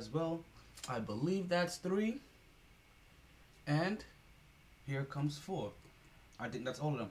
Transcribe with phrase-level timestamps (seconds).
[0.00, 0.40] as well.
[0.88, 2.16] I believe that's three.
[3.66, 4.02] And
[4.86, 5.70] here comes four.
[6.40, 7.10] I think that's all of them.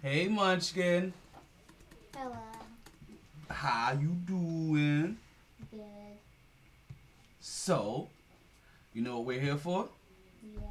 [0.00, 1.12] Hey Munchkin,
[2.16, 2.36] Hello.
[3.50, 5.16] how you doing?
[5.72, 5.80] Good.
[7.40, 8.06] So,
[8.94, 9.88] you know what we're here for?
[10.40, 10.62] Yes.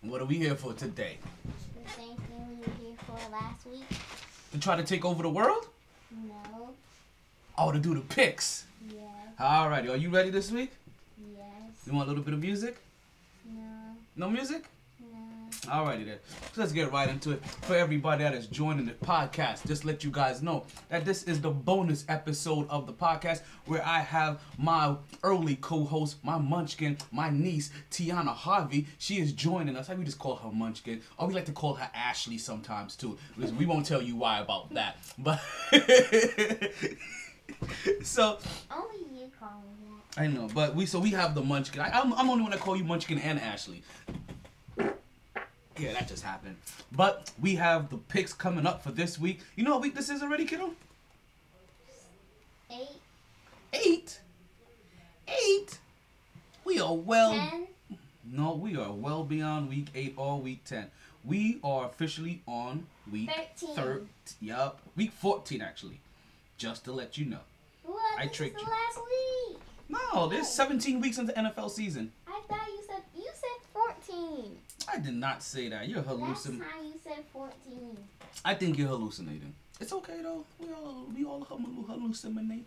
[0.00, 1.18] What are we here for today?
[1.84, 3.84] The same thing we were here for last week?
[4.50, 5.68] To try to take over the world?
[6.10, 6.70] No.
[7.56, 8.64] Oh, to do the picks.
[9.38, 9.48] Yes.
[9.48, 10.72] Alrighty, are you ready this week?
[11.34, 11.42] Yes.
[11.86, 12.78] You want a little bit of music?
[13.44, 13.60] No.
[14.16, 14.64] No music?
[15.00, 15.06] No.
[15.70, 16.18] Alrighty then.
[16.54, 17.44] So let's get right into it.
[17.62, 21.40] For everybody that is joining the podcast, just let you guys know that this is
[21.40, 27.28] the bonus episode of the podcast where I have my early co-host, my munchkin, my
[27.30, 28.86] niece, Tiana Harvey.
[28.98, 29.88] She is joining us.
[29.88, 31.02] How we just call her munchkin.
[31.18, 33.18] Or we like to call her Ashley sometimes too.
[33.36, 34.96] Because we won't tell you why about that.
[35.18, 35.40] But
[38.02, 38.38] so
[38.70, 39.15] Only you call me
[40.16, 41.80] I know, but we so we have the Munchkin.
[41.80, 43.82] I, I'm I'm only gonna call you Munchkin and Ashley.
[45.78, 46.56] Yeah, that just happened.
[46.92, 49.40] But we have the picks coming up for this week.
[49.56, 50.70] You know what week this is already, kiddo?
[52.70, 52.88] Eight.
[53.74, 54.20] Eight.
[55.28, 55.78] Eight.
[56.64, 57.32] We are well.
[57.32, 57.66] Ten.
[58.24, 60.90] No, we are well beyond week eight or week ten.
[61.24, 63.76] We are officially on week Thirteen.
[63.76, 64.02] thir-
[64.40, 66.00] Yup, week fourteen actually.
[66.56, 67.40] Just to let you know.
[68.18, 68.66] I tricked you.
[68.66, 68.98] last
[69.50, 69.58] week.
[69.88, 72.12] No, there's 17 weeks into NFL season.
[72.26, 74.58] I thought you said you said fourteen.
[74.92, 75.88] I did not say that.
[75.88, 76.60] You're Last hallucinating.
[76.60, 77.96] time you said fourteen.
[78.44, 79.54] I think you're hallucinating.
[79.80, 80.44] It's okay though.
[80.58, 82.64] We all we all hallucinate.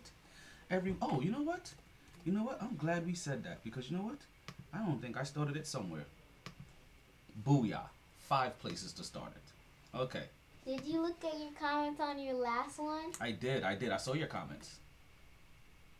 [0.70, 1.72] Every oh, you know what?
[2.24, 2.62] You know what?
[2.62, 4.18] I'm glad we said that because you know what?
[4.72, 6.04] I don't think I started it somewhere.
[7.44, 7.82] Booyah!
[8.28, 9.98] Five places to start it.
[9.98, 10.22] Okay,
[10.64, 13.10] Did you look at your comments on your last one?
[13.20, 13.64] I did.
[13.64, 13.90] I did.
[13.90, 14.76] I saw your comments.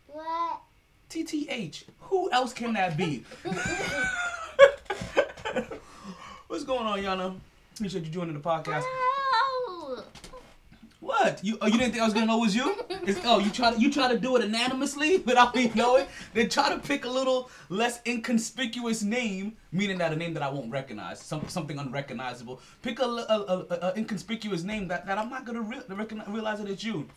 [0.06, 0.60] What?
[1.10, 1.84] TTH.
[2.02, 3.24] Who else can that be?
[6.46, 7.36] What's going on, Yana?
[7.74, 8.82] Appreciate you joining the podcast.
[8.84, 10.04] Ow!
[11.00, 11.42] What?
[11.42, 12.76] You oh, you didn't think I was gonna know it was you?
[12.90, 16.06] It's, oh, you try to you try to do it anonymously without me knowing?
[16.34, 20.50] Then try to pick a little less inconspicuous name, meaning that a name that I
[20.50, 22.60] won't recognize, some, something unrecognizable.
[22.82, 26.28] Pick a, a, a, a- a inconspicuous name that, that I'm not gonna re- recognize,
[26.28, 27.08] realize that it's you.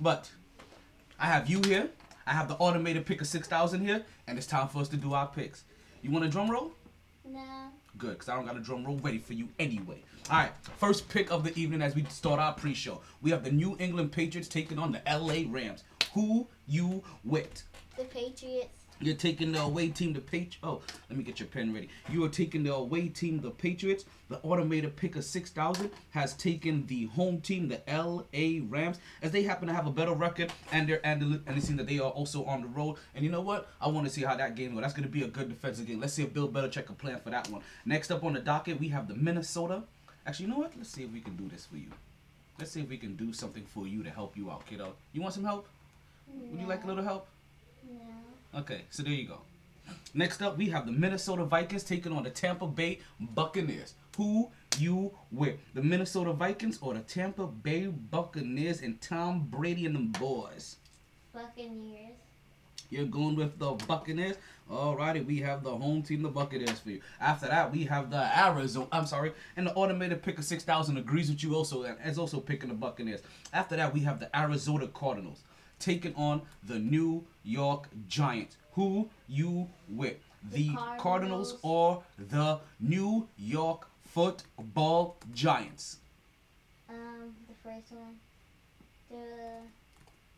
[0.00, 0.30] But
[1.18, 1.90] I have you here.
[2.26, 4.96] I have the automated pick of six thousand here, and it's time for us to
[4.96, 5.64] do our picks.
[6.02, 6.72] You want a drum roll?
[7.24, 7.40] No.
[7.98, 10.02] Good, because I don't got a drum roll ready for you anyway.
[10.30, 13.00] All right, first pick of the evening as we start our pre-show.
[13.22, 15.84] We have the New England Patriots taking on the LA Rams.
[16.14, 17.62] Who you with?
[17.96, 18.85] The Patriots.
[18.98, 20.56] You're taking the away team, the Patriots.
[20.62, 20.80] Oh,
[21.10, 21.88] let me get your pen ready.
[22.10, 24.06] You are taking the away team, the Patriots.
[24.28, 29.42] The automated pick of 6,000 has taken the home team, the LA Rams, as they
[29.42, 32.10] happen to have a better record and they're and, and it seems that they are
[32.10, 32.96] also on the road.
[33.14, 33.68] And you know what?
[33.80, 34.80] I want to see how that game goes.
[34.80, 36.00] That's going to be a good defensive game.
[36.00, 37.62] Let's see if Bill Belichick can plan for that one.
[37.84, 39.82] Next up on the docket, we have the Minnesota.
[40.26, 40.72] Actually, you know what?
[40.76, 41.88] Let's see if we can do this for you.
[42.58, 44.94] Let's see if we can do something for you to help you out, kiddo.
[45.12, 45.68] You want some help?
[46.28, 47.28] Would you like a little help?
[48.56, 49.40] Okay, so there you go.
[50.14, 53.92] Next up, we have the Minnesota Vikings taking on the Tampa Bay Buccaneers.
[54.16, 55.56] Who you with?
[55.74, 60.76] The Minnesota Vikings or the Tampa Bay Buccaneers and Tom Brady and them boys?
[61.34, 62.16] Buccaneers.
[62.88, 64.36] You're going with the Buccaneers.
[64.70, 67.02] Alrighty, we have the home team, the Buccaneers for you.
[67.20, 68.86] After that, we have the Arizona.
[68.90, 72.18] I'm sorry, and the automated pick of six thousand agrees with you also, and is
[72.18, 73.20] also picking the Buccaneers.
[73.52, 75.42] After that, we have the Arizona Cardinals
[75.78, 78.56] taking on the New York Giants.
[78.72, 80.16] Who you with?
[80.52, 81.00] The, The Cardinals.
[81.02, 81.56] Cardinals.
[81.62, 85.98] or the New York Football Giants?
[86.88, 88.16] Um, the first one.
[89.10, 89.16] The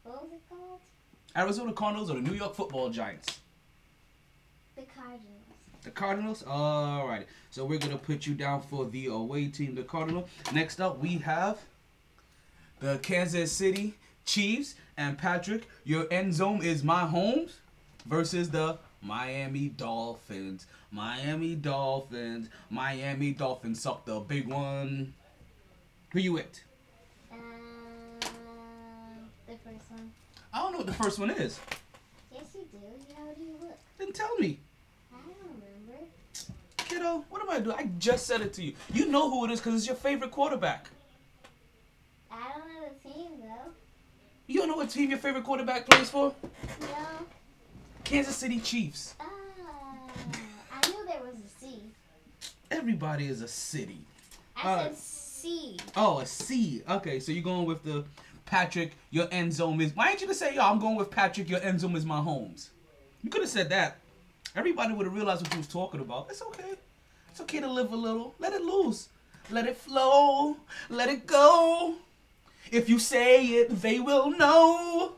[0.05, 0.81] what was it called?
[1.37, 3.41] Arizona Cardinals or the New York Football Giants?
[4.77, 5.25] The Cardinals.
[5.83, 6.45] The Cardinals?
[6.47, 7.27] All right.
[7.51, 10.29] So we're going to put you down for the away team, the Cardinals.
[10.53, 11.59] Next up, we have
[12.81, 13.95] the Kansas City
[14.29, 14.75] Chiefs.
[14.97, 17.57] And Patrick, your end zone is my homes
[18.07, 20.67] versus the Miami Dolphins.
[20.91, 22.49] Miami Dolphins.
[22.69, 25.15] Miami Dolphins suck the big one.
[26.13, 26.61] Who you with?
[27.33, 27.39] Um,
[29.47, 30.13] the first one.
[30.53, 31.59] I don't know what the first one is.
[32.33, 32.79] Yes, you do.
[33.17, 33.79] How do you look?
[33.99, 34.59] Then tell me.
[35.13, 35.37] I don't
[35.87, 36.05] remember.
[36.77, 37.77] Kiddo, what am I doing?
[37.79, 38.75] I just said it to you.
[38.93, 40.89] You know who it is because it's your favorite quarterback.
[42.31, 42.78] I don't know the team though.
[44.49, 46.35] You don't know what team your favorite quarterback plays for?
[46.81, 46.87] No.
[48.03, 49.15] Kansas City Chiefs.
[49.21, 49.27] Ah,
[50.73, 51.83] I knew there was a C.
[52.71, 54.01] Everybody is a city.
[54.57, 55.77] I Uh, said C.
[55.95, 56.83] Oh, a C.
[56.89, 58.05] Okay, so you're going with the
[58.47, 59.95] Patrick, your end zone is.
[59.95, 62.21] Why ain't you just say, yo, I'm going with Patrick, your end zone is my
[62.21, 62.71] homes?
[63.23, 63.99] You could have said that.
[64.57, 66.29] Everybody would have realized what you was talking about.
[66.31, 66.73] It's okay.
[67.31, 68.35] It's okay to live a little.
[68.39, 69.11] Let it loose.
[69.51, 70.57] Let it flow.
[70.89, 71.97] Let it go.
[72.71, 75.13] If you say it, they will know.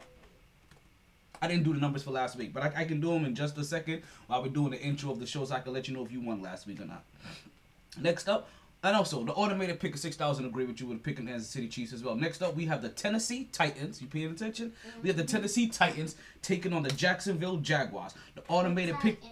[1.43, 3.35] I didn't do the numbers for last week, but I, I can do them in
[3.35, 5.88] just a second while we're doing the intro of the show so I can let
[5.88, 7.05] you know if you won last week or not.
[7.99, 8.49] Next up,
[8.82, 11.93] and also the automated pick of 6,000 agree with you with picking Kansas City Chiefs
[11.93, 12.14] as well.
[12.14, 14.00] Next up, we have the Tennessee Titans.
[14.00, 14.73] You paying attention?
[15.02, 18.14] We have the Tennessee Titans taking on the Jacksonville Jaguars.
[18.35, 19.23] The automated pick.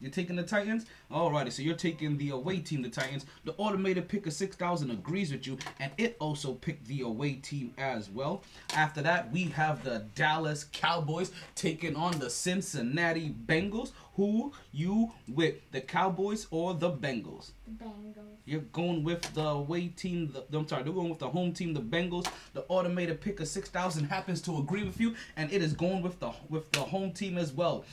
[0.00, 0.86] You're taking the Titans?
[1.10, 3.24] Alrighty, so you're taking the away team, the Titans.
[3.44, 7.72] The automated pick of 6,000 agrees with you, and it also picked the away team
[7.78, 8.44] as well.
[8.74, 13.92] After that, we have the Dallas Cowboys taking on the Cincinnati Bengals.
[14.16, 17.52] Who you with, the Cowboys or the Bengals?
[17.66, 18.16] The Bengals.
[18.44, 20.32] You're going with the away team.
[20.32, 22.26] The, I'm sorry, they're going with the home team, the Bengals.
[22.52, 26.02] The automated pick of six thousand happens to agree with you, and it is going
[26.02, 27.84] with the with the home team as well.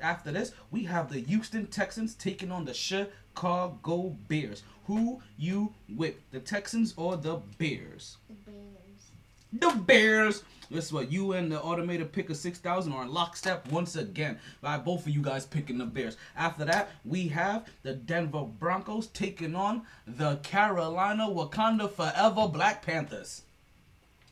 [0.00, 4.62] After this, we have the Houston Texans taking on the Chicago Bears.
[4.86, 8.16] Who you with, the Texans or the Bears?
[8.28, 9.10] The Bears.
[9.52, 10.42] The Bears.
[10.70, 14.38] This is what you and the automated pick of 6,000 are in lockstep once again.
[14.60, 16.16] By both of you guys picking the Bears.
[16.36, 23.42] After that, we have the Denver Broncos taking on the Carolina Wakanda Forever Black Panthers.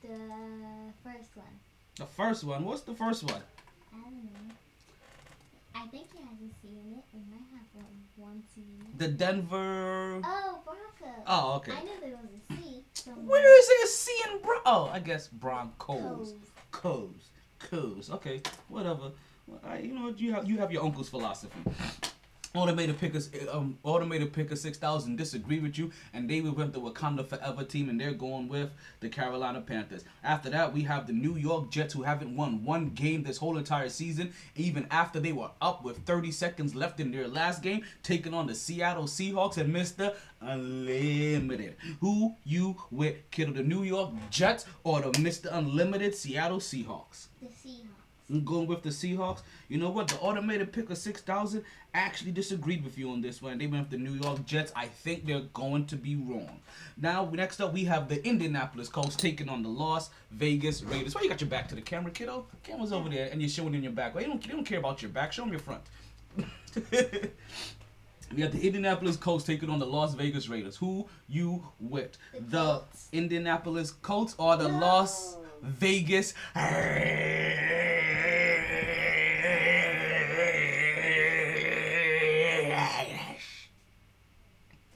[0.02, 0.08] The
[1.02, 1.46] first one.
[1.96, 2.64] The first one.
[2.64, 3.42] What's the first one?
[3.92, 4.54] I don't know.
[5.74, 7.04] I think he hasn't seen it.
[7.12, 7.47] Might have
[8.18, 8.84] one, one scene.
[8.96, 10.20] The Denver.
[10.24, 11.24] Oh, Broncos.
[11.26, 11.72] Oh, okay.
[11.72, 12.84] I knew there was a C.
[12.94, 13.24] somewhere.
[13.24, 13.84] Where is it?
[13.84, 14.56] a C in Bro?
[14.66, 16.32] Oh, I guess Broncos.
[16.32, 16.34] Coes.
[16.70, 17.30] Coes.
[17.58, 18.10] Coes.
[18.10, 19.12] Okay, whatever.
[19.46, 20.20] Well, I, you know what?
[20.20, 21.58] You have you have your uncle's philosophy.
[22.58, 27.24] Automated pickers, um, automated picker six thousand disagree with you, and they went the Wakanda
[27.24, 30.04] Forever team, and they're going with the Carolina Panthers.
[30.24, 33.58] After that, we have the New York Jets, who haven't won one game this whole
[33.58, 37.84] entire season, even after they were up with 30 seconds left in their last game,
[38.02, 41.76] taking on the Seattle Seahawks and Mister Unlimited.
[42.00, 43.52] Who you with, kiddo?
[43.52, 47.28] The New York Jets or the Mister Unlimited Seattle Seahawks?
[47.40, 47.97] The Seahawks.
[48.30, 49.40] I'm going with the Seahawks.
[49.68, 50.08] You know what?
[50.08, 51.64] The automated pick of 6,000
[51.94, 53.56] actually disagreed with you on this one.
[53.58, 54.72] They went with the New York Jets.
[54.76, 56.60] I think they're going to be wrong.
[56.96, 61.14] Now, next up, we have the Indianapolis Colts taking on the Las Vegas Raiders.
[61.14, 62.46] Why you got your back to the camera, kiddo?
[62.62, 64.14] Camera's over there, and you're showing in your back.
[64.14, 65.32] Well, you don't, you don't care about your back.
[65.32, 65.82] Show them your front.
[68.30, 70.76] We got the Indianapolis Colts taking on the Las Vegas Raiders.
[70.76, 72.18] Who you with?
[72.34, 72.82] The The
[73.12, 74.78] Indianapolis Colts or the No.
[74.78, 76.34] Las Vegas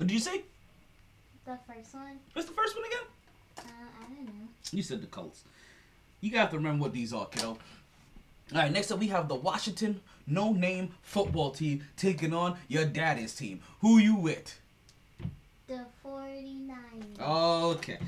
[0.03, 0.43] What did you say?
[1.45, 2.19] The first one.
[2.33, 3.05] What's the first one again?
[3.59, 3.63] Uh,
[4.01, 4.49] I don't know.
[4.73, 5.45] You said the Colts.
[6.21, 7.51] You have to remember what these are, kiddo.
[7.51, 7.59] All
[8.53, 13.33] right, next up we have the Washington No Name Football Team taking on your daddy's
[13.33, 13.61] team.
[13.81, 14.59] Who you with?
[15.69, 17.21] The 49ers.
[17.77, 17.99] Okay.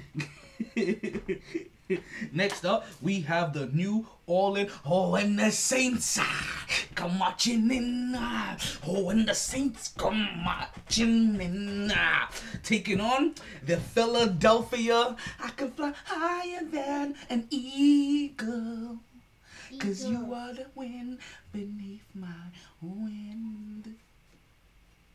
[2.33, 4.71] Next up, we have the New Orleans.
[4.87, 8.15] Oh, and the Saints ah, come marching in.
[8.17, 8.57] ah.
[8.87, 11.93] Oh, and the Saints come marching in.
[11.95, 12.31] ah.
[12.63, 13.35] Taking on
[13.67, 15.17] the Philadelphia.
[15.43, 18.99] I can fly higher than an eagle.
[19.79, 21.19] Cause you are the wind
[21.53, 22.29] beneath my
[22.81, 23.95] wind.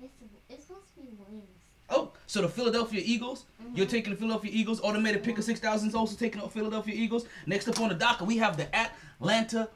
[0.03, 0.13] It's,
[0.49, 1.58] it's supposed to be wings.
[1.89, 3.45] Oh, so the Philadelphia Eagles.
[3.73, 3.89] You're Mhm.
[3.89, 4.79] taking the Philadelphia Eagles.
[4.81, 7.25] Automated pick of 6,000 is also taking the Philadelphia Eagles.
[7.45, 9.69] Next up on the docket, we have the Atlanta.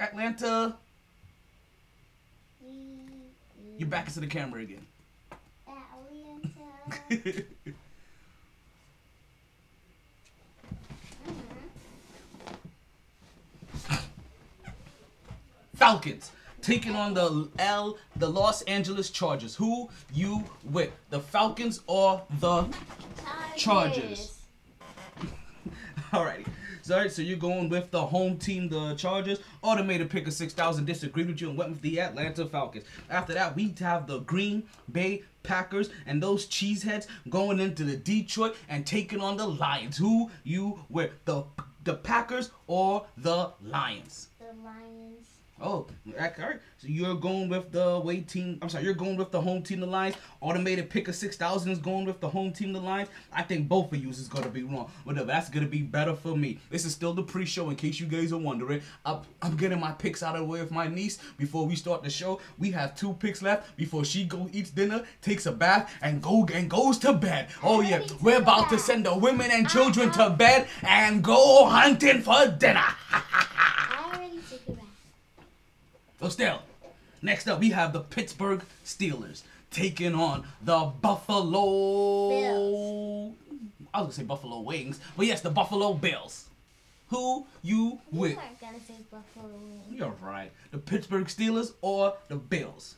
[0.00, 0.76] Atlanta.
[3.76, 4.86] You're back into the camera again.
[5.68, 7.44] Atlanta.
[15.74, 19.54] Falcons taking on the L, the Los Angeles Chargers.
[19.54, 20.90] Who you with?
[21.10, 22.66] The Falcons or the
[23.56, 24.40] Chargers.
[26.12, 26.46] Alrighty.
[26.82, 29.40] So, alright, so you're going with the home team, the Chargers.
[29.60, 32.86] Automated pick of 6,000 disagreed with you and went with the Atlanta Falcons.
[33.10, 38.56] After that, we have the Green Bay Packers and those cheeseheads going into the Detroit
[38.70, 39.98] and taking on the Lions.
[39.98, 41.10] Who you with?
[41.26, 41.44] The,
[41.84, 44.28] the Packers or the Lions?
[44.38, 45.37] The Lions.
[45.60, 46.60] Oh, all right.
[46.78, 48.58] So you're going with the away team.
[48.62, 50.14] I'm sorry, you're going with the home team, the Lions.
[50.40, 53.08] Automated pick of 6,000 is going with the home team, the Lions.
[53.32, 54.90] I think both of you is going to be wrong.
[55.02, 55.26] Whatever.
[55.26, 56.60] That's going to be better for me.
[56.70, 58.82] This is still the pre show, in case you guys are wondering.
[59.04, 62.04] I'm, I'm getting my picks out of the way with my niece before we start
[62.04, 62.40] the show.
[62.58, 66.46] We have two picks left before she go eats dinner, takes a bath, and go
[66.54, 67.48] and goes to bed.
[67.64, 68.06] Oh, yeah.
[68.22, 72.84] We're about to send the women and children to bed and go hunting for dinner.
[73.10, 74.84] I already took it back.
[76.20, 76.60] So still,
[77.22, 82.30] next up we have the Pittsburgh Steelers taking on the Buffalo.
[82.30, 83.34] Bills.
[83.94, 86.46] I was gonna say Buffalo Wings, but yes, the Buffalo Bills.
[87.08, 88.36] Who you You with?
[88.36, 89.84] weren't gonna say Buffalo Wings.
[89.98, 90.52] You're right.
[90.72, 92.96] The Pittsburgh Steelers or the Bills?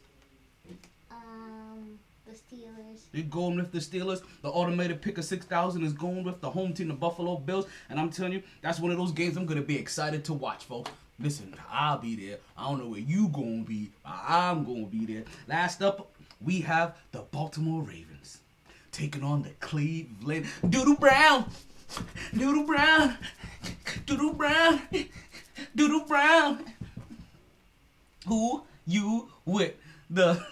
[1.11, 3.03] Um, the Steelers.
[3.12, 4.23] You're going with the Steelers.
[4.43, 7.67] The automated pick of 6,000 is going with the home team, the Buffalo Bills.
[7.89, 10.65] And I'm telling you, that's one of those games I'm to be excited to watch,
[10.65, 10.91] folks.
[11.21, 12.39] Listen, I'll be there.
[12.57, 13.91] I don't know where you to be.
[14.05, 15.25] I'm to be there.
[15.47, 16.11] Last up,
[16.41, 18.39] we have the Baltimore Ravens
[18.91, 21.45] taking on the Cleveland Doodle Brown.
[22.35, 23.19] Doodle Brown.
[24.07, 24.81] Doodle Brown.
[25.77, 26.65] Doodle Brown.
[28.27, 29.75] Who you with?
[30.09, 30.43] The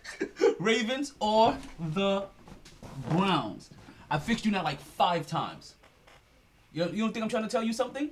[0.58, 2.24] Ravens or the
[3.10, 3.70] Browns?
[4.10, 5.74] I fixed you now like five times.
[6.72, 8.10] You, you don't think I'm trying to tell you something?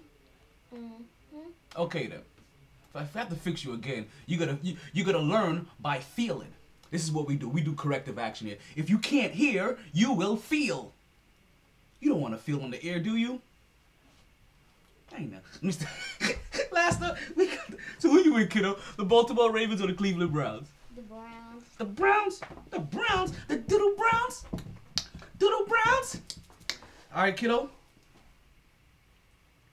[0.74, 1.02] Mm-hmm.
[1.76, 2.20] Okay then.
[2.94, 6.52] If I, have to fix you again, you gotta you, you gotta learn by feeling.
[6.90, 7.48] This is what we do.
[7.48, 8.56] We do corrective action here.
[8.74, 10.92] If you can't hear, you will feel.
[12.00, 13.40] You don't want to feel on the air, do you?
[15.14, 15.38] I know.
[15.62, 15.86] Mr.
[16.72, 17.66] Last up, we got.
[17.98, 18.78] So who you with, kiddo?
[18.96, 20.68] The Baltimore Ravens or the Cleveland Browns?
[20.94, 21.64] The Browns.
[21.78, 22.40] The Browns,
[22.70, 24.44] the Browns, the Doodle Browns,
[25.38, 26.20] Doodle Browns.
[27.14, 27.68] All right, kiddo.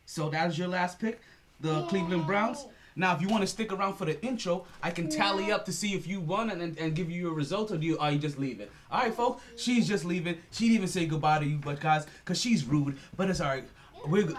[0.05, 1.21] So that is your last pick,
[1.63, 2.65] the Cleveland Browns.
[2.95, 5.71] Now, if you want to stick around for the intro, I can tally up to
[5.71, 8.11] see if you won and, and, and give you your result, or do you are
[8.11, 8.67] you just leaving?
[8.91, 9.41] All right, folks.
[9.57, 10.37] She's just leaving.
[10.51, 12.97] She didn't even say goodbye to you, but guys, cause she's rude.
[13.17, 13.63] But it's all right.
[14.05, 14.37] We're good.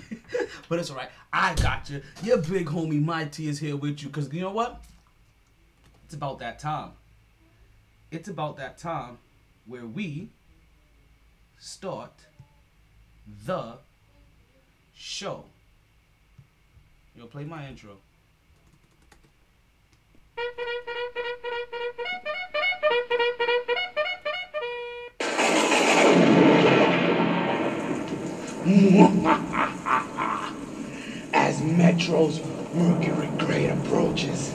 [0.70, 1.10] but it's all right.
[1.32, 2.00] I got you.
[2.22, 4.08] Your big homie, my T, is here with you.
[4.08, 4.82] Cause you know what?
[6.06, 6.92] It's about that time.
[8.10, 9.18] It's about that time
[9.66, 10.30] where we
[11.58, 12.12] start
[13.44, 13.74] the
[14.94, 15.44] show.
[17.16, 17.96] You'll play my intro.
[31.32, 32.40] As Metro's
[32.74, 34.52] Mercury Grade approaches,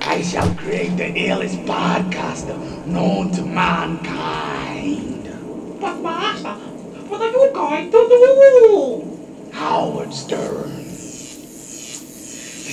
[0.00, 5.28] I shall create the illest podcaster known to mankind.
[5.80, 6.54] But Master,
[7.08, 9.50] what are you going to do?
[9.52, 10.83] Howard Stern,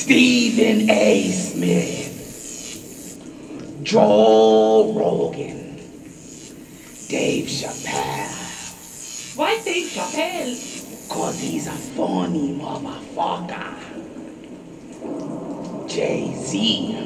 [0.01, 1.29] Stephen A.
[1.31, 2.09] Smith,
[3.83, 5.77] Joe Rogan,
[7.07, 8.33] Dave Chappelle,
[9.37, 11.07] Why Dave Chappelle?
[11.07, 13.77] cause he's a funny motherfucker.
[15.87, 16.97] Jay-Z,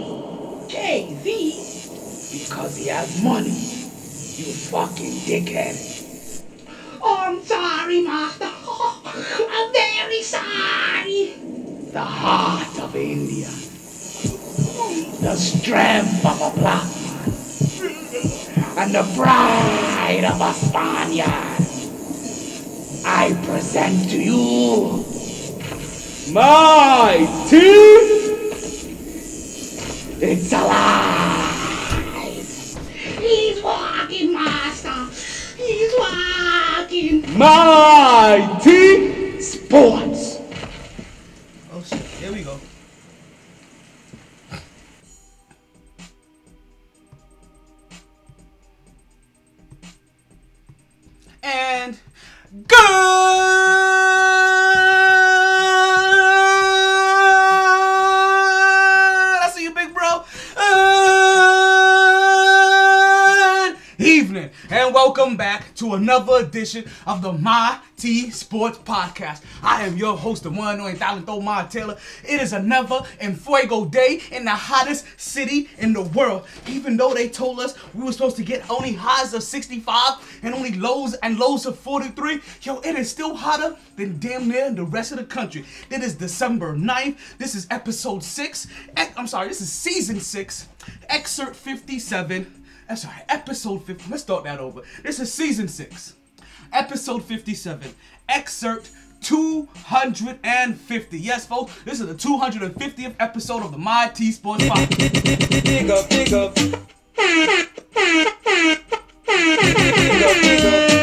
[0.70, 2.40] Jay-Z.
[2.40, 5.76] because he has money, you fucking dickhead.
[7.02, 8.46] Oh, I'm sorry, Master.
[9.52, 11.55] I'm very sorry.
[11.96, 13.48] The heart of India,
[15.22, 17.32] the strength of a black man,
[18.78, 21.30] and the pride of a Spaniard.
[23.06, 25.06] I present to you
[26.34, 28.52] my team.
[30.22, 31.80] It's alive.
[33.22, 35.08] He's walking, Master.
[35.56, 37.38] He's walking.
[37.38, 40.35] My team sports.
[51.48, 52.00] And
[52.52, 52.76] good.
[59.44, 60.24] I see you, big bro.
[64.00, 69.44] Good evening, and welcome back to another edition of the My T Sports Podcast.
[69.62, 71.98] I am your host, the one and Talento Ma Taylor.
[72.28, 76.46] It is another and fuego day in the hottest city in the world.
[76.68, 80.54] Even though they told us we were supposed to get only highs of 65 and
[80.54, 84.84] only lows and lows of 43, yo, it is still hotter than damn near the
[84.84, 85.66] rest of the country.
[85.90, 87.18] It is December 9th.
[87.38, 88.68] This is episode 6.
[89.18, 90.68] I'm sorry, this is season 6,
[91.10, 92.64] excerpt 57.
[92.88, 94.12] I'm sorry, episode 50.
[94.12, 94.82] Let's start that over.
[95.04, 96.14] This is season 6,
[96.72, 97.96] episode 57,
[98.30, 101.18] excerpt 250.
[101.20, 105.64] Yes, folks, this is the 250th episode of the My T Sports Podcast.
[105.64, 106.54] Big up, big up.
[106.56, 106.76] Big
[107.50, 107.70] up,
[110.42, 110.95] big up.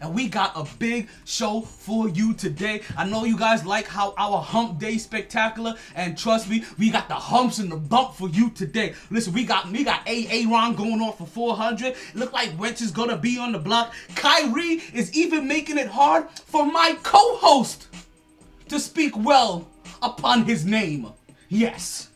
[0.00, 2.82] And we got a big show for you today.
[2.96, 7.08] I know you guys like how our hump day spectacular, and trust me, we got
[7.08, 8.94] the humps and the bump for you today.
[9.10, 11.94] Listen, we got we got A Ron going off for 400.
[12.14, 13.94] Look like Wentz is gonna be on the block.
[14.14, 17.88] Kyrie is even making it hard for my co-host
[18.68, 19.68] to speak well
[20.02, 21.12] upon his name.
[21.48, 22.09] Yes.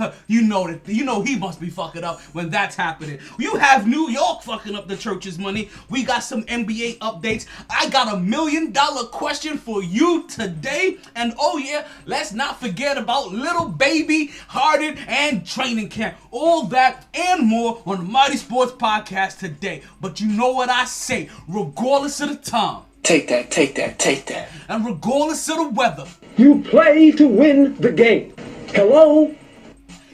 [0.26, 3.18] You know that you know he must be fucking up when that's happening.
[3.38, 5.70] You have New York fucking up the church's money.
[5.88, 7.46] We got some NBA updates.
[7.68, 10.98] I got a million dollar question for you today.
[11.16, 16.16] And oh yeah, let's not forget about little baby Harden and training camp.
[16.30, 19.82] All that and more on the Mighty Sports Podcast today.
[20.00, 24.26] But you know what I say, regardless of the time Take that, take that, take
[24.26, 24.48] that.
[24.68, 28.34] and regardless of the weather, You play to win the game.
[28.68, 29.34] Hello?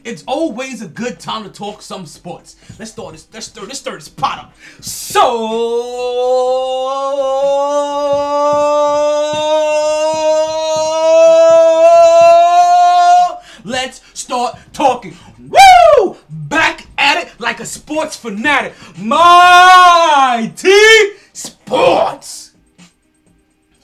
[0.07, 2.55] It's always a good time to talk some sports.
[2.79, 3.27] Let's start this.
[3.33, 3.63] Let's stir.
[3.63, 4.55] Let's stir this pot up.
[4.81, 5.19] So
[13.65, 15.17] let's start talking.
[15.41, 16.17] Woo!
[16.31, 18.75] Back at it like a sports fanatic.
[18.97, 20.71] Mighty
[21.33, 22.46] Sports.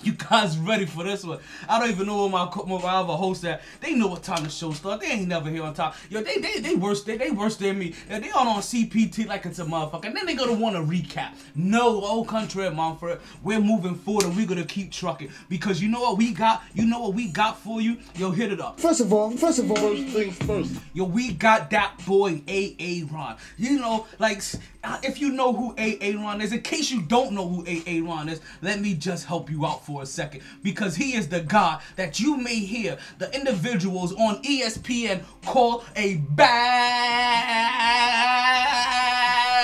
[0.13, 1.39] You guys ready for this one?
[1.69, 3.63] I don't even know where my, co- my other host at.
[3.81, 5.05] They know what time the show starts.
[5.05, 5.93] They ain't never here on time.
[6.11, 7.95] Yo, they they they worse they, they worse than me.
[8.11, 10.07] Yeah, they on on CPT like it's a motherfucker.
[10.07, 11.35] And then they gonna want to recap.
[11.55, 13.21] No, old country at Montfort.
[13.45, 16.63] We're moving forward and we're gonna keep trucking because you know what we got.
[16.75, 17.99] You know what we got for you.
[18.17, 18.81] Yo, hit it up.
[18.81, 20.75] First of all, first of all, first things first.
[20.95, 23.37] Yo, we got that boy A A Ron.
[23.57, 26.17] You know, like, s- Uh, if you know who A.A.
[26.17, 28.01] Ron is, in case you don't know who A.A.
[28.01, 30.43] Ron is, let me just help you out for a second.
[30.63, 36.17] Because he is the guy that you may hear the individuals on ESPN call a
[36.17, 37.63] bad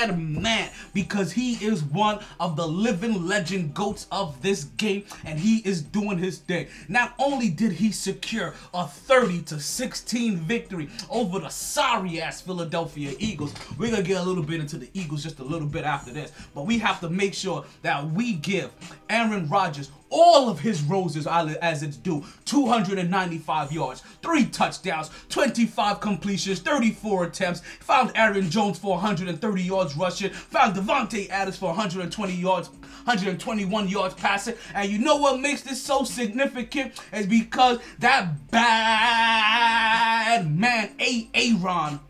[0.07, 0.71] man.
[0.95, 5.83] Because he is one of the living legend goats of this game, and he is
[5.83, 6.69] doing his thing.
[6.89, 13.15] Not only did he secure a 30 to 16 victory over the sorry ass Philadelphia
[13.19, 16.13] Eagles, we're gonna get a little bit into the Eagles just a little bit after
[16.13, 18.71] this, but we have to make sure that we give
[19.09, 26.61] Aaron Rodgers all of his roses as it's due 295 yards, three touchdowns, 25 completions,
[26.61, 27.61] 34 attempts.
[27.81, 34.15] Found Aaron Jones for 130 yards rushing, found Davante Adams for 120 yards, 121 yards
[34.15, 34.55] passing.
[34.75, 41.29] And you know what makes this so significant is because that bad man, A.
[41.35, 42.01] Aaron,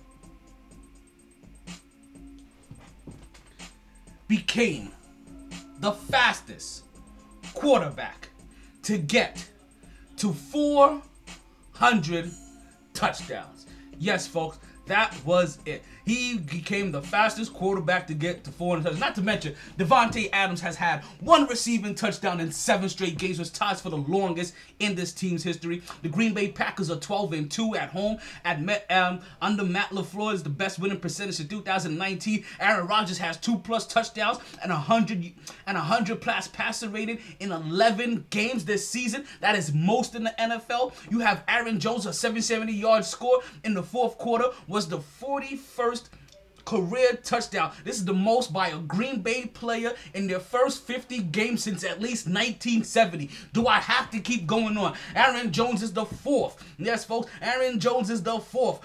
[4.29, 4.93] became
[5.81, 6.85] the fastest
[7.59, 8.29] quarterback
[8.83, 9.45] to get
[10.17, 12.31] to 400
[12.95, 13.67] touchdowns.
[13.99, 15.83] Yes, folks, that was it.
[16.09, 18.99] He became the fastest quarterback to get to 400 touchdowns.
[18.99, 23.53] Not to mention, Davante Adams has had one receiving touchdown in seven straight games, which
[23.53, 25.83] ties for the longest in this team's history.
[26.01, 28.17] The Green Bay Packers are 12 and 2 at home.
[28.43, 32.43] At Met, um, under Matt LaFleur is the best winning percentage in 2019.
[32.59, 35.31] Aaron Rodgers has two plus touchdowns and a hundred
[35.67, 39.27] and hundred plus passer rating in 11 games this season.
[39.41, 40.95] That is most in the NFL.
[41.11, 45.98] You have Aaron Jones, a 770 yard score in the fourth quarter, was the 41st
[46.69, 47.73] career touchdown.
[47.83, 51.83] This is the most by a Green Bay player in their first 50 games since
[51.83, 53.31] at least 1970.
[53.55, 54.95] Do I have to keep going on?
[55.17, 56.63] Aaron Jones is the fourth.
[56.77, 58.81] Yes, folks, Aaron Jones is the fourth.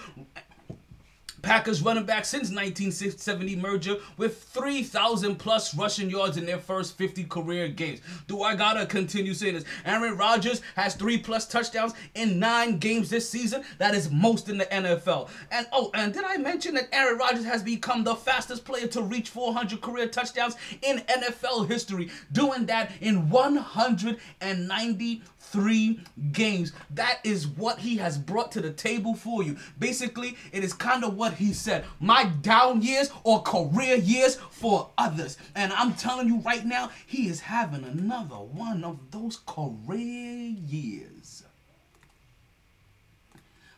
[1.44, 7.24] Packers running back since 1970 merger with 3,000 plus rushing yards in their first 50
[7.24, 8.00] career games.
[8.26, 9.64] Do I gotta continue saying this?
[9.84, 13.62] Aaron Rodgers has three plus touchdowns in nine games this season.
[13.76, 15.28] That is most in the NFL.
[15.50, 19.02] And oh, and did I mention that Aaron Rodgers has become the fastest player to
[19.02, 26.00] reach 400 career touchdowns in NFL history, doing that in 190 three
[26.32, 26.72] games.
[26.90, 29.56] That is what he has brought to the table for you.
[29.78, 31.84] Basically, it is kind of what he said.
[32.00, 35.38] My down years or career years for others.
[35.54, 41.44] And I'm telling you right now, he is having another one of those career years.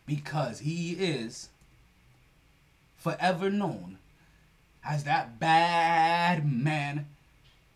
[0.07, 1.49] Because he is
[2.97, 3.99] forever known
[4.85, 7.07] as that bad man,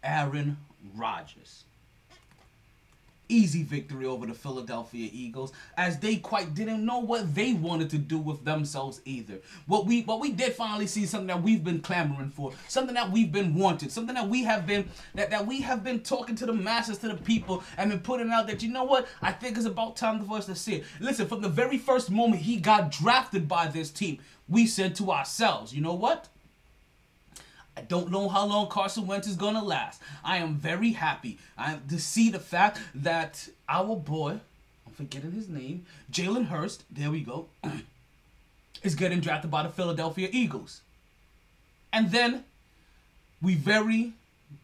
[0.02, 0.58] Aaron
[0.94, 1.64] Rodgers.
[3.30, 7.98] Easy victory over the Philadelphia Eagles as they quite didn't know what they wanted to
[7.98, 9.38] do with themselves either.
[9.66, 13.10] What we what we did finally see something that we've been clamoring for, something that
[13.10, 16.46] we've been wanted, something that we have been that, that we have been talking to
[16.46, 19.06] the masses, to the people, and been putting out that you know what?
[19.22, 20.84] I think it's about time for us to see it.
[20.98, 25.12] Listen, from the very first moment he got drafted by this team, we said to
[25.12, 26.28] ourselves, you know what?
[27.76, 30.02] I don't know how long Carson Wentz is gonna last.
[30.24, 34.40] I am very happy I, to see the fact that our boy,
[34.86, 37.46] I'm forgetting his name, Jalen Hurts, there we go,
[38.82, 40.80] is getting drafted by the Philadelphia Eagles.
[41.92, 42.44] And then
[43.42, 44.12] we very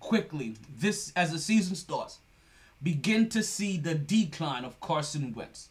[0.01, 2.19] quickly, this as the season starts,
[2.83, 5.69] begin to see the decline of Carson Wentz.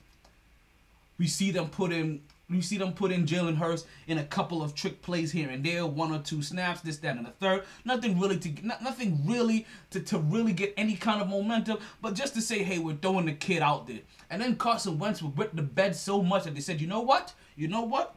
[1.17, 4.61] We see them put in we see them put in Jalen Hurts in a couple
[4.61, 7.63] of trick plays here and there, one or two snaps, this, that, and the third.
[7.85, 12.13] Nothing really to not, nothing really to, to really get any kind of momentum, but
[12.13, 14.01] just to say, hey, we're throwing the kid out there.
[14.29, 17.01] And then Carson Wentz would whip the bed so much that they said, you know
[17.01, 17.33] what?
[17.55, 18.15] You know what?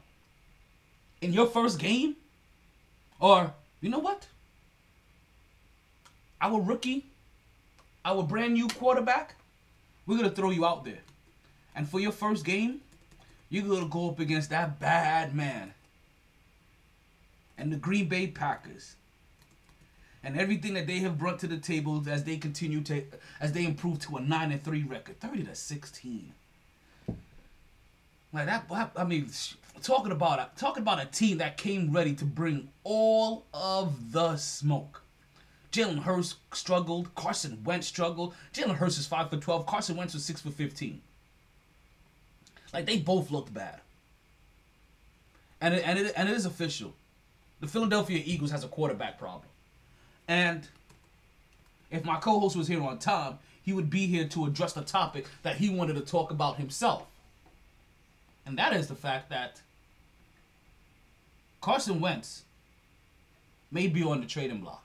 [1.23, 2.17] In your first game,
[3.21, 4.27] or you know what?
[6.41, 7.07] Our rookie,
[8.05, 9.37] our brand new quarterback,
[10.07, 11.01] we're gonna throw you out there.
[11.75, 12.81] And for your first game,
[13.51, 15.75] you're going to go up against that bad man
[17.57, 18.97] and the Green Bay Packers
[20.23, 23.03] and everything that they have brought to the table as they continue to
[23.41, 26.33] as they improve to a 9 and 3 record 30 to 16
[28.33, 28.65] like that
[28.97, 29.31] i mean
[29.83, 35.03] talking about talking about a team that came ready to bring all of the smoke
[35.71, 37.15] Jalen Hurts struggled.
[37.15, 38.35] Carson Wentz struggled.
[38.55, 39.67] Jalen Hurts is 5 for 12.
[39.67, 41.03] Carson Wentz was 6 for 15.
[42.73, 43.81] Like they both looked bad.
[45.61, 46.95] And it, and it, and it is official.
[47.61, 49.49] The Philadelphia Eagles has a quarterback problem.
[50.29, 50.69] And
[51.91, 55.27] if my co-host was here on time, he would be here to address the topic
[55.43, 57.07] that he wanted to talk about himself.
[58.47, 59.61] And that is the fact that
[61.61, 62.45] Carson Wentz
[63.71, 64.85] may be on the trading block.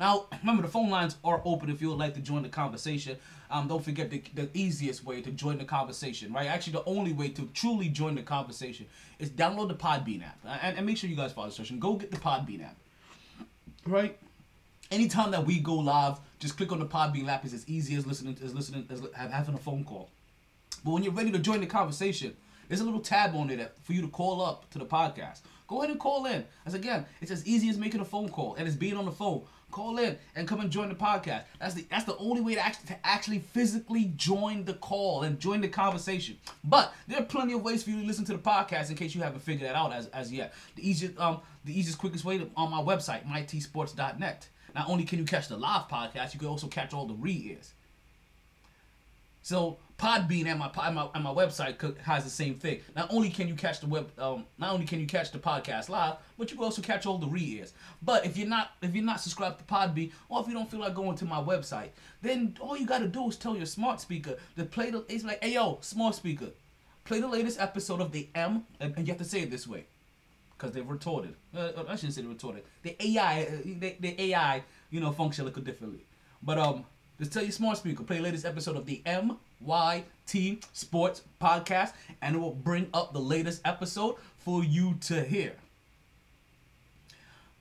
[0.00, 3.16] Now, remember, the phone lines are open if you would like to join the conversation.
[3.54, 6.48] Um, don't forget the, the easiest way to join the conversation, right?
[6.48, 8.84] Actually, the only way to truly join the conversation
[9.20, 10.40] is download the Podbean app.
[10.44, 11.78] And, and make sure you guys follow the session.
[11.78, 12.76] Go get the Podbean app,
[13.86, 14.18] right?
[14.90, 17.44] Anytime that we go live, just click on the Podbean app.
[17.44, 20.10] It's as easy as listening as listening as having a phone call.
[20.84, 22.36] But when you're ready to join the conversation,
[22.66, 25.42] there's a little tab on there for you to call up to the podcast.
[25.68, 26.44] Go ahead and call in.
[26.66, 29.12] As again, it's as easy as making a phone call and it's being on the
[29.12, 31.42] phone call in and come and join the podcast.
[31.60, 35.38] That's the that's the only way to actually, to actually physically join the call and
[35.38, 36.38] join the conversation.
[36.62, 39.14] But there are plenty of ways for you to listen to the podcast in case
[39.14, 40.54] you haven't figured that out as, as yet.
[40.76, 44.48] The easiest um the easiest quickest way to, on my website mytsports.net.
[44.74, 47.73] Not only can you catch the live podcast, you can also catch all the re-ears.
[49.44, 52.80] So Podbean and my and my, my website has the same thing.
[52.96, 55.90] Not only can you catch the web, um, not only can you catch the podcast
[55.90, 57.74] live, but you can also catch all the re-airs.
[58.00, 60.80] But if you're not if you're not subscribed to Podbean, or if you don't feel
[60.80, 61.90] like going to my website,
[62.22, 65.04] then all you gotta do is tell your smart speaker to play the.
[65.10, 66.48] It's like, hey yo, smart speaker,
[67.04, 69.66] play the latest episode of the M, and, and you have to say it this
[69.68, 69.84] way,
[70.56, 71.36] because they're retorted.
[71.54, 72.62] Uh, I shouldn't say they're retorted.
[72.82, 76.06] The AI, uh, the, the AI, you know, function a little differently.
[76.42, 76.84] But um,
[77.18, 82.34] just tell your smart speaker, play the latest episode of the MYT Sports Podcast, and
[82.34, 85.52] it will bring up the latest episode for you to hear.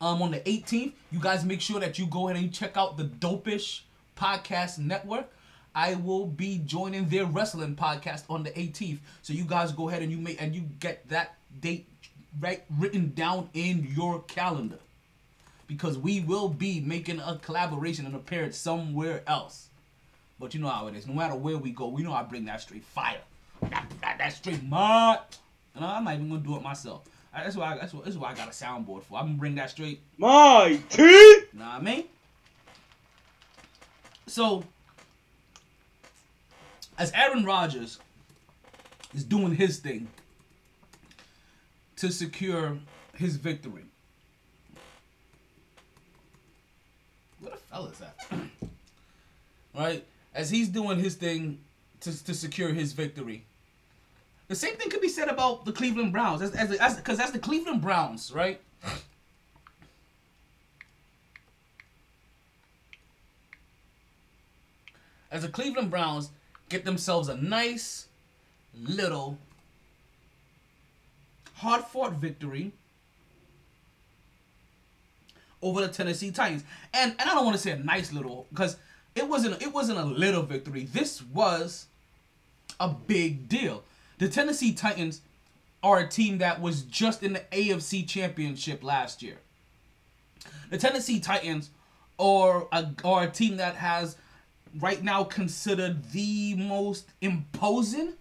[0.01, 2.97] Um, on the 18th, you guys make sure that you go ahead and check out
[2.97, 3.81] the Dopish
[4.17, 5.31] Podcast Network.
[5.75, 8.99] I will be joining their wrestling podcast on the 18th.
[9.21, 11.87] So you guys go ahead and you make and you get that date
[12.39, 14.79] right written down in your calendar
[15.67, 19.69] because we will be making a collaboration and appearance somewhere else.
[20.39, 21.07] But you know how it is.
[21.07, 23.21] No matter where we go, we know I bring that straight fire.
[23.61, 25.19] That, that, that straight mud.
[25.75, 27.03] And I'm not even gonna do it myself.
[27.33, 27.73] Uh, that's why.
[27.73, 28.05] I, that's what.
[28.05, 29.17] That's why I got a soundboard for.
[29.17, 30.01] I'm gonna bring that straight.
[30.17, 31.53] My teeth.
[31.53, 32.03] Know what I mean?
[34.27, 34.63] So,
[36.97, 37.99] as Aaron Rodgers
[39.13, 40.07] is doing his thing
[41.97, 42.77] to secure
[43.15, 43.85] his victory,
[47.43, 48.15] Where the fell is that?
[49.75, 50.05] right?
[50.33, 51.59] As he's doing his thing
[51.99, 53.45] to, to secure his victory.
[54.47, 56.41] The same thing could be said about the Cleveland Browns.
[56.41, 58.61] As as because that's the Cleveland Browns, right?
[65.31, 66.29] As the Cleveland Browns
[66.69, 68.07] get themselves a nice
[68.77, 69.39] little
[71.55, 72.71] hard fought victory
[75.63, 76.63] over the Tennessee Titans.
[76.93, 78.77] And and I don't want to say a nice little because
[79.15, 80.83] it wasn't it wasn't a little victory.
[80.83, 81.87] This was
[82.79, 83.83] a big deal.
[84.19, 85.21] The Tennessee Titans
[85.81, 89.37] are a team that was just in the AFC Championship last year.
[90.69, 91.69] The Tennessee Titans
[92.17, 94.15] are a, are a team that has
[94.79, 98.13] right now considered the most imposing.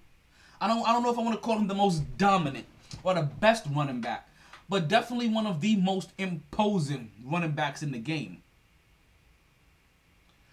[0.61, 2.67] I don't I don't know if I want to call him the most dominant
[3.03, 4.29] or the best running back,
[4.73, 8.43] but definitely one of the most imposing running backs in the game.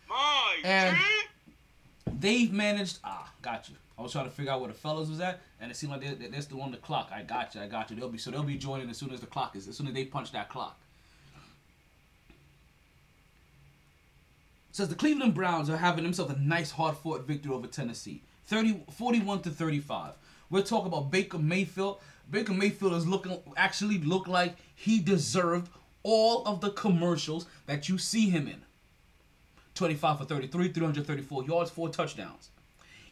[0.10, 0.98] My And-.
[2.20, 3.00] They've managed.
[3.06, 3.76] Ah, got you.
[3.98, 6.02] I was trying to figure out where the fellas was at, and it seemed like
[6.02, 7.12] they're, they're still on the clock.
[7.14, 7.62] I got you.
[7.62, 7.96] I got you.
[7.96, 9.94] They'll be so they'll be joining as soon as the clock is as soon as
[9.94, 10.78] they punch that clock.
[14.74, 18.22] Says the Cleveland Browns are having themselves a nice hard fought victory over Tennessee.
[18.48, 20.16] 30, 41 to 35.
[20.50, 22.02] We're talking about Baker Mayfield.
[22.30, 25.70] Baker Mayfield is looking actually look like he deserved
[26.04, 28.62] all of the commercials that you see him in.
[29.76, 32.50] 25 for 33, 334 yards, four touchdowns.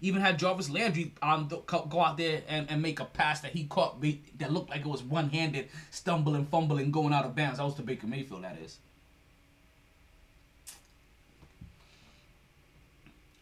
[0.02, 3.64] Even had Jarvis Landry um, go out there and, and make a pass that he
[3.66, 4.00] caught
[4.38, 7.58] that looked like it was one handed, stumbling, fumbling, going out of bounds.
[7.58, 8.78] That was to Baker Mayfield, that is.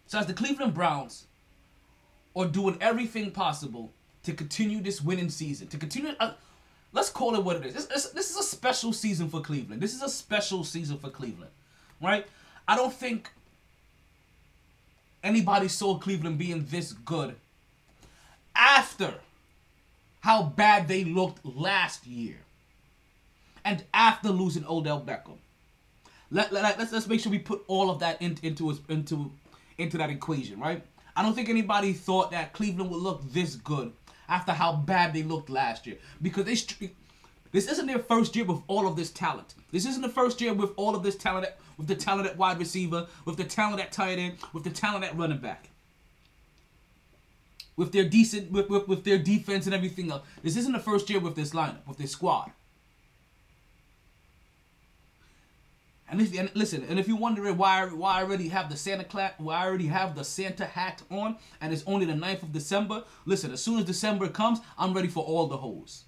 [0.08, 1.26] So as the Cleveland Browns
[2.36, 3.92] are doing everything possible
[4.26, 6.34] to continue this winning season, to continue, uh,
[6.94, 7.88] let's call it what it is.
[7.88, 9.82] This, is a special season for Cleveland.
[9.82, 11.52] This is a special season for Cleveland,
[12.02, 12.26] right?
[12.68, 13.32] I don't think
[15.24, 17.36] anybody saw Cleveland being this good
[18.56, 19.14] after
[20.22, 22.38] how bad they looked last year
[23.64, 25.38] and after losing Odell Beckham.
[26.32, 29.32] Let, let, let's, let's make sure we put all of that in, into into
[29.78, 30.82] into that equation, right?
[31.16, 33.94] I don't think anybody thought that Cleveland would look this good
[34.28, 36.90] after how bad they looked last year because they
[37.56, 39.56] this isn't their first year with all of this talent.
[39.72, 42.60] This isn't the first year with all of this talent, with the talent at wide
[42.60, 45.70] receiver, with the talent at tight end, with the talent at running back,
[47.78, 50.24] with their decent, with, with, with their defense and everything else.
[50.44, 52.52] This isn't the first year with this lineup, with this squad.
[56.08, 59.04] And if and listen, and if you're wondering why why I already have the Santa
[59.04, 62.52] Claus, why I already have the Santa hat on, and it's only the 9th of
[62.52, 63.04] December.
[63.26, 66.04] Listen, as soon as December comes, I'm ready for all the hoes.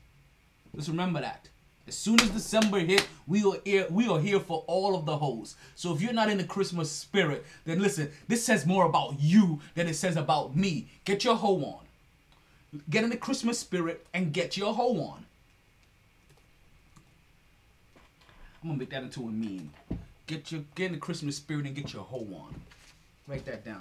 [0.76, 1.50] Just remember that.
[1.88, 3.88] As soon as December hit, we are here.
[3.90, 5.56] We are here for all of the hoes.
[5.74, 8.12] So if you're not in the Christmas spirit, then listen.
[8.28, 10.90] This says more about you than it says about me.
[11.06, 11.86] Get your hoe on.
[12.90, 15.27] Get in the Christmas spirit and get your hoe on.
[18.68, 19.72] I'm gonna make that into a meme.
[20.26, 22.54] Get your get in the Christmas spirit and get your hoe on.
[23.26, 23.80] Write that down.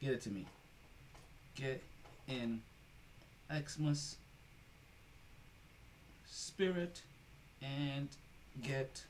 [0.00, 0.46] Get it to me.
[1.56, 1.82] Get
[2.28, 2.62] in
[3.52, 4.18] Xmas
[6.26, 7.02] spirit
[7.60, 8.08] and
[8.62, 9.02] get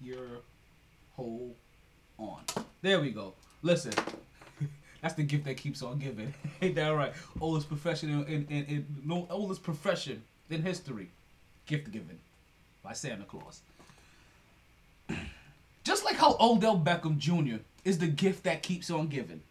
[0.00, 0.42] your
[1.16, 1.50] hoe
[2.16, 2.44] on.
[2.82, 3.34] There we go.
[3.62, 3.94] Listen.
[5.02, 6.32] That's the gift that keeps on giving.
[6.62, 7.12] Ain't that right?
[7.40, 11.10] Oldest profession in, in, in, no oldest profession in history.
[11.66, 12.20] Gift giving
[12.84, 13.62] by Santa Claus.
[15.84, 17.62] Just like how Odell Beckham Jr.
[17.84, 19.42] is the gift that keeps on giving.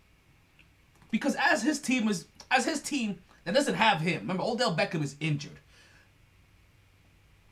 [1.10, 4.22] Because as his team is as his team that doesn't have him.
[4.22, 5.58] Remember, Odell Beckham is injured.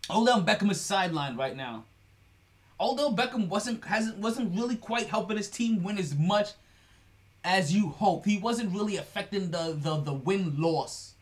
[0.10, 1.84] Odell Beckham is sidelined right now.
[2.80, 6.52] Odell Beckham wasn't hasn't wasn't really quite helping his team win as much
[7.44, 8.26] as you hope.
[8.26, 11.14] He wasn't really affecting the the, the win loss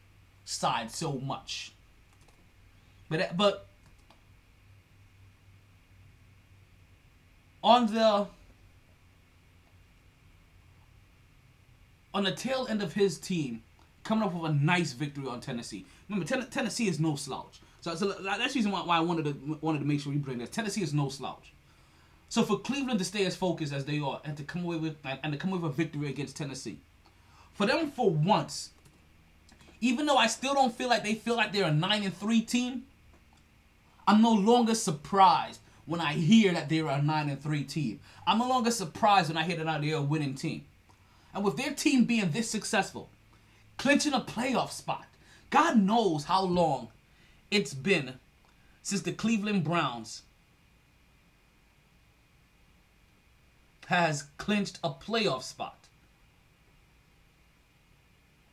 [0.45, 1.71] side so much.
[3.09, 3.66] But but
[7.63, 8.27] on the
[12.13, 13.61] on the tail end of his team
[14.03, 15.85] coming up with a nice victory on Tennessee.
[16.09, 17.59] Remember, Ten- Tennessee is no slouch.
[17.81, 20.17] So, so that's the reason why, why I wanted to wanted to make sure we
[20.17, 20.49] bring this.
[20.49, 21.53] Tennessee is no slouch.
[22.29, 24.97] So for Cleveland to stay as focused as they are and to come away with
[25.05, 26.79] and, and to come away with a victory against Tennessee,
[27.53, 28.71] for them for once,
[29.79, 32.41] even though I still don't feel like they feel like they're a nine and three
[32.41, 32.83] team,
[34.07, 37.99] I'm no longer surprised when I hear that they're a nine and three team.
[38.27, 40.65] I'm no longer surprised when I hear that they're a winning team.
[41.33, 43.09] And with their team being this successful,
[43.77, 45.05] clinching a playoff spot,
[45.49, 46.89] God knows how long
[47.49, 48.15] it's been
[48.83, 50.23] since the Cleveland Browns
[53.87, 55.77] has clinched a playoff spot.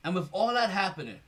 [0.05, 1.19] And with all that happening,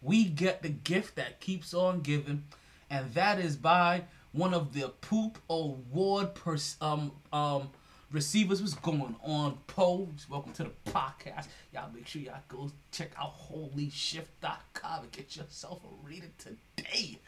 [0.00, 2.44] we get the gift that keeps on giving,
[2.90, 4.02] and that is by
[4.34, 7.70] one of the poop award pers- um um
[8.10, 8.60] receivers.
[8.60, 10.08] What's going on, Poe?
[10.28, 11.46] Welcome to the podcast.
[11.72, 17.18] Y'all make sure y'all go check out holyshift.com and get yourself a reader today.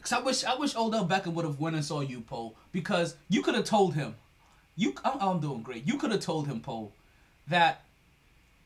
[0.00, 3.14] Cause I wish I wish Odell Beckham would have went and saw you, Poe, because
[3.28, 4.16] you could have told him,
[4.74, 5.86] you I'm, I'm doing great.
[5.86, 6.90] You could have told him, Poe,
[7.46, 7.84] that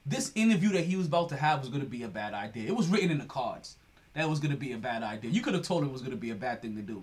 [0.06, 2.68] this interview that he was about to have was going to be a bad idea.
[2.68, 3.76] It was written in the cards
[4.14, 5.30] that was going to be a bad idea.
[5.30, 7.02] You could have told him it was going to be a bad thing to do.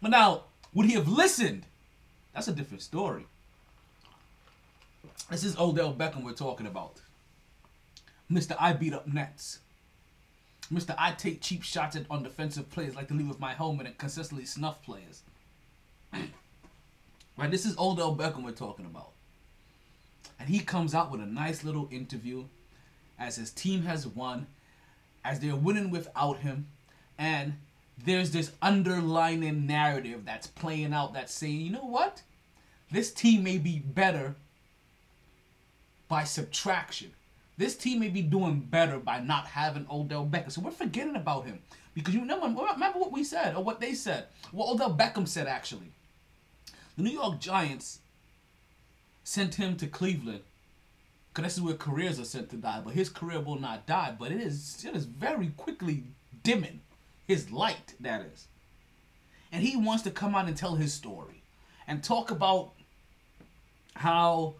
[0.00, 0.42] But now,
[0.74, 1.64] would he have listened?
[2.34, 3.26] That's a different story.
[5.30, 7.00] This is Odell Beckham we're talking about.
[8.30, 8.54] Mr.
[8.60, 9.60] I beat up Nets.
[10.72, 10.94] Mr.
[10.98, 13.98] I take cheap shots at on defensive players like to leave with my helmet and
[13.98, 15.22] consistently snuff players.
[17.36, 19.12] right, this is Odell Beckham we're talking about.
[20.38, 22.44] And he comes out with a nice little interview
[23.18, 24.46] as his team has won,
[25.24, 26.66] as they're winning without him,
[27.18, 27.54] and
[28.04, 32.22] there's this underlining narrative that's playing out that's saying, you know what?
[32.90, 34.36] This team may be better
[36.08, 37.12] by subtraction.
[37.56, 40.52] This team may be doing better by not having Odell Beckham.
[40.52, 41.60] So we're forgetting about him.
[41.94, 44.26] Because you remember, remember what we said, or what they said.
[44.52, 45.90] What Odell Beckham said, actually.
[46.96, 48.00] The New York Giants
[49.26, 50.42] sent him to Cleveland.
[51.28, 52.80] Because this is where careers are sent to die.
[52.82, 54.14] But his career will not die.
[54.16, 56.04] But it is, it is very quickly
[56.44, 56.80] dimming.
[57.26, 58.46] His light, that is.
[59.50, 61.42] And he wants to come out and tell his story.
[61.88, 62.70] And talk about
[63.94, 64.54] how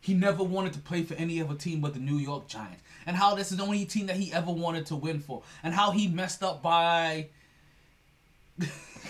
[0.00, 2.82] he never wanted to play for any other team but the New York Giants.
[3.04, 5.42] And how this is the only team that he ever wanted to win for.
[5.62, 7.28] And how he messed up by.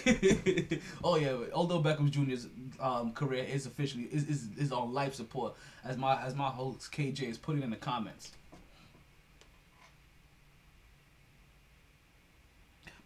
[1.05, 2.49] oh yeah, although Beckham Jr.'s
[2.81, 6.91] um, career is officially is, is, is on life support, as my as my host
[6.93, 8.33] KJ is putting in the comments.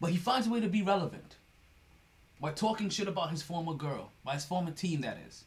[0.00, 1.36] But he finds a way to be relevant
[2.40, 5.44] by talking shit about his former girl, by his former team, that is.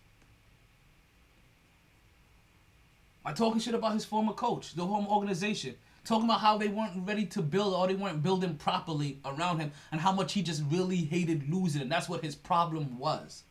[3.23, 5.75] By talking shit about his former coach, the home organization.
[6.05, 9.71] Talking about how they weren't ready to build or they weren't building properly around him
[9.91, 11.81] and how much he just really hated losing.
[11.81, 13.43] And that's what his problem was.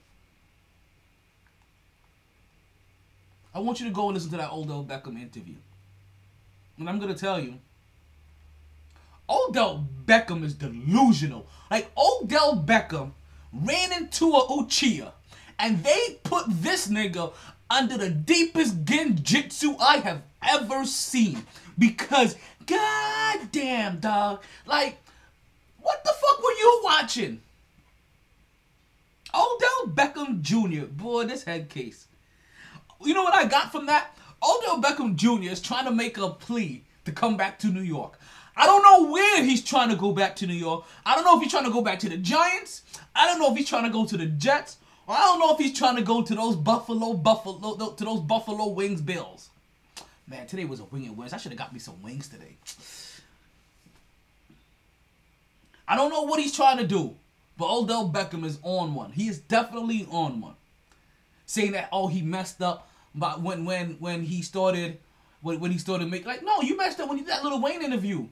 [3.54, 5.56] I want you to go and listen to that Odell Beckham interview.
[6.78, 7.58] And I'm going to tell you,
[9.28, 11.46] Odell Beckham is delusional.
[11.70, 13.12] Like, Odell Beckham
[13.52, 15.12] ran into a Uchiha
[15.58, 17.32] and they put this nigga
[17.70, 21.44] under the deepest genjutsu I have ever seen.
[21.78, 22.36] Because,
[22.66, 24.98] goddamn, dog, like,
[25.80, 27.40] what the fuck were you watching?
[29.34, 30.86] Odell Beckham Jr.
[30.86, 32.06] Boy, this head case.
[33.04, 34.16] You know what I got from that?
[34.42, 35.50] Odell Beckham Jr.
[35.50, 38.18] is trying to make a plea to come back to New York.
[38.56, 40.84] I don't know where he's trying to go back to New York.
[41.06, 42.82] I don't know if he's trying to go back to the Giants.
[43.14, 44.78] I don't know if he's trying to go to the Jets.
[45.06, 48.20] Or I don't know if he's trying to go to those Buffalo, Buffalo, to those
[48.20, 49.50] Buffalo Wings Bills.
[50.30, 51.32] Man, today was a wing and wings.
[51.32, 52.56] I should have got me some wings today.
[55.86, 57.16] I don't know what he's trying to do,
[57.56, 59.12] but Odell Beckham is on one.
[59.12, 60.54] He is definitely on one.
[61.46, 64.98] Saying that oh he messed up, but when when when he started
[65.40, 67.62] when, when he started making like no you messed up when you did that Lil
[67.62, 68.28] Wayne interview.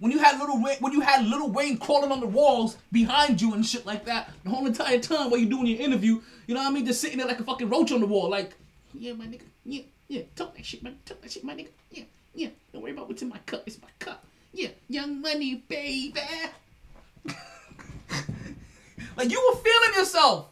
[0.00, 3.40] When you had Lil Wayne, when you had Lil Wayne crawling on the walls behind
[3.40, 6.54] you and shit like that the whole entire time while you're doing your interview, you
[6.56, 6.84] know what I mean?
[6.84, 8.54] Just sitting there like a fucking roach on the wall, like
[8.92, 12.04] yeah my nigga, yeah yeah talk that shit man, talk that shit my nigga, yeah
[12.34, 16.20] yeah don't worry about what's in my cup, it's my cup, yeah young money baby.
[19.16, 20.48] like you were feeling yourself,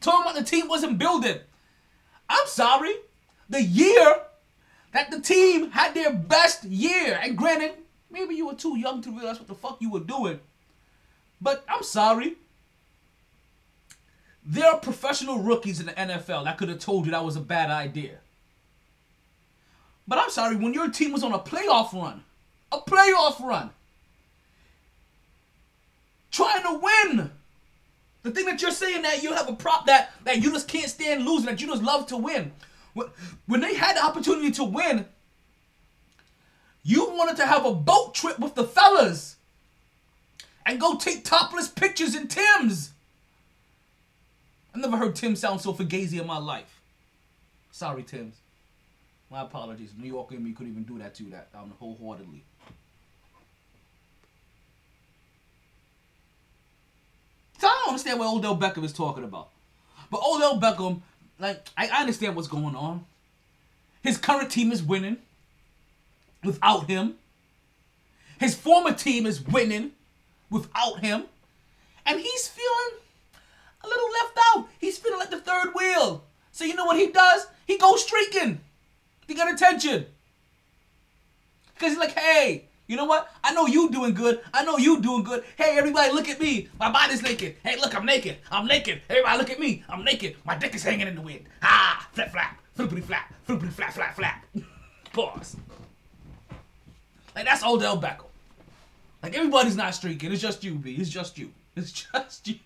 [0.00, 1.38] talking about the team wasn't building.
[2.28, 2.94] I'm sorry,
[3.48, 4.16] the year
[4.92, 7.74] that the team had their best year, and granted
[8.10, 10.40] Maybe you were too young to realize what the fuck you were doing.
[11.40, 12.34] But I'm sorry.
[14.44, 17.40] There are professional rookies in the NFL that could have told you that was a
[17.40, 18.18] bad idea.
[20.10, 22.24] But I'm sorry, when your team was on a playoff run,
[22.72, 23.70] a playoff run,
[26.32, 27.30] trying to win.
[28.24, 30.90] The thing that you're saying that you have a prop that that you just can't
[30.90, 32.50] stand losing, that you just love to win.
[33.46, 35.06] When they had the opportunity to win,
[36.82, 39.36] you wanted to have a boat trip with the fellas
[40.66, 42.90] and go take topless pictures in Tim's.
[44.74, 46.80] I never heard Tim sound so fugazi in my life.
[47.70, 48.39] Sorry, Tim's.
[49.30, 49.92] My apologies.
[49.96, 52.42] New York and me couldn't even do that to you that um, wholeheartedly.
[57.58, 59.50] So I don't understand what Odell Beckham is talking about.
[60.10, 61.02] But Odell Beckham,
[61.38, 63.04] like, I, I understand what's going on.
[64.02, 65.18] His current team is winning
[66.42, 67.14] without him.
[68.40, 69.92] His former team is winning
[70.48, 71.24] without him.
[72.04, 73.00] And he's feeling
[73.84, 74.68] a little left out.
[74.80, 76.24] He's feeling like the third wheel.
[76.50, 77.46] So you know what he does?
[77.66, 78.60] He goes streaking
[79.30, 80.06] to get attention.
[81.74, 83.32] Because he's like, hey, You know what?
[83.44, 84.40] I know you doing good.
[84.52, 85.44] I know you doing good.
[85.56, 86.68] Hey, everybody, look at me.
[86.78, 87.54] My body's naked.
[87.62, 88.38] Hey, look, I'm naked.
[88.50, 89.02] I'm naked.
[89.08, 89.84] Everybody, look at me.
[89.88, 90.34] I'm naked.
[90.44, 91.44] My dick is hanging in the wind.
[91.62, 94.44] Ah, flap, flap, flippity flap, flippity flap, flap, flap.
[95.12, 95.56] Pause.
[97.36, 98.26] Like that's Odell Beckham.
[99.22, 100.32] Like everybody's not streaking.
[100.32, 100.96] It's just you, B.
[100.98, 101.50] It's just you.
[101.76, 102.56] It's just you.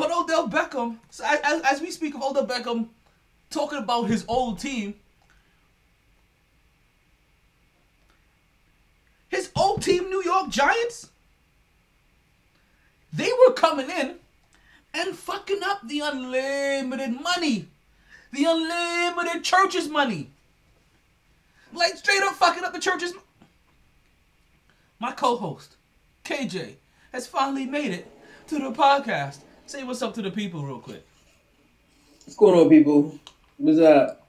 [0.00, 2.88] But Odell Beckham, so as, as- we speak of Odell Beckham
[3.50, 4.94] talking about his old team,
[9.28, 11.10] his old team, New York Giants,
[13.12, 14.16] they were coming in
[14.94, 17.66] and fucking up the unlimited money.
[18.32, 20.30] The unlimited church's money.
[21.72, 23.12] Like straight up fucking up the church's.
[24.98, 25.76] My co-host,
[26.24, 26.74] KJ,
[27.12, 28.10] has finally made it
[28.48, 29.38] to the podcast.
[29.70, 31.06] Say what's up to the people real quick.
[32.24, 33.16] What's going on, people?
[33.56, 34.26] What's up?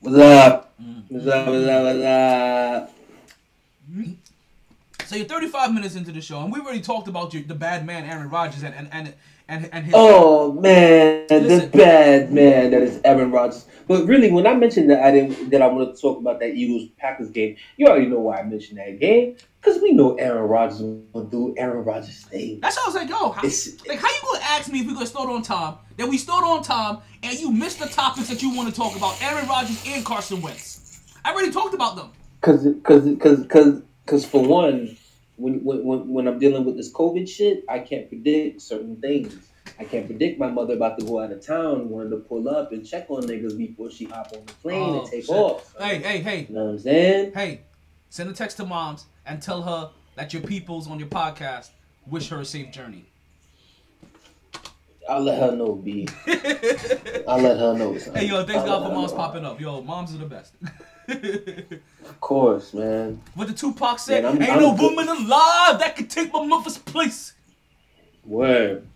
[0.00, 0.72] What's up?
[0.82, 1.02] Mm.
[1.10, 1.46] What's up?
[1.46, 1.84] What's up?
[1.84, 2.92] What's up?
[5.04, 7.84] So you're 35 minutes into the show, and we already talked about your, the bad
[7.84, 9.12] man Aaron Rodgers and and and
[9.48, 9.94] and, and his.
[9.96, 13.66] Oh man, the bad man that is Aaron Rodgers.
[13.86, 16.54] But really, when I mentioned that I didn't that I wanted to talk about that
[16.54, 20.48] Eagles Packers game, you already know why I mentioned that game because we know Aaron
[20.48, 22.60] Rodgers will do Aaron Rodgers thing.
[22.60, 24.86] That's how I was like, yo, how, It's- like how you gonna ask me if
[24.86, 25.76] we gonna start on time?
[25.96, 28.96] That we start on time, and you missed the topics that you want to talk
[28.96, 31.00] about, Aaron Rodgers and Carson Wentz.
[31.24, 32.10] I already talked about them.
[32.42, 34.96] Cause, cause, cause, cause, cause for one,
[35.36, 39.36] when, when, when I'm dealing with this COVID shit, I can't predict certain things.
[39.78, 42.72] I can't predict my mother about to go out of town, wanting to pull up
[42.72, 45.34] and check on niggas before she hop on the plane Oh, and take shit.
[45.34, 45.74] off.
[45.78, 47.32] Hey, hey, hey, You know what I'm saying?
[47.34, 47.60] hey!
[48.08, 51.70] Send a text to moms and tell her that your peoples on your podcast
[52.06, 53.04] wish her a safe journey.
[55.08, 56.08] I'll let her know, B.
[57.28, 57.96] I'll let her know.
[57.98, 58.14] son.
[58.14, 59.60] Hey, yo, thanks I'll God for moms popping up.
[59.60, 60.54] Yo, moms are the best.
[62.06, 63.20] Of course, man.
[63.34, 64.82] what the Tupac said, Man, I'm- ain't I'm no good.
[64.96, 67.34] woman alive that could take my mother's place.
[68.24, 68.86] Word.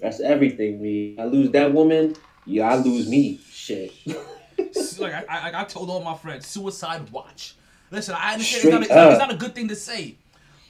[0.00, 1.16] That's everything, me.
[1.18, 2.14] I lose that woman,
[2.46, 3.40] yeah, I lose me.
[3.50, 3.92] Shit.
[4.98, 7.56] like I, I, I told all my friends, suicide watch.
[7.90, 10.16] Listen, I understand it's not, a, it's not a good thing to say,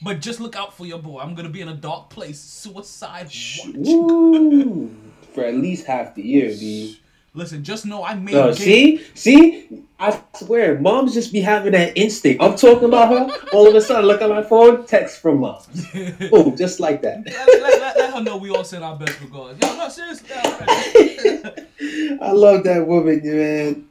[0.01, 1.19] but just look out for your boy.
[1.19, 2.39] I'm gonna be in a dark place.
[2.39, 3.61] Suicide watch.
[3.75, 4.89] Woo.
[5.33, 6.99] For at least half the year, B.
[7.35, 8.33] Listen, just know I made.
[8.33, 12.41] Game- see, see, I swear, moms just be having that instinct.
[12.41, 13.47] I'm talking about her.
[13.53, 15.61] All of a sudden, look at my phone, text from mom.
[16.33, 17.23] oh, just like that.
[17.25, 19.59] let, let, let, let her know we all send our best regards.
[19.61, 20.27] Yo, no, seriously.
[22.21, 23.89] I love that woman, you man.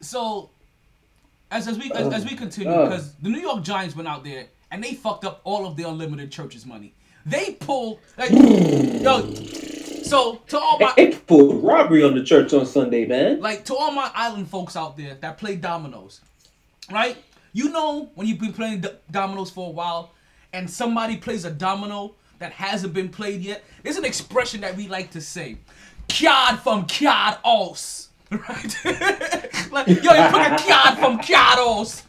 [0.00, 0.50] so,
[1.50, 2.88] as, as we as, as we continue, Uh.
[2.88, 5.82] because the New York Giants went out there and they fucked up all of the
[5.82, 6.92] unlimited church's money.
[7.24, 9.28] They pulled like, yo.
[10.06, 13.40] So to all my They pulled robbery on the church on Sunday, man.
[13.40, 16.20] like to all my island folks out there that play dominoes,
[16.90, 17.16] right?
[17.52, 20.12] You know when you've been playing dominoes for a while,
[20.52, 23.64] and somebody plays a domino that hasn't been played yet.
[23.82, 25.58] There's an expression that we like to say,
[26.08, 28.76] "Kiad from Kiad os," right?
[29.72, 32.02] like, yo, you put a Kiad from Kiad os.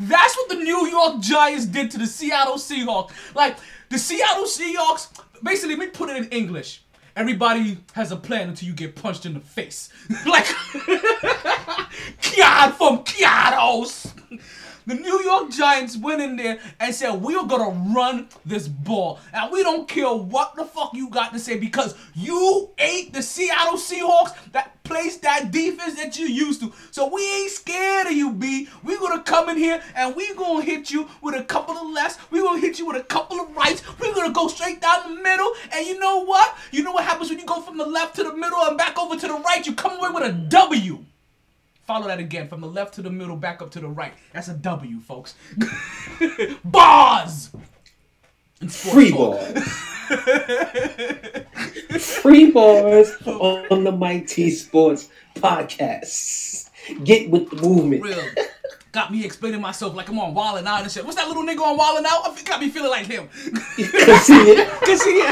[0.00, 3.12] That's what the New York Giants did to the Seattle Seahawks.
[3.34, 3.56] Like
[3.90, 5.08] the Seattle Seahawks,
[5.42, 6.81] basically, let me put it in English.
[7.14, 9.90] Everybody has a plan until you get punched in the face.
[10.26, 10.44] like
[12.22, 14.12] Kiad from Kiados.
[14.86, 19.20] The New York Giants went in there and said, We're gonna run this ball.
[19.32, 23.22] And we don't care what the fuck you got to say because you ain't the
[23.22, 26.72] Seattle Seahawks that plays that defense that you used to.
[26.90, 28.68] So we ain't scared of you, B.
[28.82, 32.18] we gonna come in here and we gonna hit you with a couple of lefts.
[32.30, 33.82] we gonna hit you with a couple of rights.
[34.00, 35.52] We're gonna go straight down the middle.
[35.72, 36.56] And you know what?
[36.72, 38.98] You know what happens when you go from the left to the middle and back
[38.98, 39.64] over to the right?
[39.64, 41.04] You come away with a W.
[41.86, 44.14] Follow that again from the left to the middle, back up to the right.
[44.32, 45.34] That's a W, folks.
[46.64, 47.50] Bars.
[48.60, 49.18] In sports Free talk.
[49.18, 49.68] balls.
[52.02, 56.68] Free bars on the MyT Sports podcast.
[57.04, 58.02] Get with the movement.
[58.04, 58.22] Real.
[58.92, 61.04] Got me explaining myself like I'm on Wildin' Out and shit.
[61.04, 62.44] What's that little nigga on Wildin' Out?
[62.44, 63.28] Got me feeling like him.
[63.28, 65.22] Cause see, Cause he,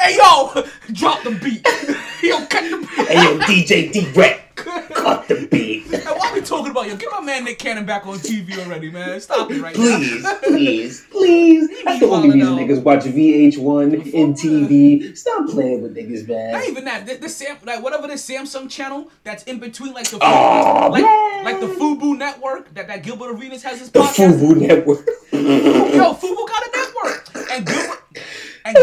[0.00, 1.66] hey yo, drop the beat.
[2.22, 3.08] yo, cut the beat.
[3.08, 5.82] hey yo, DJ D-Rec, cut the beat.
[6.02, 6.96] Hey, why are we talking about yo?
[6.96, 9.20] Get my man Nick Cannon back on TV already, man.
[9.20, 10.34] Stop it right Please, now.
[10.42, 11.68] please, please.
[11.68, 11.84] please.
[11.84, 12.58] That's the only reason Out.
[12.58, 15.16] niggas watch VH1, and TV.
[15.16, 16.52] Stop playing with niggas, man.
[16.52, 17.06] Not even that.
[17.06, 21.02] This, this Sam, like whatever this Samsung channel that's in between, like the Oh, like
[21.04, 21.44] man.
[21.44, 24.40] like the Fubu network that that Gilbert Arenas has his The podcast.
[24.40, 25.06] Fubu Network.
[25.32, 26.81] Yo, Fubu got a network, and Gilbert.
[26.81, 26.81] And
[28.64, 28.74] I'm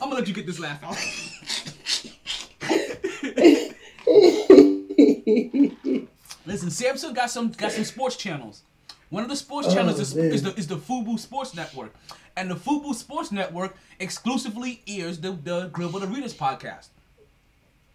[0.00, 0.96] gonna let you get this laugh out.
[6.46, 8.62] Listen, Samsung got some got some sports channels.
[9.08, 11.94] One of the sports oh, channels is, is, the is the Fubu Sports Network,
[12.36, 16.88] and the Fubu Sports Network exclusively airs the the Gribble the Readers podcast.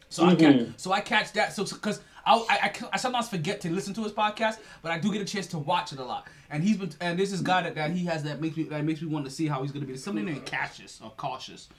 [0.10, 0.32] So mm-hmm.
[0.32, 3.62] I catch so I catch that so because so, I, I, I I sometimes forget
[3.62, 6.04] to listen to his podcast, but I do get a chance to watch it a
[6.04, 6.28] lot.
[6.50, 8.84] And he's been and there's this guy that, that he has that makes me that
[8.84, 9.94] makes me want to see how he's gonna be.
[9.94, 11.70] There's something named Cassius or Cautious,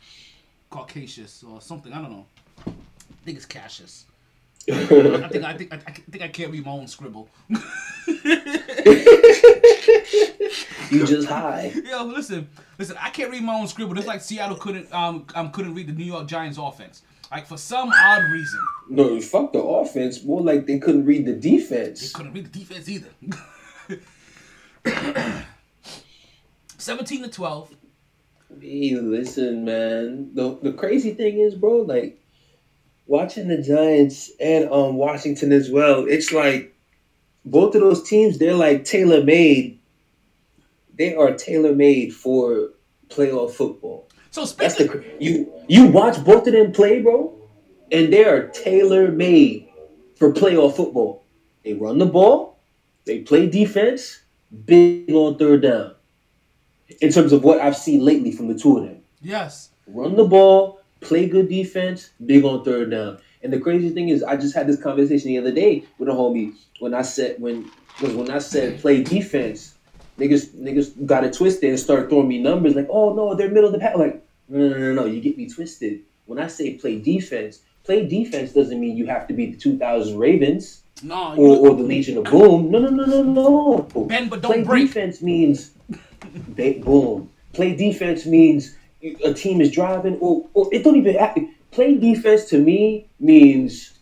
[0.71, 1.93] Caucasus or something.
[1.93, 2.27] I don't know.
[2.67, 2.73] I
[3.25, 4.07] think it's Cassius.
[4.71, 7.29] I think I think I, I think I can't read my own scribble.
[10.91, 11.73] You just high.
[11.85, 12.97] Yo, listen, listen.
[13.01, 13.97] I can't read my own scribble.
[13.99, 17.03] It's like Seattle couldn't um, um couldn't read the New York Giants offense.
[17.31, 20.23] Like for some odd reason, No, fuck the offense.
[20.23, 22.01] More like they couldn't read the defense.
[22.13, 23.11] they couldn't read the defense either.
[26.79, 27.75] Seventeen to twelve.
[28.61, 30.31] Hey, listen, man.
[30.35, 32.23] The the crazy thing is, bro, like
[33.07, 36.07] watching the Giants and um Washington as well.
[36.07, 36.75] It's like
[37.45, 39.81] both of those teams, they're like tailor made.
[40.97, 42.71] They are tailor made for
[43.09, 44.06] playoff football.
[44.37, 47.35] So That's the you you watch both of them play, bro,
[47.91, 49.67] and they are tailor made
[50.17, 51.25] for playoff football.
[51.65, 52.59] They run the ball,
[53.07, 54.21] they play defense,
[54.67, 55.95] big on third down.
[57.01, 60.27] In terms of what I've seen lately from the two of them, yes, run the
[60.27, 63.19] ball, play good defense, big on third down.
[63.43, 66.13] And the crazy thing is, I just had this conversation the other day with a
[66.13, 69.77] homie when I said when because when I said play defense,
[70.19, 73.69] niggas niggas got it twisted and started throwing me numbers like, oh no, they're middle
[73.69, 73.97] of the pack.
[73.97, 76.03] Like, no, no, no, no, you get me twisted.
[76.27, 80.19] When I say play defense, play defense doesn't mean you have to be the 2000
[80.19, 82.71] Ravens no, or, or the Legion of Boom.
[82.71, 84.05] No, no, no, no, no.
[84.05, 84.67] bend but don't break.
[84.67, 85.71] Play defense means
[86.49, 87.31] ba- boom.
[87.53, 88.75] Play defense means
[89.25, 91.49] a team is driving, or, or it don't even to.
[91.71, 93.99] Play defense to me means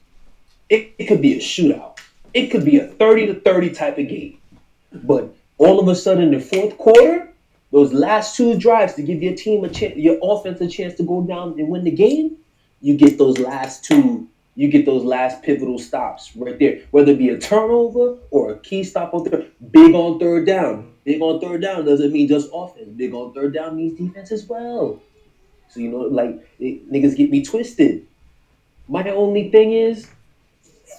[0.68, 1.98] it, it could be a shootout.
[2.32, 4.38] It could be a 30 to 30 type of game.
[4.92, 7.32] But all of a sudden, the fourth quarter,
[7.74, 11.02] those last two drives to give your team a chance, your offense a chance to
[11.02, 12.36] go down and win the game,
[12.80, 16.82] you get those last two, you get those last pivotal stops right there.
[16.92, 20.92] Whether it be a turnover or a key stop on third, big on third down.
[21.02, 22.90] Big on third down doesn't mean just offense.
[22.94, 25.02] Big on third down means defense as well.
[25.68, 28.06] So you know, like it, niggas get me twisted.
[28.86, 30.06] My only thing is,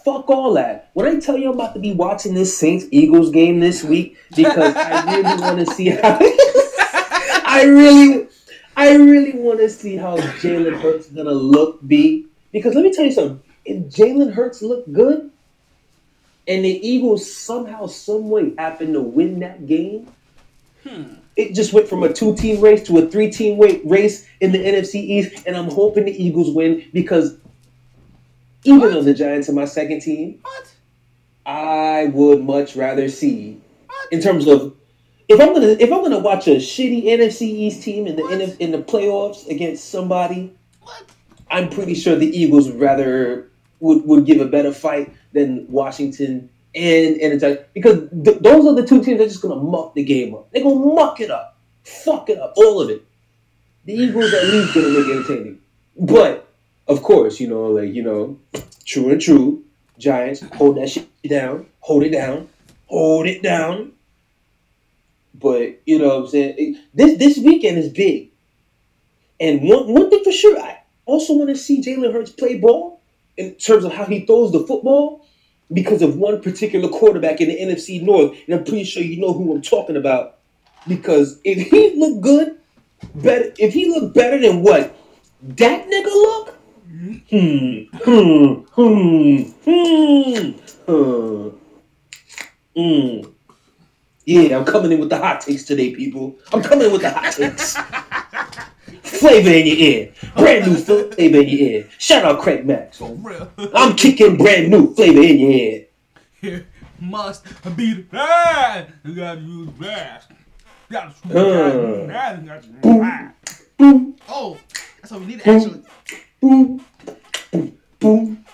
[0.03, 0.89] fuck all that.
[0.91, 4.17] When I tell you I'm about to be watching this Saints Eagles game this week
[4.36, 6.19] because I really want to see how.
[7.56, 8.28] I really,
[8.76, 11.86] I really want to see how Jalen Hurts gonna look.
[11.88, 13.41] Be because let me tell you something.
[13.64, 15.32] If Jalen Hurts look good,
[16.47, 20.12] and the Eagles somehow, some way happen to win that game,
[20.84, 21.16] hmm.
[21.36, 25.43] it just went from a two-team race to a three-team race in the NFC East,
[25.47, 27.38] and I'm hoping the Eagles win because
[28.64, 28.91] even What?
[28.91, 30.74] though the Giants are my second team, What?
[31.45, 33.62] I would much rather see,
[34.12, 34.76] in terms of,
[35.28, 38.21] if I'm gonna if I'm gonna watch a shitty NFC East team in the?
[38.23, 41.03] NF in the playoffs against somebody, What?
[41.49, 43.49] I'm pretty sure the Eagles would rather
[43.80, 48.65] would, would give a better fight than Washington and and the Giants because th- those
[48.65, 50.51] are the two teams that are just gonna muck the game up.
[50.51, 53.03] They're gonna muck it up, fuck it up, all of it.
[53.86, 55.59] The Eagles at least gonna make it entertaining,
[55.97, 56.47] but
[56.88, 58.39] of course, you know, like you know,
[58.86, 59.63] true and true.
[59.97, 62.49] Giants hold that shit down, hold it down,
[62.88, 63.93] hold it down.
[65.39, 66.55] But you know what I'm saying?
[66.57, 68.31] It- this this weekend is big.
[69.39, 73.01] And one one thing for sure, I also want to see Jalen Hurts play ball
[73.38, 75.25] in terms of how he throws the football
[75.73, 78.38] because of one particular quarterback in the NFC North.
[78.45, 80.38] And I'm pretty sure you know who I'm talking about.
[80.88, 82.57] Because if he look good,
[83.15, 84.95] better if he look better than what
[85.41, 86.57] that nigga look,
[87.29, 90.51] hmm, hmm, hmm, hmm,
[90.86, 91.49] hmm,
[92.75, 93.34] hmm.
[94.26, 96.36] Yeah, I'm coming in with the hot takes today, people.
[96.51, 97.78] I'm coming in with the hot takes.
[99.03, 100.13] flavor in your ear.
[100.36, 101.89] Brand new flavor in your ear.
[101.99, 102.93] Shout out Craig Mack.
[102.93, 103.51] For real.
[103.73, 105.86] I'm kicking brand new flavor in your ear.
[106.41, 106.67] Here
[106.99, 107.45] must
[107.76, 108.93] be the bad.
[109.03, 109.69] You gotta use.
[109.80, 109.86] You
[110.91, 112.07] gotta use Uh.
[112.07, 113.32] Gotta use.
[113.78, 114.57] Boom, Oh,
[115.01, 115.84] that's what we need to actually.
[116.41, 116.82] boom,
[117.51, 118.45] boom, boom,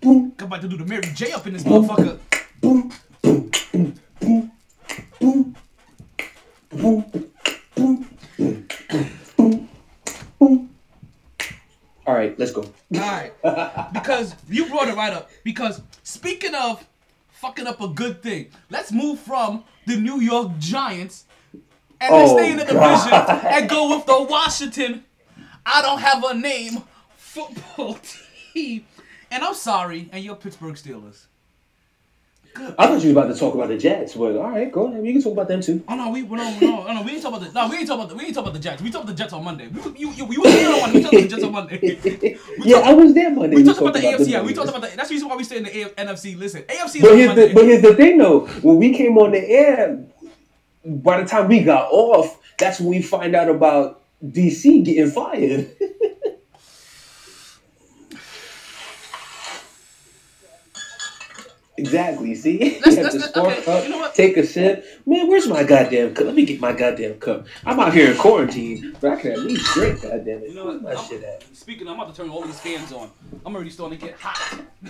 [0.00, 2.18] boom, I'm about to do the Mary J up in this motherfucker.
[2.60, 4.52] boom, boom, boom, boom,
[12.06, 12.64] All right, let's go.
[12.94, 13.34] Alright.
[13.92, 15.30] Because you brought it right up.
[15.44, 16.86] Because speaking of
[17.32, 21.24] fucking up a good thing, let's move from the New York Giants
[22.00, 23.44] and Oh, stay in the oh, division God.
[23.44, 25.04] and go with the Washington.
[25.66, 26.82] I don't have a name
[27.16, 27.98] football
[28.54, 28.86] team.
[29.30, 31.26] And I'm sorry, and your Pittsburgh Steelers.
[32.78, 35.02] I thought you was about to talk about the Jets, but all right, go ahead.
[35.02, 35.82] We can talk about them too.
[35.88, 37.96] Oh no, we no no no, we ain't talk about the no we ain't talk
[37.98, 38.82] about the we ain't talk about the Jets.
[38.82, 39.68] We talk about the Jets on Monday.
[39.68, 40.98] We you you, you was here on Monday.
[40.98, 42.38] We talked about the Jets on Monday.
[42.64, 43.56] yeah, I was there Monday.
[43.56, 44.28] We talked about the AFC.
[44.28, 44.96] Yeah, we talked about the.
[44.96, 46.36] That's the reason why we stay in the A- NFC.
[46.36, 47.48] Listen, AFC is But here's Monday.
[47.48, 48.46] the but here's the thing though.
[48.46, 50.04] When we came on the air,
[50.84, 55.70] by the time we got off, that's when we find out about DC getting fired.
[61.78, 62.34] exactly.
[62.34, 64.14] See, Let's- You have let's- to spark okay, up, you know what?
[64.14, 64.84] take a sip.
[65.06, 66.26] Man, where's my goddamn cup?
[66.26, 67.46] Let me get my goddamn cup.
[67.64, 70.02] I'm out here in quarantine, but I can at least drink.
[70.02, 70.94] Goddamn it, You know where's what?
[70.94, 71.44] my I'm- shit at?
[71.56, 73.10] Speaking, I'm about to turn all these fans on.
[73.46, 74.60] I'm already starting to get hot.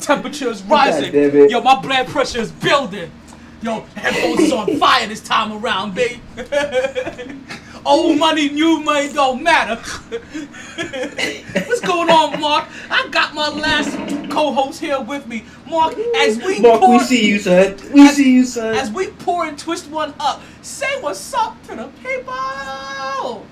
[0.00, 1.12] Temperature is rising.
[1.12, 1.50] damn it.
[1.50, 3.10] Yo, my blood pressure is building.
[3.62, 6.18] Yo, headphones is on fire this time around, babe.
[7.84, 9.80] Old money, new money don't matter.
[12.22, 12.68] What's going on, Mark?
[12.88, 15.94] I got my last co-host here with me, Mark.
[16.18, 17.76] As we Mark, pour, we see you, son.
[17.92, 18.74] We As- see you, son.
[18.76, 23.44] as we pour and twist one up, say what's up to the people.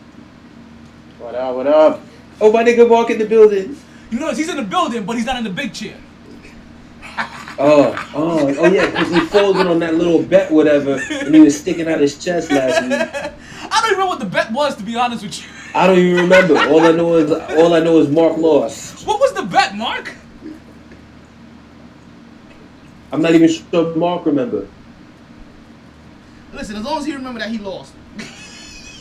[1.18, 1.56] What up?
[1.56, 2.00] What up?
[2.40, 3.76] Oh, my nigga Mark in the building.
[4.10, 5.96] You notice he's in the building, but he's not in the big chair.
[7.58, 11.58] Oh, oh, oh yeah, because he folded on that little bet, whatever, and he was
[11.58, 12.92] sticking out his chest last week.
[13.72, 15.48] I don't even know what the bet was, to be honest with you.
[15.74, 16.58] I don't even remember.
[16.58, 19.06] All I know is all I know is Mark lost.
[19.06, 20.14] What was the bet, Mark?
[23.12, 24.68] I'm not even sure Mark remember.
[26.52, 27.94] Listen, as long as he remember that he lost.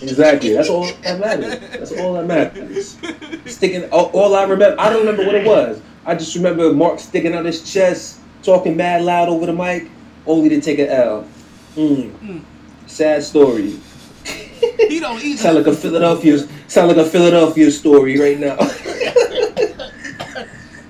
[0.01, 0.53] Exactly.
[0.53, 1.59] That's all that matters.
[1.71, 2.97] That's all that matters.
[3.45, 3.89] Sticking.
[3.89, 5.81] All, all I remember, I don't remember what it was.
[6.05, 9.89] I just remember Mark sticking out his chest, talking mad loud over the mic,
[10.25, 11.27] only to take an L.
[11.75, 12.11] Mm.
[12.19, 12.41] Mm.
[12.87, 13.79] Sad story.
[14.89, 15.37] He don't either.
[15.37, 16.37] Sound like a Philadelphia.
[16.67, 18.57] Sound like a Philadelphia story right now.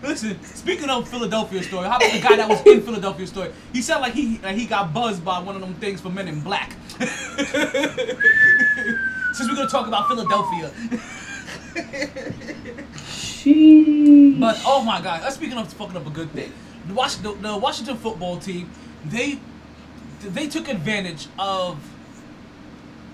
[0.02, 3.52] Listen, speaking of Philadelphia story, how about the guy that was in Philadelphia story?
[3.74, 6.28] He sounded like he like he got buzzed by one of them things for Men
[6.28, 6.76] in Black.
[9.34, 10.72] Since we're gonna talk about Philadelphia,
[12.98, 14.40] Sheesh.
[14.40, 16.52] but oh my God, uh, speaking of fucking up a good thing,
[16.88, 18.70] the Washington, the Washington football team,
[19.06, 19.40] they
[20.22, 21.78] they took advantage of.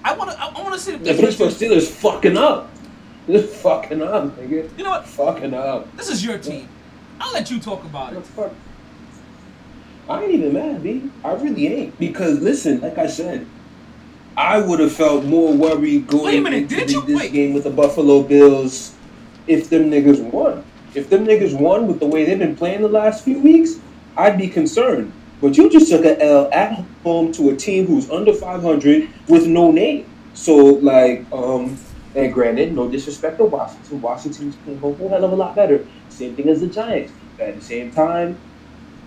[0.05, 2.69] I want to I want to say The Pittsburgh Steelers fucking up.
[3.27, 4.77] They're fucking up, nigga.
[4.77, 5.07] You know what?
[5.07, 5.93] Fucking up.
[5.97, 6.69] This is your team.
[7.19, 8.27] I'll let you talk about What it.
[8.27, 8.51] fuck?
[10.07, 11.09] I ain't even mad, B.
[11.23, 11.97] I really ain't.
[11.99, 13.47] Because listen, like I said,
[14.37, 17.01] I would have felt more worried going Wait a minute, into did you?
[17.01, 17.31] this Wait.
[17.33, 18.93] game with the Buffalo Bills
[19.47, 20.63] if them niggas won.
[20.93, 23.79] If them niggas won with the way they've been playing the last few weeks,
[24.15, 25.11] I'd be concerned.
[25.45, 29.45] But you just took a L at home to a team who's under 500 with
[29.45, 30.09] no name.
[30.33, 31.77] So, like, um,
[32.15, 34.01] and granted, no disrespect to Washington.
[34.01, 35.85] Washington's playing a whole hell of a lot better.
[36.09, 37.13] Same thing as the Giants.
[37.37, 38.39] But at the same time,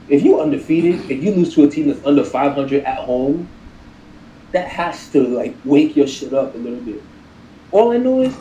[0.09, 3.49] if you're undefeated, and you lose to a team that's under 500 at home,
[4.53, 7.03] that has to like wake your shit up a little bit.
[7.73, 8.33] All I know is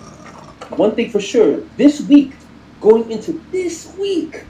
[0.78, 2.36] one thing for sure: this week,
[2.80, 4.46] going into this week,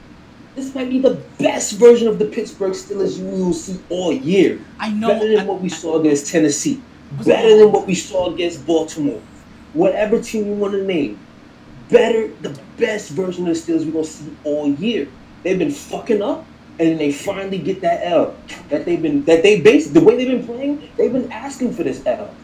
[0.58, 4.58] this might be the best version of the Pittsburgh Steelers you will see all year.
[4.78, 5.08] I know.
[5.08, 6.80] Better than I- what we saw against Tennessee.
[7.24, 9.20] Better than what we saw against Baltimore.
[9.72, 11.18] Whatever team you want to name.
[11.90, 15.08] Better, the best version of the Steelers we're going to see all year.
[15.42, 16.44] They've been fucking up,
[16.78, 18.34] and then they finally get that L.
[18.68, 21.84] That they've been, that they base, the way they've been playing, they've been asking for
[21.84, 22.34] this L.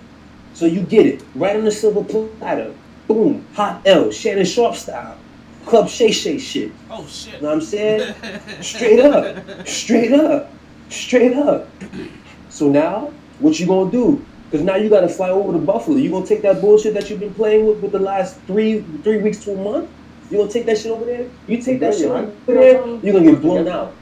[0.54, 1.22] So you get it.
[1.34, 2.72] Right on the silver platter.
[3.08, 3.44] Boom.
[3.54, 4.10] Hot L.
[4.10, 5.18] Shannon Sharpe style.
[5.66, 6.72] Club Shay Shay shit.
[6.90, 7.34] Oh shit.
[7.34, 8.14] You know what I'm saying?
[8.62, 9.66] Straight up.
[9.66, 10.50] Straight up.
[10.90, 11.68] Straight up.
[12.50, 14.24] So now, what you gonna do?
[14.48, 15.96] Because now you gotta fly over to Buffalo.
[15.96, 19.18] You gonna take that bullshit that you've been playing with with the last three three
[19.18, 19.90] weeks to a month?
[20.30, 21.28] You gonna take that shit over there?
[21.48, 23.92] You take that shit over there, you're gonna get blown out.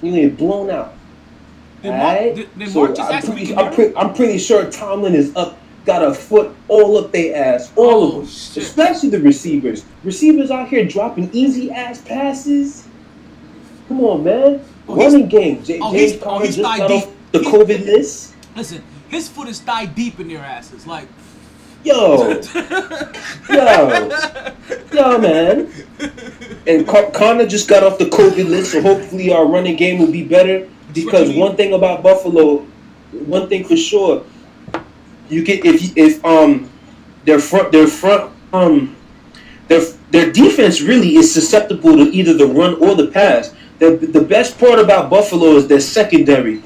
[0.00, 0.94] You're gonna get blown out.
[1.82, 2.34] Did Mark, Alright?
[2.36, 5.14] did, did So Mark just I'm ask pretty, I'm, hear pretty, I'm pretty sure Tomlin
[5.14, 8.62] is up, got a foot all up their ass, all Oh, of them, shit.
[8.62, 9.84] especially the receivers.
[10.04, 12.86] Receivers out here dropping easy ass passes.
[13.88, 14.60] Come on, man.
[14.88, 15.62] Oh, Running game.
[15.62, 17.02] J- oh, James he's- oh, he's just thigh got deep.
[17.04, 18.34] off the He's- COVID list.
[18.56, 20.86] Listen, his foot is thigh deep in their asses.
[20.86, 21.08] Like,
[21.84, 22.40] Yo,
[23.50, 24.10] yo,
[24.92, 25.68] yo, man.
[26.66, 30.10] And Con- Conner just got off the COVID list, so hopefully our running game will
[30.12, 30.68] be better.
[30.92, 32.58] Because one thing about Buffalo,
[33.12, 34.22] one thing for sure,
[35.32, 36.70] you can if if um
[37.24, 38.94] their front their front um
[39.68, 39.80] their
[40.10, 43.54] their defense really is susceptible to either the run or the pass.
[43.78, 46.62] The the best part about Buffalo is their secondary,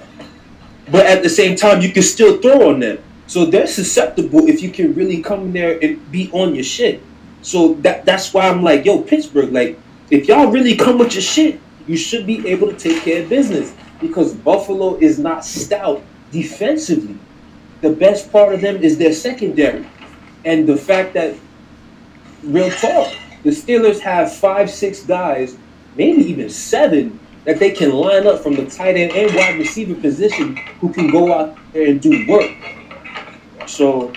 [0.90, 2.98] but at the same time you can still throw on them.
[3.28, 7.02] So they're susceptible if you can really come in there and be on your shit.
[7.42, 9.78] So that that's why I'm like, yo, Pittsburgh, like
[10.10, 13.28] if y'all really come with your shit, you should be able to take care of
[13.28, 16.02] business because Buffalo is not stout
[16.32, 17.18] defensively.
[17.80, 19.86] The best part of them is their secondary,
[20.44, 21.34] and the fact that
[22.42, 23.12] real talk,
[23.42, 25.56] the Steelers have five, six guys,
[25.96, 29.94] maybe even seven that they can line up from the tight end and wide receiver
[29.94, 32.50] position who can go out there and do work.
[33.66, 34.12] So,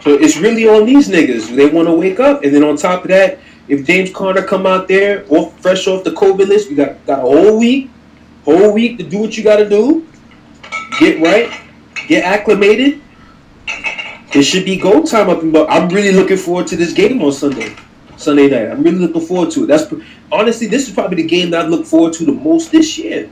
[0.00, 1.54] so it's really on these niggas.
[1.54, 3.38] They want to wake up, and then on top of that,
[3.68, 7.18] if James Conner come out there, off fresh off the COVID list, we got got
[7.18, 7.90] a whole week,
[8.44, 10.06] whole week to do what you got to do,
[11.02, 11.60] get right,
[12.06, 13.00] get acclimated.
[14.34, 15.40] It should be go time up.
[15.52, 17.74] But I'm really looking forward to this game on Sunday,
[18.16, 18.70] Sunday night.
[18.70, 19.66] I'm really looking forward to it.
[19.66, 19.92] That's
[20.30, 23.28] honestly, this is probably the game that I look forward to the most this year,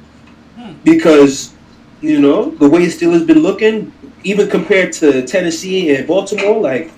[0.56, 0.72] hmm.
[0.84, 1.54] because
[2.00, 3.92] you know the way Steelers been looking,
[4.24, 6.90] even compared to Tennessee and Baltimore, like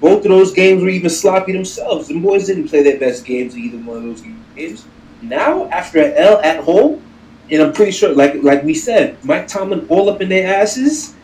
[0.00, 2.08] both of those games were even sloppy themselves.
[2.08, 4.20] The boys didn't play their best games in either one of those
[4.56, 4.84] games.
[5.22, 7.02] Now, after an L at home,
[7.50, 11.14] and I'm pretty sure, like like we said, Mike Tomlin all up in their asses.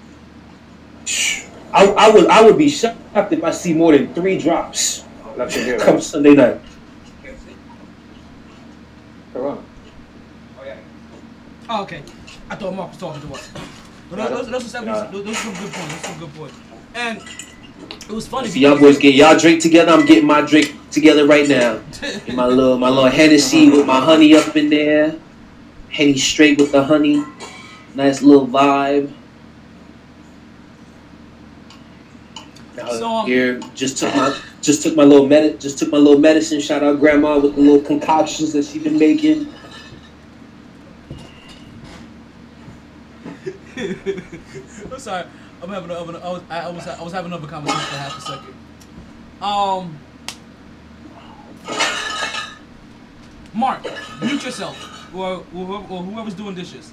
[1.73, 5.05] I, I would I would be shocked if I see more than three drops
[5.37, 6.61] That's a good come Sunday night.
[9.33, 9.61] Corona.
[10.59, 10.77] Oh, yeah.
[11.69, 12.03] oh, okay.
[12.49, 13.51] I thought Mark was talking to us.
[14.09, 15.93] But those, those, those, are some, those, those are some good points.
[15.93, 16.57] Those are some good points.
[16.95, 17.23] And
[18.09, 18.49] it was funny.
[18.49, 19.91] So y'all boys get y'all drink together.
[19.91, 21.81] I'm getting my drink together right now.
[22.01, 25.19] Get my little my little Hennessy with my honey up in there.
[25.95, 27.25] Henny straight with the honey.
[27.95, 29.13] Nice little vibe.
[32.77, 36.19] Now um, here just took my just took my little med just took my little
[36.19, 36.61] medicine.
[36.61, 39.47] Shout out grandma with the little concoctions that she been making.
[43.77, 45.27] I'm sorry.
[45.63, 48.21] I'm having a, I was I was I was having another conversation for half a
[48.21, 48.55] second.
[49.41, 49.99] Um,
[53.55, 53.85] Mark,
[54.21, 56.93] mute yourself, or, or, or whoever's doing dishes.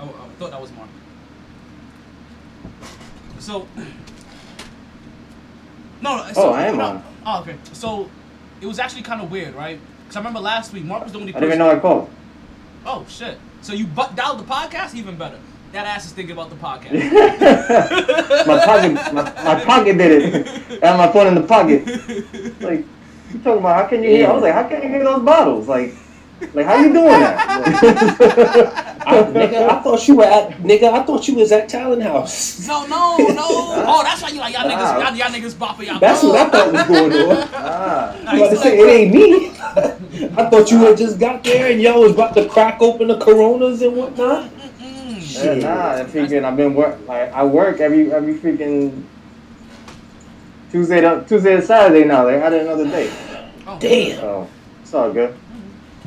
[0.00, 0.88] Oh, oh, I thought that was Mark.
[3.38, 3.66] So,
[6.00, 6.32] no, no.
[6.32, 7.04] So, Oh, I am no, on.
[7.26, 7.56] Oh, okay.
[7.72, 8.08] So,
[8.60, 9.78] it was actually kind of weird, right?
[10.02, 12.10] Because I remember last week Mark was the only I didn't even know I called.
[12.84, 13.38] Oh shit!
[13.60, 14.94] So you butt dialed the podcast?
[14.94, 15.38] Even better.
[15.72, 16.92] That ass is thinking about the podcast.
[18.46, 20.82] my pocket, my, my pocket did it.
[20.82, 21.86] I had my phone in the pocket.
[22.60, 22.84] Like,
[23.32, 24.28] you talking about how can you hear?
[24.28, 25.68] I was like, how can you hear those bottles?
[25.68, 25.94] Like,
[26.54, 28.88] like how you doing that?
[29.06, 30.84] I, nigga, I thought you were at nigga.
[30.92, 32.66] I thought you was at Talent House.
[32.68, 33.44] No, no, no.
[33.48, 34.76] Oh, that's why you like y'all niggas.
[34.76, 35.08] Wow.
[35.08, 35.98] Y'all, y'all niggas bopping y'all.
[35.98, 37.48] That's what I thought was going on.
[37.54, 39.48] ah, You about to say it ain't me?
[40.38, 43.18] I thought you had just got there and y'all was about to crack open the
[43.18, 44.50] Coronas and whatnot.
[44.50, 45.44] mm-mm.
[45.44, 45.92] yeah, nah.
[45.94, 46.44] I'm freaking.
[46.44, 46.98] I've been work.
[47.08, 49.02] Like, I work every every freaking
[50.70, 52.24] Tuesday to Tuesday to Saturday now.
[52.24, 53.10] They added another day,
[53.66, 54.16] Oh, Damn.
[54.20, 54.48] so
[54.82, 55.34] it's all good.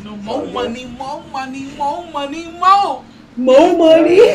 [0.05, 3.03] You know, more money, more money, more money, more.
[3.35, 4.19] More money.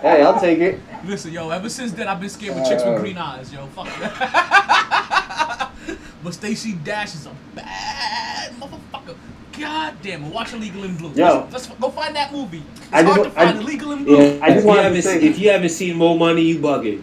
[0.00, 0.78] Hey, I'll take it.
[1.04, 3.00] Listen, yo, ever since then I've been scared with chicks with Uh.
[3.00, 3.66] green eyes, yo.
[3.66, 5.70] Fuck that.
[6.24, 9.16] but Stacey Dash is a bad motherfucker.
[9.58, 10.32] God damn it.
[10.32, 11.10] Watch Illegal in Blue.
[11.12, 11.40] Yo.
[11.50, 12.62] Let's, let's go find that movie.
[12.76, 14.16] It's I just hard to wa- I- find Illegal in Blue.
[14.16, 16.58] Yeah, I just if you to haven't say- if you haven't seen More Money, you
[16.60, 17.02] bugging.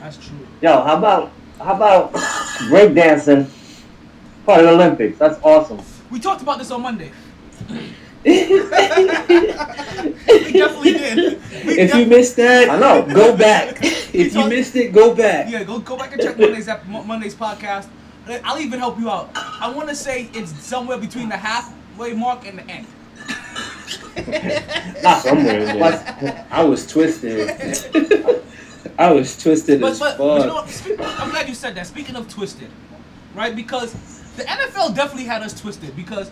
[0.00, 0.38] That's true.
[0.62, 3.48] Yo, how about how about breakdancing
[4.46, 5.18] part of the Olympics?
[5.18, 5.80] That's awesome.
[6.10, 7.10] We talked about this on Monday.
[8.24, 8.70] if
[10.44, 11.42] We definitely did.
[11.66, 13.02] We you def- missed that, I know.
[13.12, 13.78] go back.
[13.82, 15.50] If you missed it, go back.
[15.50, 17.88] Yeah, go go back and check Monday's ep- Monday's podcast.
[18.44, 19.30] I'll even help you out.
[19.34, 22.86] I want to say it's somewhere between the halfway mark and the end.
[25.22, 27.50] Somewhere in I was twisted.
[28.98, 30.18] I was twisted But, as but, fuck.
[30.18, 30.46] but you
[30.96, 31.20] know what?
[31.20, 31.86] I'm glad you said that.
[31.86, 32.68] Speaking of twisted,
[33.34, 33.54] right?
[33.54, 36.30] Because the NFL definitely had us twisted because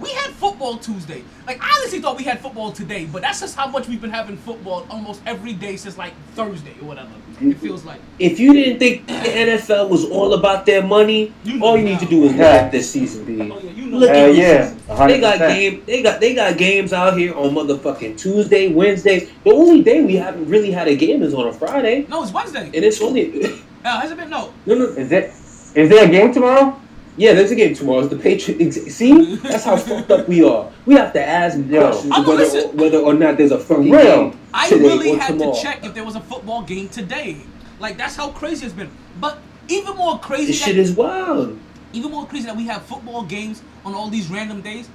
[0.00, 1.22] we had football Tuesday.
[1.46, 4.10] Like I honestly thought we had football today, but that's just how much we've been
[4.10, 7.10] having football almost every day since like Thursday or whatever.
[7.40, 8.00] It feels like.
[8.18, 11.84] if you didn't think the NFL was all about their money, You know all you
[11.84, 12.46] need to do is look Yeah.
[12.64, 13.40] at this season, B.
[13.40, 13.98] Oh yeah, you know.
[13.98, 14.96] Look at Hell this yeah, season.
[14.96, 15.08] 100%.
[15.08, 15.82] They got game.
[15.86, 19.28] They got they got games out here on motherfucking Tuesday, Wednesday.
[19.44, 22.32] The only day we haven't really had a game is on a Friday, No, it's
[22.32, 22.66] Wednesday.
[22.66, 23.44] and it's only
[23.84, 24.30] Uh, has it been?
[24.30, 24.52] No.
[24.66, 24.84] no no.
[24.86, 25.32] Is it?
[25.76, 26.80] Is there a game tomorrow?
[27.16, 28.00] Yeah, there's a game tomorrow.
[28.00, 28.76] It's the Patriots.
[28.94, 30.70] See, that's how fucked up we are.
[30.84, 34.30] We have to ask questions whether whether or not there's a fucking Real.
[34.30, 35.54] game I really had tomorrow.
[35.54, 37.36] to check if there was a football game today.
[37.78, 38.90] Like that's how crazy it's been.
[39.20, 39.38] But
[39.68, 40.46] even more crazy.
[40.46, 41.56] This that- shit is wild.
[41.92, 44.88] even more crazy that we have football games on all these random days.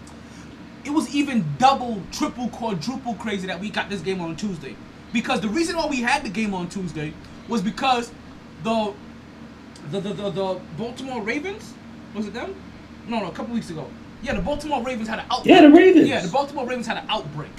[0.84, 4.76] It was even double, triple, quadruple crazy that we got this game on Tuesday.
[5.14, 7.14] Because the reason why we had the game on Tuesday
[7.48, 8.12] was because
[8.64, 8.94] the
[9.92, 11.74] the the, the, the Baltimore Ravens
[12.14, 12.56] Was it them?
[13.08, 13.88] No, no, a couple weeks ago.
[14.22, 15.56] Yeah, the Baltimore Ravens had an outbreak.
[15.56, 16.08] Yeah, the Ravens.
[16.08, 17.52] Yeah, the Baltimore Ravens had an outbreak.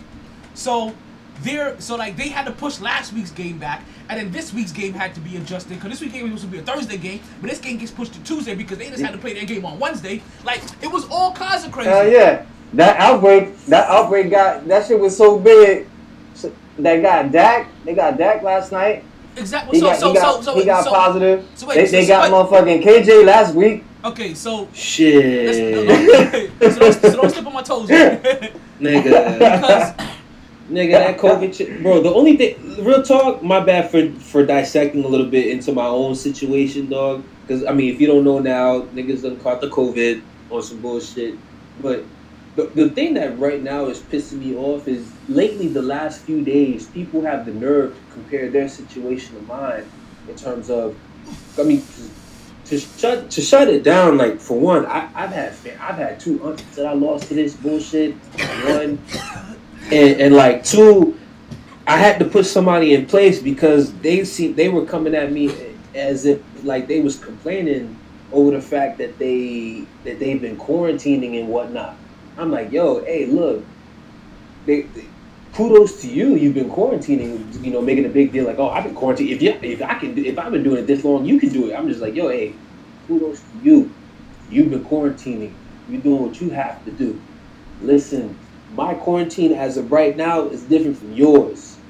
[0.54, 0.94] So
[1.42, 4.72] they're so like they had to push last week's game back, and then this week's
[4.72, 6.98] game had to be adjusted because this week's game was supposed to be a Thursday
[6.98, 9.44] game, but this game gets pushed to Tuesday because they just had to play their
[9.44, 10.22] game on Wednesday.
[10.44, 11.90] Like it was all kinds of crazy.
[11.90, 12.44] Hell yeah.
[12.74, 15.88] That outbreak, that outbreak got that shit was so big.
[16.34, 17.68] So, they got Dak.
[17.84, 19.04] They got Dak last night.
[19.40, 19.78] Exactly.
[19.78, 21.48] He So got, so he got, so so he got so, positive.
[21.54, 22.36] so wait, they so- they got wait.
[22.50, 23.84] motherfucking KJ last week.
[24.04, 27.88] Okay, so let's, Shit, so, don't, so don't step on my toes.
[28.80, 29.38] nigga.
[29.38, 29.92] because
[30.70, 32.00] Nigga, that COVID shit, bro.
[32.00, 35.84] The only thing, real talk, my bad for for dissecting a little bit into my
[35.86, 37.24] own situation, dog.
[37.42, 40.80] Because I mean, if you don't know now, niggas done caught the COVID or some
[40.80, 41.34] bullshit.
[41.82, 42.04] But
[42.66, 46.42] the, the thing that right now is pissing me off is lately, the last few
[46.42, 49.84] days, people have the nerve to compare their situation to mine
[50.28, 50.96] in terms of,
[51.58, 51.82] I mean.
[52.66, 56.34] To shut to shut it down, like for one, I, I've had I've had two
[56.44, 58.14] uncles that I lost to this bullshit.
[58.14, 58.96] One,
[59.90, 61.18] and, and like two,
[61.88, 65.50] I had to put somebody in place because they see they were coming at me
[65.96, 67.98] as if like they was complaining
[68.30, 71.96] over the fact that they that they've been quarantining and whatnot.
[72.40, 73.68] I'm like, yo, hey, look,
[74.66, 75.14] they, they-
[75.52, 76.36] kudos to you.
[76.36, 79.30] You've been quarantining, you know, making a big deal like, oh, I've been quarantining.
[79.32, 81.70] If you, if I can, if I've been doing it this long, you can do
[81.70, 81.74] it.
[81.74, 82.60] I'm just like, yo, hey,
[83.06, 83.96] kudos to you.
[84.48, 85.58] You've been quarantining.
[85.86, 87.24] You're doing what you have to do.
[87.80, 91.80] Listen, my quarantine as of right now is different from yours.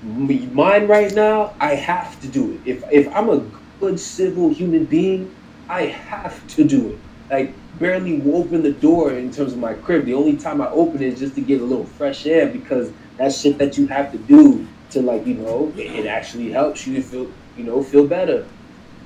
[0.00, 2.62] Mine right now, I have to do it.
[2.64, 3.50] If if I'm a
[3.80, 5.34] good civil human being,
[5.68, 7.02] I have to do it.
[7.30, 10.04] Like barely open the door in terms of my crib.
[10.04, 12.90] The only time I open it is just to get a little fresh air because
[13.16, 16.86] that's shit that you have to do to like you know it, it actually helps
[16.86, 18.46] you feel you know feel better.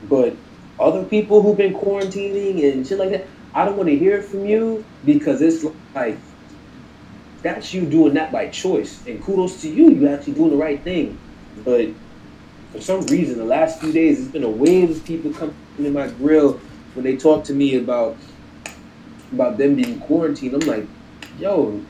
[0.08, 0.36] But
[0.78, 4.46] other people who've been quarantining and shit like that, I don't want to hear from
[4.46, 5.64] you because it's
[5.94, 6.18] like
[7.42, 9.04] that's you doing that by choice.
[9.06, 11.18] And kudos to you, you actually doing the right thing.
[11.64, 11.88] But
[12.72, 15.92] for some reason, the last few days, it's been a wave of people coming in
[15.92, 16.60] my grill
[16.94, 18.16] when they talk to me about
[19.32, 20.54] about them being quarantined.
[20.54, 20.86] I'm like,
[21.38, 21.80] yo,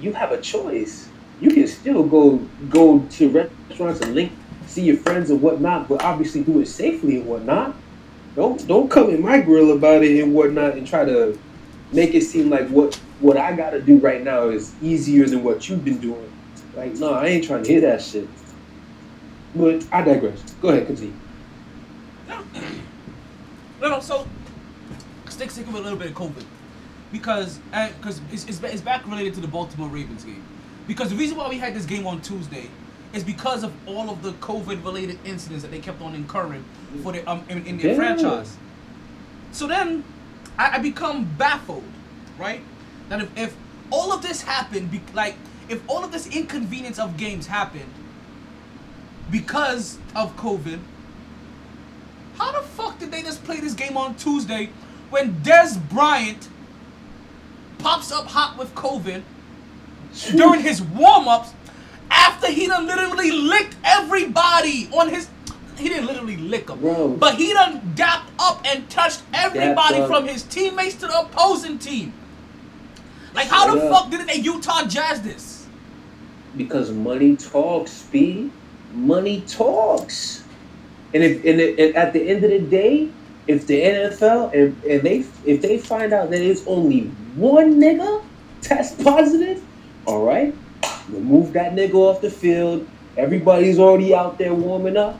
[0.00, 1.08] you have a choice.
[1.40, 2.38] You can still go
[2.68, 4.32] go to restaurants and link,
[4.66, 7.74] see your friends and whatnot, but obviously do it safely and whatnot.
[8.34, 11.38] Don't don't come in my grill about it and whatnot and try to
[11.92, 15.68] make it seem like what what I gotta do right now is easier than what
[15.68, 16.30] you've been doing.
[16.76, 18.28] Like, no, I ain't trying to hear that shit.
[19.54, 20.40] But I digress.
[20.60, 21.14] Go ahead, continue.
[23.80, 24.00] No, no.
[24.00, 24.26] So
[25.28, 26.44] stick stick with a little bit of COVID
[27.12, 27.58] because
[27.98, 30.42] because it's, it's it's back related to the Baltimore Ravens game.
[30.86, 32.68] Because the reason why we had this game on Tuesday
[33.12, 36.64] is because of all of the COVID related incidents that they kept on incurring
[37.02, 37.96] for the um in, in their Yeah.
[37.96, 38.56] franchise.
[39.52, 40.04] So then
[40.58, 41.84] I, I become baffled,
[42.38, 42.60] right?
[43.08, 43.56] That if, if
[43.90, 45.36] all of this happened, be, like
[45.68, 47.90] if all of this inconvenience of games happened
[49.30, 50.78] because of COVID,
[52.36, 54.70] how the fuck did they just play this game on Tuesday
[55.10, 56.48] when Dez Bryant
[57.78, 59.22] pops up hot with COVID
[60.36, 61.52] during his warm-ups
[62.10, 65.28] after he done literally licked everybody on his
[65.76, 67.08] he didn't literally lick them, Bro.
[67.18, 72.12] but he done dapped up and touched everybody from his teammates to the opposing team.
[73.32, 73.92] Like how the up.
[73.92, 75.66] fuck did they Utah Jazz this?
[76.56, 78.50] Because money talks, speed.
[78.92, 80.42] Money talks.
[81.14, 83.08] And if and, it- and at the end of the day,
[83.48, 88.22] if the NFL and, and they if they find out that it's only one nigga
[88.60, 89.64] test positive,
[90.06, 90.54] all right,
[91.08, 92.86] remove that nigga off the field.
[93.16, 95.18] Everybody's already out there warming up.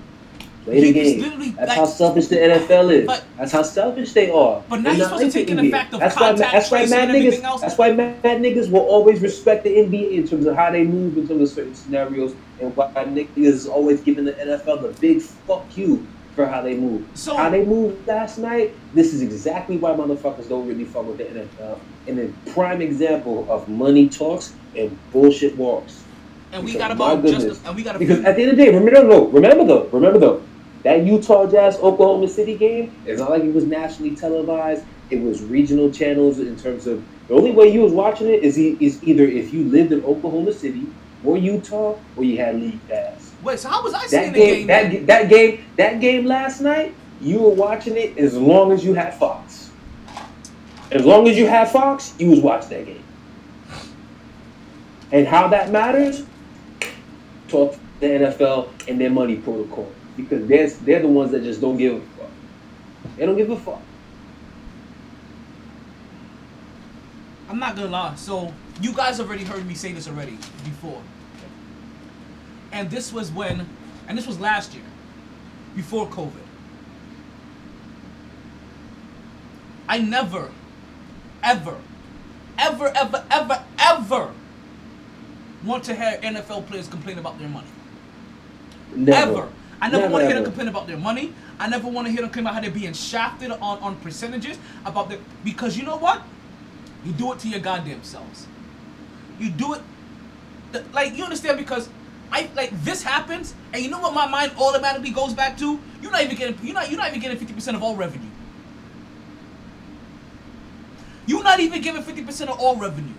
[0.64, 1.54] Play the game.
[1.56, 3.06] That's like- how selfish the NFL is.
[3.06, 4.62] But- that's how selfish they are.
[4.68, 6.86] But now you're supposed to take in the fact of that's why, contact that's why
[6.86, 7.42] mad niggas.
[7.42, 7.60] else.
[7.62, 11.16] That's why mad niggas will always respect the NBA in terms of how they move
[11.16, 15.22] in terms of certain scenarios, and why niggas is always giving the NFL the big
[15.22, 16.06] fuck you
[16.38, 17.04] for how they move.
[17.14, 18.72] So- how they moved last night.
[18.94, 21.80] This is exactly why motherfuckers don't really fuck with the NFL.
[22.06, 26.04] And a prime example of money talks and bullshit walks.
[26.52, 28.72] And we got about just and we got Because at the end of the day,
[28.72, 30.42] remember though, remember though, remember though,
[30.84, 34.84] that Utah Jazz Oklahoma City game, it's not like it was nationally televised.
[35.10, 38.56] It was regional channels in terms of the only way you was watching it is
[38.56, 40.86] is either if you lived in Oklahoma City
[41.24, 43.27] or Utah or you had league pass.
[43.42, 44.66] Wait, so how was I seeing That the game, game?
[44.66, 45.06] that then?
[45.06, 49.14] that game, that game last night, you were watching it as long as you had
[49.14, 49.70] Fox.
[50.90, 53.02] As long as you had Fox, you was watching that game.
[55.12, 56.24] And how that matters?
[57.48, 61.60] Talk to the NFL and their money protocol because they're they're the ones that just
[61.60, 62.30] don't give a fuck.
[63.16, 63.80] They don't give a fuck.
[67.48, 68.14] I'm not gonna lie.
[68.16, 71.00] So you guys already heard me say this already before.
[72.72, 73.68] And this was when,
[74.06, 74.84] and this was last year,
[75.74, 76.32] before COVID.
[79.88, 80.50] I never,
[81.42, 81.76] ever,
[82.58, 84.32] ever, ever, ever, ever
[85.64, 87.68] want to hear NFL players complain about their money.
[88.94, 89.30] Never.
[89.32, 89.48] Ever.
[89.80, 91.32] I never, Never, want to hear them complain about their money.
[91.58, 94.58] I never want to hear them complain about how they're being shafted on, on percentages
[94.84, 96.22] about the because you know what?
[97.04, 98.46] You do it to your goddamn selves.
[99.38, 99.82] You do it
[100.92, 101.88] like you understand because
[102.30, 105.80] I like this happens and you know what my mind automatically goes back to?
[106.02, 108.30] You're not even getting you're not you're not even getting fifty percent of all revenue.
[111.26, 113.14] You're not even giving fifty percent of all revenue.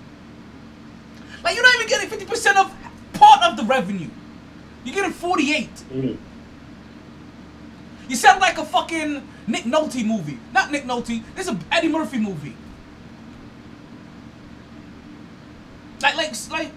[1.43, 2.73] Like you're not even getting fifty percent of
[3.13, 4.09] part of the revenue.
[4.83, 5.75] You're getting forty-eight.
[5.91, 6.17] Mm.
[8.07, 10.39] You sound like a fucking Nick Nolte movie.
[10.53, 11.23] Not Nick Nolte.
[11.35, 12.55] This is a Eddie Murphy movie.
[16.01, 16.71] Like, like, like.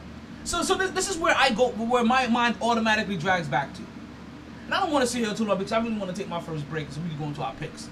[0.45, 3.83] So, so this, this is where I go, where my mind automatically drags back to.
[4.67, 6.29] And I don't want to sit here too long because I really want to take
[6.29, 7.89] my first break so we can go into our picks,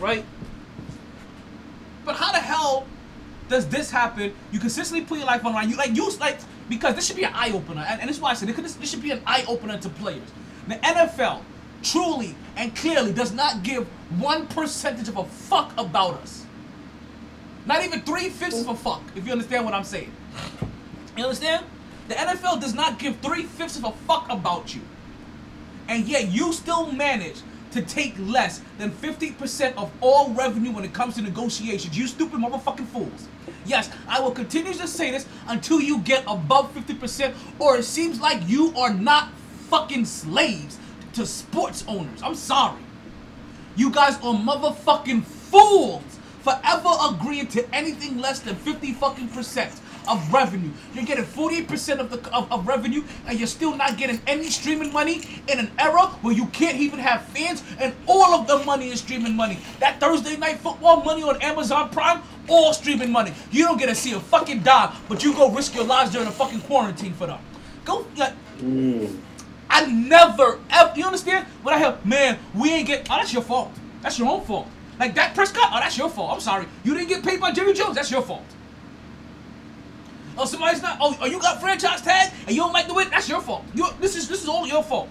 [0.00, 0.24] right?
[2.04, 2.86] But how the hell
[3.48, 4.34] does this happen?
[4.50, 5.70] You consistently put your life on line.
[5.70, 6.38] You like use like
[6.68, 8.74] because this should be an eye opener, and, and this is why I said this,
[8.74, 10.28] this should be an eye opener to players.
[10.68, 11.42] The NFL
[11.82, 13.86] truly and clearly does not give
[14.18, 16.46] one percentage of a fuck about us.
[17.66, 20.12] Not even three fifths of a fuck, if you understand what I'm saying.
[21.16, 21.64] You understand?
[22.12, 24.82] The NFL does not give three fifths of a fuck about you.
[25.88, 27.40] And yet you still manage
[27.70, 31.96] to take less than 50% of all revenue when it comes to negotiations.
[31.96, 33.28] You stupid motherfucking fools.
[33.64, 38.20] Yes, I will continue to say this until you get above 50%, or it seems
[38.20, 39.30] like you are not
[39.70, 40.78] fucking slaves
[41.14, 42.22] to sports owners.
[42.22, 42.82] I'm sorry.
[43.74, 46.02] You guys are motherfucking fools
[46.42, 49.72] for ever agreeing to anything less than 50 fucking percent
[50.08, 50.70] of revenue.
[50.94, 54.92] You're getting 48% of the of, of revenue and you're still not getting any streaming
[54.92, 58.88] money in an era where you can't even have fans and all of the money
[58.90, 59.58] is streaming money.
[59.80, 63.32] That Thursday night football money on Amazon Prime, all streaming money.
[63.50, 66.28] You don't get to see a fucking dime, but you go risk your lives during
[66.28, 67.40] a fucking quarantine for them.
[67.84, 69.18] Go like Mm.
[69.68, 71.46] I never ever you understand?
[71.62, 73.72] When I hear, man, we ain't get oh that's your fault.
[74.02, 74.68] That's your own fault.
[75.00, 76.32] Like that Prescott, oh that's your fault.
[76.32, 76.66] I'm sorry.
[76.84, 78.44] You didn't get paid by Jerry Jones, that's your fault.
[80.36, 83.10] Oh somebody's not oh, oh you got franchise tag and you don't like the win,
[83.10, 83.64] that's your fault.
[83.74, 85.08] You this is this is all your fault.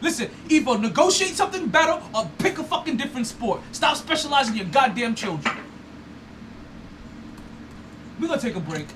[0.00, 3.60] Listen, either negotiate something better or pick a fucking different sport.
[3.72, 5.56] Stop specializing your goddamn children.
[8.18, 8.86] We're gonna take a break.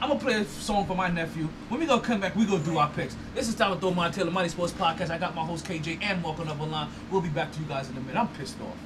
[0.00, 1.48] I'm gonna play a song for my nephew.
[1.68, 3.16] When we gonna come back, we gonna do our picks.
[3.34, 5.10] This is to throw my Taylor Money Sports Podcast.
[5.10, 6.88] I got my host KJ and Walking Up the line.
[7.10, 8.16] We'll be back to you guys in a minute.
[8.16, 8.76] I'm pissed off.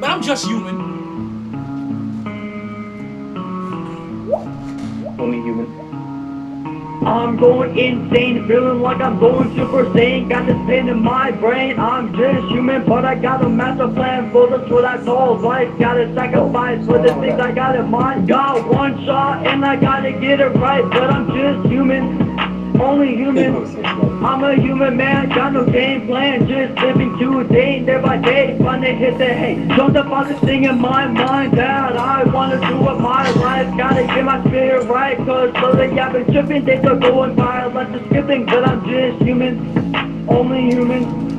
[0.00, 0.99] But I'm just human.
[7.10, 10.28] I'm going insane, feeling like I'm going super sane.
[10.28, 11.76] Got this pain in my brain.
[11.76, 15.76] I'm just human, but I got a master plan for this what I call life.
[15.76, 18.28] Gotta sacrifice for the things I got in mind.
[18.28, 22.19] Got one shot and I gotta get it right, but I'm just human.
[22.80, 23.84] Only human.
[24.24, 28.80] I'm a human man, got no game plan, just living today, day by day, trying
[28.80, 29.56] to hit the hay.
[29.76, 33.66] Don't this thing in my mind that I wanna do with my life.
[33.76, 38.02] Gotta get my spirit right, cause lately I've been tripping, days are going by, the
[38.06, 41.29] skipping, but I'm just human, only human.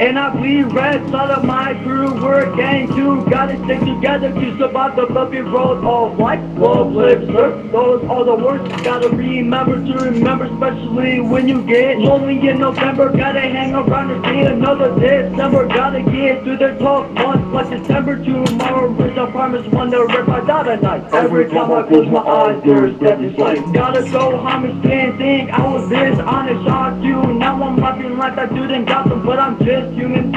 [0.00, 3.22] And I bleed red, side of my crew, we're a gang too.
[3.28, 6.40] Gotta stick together to survive the bumpy road of life.
[6.56, 8.66] Love, live, surf, those are the words.
[8.82, 13.14] Gotta remember to remember, especially when you get lonely in November.
[13.14, 15.68] Gotta hang around to see another December.
[15.68, 18.16] Gotta get through the tough months like December.
[18.24, 21.12] Tomorrow is a promise, wonder if I die tonight.
[21.12, 23.58] Every time I close my eyes, there's death in sight.
[23.74, 27.34] Gotta go home and can't think I was this honest, I do.
[27.34, 30.34] Now I'm laughing like I didn't got them, but I'm just human.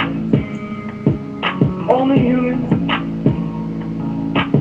[1.89, 2.73] Only human.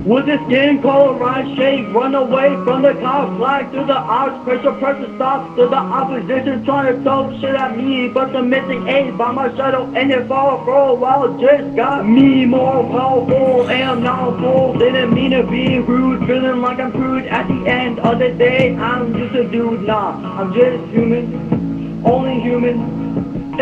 [0.05, 4.43] With the skin color rise shake, run away from the cop flag to the odds,
[4.43, 8.88] pressure, pressure stop to the opposition trying to throw shit at me, but the missing
[8.88, 13.70] eight by my shadow and it fall for a while just got me more powerful
[13.70, 14.76] and I'm now full.
[14.76, 18.74] Didn't mean to be rude, feeling like I'm crude at the end of the day.
[18.74, 23.02] I'm just a dude, nah, I'm just human, only human.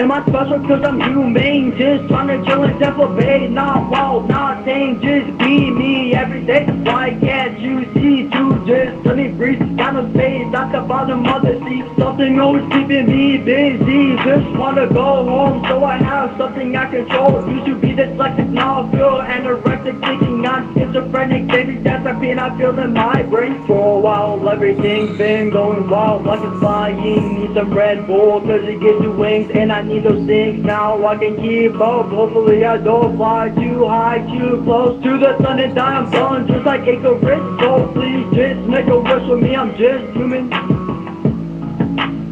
[0.00, 1.76] Am I special cause I'm humane?
[1.76, 6.64] Just trying to chill and disobey Not wild, not sane, just be me every day
[6.64, 11.26] Why can't you see to just let me breathe Got no space at the bottom
[11.26, 14.16] of the sea Something always keeping me busy.
[14.24, 17.46] Just wanna go home so I have something I control.
[17.46, 21.44] Used to be dyslexic, now I feel anorexic, thinking I'm schizophrenic.
[21.44, 23.66] Maybe that's the pain I feel in my brain.
[23.66, 27.40] For a while, everything's been going wild, like it's flying.
[27.40, 31.04] Need some Red Bull, cause it gives you wings, and I need those things now.
[31.04, 32.06] I can keep up.
[32.06, 35.96] Hopefully, I don't fly too high, too close to the sun and die.
[35.98, 37.60] I'm falling just like Icarus.
[37.60, 39.56] So please, just make a wish for me.
[39.56, 40.52] I'm just human.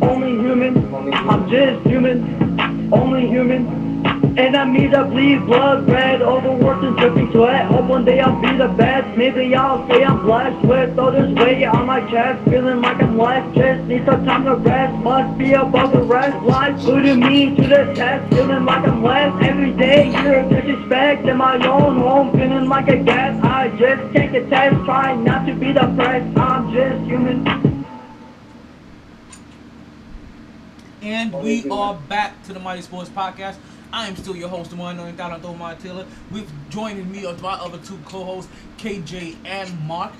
[0.02, 0.94] Only human.
[0.94, 2.92] I'm just human.
[2.92, 3.87] Only human.
[4.38, 7.66] And I need to bleed blood red, overworked and dripping sweat.
[7.66, 9.18] Hope one day I'll be the best.
[9.18, 13.18] Maybe I'll say I'm blessed with all this weight on my chest, feeling like I'm
[13.18, 13.56] left.
[13.56, 14.94] Just need some time to rest.
[15.02, 16.40] Must be above the rest.
[16.44, 20.12] Life putting me to the test, feeling like I'm left every day.
[20.22, 23.44] You're disrespect in my own home, feeling like a guest.
[23.44, 26.38] I just take a test, trying not to be the depressed.
[26.38, 27.84] I'm just human.
[31.02, 33.56] And we are back to the MyT Sports Podcast.
[33.92, 35.76] I am still your host, the one knowing Donald Omar.
[36.30, 40.12] With joining me are my other two co-hosts, KJ and Mark.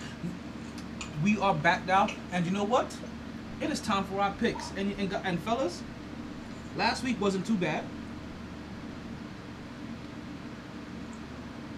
[1.23, 2.97] We are back now, and you know what?
[3.61, 4.71] It is time for our picks.
[4.77, 5.83] And and, and fellas,
[6.77, 7.85] last week wasn't too bad.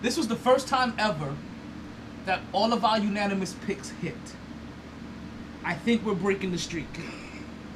[0.02, 1.34] This was the first time ever
[2.24, 4.14] that all of our unanimous picks hit.
[5.64, 6.86] I think we're breaking the streak.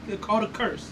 [0.06, 0.90] They're called a curse.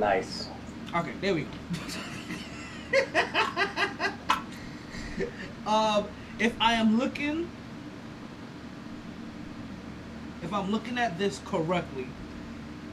[0.00, 0.48] Nice.
[0.94, 1.48] Okay, there we go.
[5.70, 7.50] um, if I am looking,
[10.42, 12.06] if I'm looking at this correctly,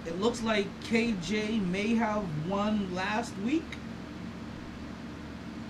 [0.06, 3.64] it looks like KJ may have won last week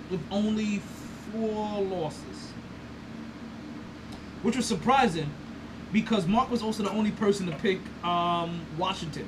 [0.10, 0.82] with only
[1.32, 2.52] four losses,
[4.42, 5.30] which was surprising
[5.94, 9.28] because Mark was also the only person to pick um, Washington.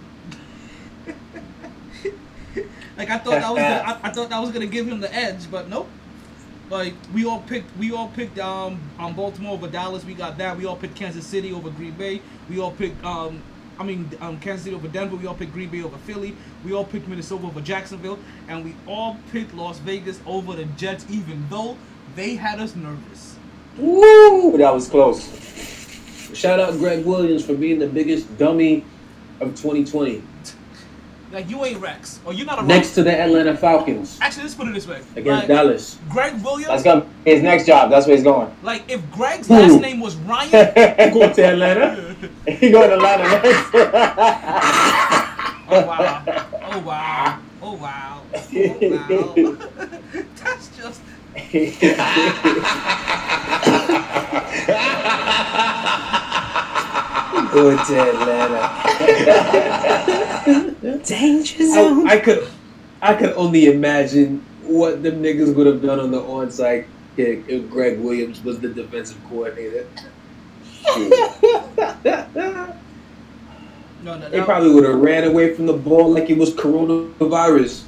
[2.97, 5.13] like I thought that was gonna, I, I thought that was gonna give him the
[5.13, 5.87] edge, but nope.
[6.69, 10.05] Like we all picked we all picked um, um Baltimore over Dallas.
[10.05, 10.57] We got that.
[10.57, 12.21] We all picked Kansas City over Green Bay.
[12.49, 13.41] We all picked um
[13.79, 15.15] I mean um, Kansas City over Denver.
[15.15, 16.35] We all picked Green Bay over Philly.
[16.63, 21.05] We all picked Minnesota over Jacksonville, and we all picked Las Vegas over the Jets,
[21.09, 21.75] even though
[22.15, 23.37] they had us nervous.
[23.77, 24.57] Woo!
[24.57, 25.23] That was close.
[26.33, 28.83] Shout out Gregg Williams for being the biggest dummy
[29.39, 30.21] of 2020.
[31.31, 32.67] Like you ain't Rex, or you're not a Rex.
[32.69, 35.99] Next to the Atlanta Falcons Actually, let's put it this way: against like, Dallas.
[36.09, 36.67] Gregg Williams.
[36.67, 37.91] That's gonna be his next job.
[37.91, 38.51] That's where he's going.
[38.63, 39.53] Like if Gregg's Who?
[39.53, 40.49] last name was Ryan,
[40.97, 42.15] he'd Go to Atlanta.
[42.47, 43.69] he going to Atlanta next.
[45.71, 46.23] Oh wow!
[46.63, 47.39] Oh wow!
[47.61, 48.21] Oh wow!
[48.33, 49.57] Oh wow!
[50.41, 51.01] That's just
[57.53, 58.61] Go to Atlanta.
[61.05, 62.47] Danger I, I could,
[63.01, 67.69] I could only imagine what them niggas would have done on the onside kick if
[67.69, 69.87] Gregg Williams was the defensive coordinator.
[70.87, 71.09] no,
[74.03, 74.29] no.
[74.29, 77.83] They that- probably would have ran away from the ball like it was coronavirus.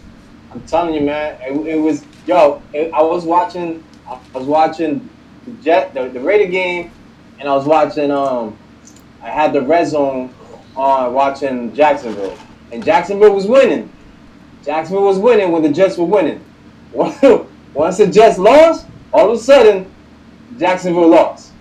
[0.52, 1.38] I'm telling you, man.
[1.42, 2.62] It, it was yo.
[2.74, 3.84] It, I was watching.
[4.08, 5.10] I was watching
[5.46, 6.92] the Jet, the, the Raider game,
[7.40, 8.12] and I was watching.
[8.12, 8.58] Um,
[9.22, 10.34] I had the red zone
[10.76, 12.38] on watching Jacksonville,
[12.72, 13.92] and Jacksonville was winning.
[14.66, 16.44] Jacksonville was winning when the Jets were winning.
[16.94, 19.92] Once the Jets lost, all of a sudden,
[20.58, 21.52] Jacksonville lost.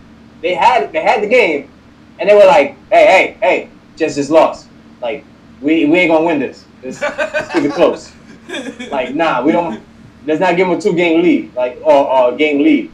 [0.43, 1.71] They had they had the game,
[2.19, 4.69] and they were like, "Hey, hey, hey, Jets just lost.
[5.01, 5.25] Like,
[5.61, 6.65] we we ain't gonna win this.
[6.83, 8.13] Let's, let's keep it close."
[8.91, 9.81] Like, nah, we don't.
[10.27, 12.91] Let's not give them a two game lead, like or, or a game lead,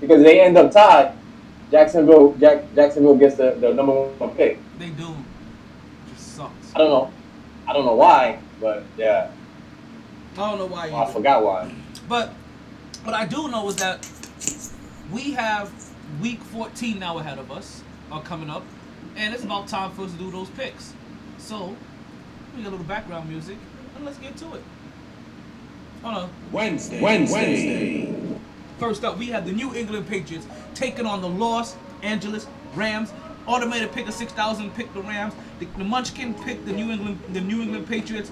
[0.00, 1.12] because they end up tied.
[1.70, 4.58] Jacksonville, Jack, Jacksonville gets the, the number one pick.
[4.78, 5.08] They do.
[5.08, 6.74] It just sucks.
[6.74, 7.12] I don't know,
[7.66, 9.30] I don't know why, but yeah,
[10.34, 10.90] I don't know why.
[10.90, 11.74] I forgot why.
[12.08, 12.30] But
[13.04, 14.08] what I do know is that
[15.12, 15.72] we have
[16.20, 18.62] week 14 now ahead of us, are coming up,
[19.16, 20.94] and it's about time for us to do those picks.
[21.38, 21.76] So,
[22.54, 23.56] we get a little background music,
[23.96, 24.62] and let's get to it.
[26.02, 26.30] Hold on.
[26.52, 27.00] Wednesday.
[27.00, 28.14] Wednesday.
[28.78, 33.12] First up, we have the New England Patriots taking on the Los Angeles Rams.
[33.46, 35.34] Automated pick of 6,000 pick the Rams.
[35.60, 38.30] The, the Munchkin picked the New England the New England Patriots.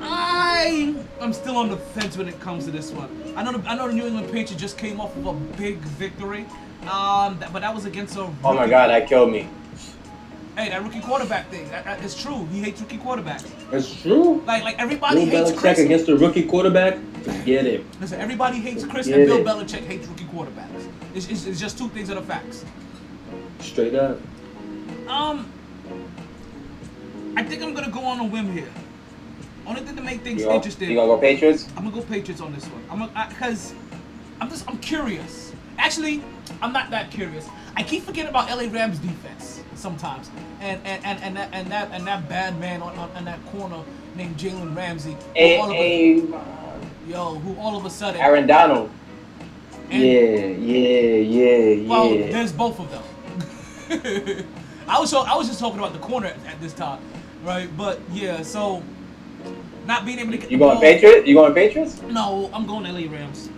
[0.00, 3.08] I I'm still on the fence when it comes to this one.
[3.36, 5.78] I know the, I know the New England Patriots just came off of a big
[5.78, 6.46] victory,
[6.82, 8.30] um, that, but that was against a.
[8.44, 9.48] Oh my god, that killed me.
[10.56, 11.68] Hey, that rookie quarterback thing.
[11.68, 12.46] That, that, it's true.
[12.50, 13.44] He hates rookie quarterbacks.
[13.70, 14.42] That's true.
[14.46, 15.78] Like like everybody Bill hates Belichick Chris.
[15.80, 16.98] against a rookie quarterback.
[17.24, 17.84] Forget it.
[18.00, 19.44] Listen, everybody hates Chris Get and Bill it.
[19.44, 20.88] Belichick hates rookie quarterbacks.
[21.14, 22.64] It's, it's, it's just two things that are facts.
[23.60, 24.18] Straight up.
[25.08, 25.52] Um,
[27.36, 28.72] I think I'm gonna go on a whim here.
[29.66, 30.88] Only thing to make things You interesting.
[30.88, 31.68] you gonna go Patriots?
[31.76, 32.82] I'm gonna go Patriots on this one.
[32.90, 33.74] I'm gonna, because
[34.40, 35.52] I'm just I'm curious.
[35.76, 36.24] Actually,
[36.62, 37.46] I'm not that curious.
[37.76, 40.30] I keep forgetting about LA Rams defense sometimes,
[40.60, 43.44] and and and, and that and that and that bad man on, on, on that
[43.46, 43.82] corner
[44.14, 45.16] named Jalen Ramsey.
[45.36, 46.14] A, all of a,
[47.08, 48.20] yo, who all of a sudden.
[48.20, 48.90] Aaron Donald.
[49.90, 52.32] Yeah, yeah, yeah, Well, yeah.
[52.32, 53.02] there's both of them.
[54.88, 57.00] I was I was just talking about the corner at, at this time,
[57.44, 57.68] right?
[57.76, 58.82] But yeah, so
[59.86, 61.28] not being able to get You going ball- Patriots?
[61.28, 62.02] You going Patriots?
[62.02, 63.50] No, I'm going LA Rams.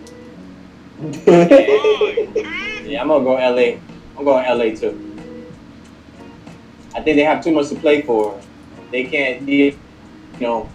[2.89, 3.79] Yeah, I'm gonna go LA.
[4.19, 5.08] I'm going LA too.
[6.99, 8.41] I think they have too much to play for.
[8.91, 9.79] They can't, you
[10.41, 10.69] know,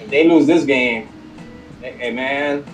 [0.00, 1.06] if they lose this game,
[1.82, 2.64] they, hey man,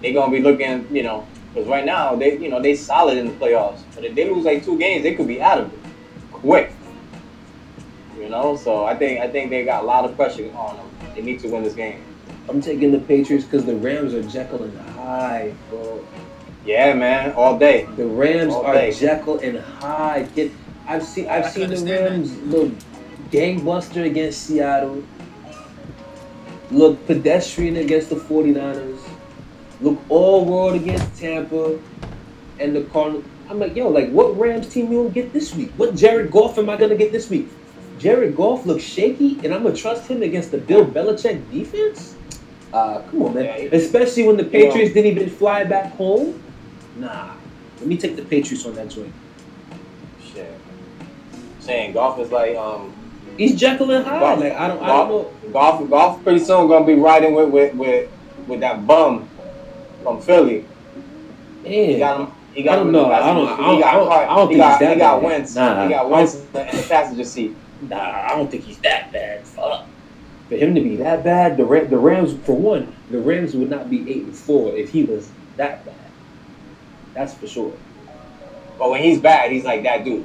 [0.00, 3.26] they gonna be looking, you know, because right now they, you know, they solid in
[3.26, 3.80] the playoffs.
[3.94, 5.78] But if they lose like two games, they could be out of it
[6.32, 6.70] quick.
[8.18, 10.86] You know, so I think I think they got a lot of pressure on them.
[11.14, 12.02] They need to win this game.
[12.48, 16.02] I'm taking the Patriots because the Rams are Jekyll and Hyde, bro.
[16.64, 17.86] Yeah, man, all day.
[17.94, 18.90] The Rams All are day.
[18.90, 20.32] Jekyll and Hyde.
[20.34, 20.50] Kid,
[20.86, 22.10] I've seen I I've can seen the understand that.
[22.10, 22.72] Rams look
[23.30, 25.02] gangbuster against Seattle.
[26.70, 28.98] Look pedestrian against the 49ers.
[29.80, 31.78] Look all world against Tampa
[32.58, 33.24] and the Cardinals.
[33.48, 35.70] I'm like, yo, like what Rams team you gonna get this week?
[35.76, 37.48] What Jared Goff am I gonna get this week?
[37.98, 42.16] Jared Goff looks shaky, and I'm gonna trust him against the Bill Belichick defense.
[42.72, 43.68] Uh, come on, man.
[43.72, 46.42] Especially when the Patriots didn't even fly back home.
[46.96, 47.34] Nah,
[47.78, 49.12] let me take the Patriots on that joint.
[51.66, 52.92] Saying Goff is like um
[53.36, 54.20] He's Jekyll and Hyde.
[54.20, 54.40] Goff.
[54.40, 55.50] Like I don't, I don't know.
[55.52, 58.08] Goff Goff Goff pretty soon gonna be riding with with with,
[58.46, 59.28] with that bum
[60.02, 60.64] from Philly.
[61.64, 61.70] Yeah.
[61.72, 62.32] He got him.
[62.54, 63.10] He got I don't know.
[63.12, 64.92] I don't- I don't- He got I don't- I don't he think got, he's that
[64.94, 65.24] He got bad.
[65.26, 65.54] Wentz.
[65.56, 67.56] Nah, he got Wentz in the passenger seat.
[67.82, 69.42] nah, I don't think he's that bad.
[69.44, 69.84] Fuck.
[70.48, 73.68] For him to be that bad, the Ram, the Rams, for one, the Rams would
[73.68, 75.94] not be eight and four if he was that bad.
[77.14, 77.72] That's for sure.
[78.78, 80.24] But when he's bad, he's like that dude.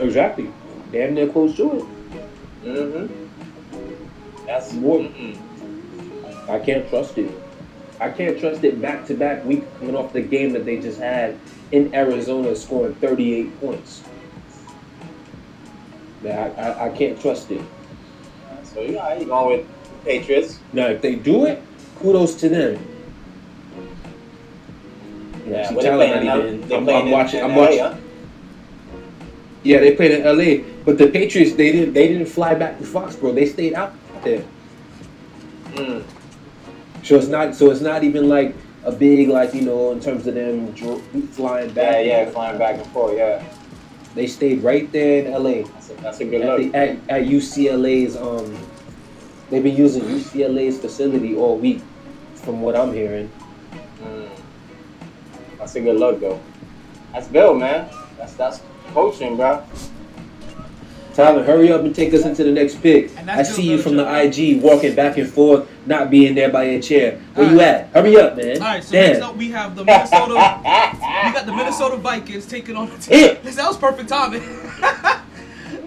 [0.00, 0.50] Exactly.
[0.92, 1.84] Damn near close to it.
[2.64, 4.46] Mm-hmm.
[4.46, 5.36] That's More- mm-mm.
[6.48, 7.30] I can't trust it.
[8.00, 10.98] I can't trust it back to back week coming off the game that they just
[10.98, 11.38] had
[11.70, 14.02] in Arizona scoring 38 points.
[16.24, 17.60] Yeah, I, I, I can't trust it.
[18.64, 19.66] So you got you going with
[20.04, 20.58] Patriots.
[20.72, 21.62] Now, if they do it,
[21.98, 22.84] kudos to them.
[25.46, 27.42] Yeah, see, they Tyler playing in not L- even- I'm, playing I'm watching.
[27.44, 28.09] I'm watching.
[29.62, 32.84] Yeah, they played in LA, but the Patriots they didn't they didn't fly back to
[32.84, 33.34] Foxborough.
[33.34, 33.92] They stayed out
[34.24, 34.42] there.
[35.74, 36.02] Mm.
[37.02, 38.54] So it's not so it's not even like
[38.84, 40.74] a big like you know in terms of them
[41.32, 42.06] flying Yeah, back.
[42.06, 43.16] yeah, flying back and forth.
[43.16, 43.44] Yeah,
[44.14, 46.72] They stayed right there in LA that's a, that's a good at, look.
[46.72, 46.90] the, at,
[47.22, 48.16] at UCLA's.
[48.16, 48.56] Um,
[49.50, 51.82] they've been using UCLA's facility all week,
[52.34, 53.30] from what I'm hearing.
[54.02, 54.28] Mm.
[55.58, 56.40] That's a good look though.
[57.12, 57.90] That's Bill, man.
[58.16, 58.60] That's that's
[58.94, 59.62] coaching, bro.
[61.14, 63.10] Tyler, hurry up and take us into the next pick.
[63.28, 66.80] I see you from the IG walking back and forth, not being there by your
[66.80, 67.18] chair.
[67.34, 67.88] Where All you at?
[67.88, 68.56] Hurry up, man.
[68.56, 69.28] All right, so next Damn.
[69.30, 70.28] up we have the Minnesota.
[70.34, 73.36] we got the Minnesota Vikings taking on the team.
[73.42, 74.40] That was perfect timing.
[74.80, 75.22] that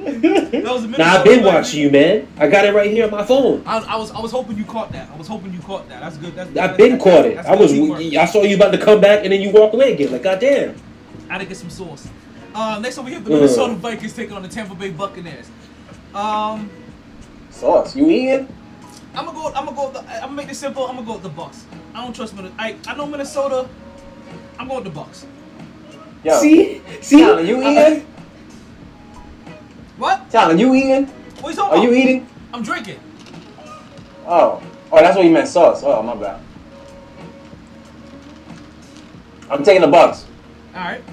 [0.04, 1.46] was the Minnesota Nah, I've been Vikings.
[1.46, 2.28] watching you, man.
[2.38, 3.64] I got it right here on my phone.
[3.66, 5.10] I, I was I was hoping you caught that.
[5.10, 6.02] I was hoping you caught that.
[6.02, 6.36] That's good.
[6.36, 7.36] That's, I've that's- been that's- caught it.
[7.36, 7.72] that's I was.
[7.72, 8.02] teamwork.
[8.02, 10.12] I saw you about to come back, and then you walk away again.
[10.12, 10.76] Like, goddamn.
[11.30, 12.10] I had to get some sauce.
[12.54, 13.36] Uh, next up we have the Uh.
[13.36, 15.50] Minnesota Vikings taking on the Tampa Bay Buccaneers.
[16.14, 16.70] Um,
[17.50, 18.48] Sauce, you eating?
[19.16, 19.48] I'm gonna go.
[19.54, 19.86] I'm gonna go.
[19.90, 20.88] With the, I'm gonna make this simple.
[20.88, 21.66] I'm gonna go with the Bucks.
[21.94, 22.56] I don't trust Minnesota.
[22.62, 23.68] I, I know Minnesota.
[24.60, 25.26] I'm going with the Bucks.
[26.24, 27.20] Yo, See, see.
[27.22, 28.08] Tyler, you eating?
[29.98, 30.30] What?
[30.32, 31.08] Tyler, you eating?
[31.42, 31.84] What you talking Are about?
[31.84, 32.28] you eating?
[32.54, 33.00] I'm drinking.
[34.26, 34.62] Oh,
[34.92, 35.84] oh, that's what you meant, sauce.
[35.84, 36.40] Oh, my bad.
[39.50, 40.26] I'm taking the Bucks.
[40.74, 41.04] All right.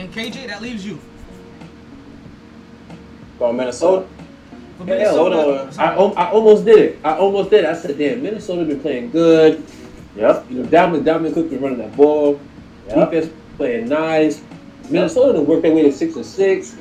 [0.00, 0.98] And KJ, that leaves you.
[3.38, 4.08] Going Minnesota.
[4.78, 5.36] For Yeah, Minnesota.
[5.36, 5.82] Minnesota.
[5.82, 6.98] I, I almost did it.
[7.04, 7.64] I almost did.
[7.64, 7.66] it.
[7.66, 9.62] I said, damn, Minnesota been playing good.
[10.16, 10.46] Yep.
[10.50, 12.40] You know, Dalvin, Dalvin Cook been running that ball.
[12.88, 13.10] Yep.
[13.10, 14.42] Defense playing nice.
[14.88, 16.78] Minnesota done worked their way to six and six.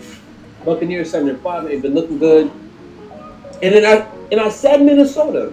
[0.64, 1.66] Buccaneers seven and five.
[1.66, 2.50] They've been looking good.
[3.62, 5.52] And then I and I said Minnesota.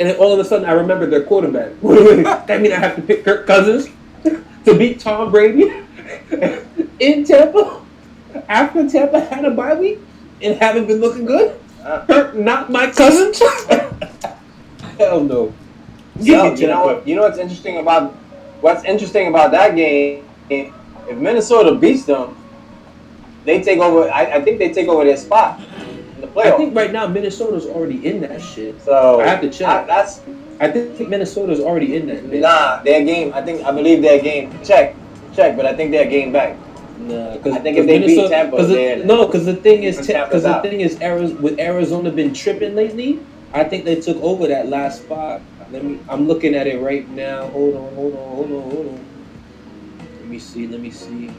[0.00, 1.78] And then all of a sudden I remembered their quarterback.
[2.46, 3.90] that means I have to pick Kirk Cousins
[4.64, 5.70] to beat Tom Brady
[7.00, 7.80] in Tampa
[8.48, 9.98] after Tampa had a bye week
[10.42, 11.58] and haven't been looking good.
[11.82, 13.40] Uh, not my cousins.
[14.98, 15.52] Hell no.
[16.16, 16.26] Me
[16.56, 17.08] you know what?
[17.08, 18.12] You know what's interesting about
[18.60, 20.72] what's interesting about that game, if
[21.16, 22.36] Minnesota beats them,
[23.44, 24.10] they take over.
[24.10, 27.66] I, I think they take over their spot in the I think right now Minnesota's
[27.66, 28.80] already in that shit.
[28.82, 29.68] so I have to check.
[29.68, 30.20] I- that's
[30.60, 32.24] I think Minnesota's already in that.
[32.26, 32.82] nah.
[32.82, 33.32] Their game.
[33.32, 34.52] I think I believe their game.
[34.62, 34.94] Check,
[35.34, 35.56] check.
[35.56, 36.56] But I think their game back.
[36.98, 40.26] Nah, because I think if they beat Tampa, they're- no, because the thing is, Because
[40.28, 43.20] because the thing is, Arizona, with Arizona been tripping lately.
[43.52, 45.42] I think they took over that last spot.
[45.70, 45.98] Let me.
[46.08, 47.48] I'm looking at it right now.
[47.48, 49.06] Hold on, hold on, hold on, hold on.
[50.20, 50.66] Let me see.
[50.66, 51.30] Let me see.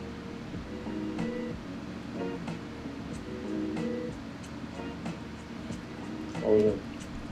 [6.43, 6.79] Hold on.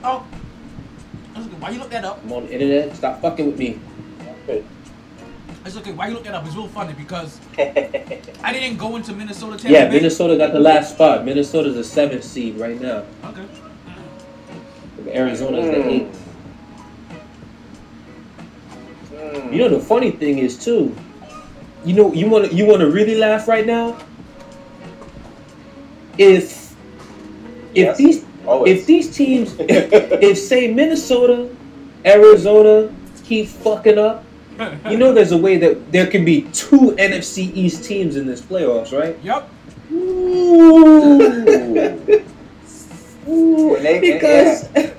[0.04, 0.26] Oh.
[1.58, 2.20] Why you look that up?
[2.24, 2.96] I'm on the internet.
[2.96, 3.78] Stop fucking with me.
[5.64, 5.92] It's okay.
[5.92, 6.46] Why you look that up?
[6.46, 9.56] It's real funny because I didn't go into Minnesota.
[9.58, 9.96] Tampa Yeah, Bay.
[9.96, 11.24] Minnesota got the last spot.
[11.24, 13.04] Minnesota's a seventh seed right now.
[13.24, 13.44] Okay.
[15.12, 15.86] Arizona's the Mm.
[15.90, 16.26] eighth.
[19.12, 19.52] Mm.
[19.52, 20.94] You know the funny thing is too.
[21.84, 23.98] You know you want to you want to really laugh right now.
[26.18, 26.74] If
[27.74, 27.96] if Yes.
[27.98, 28.80] these Always.
[28.80, 31.48] if these teams if say Minnesota,
[32.04, 32.90] Arizona
[33.24, 34.24] keep fucking up,
[34.88, 38.40] you know there's a way that there can be two NFC East teams in this
[38.40, 39.16] playoffs, right?
[39.22, 39.48] Yep.
[39.92, 41.20] Ooh.
[43.28, 44.92] Ooh, they, because yeah,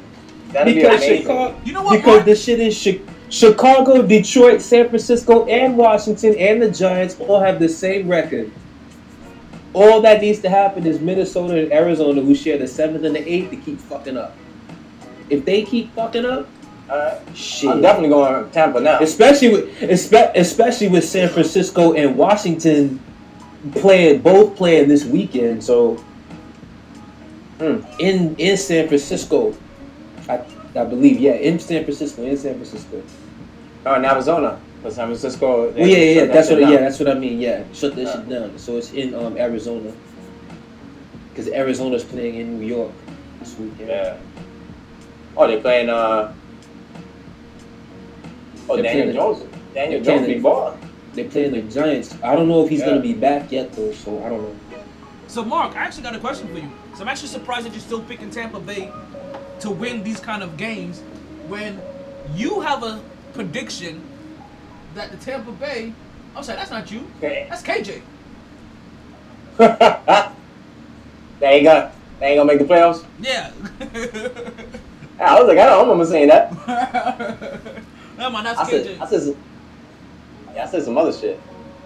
[0.51, 1.03] that'd be because.
[1.03, 1.97] Chicago You know what?
[1.97, 2.25] because Mark?
[2.25, 7.59] the shit is Chi- Chicago, Detroit, San Francisco, and Washington, and the Giants all have
[7.59, 8.51] the same record.
[9.73, 13.25] All that needs to happen is Minnesota and Arizona, who share the seventh and the
[13.27, 14.35] eighth, to keep fucking up.
[15.29, 16.49] If they keep fucking up,
[17.33, 17.69] Shit.
[17.69, 18.99] I'm definitely going to Tampa now.
[18.99, 22.99] especially with espe- especially with San Francisco and Washington
[23.75, 25.63] playing both playing this weekend.
[25.63, 26.03] So
[27.59, 27.77] Hmm.
[27.99, 29.53] in in San Francisco,
[30.27, 30.41] I
[30.75, 33.01] I believe yeah in San Francisco in San Francisco.
[33.85, 35.71] Oh, in Arizona, but San Francisco.
[35.71, 36.59] Well, yeah, yeah, that's what.
[36.59, 36.71] down.
[36.71, 37.39] Yeah, that's what I mean.
[37.39, 38.13] Yeah, shut that Yeah.
[38.13, 38.57] shit down.
[38.57, 39.91] So it's in um, Arizona
[41.29, 42.91] because Arizona's playing in New York
[43.39, 43.89] this weekend.
[43.89, 44.17] Yeah.
[45.37, 45.89] Oh, they're playing.
[45.89, 46.33] Uh.
[48.71, 49.43] Oh, They're Daniel playing- Jones.
[49.73, 50.77] Daniel they're Jones playing- be balling.
[51.13, 52.15] They're playing the Giants.
[52.23, 52.85] I don't know if he's Yeah.
[52.87, 53.91] gonna be back yet though.
[53.91, 54.55] So I don't know.
[55.27, 56.69] So, Mark, I actually got a question for you.
[56.95, 58.91] So, I'm actually surprised that you're still picking Tampa Bay
[59.61, 61.01] to win these kind of games
[61.47, 61.79] when
[62.35, 62.99] you have a
[63.33, 64.01] prediction
[64.95, 65.93] that the Tampa Bay.
[66.35, 67.07] I'm sorry, that's not you.
[67.21, 68.01] That's KJ.
[69.57, 73.03] they ain't gonna, They ain't gonna make the playoffs.
[73.21, 73.51] Yeah.
[75.19, 76.51] I was like, I don't remember saying that.
[78.21, 78.69] Never mind, that's I KJ.
[78.69, 79.37] said, I said, some,
[80.53, 81.39] yeah, I said some other shit.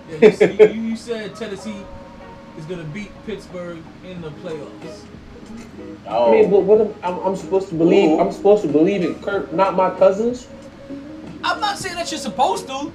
[0.10, 1.78] Yeah, you, you, you said Tennessee
[2.58, 5.06] is gonna beat Pittsburgh in the playoffs.
[6.06, 8.10] Oh, I mean, but what am, I'm, I'm supposed to believe?
[8.10, 8.20] Ooh.
[8.20, 10.50] I'm supposed to believe in Kirk, not my cousins.
[11.42, 12.92] I'm not saying that you're supposed to.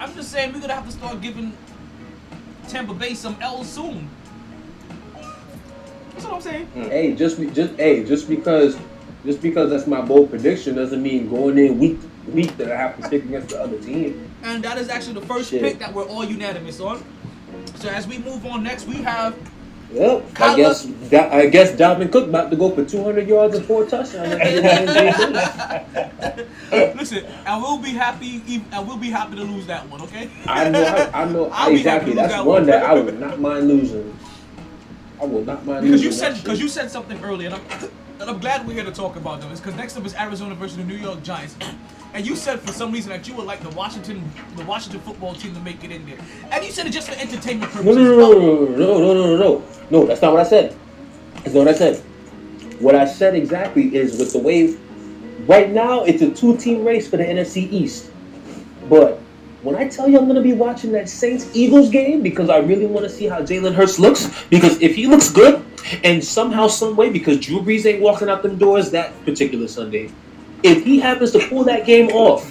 [0.00, 1.52] I'm just saying we're gonna have to start giving
[2.68, 4.08] Tampa Bay some L's soon.
[5.12, 6.66] That's what I'm saying.
[6.68, 6.84] Hmm.
[6.84, 8.78] Hey, just be, just hey, just because
[9.26, 12.76] just because that's my bold prediction doesn't mean going in week to week that I
[12.76, 14.30] have to pick against the other team.
[14.42, 15.62] And that is actually the first Shit.
[15.62, 17.04] pick that we're all unanimous on.
[17.76, 19.34] So as we move on next, we have
[19.92, 20.40] Yep.
[20.40, 23.84] I guess that, I guess Dalvin Cook about to go for 200 yards and four
[23.86, 24.34] touchdowns.
[26.72, 27.24] listen.
[27.46, 28.64] I will be happy.
[28.72, 30.02] I will be happy to lose that one.
[30.02, 30.28] Okay.
[30.46, 30.82] I know.
[30.82, 32.14] I, I know I'll exactly.
[32.14, 32.66] That's that one one.
[32.66, 34.18] that I would not mind losing.
[35.20, 36.06] I will not mind Because losing.
[36.06, 37.90] you said because you said something earlier, and I'm,
[38.20, 39.50] and I'm glad we're here to talk about them.
[39.54, 41.54] Because next up is Arizona versus the New York Giants,
[42.14, 44.22] and you said for some reason that you would like the Washington
[44.56, 46.16] the Washington football team to make it in there,
[46.50, 47.96] and you said it just for entertainment No, purposes.
[47.96, 49.62] no, no, no, no, no, no, no, no.
[49.90, 50.74] No, that's not what I said.
[51.42, 51.96] That's not what I said.
[52.80, 54.76] What I said exactly is with the way
[55.46, 58.10] right now it's a two-team race for the NFC East.
[58.88, 59.18] But
[59.62, 62.86] when I tell you I'm gonna be watching that Saints Eagles game because I really
[62.86, 65.64] want to see how Jalen Hurts looks, because if he looks good,
[66.02, 70.10] and somehow, some way, because Drew Brees ain't walking out them doors that particular Sunday,
[70.64, 72.50] if he happens to pull that game off,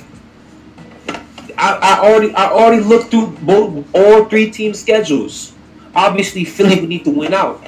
[1.57, 5.53] I, I already I already looked through both all three team schedules.
[5.95, 7.61] Obviously, Philly would need to win out,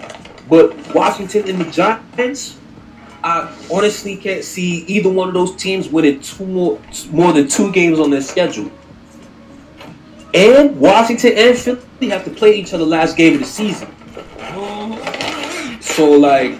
[0.48, 2.58] but Washington and the Giants,
[3.24, 6.80] I honestly can't see either one of those teams winning two more
[7.12, 8.72] more than two games on their schedule.
[10.34, 13.90] And Washington and Philly have to play each other last game of the season.
[15.82, 16.60] So like,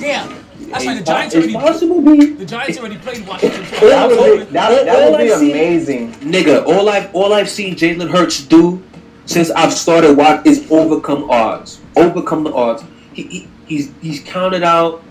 [0.00, 0.43] Yeah,
[0.74, 0.94] that's right.
[0.94, 2.26] The it's, Giants it's already possible, B.
[2.32, 3.62] the Giants already played Washington.
[3.62, 4.44] That would twice.
[4.46, 6.12] be, that, that would be I've seen- amazing.
[6.14, 8.82] Nigga, all I've all I've seen Jalen Hurts do
[9.26, 11.80] since I've started watch is overcome odds.
[11.96, 12.82] Overcome the odds.
[13.12, 15.02] He, he he's he's counted out,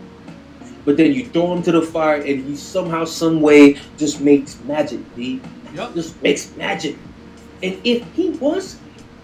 [0.85, 4.59] but then you throw him to the fire and he somehow, some way just makes
[4.65, 4.99] magic.
[5.15, 5.41] B.
[5.73, 5.95] Yep.
[5.95, 6.95] just makes magic.
[7.63, 8.77] And if he was,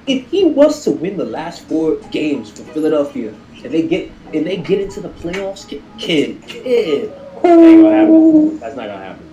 [0.08, 3.34] if he was to win the last four games for Philadelphia,
[3.64, 7.12] and they get and they get into the playoffs, kid, kid, kid.
[7.42, 8.60] That ain't gonna happen.
[8.60, 9.26] That's not gonna happen.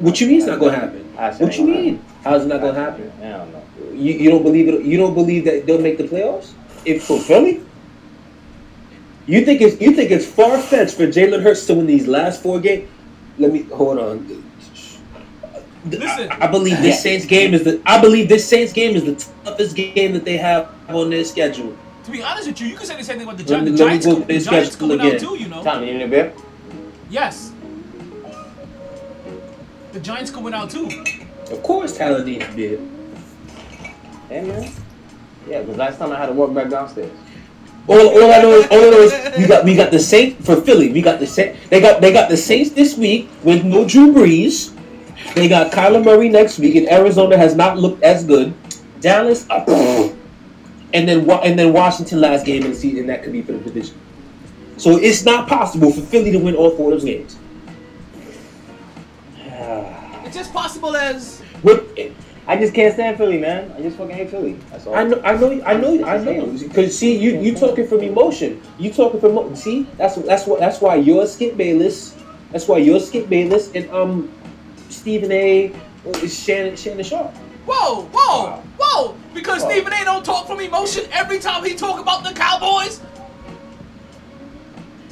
[0.00, 1.04] What you mean it's not gonna happen?
[1.38, 2.04] What you mean?
[2.24, 3.10] How's it not gonna happen?
[3.10, 3.32] happen.
[3.32, 3.62] I don't know.
[3.92, 4.84] You, you don't believe it?
[4.84, 6.52] You don't believe that they'll make the playoffs?
[6.84, 7.62] If for Philly?
[9.26, 12.42] You think it's you think it's far fetched for Jalen Hurts to win these last
[12.42, 12.88] four games?
[13.38, 14.44] Let me hold on.
[15.84, 16.30] Listen.
[16.32, 19.32] I, I believe this Saints game is the I believe this Saints game is the
[19.44, 21.76] toughest game that they have on their schedule.
[22.08, 23.70] To be honest with you, you can say the same thing about the Let Giants.
[23.70, 25.62] The Giants, go the Giants schedule coming out too, you know.
[25.62, 26.32] Tommy, you need a beer?
[27.10, 27.52] Yes.
[29.92, 30.88] The Giants coming out too.
[31.50, 32.78] Of course, Tyler needs to be.
[34.30, 34.72] Hey man.
[35.46, 37.12] Yeah, because last time I had to walk back downstairs.
[37.86, 40.46] All, all I know is all I know is we got we got the Saints
[40.46, 40.90] for Philly.
[40.90, 41.60] We got the Saints.
[41.68, 44.74] They got they got the Saints this week with no Drew Brees.
[45.34, 48.54] They got Kyler Murray next week, and Arizona has not looked as good.
[49.00, 50.08] Dallas, uh,
[50.94, 53.52] and then and then Washington last game in the season, and that could be for
[53.52, 53.96] the division.
[54.76, 57.36] So it's not possible for Philly to win all four of those games.
[60.24, 61.86] It's as possible as What
[62.46, 63.72] I just can't stand Philly, man.
[63.76, 64.54] I just fucking hate Philly.
[64.70, 64.94] That's all.
[64.94, 66.46] I know, I know, I know, I know.
[66.46, 68.60] Because see, you you talking from emotion.
[68.78, 69.86] You talking from emo- see.
[69.96, 72.14] That's that's what that's why you're Skip Bayless.
[72.52, 74.32] That's why you're Skip Bayless and um
[74.88, 75.72] Stephen A.
[76.24, 77.34] is Shannon Shannon Sharpe.
[77.66, 79.16] whoa, whoa, whoa.
[79.38, 80.04] Because Stephen A.
[80.04, 83.00] don't talk from emotion every time he talk about the Cowboys.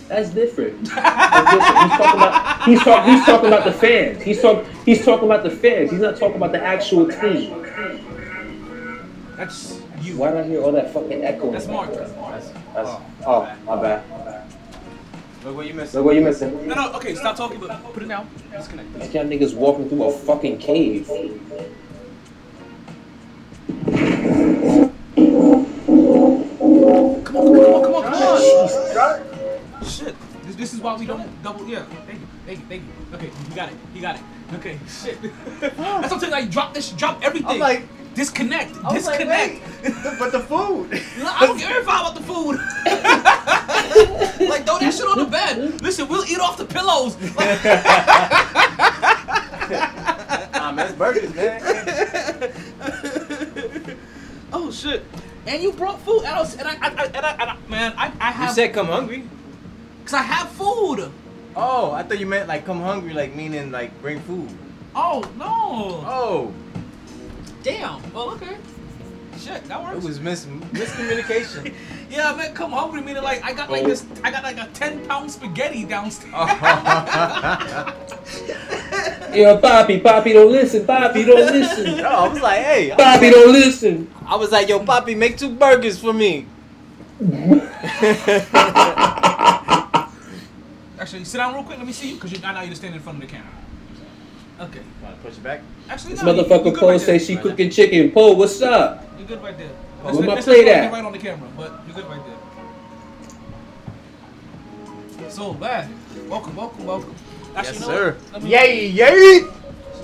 [0.09, 0.85] That's different.
[0.85, 1.85] That's different.
[1.85, 4.23] He's talking about he's talking he's talking about the fans.
[4.23, 5.93] He's talk he's talking about the fans.
[5.93, 7.63] He's not talking about the actual team.
[9.37, 10.17] That's you.
[10.17, 11.53] Why did I hear all that fucking echo?
[11.53, 11.95] That's Mark.
[11.95, 14.03] That's, that's, oh, oh, my bad.
[15.45, 15.95] Look what you missed.
[15.95, 16.67] Look what you missing.
[16.67, 18.29] No, no, okay, stop talking, but put it down.
[18.51, 18.99] Disconnect.
[18.99, 21.09] Like y'all niggas walking through a fucking cave.
[24.27, 24.93] Come
[27.25, 28.41] on, come on, come on, come on, come on.
[29.85, 30.15] Shit.
[30.45, 31.67] This, this is why we don't double.
[31.69, 31.85] Yeah.
[32.07, 32.27] Thank you.
[32.47, 32.67] Thank you.
[32.67, 32.89] Thank you.
[33.15, 33.75] Okay, you got it.
[33.95, 34.23] You got it.
[34.55, 34.79] Okay.
[34.89, 35.19] Shit.
[35.61, 37.49] That's something like drop this, drop everything.
[37.51, 37.83] I'm like-
[38.15, 39.61] disconnect, like, disconnect.
[39.85, 40.89] wait, but the food.
[41.23, 42.57] I don't care about the food.
[44.49, 45.83] like throw that shit on the bed.
[45.83, 47.15] Listen, we'll eat off the pillows.
[47.37, 47.63] Like,
[50.53, 51.61] Nah, man, it's burgers, man.
[54.67, 55.05] Oh shit.
[55.47, 56.25] And you brought food.
[56.25, 58.53] And I, was, and I, I, I, and I, and I man, I, I You
[58.53, 59.25] said come hungry.
[60.05, 61.11] Cause I have food.
[61.55, 64.51] Oh, I thought you meant like come hungry, like meaning like bring food.
[64.95, 66.05] Oh no.
[66.07, 66.55] Oh,
[67.63, 68.01] Damn.
[68.13, 68.57] Well, okay.
[69.39, 69.97] Shit, that works.
[69.99, 71.73] it was mis- miscommunication.
[72.09, 73.89] Yeah, man, come hungry meaning like I got like Oh.
[73.89, 74.07] this.
[74.23, 76.33] I got like a ten pound spaghetti downstairs.
[79.35, 80.87] Yo, Poppy, Poppy, don't listen.
[80.87, 81.97] Poppy, don't listen.
[81.99, 82.93] No, I was like, hey.
[82.93, 84.09] I was Poppy, don't listen.
[84.25, 86.47] I was like, yo, Poppy, make two burgers for me.
[90.99, 91.79] Actually, sit down real quick.
[91.79, 93.51] Let me see you, cause you I know you're standing in front of the camera.
[94.59, 94.81] Okay.
[95.03, 95.61] Want to push it back?
[95.89, 96.31] Actually, This no.
[96.33, 97.21] you- you motherfucker good Paul right say there.
[97.21, 98.11] she cooking chicken.
[98.11, 99.05] Paul, what's up?
[99.19, 99.69] You're good right there.
[100.03, 100.83] Where Let's- my let's plate at?
[100.85, 102.21] get right on the camera, but you're good right
[105.19, 105.31] there.
[105.31, 105.89] So, bad.
[106.29, 107.15] welcome, welcome, welcome.
[107.55, 108.11] Actually, Yes, you know sir.
[108.13, 108.33] what?
[108.33, 109.41] Let me- Yay, yay!
[109.41, 109.49] So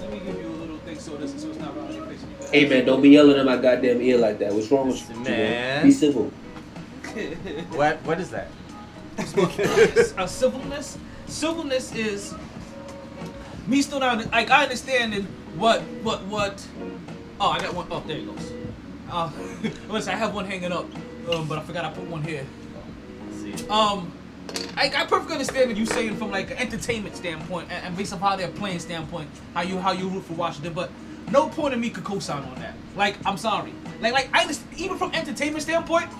[0.00, 2.06] let me give you a little thing so this so it's not right on your
[2.06, 2.18] face.
[2.20, 4.52] you Hey man, don't be yelling in my goddamn ear like that.
[4.52, 5.16] What's wrong with you?
[5.20, 5.84] Man.
[5.84, 6.30] Be civil.
[7.72, 7.98] What?
[8.04, 8.48] What is that?
[10.18, 10.96] a civilness.
[11.26, 12.34] Civilness is
[13.66, 15.24] me still not like I understand and
[15.56, 16.66] what what what.
[17.40, 17.86] Oh, I got one.
[17.90, 18.52] Oh, there it goes.
[19.10, 19.30] Uh,
[19.88, 20.86] listen, I have one hanging up,
[21.30, 22.46] um, but I forgot I put one here.
[23.68, 24.12] Um,
[24.76, 28.12] I, I perfectly understand what you're saying from like an entertainment standpoint and, and based
[28.12, 30.90] on how they're playing standpoint, how you how you root for Washington, but
[31.30, 32.74] no point in me could co-sign on that.
[32.96, 33.72] Like, I'm sorry.
[34.00, 36.10] Like, like I even from entertainment standpoint,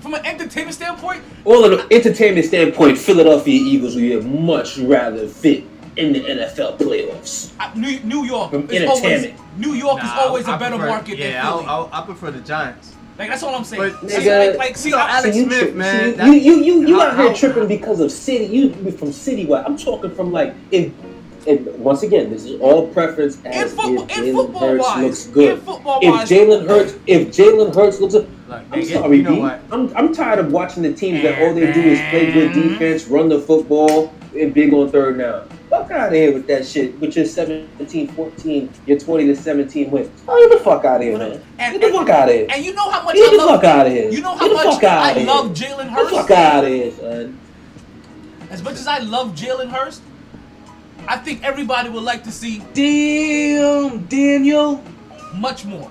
[0.00, 5.64] from an entertainment standpoint, All an entertainment standpoint, Philadelphia Eagles will much rather fit
[5.96, 7.50] in the NFL playoffs.
[7.58, 9.58] I- New, New York From is always entertainment.
[9.58, 11.68] New York is Nah, always I a better prefer- market yeah, than I'll- Philly.
[11.68, 12.92] I'll- I prefer the Giants.
[13.18, 13.94] like that's all I'm saying.
[14.02, 16.10] But- See, Nigga, like, like, see, you know, I- Alex See, you Smith, tri- man,
[16.10, 18.44] see, that- you you you, you out here tripping because of city.
[18.44, 19.64] You from citywide.
[19.66, 20.92] I'm talking from like if.
[21.48, 25.02] And once again, this is all preference as In football- if in Jalen Hurts wise,
[25.04, 25.58] looks good.
[25.58, 29.22] if wise- Jalen Hurts, if Jalen Hurts looks, good, Look, I'm they get- sorry, you
[29.22, 29.40] know D.
[29.42, 29.60] what?
[29.70, 33.06] I'm I'm tired of watching the teams that all they do is play good defense,
[33.06, 35.42] run the football, and big on third down.
[35.76, 36.98] Fuck out of here with that shit.
[37.00, 40.10] With your 17, 14, your 20 to 17 win.
[40.26, 41.40] Oh, get the fuck out of here, man.
[41.58, 42.46] And- Get the fuck out of here.
[42.50, 43.60] And you know how much Get I the love.
[43.60, 44.10] fuck out of here.
[44.10, 45.26] You know how Get much fuck outta I here.
[45.26, 46.10] love Jalen Hurts.
[46.10, 47.38] Get the fuck out of here, son.
[48.50, 50.00] As much as I love Jalen Hurts,
[51.08, 54.82] I think everybody would like to see Damn, Daniel.
[55.36, 55.90] much more.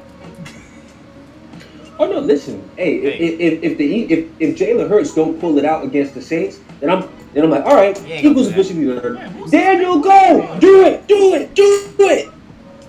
[1.98, 2.68] Oh no, listen.
[2.76, 3.08] Hey, Hey.
[3.08, 6.60] If, if if the if if Jalen Hurts don't pull it out against the Saints,
[6.82, 8.60] then I'm then I'm like, all right, He ain't gonna Eagles do that.
[8.60, 9.18] officially the hurt.
[9.18, 11.64] Yeah, Daniel, go, do it, do it, do
[12.00, 12.30] it.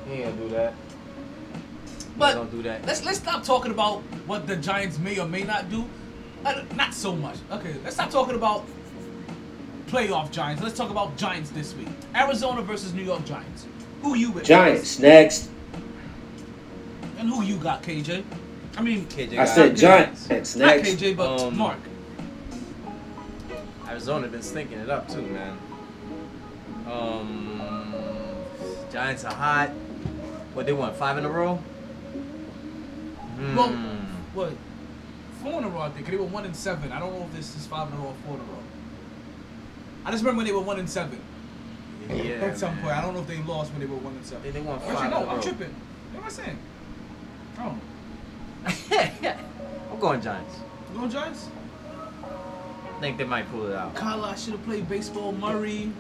[0.07, 0.75] He ain't gonna do that.
[2.19, 2.87] But don't do that.
[2.87, 5.85] let's let's stop talking about what the Giants may or may not do.
[6.45, 7.37] Uh, not so much.
[7.51, 8.65] Okay, let's stop talking about
[9.89, 10.63] playoff Giants.
[10.63, 11.89] Let's talk about Giants this week.
[12.15, 13.67] Arizona versus New York Giants.
[14.03, 14.45] Who you with?
[14.45, 15.51] Giants next.
[17.19, 18.23] And who you got, KJ?
[18.77, 20.57] I mean, KJ I got- said Giants next.
[20.57, 21.79] not KJ, but Um, Mark.
[23.97, 25.57] Arizona been stinking it up too, man.
[26.87, 27.63] Um,
[28.93, 29.71] Giants are hot.
[30.53, 31.55] What they won five in a row?
[33.37, 33.57] Hmm.
[33.57, 33.71] Well,
[34.35, 34.53] what?
[35.43, 36.09] Four in a row, I think.
[36.09, 36.93] They were one and seven.
[36.93, 38.59] I don't know if this is five in a row or four in a row.
[40.05, 41.19] I just remember when they were one and seven.
[42.11, 42.83] yeah, At some man.
[42.85, 44.43] point, I don't know if they lost when they were one and seven.
[44.43, 45.75] They, they won five Actually, in no, I'm tripping.
[46.13, 46.59] What am I saying?
[47.59, 47.79] Oh,
[49.91, 50.57] I'm going Giants.
[50.93, 51.49] you going Giants?
[52.97, 53.95] I think they might pull it out.
[53.95, 55.33] Kyler, I should have played baseball.
[55.33, 55.93] Murray.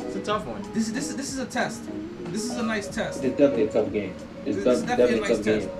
[0.00, 0.62] It's a tough one.
[0.74, 1.82] This is this is this is a test.
[2.24, 3.24] This is a nice test.
[3.24, 4.14] It's definitely a tough game.
[4.44, 5.70] It's This def- definitely definitely a a tough nice game.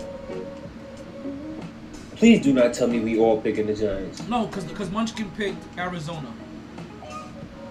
[2.17, 4.27] Please do not tell me we all picking the Giants.
[4.29, 6.33] No, because because Munchkin picked Arizona.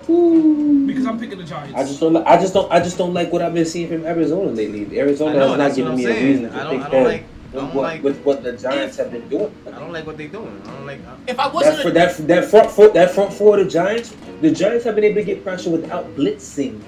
[0.10, 0.86] Ooh.
[0.88, 1.74] Because I'm picking the Giants.
[1.76, 2.14] I just don't.
[2.14, 2.72] Li- I just don't.
[2.72, 5.00] I just don't like what I've been seeing from Arizona lately.
[5.00, 6.26] Arizona I know, has not that's given me I'm a saying.
[6.28, 8.24] reason I to don't- think I don't that like- I with don't what, like- with
[8.24, 9.54] what the Giants have been doing.
[9.68, 10.62] I don't like what they're doing.
[10.66, 11.00] I don't like.
[11.08, 13.72] uh, if I wasn't for, a, that that front foot that front four of the
[13.72, 16.82] Giants, the Giants have been able to get pressure without blitzing.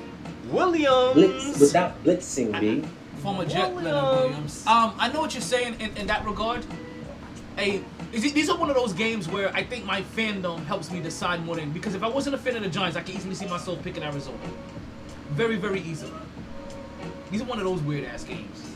[0.49, 1.13] Williams.
[1.13, 2.83] Blitz without blitzing, B.
[3.21, 3.93] former Jet Williams.
[3.93, 4.67] Williams.
[4.67, 6.65] Um, I know what you're saying in, in that regard.
[7.57, 7.81] A
[8.11, 10.99] is it, these are one of those games where I think my fandom helps me
[11.01, 13.35] decide more than because if I wasn't a fan of the Giants, I could easily
[13.35, 14.37] see myself picking Arizona.
[15.31, 16.11] Very, very easily.
[17.29, 18.68] These are one of those weird ass games.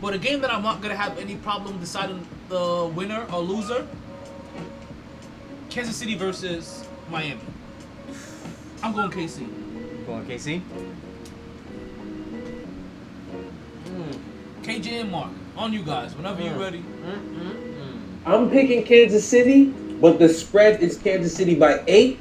[0.00, 3.86] But a game that I'm not gonna have any problem deciding the winner or loser.
[5.68, 7.40] Kansas City versus Miami.
[8.82, 9.46] I'm going KC.
[10.06, 10.60] Going KC.
[13.86, 14.62] Hmm.
[14.62, 16.14] KJ and Mark, on you guys.
[16.16, 16.60] Whenever you're Mm.
[16.60, 16.78] ready.
[16.78, 19.66] Hmm, hmm, I'm picking Kansas City,
[20.00, 22.18] but the spread is Kansas City by eight.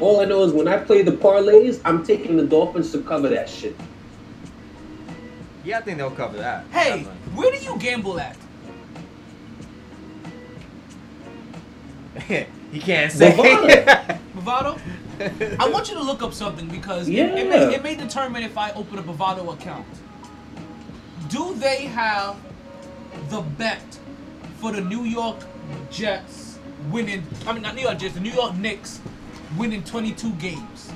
[0.00, 3.28] All I know is when I play the parlays, I'm taking the Dolphins to cover
[3.28, 3.76] that shit.
[5.64, 6.64] Yeah, I think they'll cover that.
[6.70, 7.17] Hey, Definitely.
[7.34, 8.36] Where do you gamble at?
[12.72, 13.30] he can't say.
[13.32, 14.18] Bovada.
[14.36, 14.80] Bovado?
[15.60, 17.26] I want you to look up something because it- Yeah.
[17.34, 19.86] it, may, it may determine if I open a Bovado account.
[21.28, 22.36] Do they have
[23.28, 23.98] the bet
[24.60, 25.36] for the New York
[25.90, 26.58] Jets
[26.90, 27.24] winning?
[27.46, 29.00] I mean, not New York Jets, the New York Knicks
[29.56, 30.90] winning 22 games.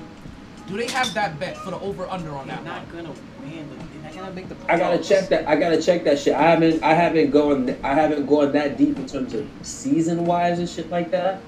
[0.69, 2.65] Do they have that bet for the over under on that?
[2.65, 3.05] not one?
[3.05, 3.69] gonna win.
[4.13, 4.73] But They're not gonna make the.
[4.73, 5.49] I gotta check that.
[5.49, 6.35] I gotta check that shit.
[6.35, 6.83] I haven't.
[6.83, 7.77] I haven't gone.
[7.83, 11.41] I haven't gone that deep in terms of season wise and shit like that.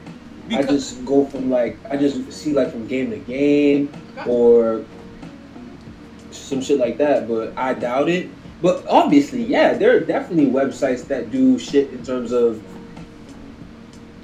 [0.50, 3.92] I just go from like I just see like from game to game
[4.26, 4.84] or
[6.30, 7.28] some shit like that.
[7.28, 8.30] But I doubt it.
[8.62, 12.62] But obviously, yeah, there are definitely websites that do shit in terms of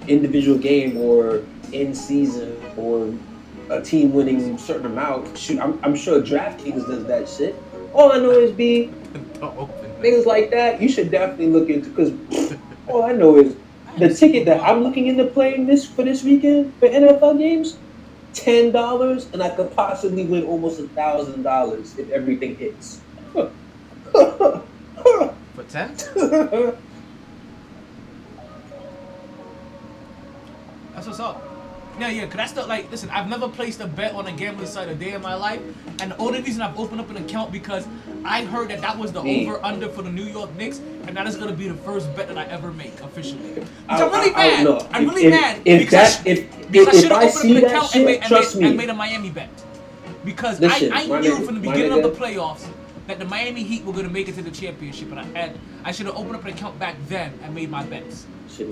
[0.09, 1.43] individual game or
[1.73, 3.15] in season or
[3.69, 5.37] a team winning a certain amount.
[5.37, 7.55] Shoot, I'm, I'm sure DraftKings does that shit.
[7.93, 8.87] All I know is be
[9.41, 10.01] Don't open that.
[10.01, 10.81] things like that.
[10.81, 12.13] You should definitely look into because
[12.87, 13.57] all I know is
[13.99, 17.77] the ticket that I'm looking into playing this for this weekend for NFL games,
[18.33, 23.01] ten dollars, and I could possibly win almost a thousand dollars if everything hits.
[24.13, 25.95] For ten?
[30.95, 31.50] That's what's up.
[32.01, 32.91] Yeah, yeah, cause that's the like.
[32.91, 35.61] Listen, I've never placed a bet on a gambling site a day in my life,
[36.01, 37.87] and the only reason I've opened up an account because
[38.25, 39.47] I heard that that was the Me.
[39.47, 42.29] over under for the New York Knicks, and that is gonna be the first bet
[42.29, 43.51] that I ever make officially.
[43.53, 44.65] Which I- I'm really I- I mad.
[44.65, 44.87] don't.
[44.95, 47.37] I'm really if- mad if because that- I, if- because if- I should have opened
[47.37, 49.51] up an account and shit, made, and, made, and made a Miami bet
[50.25, 52.65] because Listen, I, I knew nigga- from the beginning of the playoffs
[53.09, 55.93] that the Miami Heat were gonna make it to the championship, and I had I
[55.93, 58.25] should have opened up an account back then and made my bets.
[58.61, 58.69] Shit,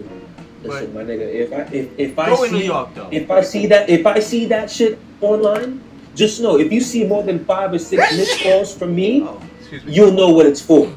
[0.63, 3.89] listen, my nigga, if I if, if I Go see York, if I see that
[3.89, 5.81] if I see that shit online,
[6.15, 9.41] just know if you see more than five or six missed calls from me, Oh,
[9.73, 9.81] me.
[9.87, 10.93] you'll know what it's for.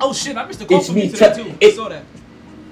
[0.00, 1.50] Oh shit, I missed a call It's from me you today too.
[1.50, 2.02] I it- saw that.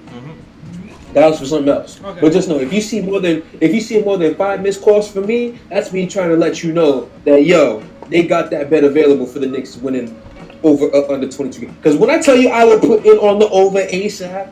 [0.06, 1.12] Mm-hmm.
[1.12, 2.00] That was for something else.
[2.02, 2.20] Okay.
[2.20, 4.82] But just know if you see more than if you see more than five missed
[4.82, 8.70] calls from me, that's me trying to let you know that yo, they got that
[8.70, 10.20] bet available for the Knicks winning
[10.64, 11.68] over up under 22.
[11.68, 14.50] Because when I tell you I would put in on the over ASAP,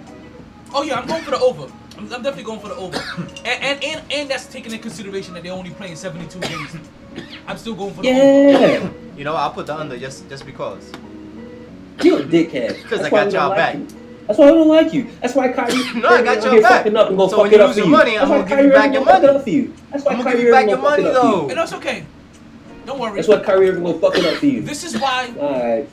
[0.74, 1.64] Oh yeah, I'm going for the over.
[1.97, 2.97] I'm, I'm definitely going for the over.
[3.44, 6.76] and, and and and that's taking into consideration that they're only playing 72 games.
[7.47, 8.18] I'm still going for the over.
[8.18, 8.90] Yeah.
[9.16, 9.34] You know.
[9.34, 10.93] I'll put the under just just because.
[12.02, 12.76] You're a dickhead.
[12.82, 13.74] Because That's I got y'all like back.
[13.76, 13.86] you.
[14.26, 15.09] That's why I don't like you.
[15.22, 15.72] That's why Kyrie.
[16.01, 16.70] No, I got out y'all back.
[16.84, 17.93] fucking up and gonna So fuck when it you up lose for your you.
[17.97, 19.38] money, I'm gonna give you Kyrie back Irving your gonna fuck it money.
[19.38, 19.74] up for you.
[19.93, 21.26] That's why I'm gonna Kyrie give you back your gonna fuck money it up for
[21.28, 21.32] you.
[21.40, 21.48] though.
[21.48, 22.05] And that's okay.
[22.84, 23.14] Don't worry.
[23.16, 24.62] That's why Kyrie Irving gonna fuck it up for you.
[24.62, 25.32] This is why.
[25.38, 25.88] Alright.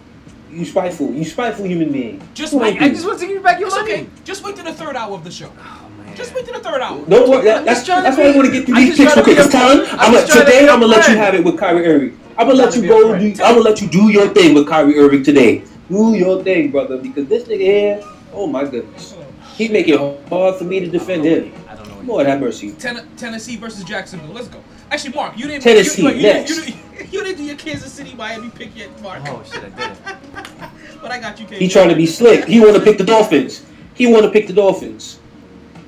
[0.54, 1.12] You spiteful.
[1.12, 2.22] You spiteful human being.
[2.34, 2.80] Just wait.
[2.80, 3.94] are I just want to give you back your It's money.
[3.94, 4.08] okay.
[4.24, 5.52] Just wait to the third hour of the show.
[5.60, 5.90] Oh.
[6.16, 7.04] Just wait to the third hour.
[7.08, 7.44] Don't worry.
[7.46, 8.82] That, I'm that's just trying to that's why I be- want to get through I'm
[8.86, 9.38] these just picks trying real to be quick.
[9.38, 9.90] a Cause friend.
[9.90, 11.20] time, I'm I'm just gonna, trying to today be a I'm gonna let you friend.
[11.20, 12.20] have it with Kyrie Irving.
[12.38, 13.20] I'm gonna let trying you be a go.
[13.20, 15.64] Do, I'm gonna let you do your thing with Kyrie Irving today.
[15.90, 16.98] Do your thing, brother.
[16.98, 18.04] Because this nigga here,
[18.34, 19.16] oh my goodness,
[19.56, 20.00] he make it
[20.30, 21.52] hard for me to defend him.
[21.68, 22.14] I don't know.
[22.14, 22.74] Lord have mercy.
[22.74, 24.34] Ten- Tennessee versus Jacksonville.
[24.34, 24.60] Let's go.
[24.94, 25.64] Actually, Mark, you didn't.
[25.64, 26.50] Tennessee, you, wait, you, next.
[26.56, 29.24] Didn't, you, didn't, you didn't do your Kansas City Miami pick yet, Mark.
[29.26, 29.98] Oh shit, I did it.
[31.02, 31.58] But I got you, KJ.
[31.58, 32.46] He trying to be slick.
[32.46, 33.66] He want to pick the Dolphins.
[33.94, 35.20] He want to pick the Dolphins.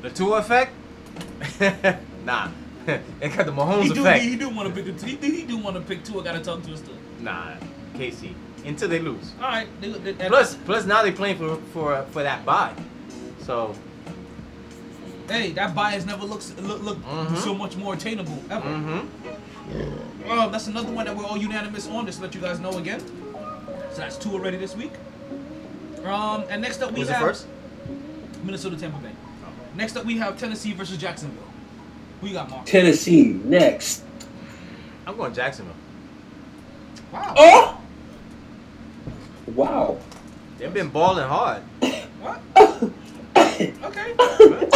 [0.02, 0.74] The Tua effect?
[2.26, 2.50] nah.
[2.88, 4.24] it got the Mahomes He do, effect.
[4.24, 5.06] he, he do want to pick the.
[5.06, 6.22] He, do- he do want to pick Tua.
[6.22, 6.96] I got to talk to us still.
[7.20, 7.54] Nah,
[7.94, 8.34] KC.
[8.66, 9.32] Until they lose.
[9.40, 9.68] All right.
[9.80, 12.74] They, they, Plus, plus now they playing for for for that bye.
[13.44, 13.76] So
[15.30, 17.38] hey, that bias never looks look, look Mhm.
[17.38, 18.68] so much more attainable ever.
[18.68, 20.30] mm-hmm.
[20.30, 22.06] Um, that's another one that we're all unanimous on.
[22.06, 23.00] Just to let you guys know again.
[23.92, 24.92] So that's two already this week.
[26.06, 27.48] Um, and next up we Who's the have first?
[28.44, 29.10] Minnesota Tampa Bay.
[29.76, 31.42] Next up we have Tennessee versus Jacksonville.
[32.22, 32.66] Who you got, Mark?
[32.66, 34.04] Tennessee next.
[35.08, 35.74] I'm going Jacksonville.
[37.12, 37.34] Wow.
[37.38, 37.78] Oh.
[39.48, 39.98] Wow.
[40.58, 41.62] They've been balling hard.
[42.22, 42.42] What?
[43.58, 44.14] Okay.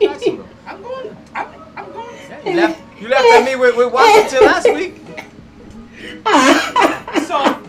[0.00, 0.48] Jacksonville.
[0.66, 1.16] I'm going.
[1.34, 2.16] I'm, I'm going.
[2.28, 4.96] Yeah, you left you left at me with, with Washington last week.
[7.26, 7.60] So I,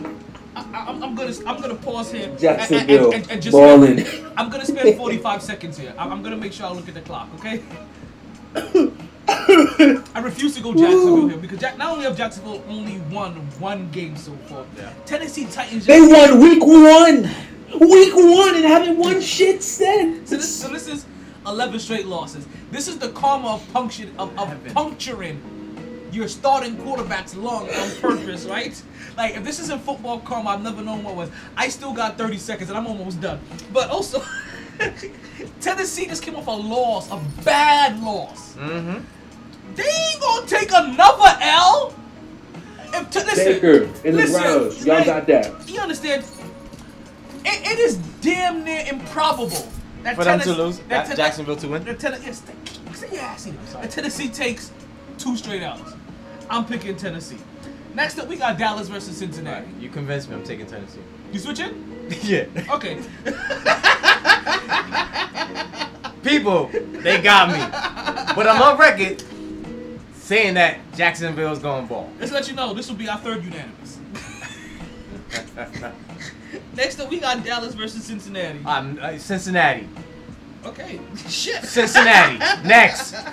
[0.56, 3.52] I, I'm, I'm gonna I'm gonna pause here and- and, Jacksonville and, and, and just
[3.52, 4.04] balling.
[4.04, 5.94] spend, I'm gonna spend 45 seconds here.
[5.98, 7.28] I'm, I'm gonna make sure I look at the clock.
[7.36, 7.62] Okay.
[9.28, 13.90] I refuse to go Jacksonville here because Jack, not only have Jacksonville only won one
[13.90, 14.92] game so far, Yeah.
[15.06, 15.86] Tennessee Titans.
[15.86, 17.30] They won week one.
[17.80, 20.28] Week one and haven't won shit since.
[20.30, 21.06] So this, so this is
[21.46, 22.46] 11 straight losses.
[22.70, 25.40] This is the karma of puncture of, of puncturing
[26.12, 28.80] your starting quarterback's lung on purpose, right?
[29.16, 31.30] Like if this isn't football karma, I've never known what was.
[31.56, 33.40] I still got 30 seconds and I'm almost done.
[33.72, 34.22] But also,
[35.60, 38.54] Tennessee just came off a loss, a bad loss.
[38.56, 39.02] Mm-hmm.
[39.74, 41.94] They ain't gonna take another L.
[42.94, 44.86] If t- listen, Baker in the listen, Browns.
[44.86, 45.68] Y'all got that.
[45.68, 46.24] You understand?
[47.44, 49.66] It, it is damn near improbable
[50.02, 51.84] that For them to lose, that Ten- Jacksonville to win.
[51.84, 53.48] that Ten- yes, th- say your ass
[53.90, 54.70] Tennessee takes
[55.18, 55.92] two straight outs.
[56.50, 57.38] I'm picking Tennessee.
[57.94, 59.68] Next up, we got Dallas versus Cincinnati.
[59.78, 60.34] You convinced me.
[60.36, 61.00] I'm taking Tennessee.
[61.30, 62.06] You switching?
[62.22, 62.46] yeah.
[62.70, 63.00] Okay.
[66.22, 66.70] People,
[67.02, 67.58] they got me.
[68.34, 69.22] But I'm on record
[70.14, 72.10] saying that Jacksonville's going ball.
[72.20, 73.98] Let's let you know this will be our third unanimous.
[76.76, 78.58] Next up, we got Dallas versus Cincinnati.
[78.64, 79.88] Um, uh, Cincinnati.
[80.64, 81.00] Okay.
[81.28, 81.64] Shit.
[81.64, 82.38] Cincinnati.
[82.66, 83.14] Next.
[83.14, 83.32] I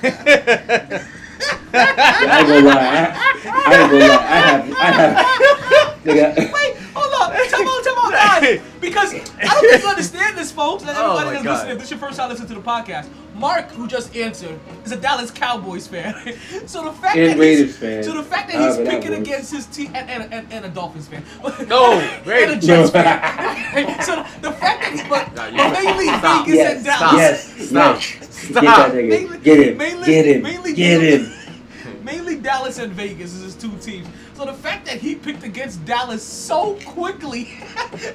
[2.40, 2.76] ain't gonna lie.
[2.76, 4.18] I, I ain't gonna lie.
[4.18, 4.72] I have.
[4.74, 6.04] I have.
[6.04, 6.54] Nigga.
[6.54, 7.50] Wait, hold on.
[7.50, 8.62] Come on, come on, guys.
[8.82, 10.84] Because I don't think you understand this, folks.
[10.84, 11.52] And Oh everybody my that's God.
[11.54, 13.08] listening, if this is your first time listening to the podcast.
[13.36, 16.14] Mark, who just answered, is a Dallas Cowboys fan.
[16.68, 18.04] so the fact And that Raiders he's, fan.
[18.04, 19.22] so the fact that he's However that picking works.
[19.30, 21.24] against his team and, and, and, and a Dolphins fan.
[21.70, 22.66] No, and a Raiders.
[22.66, 24.02] Jets fan.
[24.02, 26.46] so the fact that he, but, Nah, but mainly Stop.
[26.48, 26.76] Vegas Yes.
[26.76, 27.14] and Dallas.
[27.58, 27.70] Yes.
[27.70, 27.96] Stop.
[28.02, 28.50] Yes.
[28.50, 28.92] Stop.
[28.92, 28.94] Get.
[29.10, 29.78] Mainly- Get him.
[29.78, 30.42] mainly- Get him.
[30.42, 31.34] mainly- Get him.
[32.04, 34.08] Mainly Dallas and Vegas is his two teams.
[34.40, 37.50] So the fact that he picked against Dallas so quickly,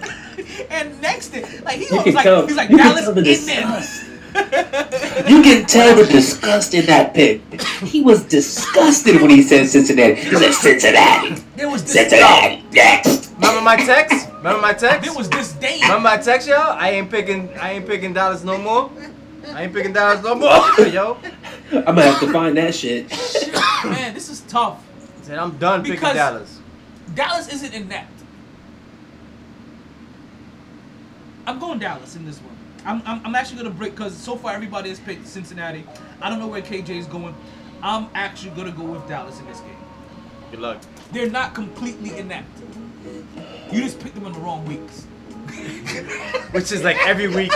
[0.70, 2.46] and next it, like he You was like, tell.
[2.46, 5.28] he's like you Dallas tell the in there.
[5.28, 7.42] You can tell the disgust in that pick.
[7.82, 10.14] He was disgusted when he said Cincinnati.
[10.14, 11.34] He said Cincinnati.
[11.56, 12.64] There was this, Cincinnati.
[12.72, 13.30] Next.
[13.34, 14.26] Remember my text?
[14.32, 15.02] Remember my text?
[15.04, 15.82] there was disdain.
[15.82, 16.72] Remember my text, y'all?
[16.72, 17.50] I ain't picking.
[17.58, 18.90] I ain't picking Dallas no more.
[19.48, 21.18] I ain't picking Dallas no more, yo.
[21.70, 23.12] I'm gonna have to find that shit.
[23.12, 23.52] Shit,
[23.84, 24.82] man, this is tough.
[25.24, 26.60] Said I'm done picking Because- Dallas.
[27.14, 28.10] Dallas isn't inept.
[31.46, 32.54] I'm going Dallas in this one.
[32.84, 35.86] I'm, I'm, I'm actually gonna break because so far everybody has picked Cincinnati.
[36.20, 37.34] I don't know where KJ is going.
[37.82, 39.76] I'm actually gonna go with Dallas in this game.
[40.50, 40.82] Good luck.
[41.12, 42.60] They're not completely inept.
[43.72, 45.04] You just picked them in the wrong weeks.
[46.50, 47.52] Which is like every week.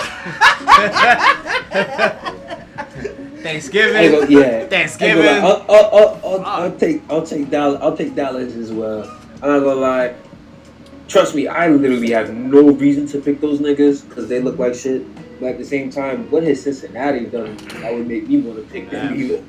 [3.38, 3.96] I Thanksgiving.
[3.96, 4.66] ain't gonna, yeah.
[4.66, 5.24] Thanksgiving.
[5.24, 9.02] Lie, I'll, I'll, I'll, I'll, I'll take I'll take Dallas I'll take Dallas as well.
[9.42, 10.14] I'm not gonna lie.
[11.06, 14.74] trust me, I literally have no reason to pick those niggas because they look like
[14.74, 15.04] shit.
[15.40, 18.64] But at the same time, what has Cincinnati done that would make me want to
[18.72, 19.24] pick them Yeah.
[19.24, 19.44] either?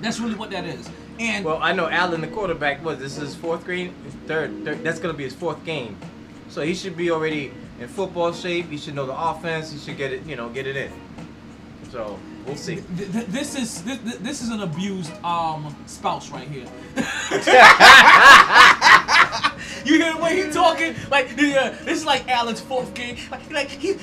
[0.00, 0.88] That's really what that is.
[1.18, 4.64] And Well, I know Allen, the quarterback, was this is his fourth game, his third,
[4.64, 4.82] third.
[4.84, 5.96] That's gonna be his fourth game,
[6.48, 8.70] so he should be already in football shape.
[8.70, 9.72] He should know the offense.
[9.72, 10.92] He should get it, you know, get it in.
[11.90, 12.76] So we'll see.
[12.96, 16.66] th- th- this is this, this is an abused um spouse right here.
[19.84, 20.94] you hear the way he talking?
[21.10, 23.16] Like yeah, this is like Allen's fourth game.
[23.30, 23.94] Like, like he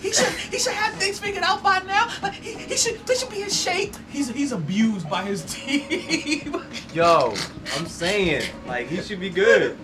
[0.00, 2.08] he should he should have things figured out by now.
[2.22, 3.94] Like he, he should he should be in shape.
[4.08, 6.64] He's he's abused by his team.
[6.94, 7.34] Yo,
[7.76, 9.76] I'm saying, like he should be good.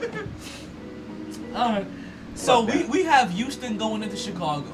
[1.54, 1.86] All right.
[2.34, 4.66] So we, we have Houston going into Chicago.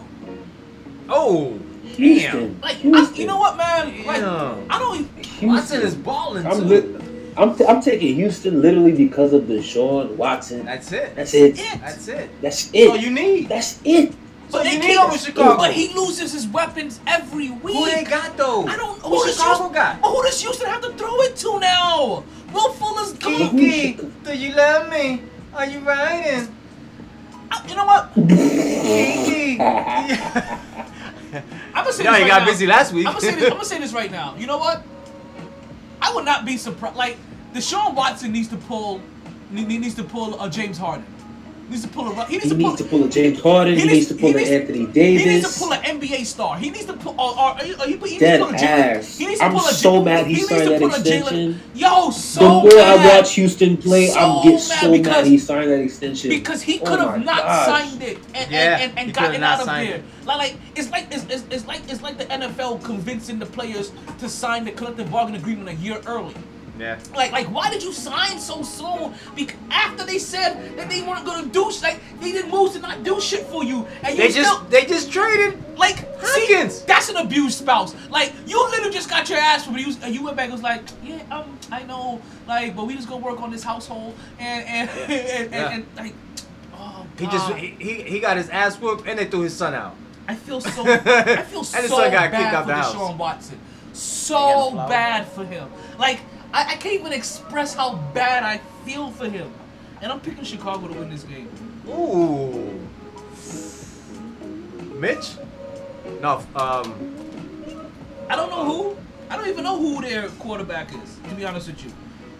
[1.08, 1.58] Oh,
[1.96, 2.60] Houston.
[2.62, 4.04] Like I, you know what, man?
[4.06, 4.66] Like Damn.
[4.70, 5.08] I don't.
[5.42, 6.64] Watson is balling I'm too.
[6.64, 6.96] li-
[7.36, 10.64] I'm, t- I'm taking Houston literally because of Deshaun Watson.
[10.64, 11.14] That's it.
[11.16, 11.56] That's it.
[11.56, 11.80] That's it.
[11.80, 12.30] That's it.
[12.42, 13.48] That's all you need.
[13.48, 14.12] That's it.
[14.48, 15.56] So they you need keep- over Chicago.
[15.56, 17.76] But he loses his weapons every week.
[17.76, 18.66] Who they got though?
[18.66, 18.98] I don't.
[19.00, 19.96] Who Who does Chicago Houston, got?
[20.04, 22.24] Who does Houston have to throw it to now?
[22.52, 23.56] Will Fuller's come.
[23.56, 23.92] Kiki,
[24.24, 25.22] do you love me?
[25.54, 26.54] Are you riding?
[27.52, 28.12] I- You know what?
[28.14, 29.56] Kiki.
[31.32, 31.42] I'm
[31.74, 32.44] gonna say No, this he right got now.
[32.46, 33.06] busy last week.
[33.06, 33.44] I'm gonna say this.
[33.44, 34.34] I'm gonna say this right now.
[34.36, 34.82] You know what?
[36.02, 36.96] I would not be surprised.
[36.96, 37.16] Like
[37.54, 39.00] Deshaun Watson needs to pull.
[39.50, 41.04] ne- ne- Needs to pull a James Harden.
[41.70, 42.24] Needs to pull a.
[42.26, 43.78] He needs, He to, pull, to pull a James Harden.
[43.78, 45.22] He, needs to pull he an Anthony Davis.
[45.22, 46.58] He needs to pull an NBA star.
[46.58, 47.12] He needs to pull.
[47.12, 48.62] Or, or, or, he, he needs Dead to pull a Jalen-
[48.96, 49.18] ass.
[49.18, 50.94] He needs to I'm pull a so Jalen- mad he needs signed that pull a
[50.94, 51.60] Jalen- extension.
[51.76, 52.98] Yo, the more mad.
[53.06, 56.30] I watch Houston play, So I'm get mad so because- mad he signed that extension.
[56.30, 57.66] Because he Oh could my have not gosh.
[57.66, 59.96] signed it and, Yeah, and, and, and gotten out of signed there.
[59.98, 60.04] it.
[60.26, 63.92] Like, like it's like it's, it's, it's like it's like the NFL convincing the players
[64.18, 66.34] to sign the collective bargaining agreement a year early.
[66.80, 66.98] Yeah.
[67.14, 69.12] Like, like, why did you sign so soon?
[69.36, 72.80] Because after they said that they weren't gonna do sh- like they did moves to
[72.80, 76.76] not do shit for you, and you They still just they just traded like Hankins.
[76.78, 77.94] See, that's an abused spouse.
[78.08, 80.62] Like you literally just got your ass for you, and you went back and was
[80.62, 84.64] like, yeah, um, I know, like, but we just gonna work on this household, and
[84.66, 85.70] and and, and, Yeah.
[85.74, 86.14] and, like,
[86.74, 89.74] oh He just he, he he got his ass whooped and they threw his son
[89.74, 89.96] out.
[90.26, 92.74] I feel so I feel And so his son got bad kicked out for the
[92.74, 92.94] house.
[92.94, 93.58] Deshaun Watson.
[93.92, 95.68] So bad for him.
[95.98, 96.20] Like
[96.52, 99.52] I, I can't even express how bad I feel for him.
[100.02, 101.48] And I'm picking Chicago to win this game.
[101.88, 102.80] Ooh.
[104.98, 105.36] Mitch?
[106.20, 107.14] No, um,
[108.28, 108.96] I don't know who.
[109.28, 111.92] I don't even know who their quarterback is, to be honest with you.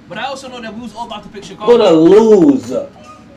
[0.09, 1.79] But I also know that we was all about to pick Chicago.
[1.79, 2.73] gonna lose.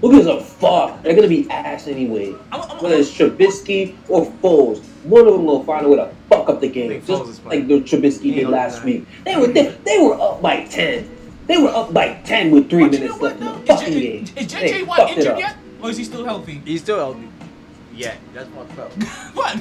[0.04, 1.02] Who gives a fuck?
[1.02, 2.36] They're gonna be ass anyway.
[2.52, 6.14] I'm, I'm, Whether it's Trubisky or Foles, one of them gonna find a way to
[6.30, 9.06] fuck up the game, think Foles is just like the Trubisky did last gonna- week.
[9.24, 11.10] They were they, they were up by ten.
[11.48, 13.74] They were up by ten with three But you know minutes what left in the
[13.74, 14.24] fucking game.
[14.36, 15.56] is They JJ Watt injured yet?
[15.82, 16.62] Or is he still healthy?
[16.66, 17.30] he's still healthy.
[17.96, 18.92] Yeah, that's fucked up.
[19.34, 19.56] what?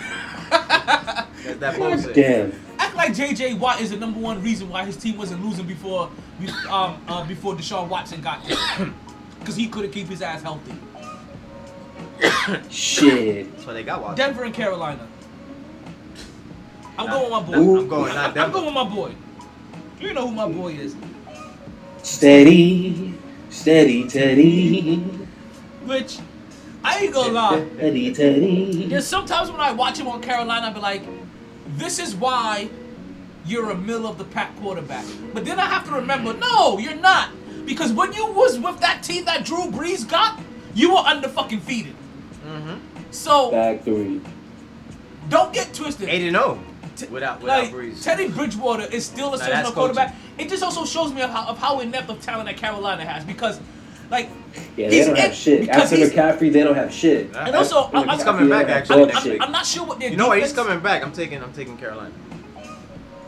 [0.51, 2.15] That's that bullshit.
[2.17, 2.53] Damn.
[2.81, 6.11] Act like JJ Watt is the number one reason why his team wasn't losing before
[6.41, 8.93] be- um uh, before Deshaun Watson got there.
[9.43, 10.73] Because he couldn't keep his ass healthy.
[12.71, 13.51] Shit.
[13.53, 14.17] That's why they got Watson.
[14.17, 15.09] Denver and Carolina.
[16.97, 17.53] I'm Nah, going with my boy.
[17.53, 19.15] nah, I'm going not I'm going with my boy.
[20.01, 20.95] You know who my boy is.
[22.03, 23.15] Steady,
[23.51, 24.97] steady, Teddy,
[25.85, 26.19] Which
[26.85, 27.69] I ain't gonna lie.
[27.79, 28.87] Teddy, Teddy.
[28.87, 31.03] There's sometimes when I watch him on Carolina, I be like,
[31.77, 32.69] this is why
[33.47, 35.05] you're a middle of the pack quarterback.
[35.33, 37.31] But then I have to remember, no, you're not.
[37.67, 40.41] Because when you was with that team that Drew Brees got,
[40.75, 41.95] you were under fucking feeded.
[42.47, 42.77] Mm-hmm.
[43.11, 44.21] So Factory.
[45.29, 46.09] don't get twisted.
[46.09, 46.59] Eight and zero
[47.11, 48.03] without without like Brees.
[48.03, 50.15] Teddy Bridgewater is still a Nah, that's seasonal quarterback.
[50.39, 53.25] It just also shows me of how, of how inept of talent that Carolina has
[53.25, 53.61] because,
[54.11, 54.29] like,
[54.77, 55.69] Yeah, they don't have shit.
[55.69, 57.31] After he's- McCaffrey, they don't have shit.
[57.33, 57.47] Yeah.
[57.47, 60.11] and also I'm, I'm, He's coming back, actually, dog next I'm not sure what their
[60.11, 60.39] You know what?
[60.41, 61.03] He's coming back.
[61.03, 62.13] I'm taking I'm taking Carolina.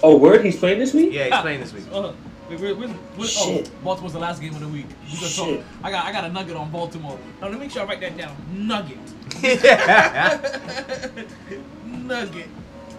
[0.03, 0.45] Oh, word?
[0.45, 1.13] He's playing this week?
[1.13, 1.85] Yeah, he's playing this week.
[1.91, 2.13] Uh,
[2.51, 2.87] we we we
[3.19, 3.71] we Shit.
[3.73, 4.87] oh, Baltimore's the last game of the week.
[5.13, 5.65] We gonna talk.
[5.83, 7.19] I got I got a nugget on Baltimore.
[7.41, 8.37] Now let me make sure I write that down.
[8.53, 8.99] Nugget.
[11.87, 12.49] nugget.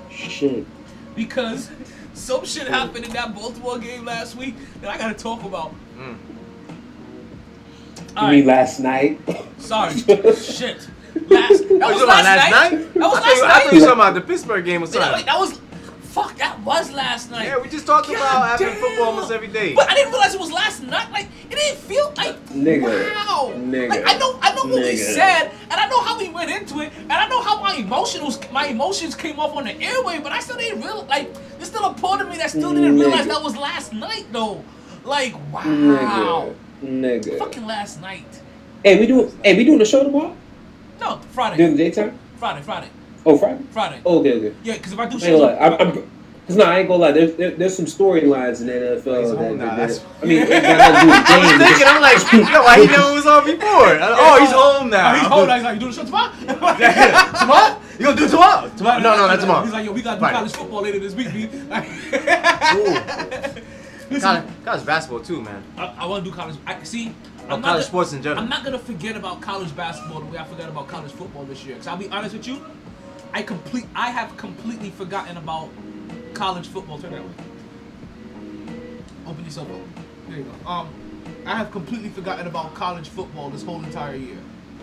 [0.09, 0.65] Shit.
[1.15, 1.69] Because
[2.13, 5.73] some shit happened in that Baltimore game last week that I gotta talk about.
[5.97, 6.17] Mm.
[7.97, 9.19] You All mean right, last night?
[9.57, 9.93] sorry.
[9.97, 10.87] shit.
[11.29, 12.93] Last that Oh, was talking about last night.
[12.93, 14.81] That was I thought last you- I thought you were talking about the Pittsburgh game
[14.81, 15.13] or Wait, something.
[15.13, 15.59] wait, that was
[16.15, 16.37] fuck.
[16.37, 17.45] That was last night.
[17.47, 18.77] Yeah, we just talked God about having damn.
[18.77, 19.73] football almost every day.
[19.75, 21.11] But I didn't realize it was last night.
[21.11, 22.83] Like it didn't feel like Nigga.
[22.83, 23.51] wow.
[23.53, 23.89] Nigga.
[23.89, 25.13] Like I know I know what he Nigga.
[25.13, 28.39] said, and I know how he went into it, and I know how my emotions
[28.51, 31.85] my emotions came off on the airway, but I still didn't realize like there's still
[31.85, 34.63] a part of me that still didn't realize that was last night though.
[35.03, 35.63] Like wow.
[35.63, 36.55] Nigga.
[36.83, 37.37] Nigga.
[37.39, 38.25] Fucking last night.
[38.83, 40.35] Hey, we doing hey we doing the show tomorrow
[41.01, 41.57] No, Friday.
[41.57, 42.17] during the daytime?
[42.37, 42.89] Friday, Friday,
[43.25, 43.63] Oh, Friday.
[43.71, 44.01] Friday.
[44.05, 44.55] Oh, okay, okay.
[44.63, 45.65] Yeah, because if I do I ain't shows, gonna lie.
[45.67, 46.11] I'm, I'm,
[46.47, 47.11] Cause no, I ain't gonna lie.
[47.11, 50.25] There's there, there's some storylines in the NFL that, home now, that, that's- that I
[50.27, 52.79] mean, it got nothing to do with the I was thinking, I'm like, yo, why
[52.81, 53.65] he never was on before?
[54.21, 55.09] Oh, he's home now.
[55.11, 55.47] Oh, he's home.
[55.47, 55.55] now.
[55.55, 56.31] He's like, you doing the show tomorrow?
[57.39, 57.81] tomorrow?
[57.97, 58.69] You gonna do it tomorrow?
[58.77, 58.99] Tomorrow?
[58.99, 59.63] No, no, not tomorrow.
[59.63, 60.35] He's like, yo, we got to do Friday.
[60.37, 61.49] college football later this week, B.
[64.11, 65.63] Listen, College, college basketball too, man.
[65.77, 66.55] I, I want to do college.
[66.67, 67.09] I see.
[67.49, 68.43] Oh, I'm college gonna- sports in general.
[68.43, 71.65] I'm not gonna forget about college basketball the way I forgot about college football this
[71.65, 71.75] year.
[71.77, 72.63] Cause I'll be honest with you,
[73.33, 73.85] I complete.
[73.95, 75.69] I have completely forgotten about
[76.33, 76.99] college football.
[76.99, 77.29] Turn that way.
[79.27, 79.77] Open yourself up.
[80.29, 80.69] There you go.
[80.69, 80.89] Um,
[81.45, 84.37] I have completely forgotten about college football this whole entire year.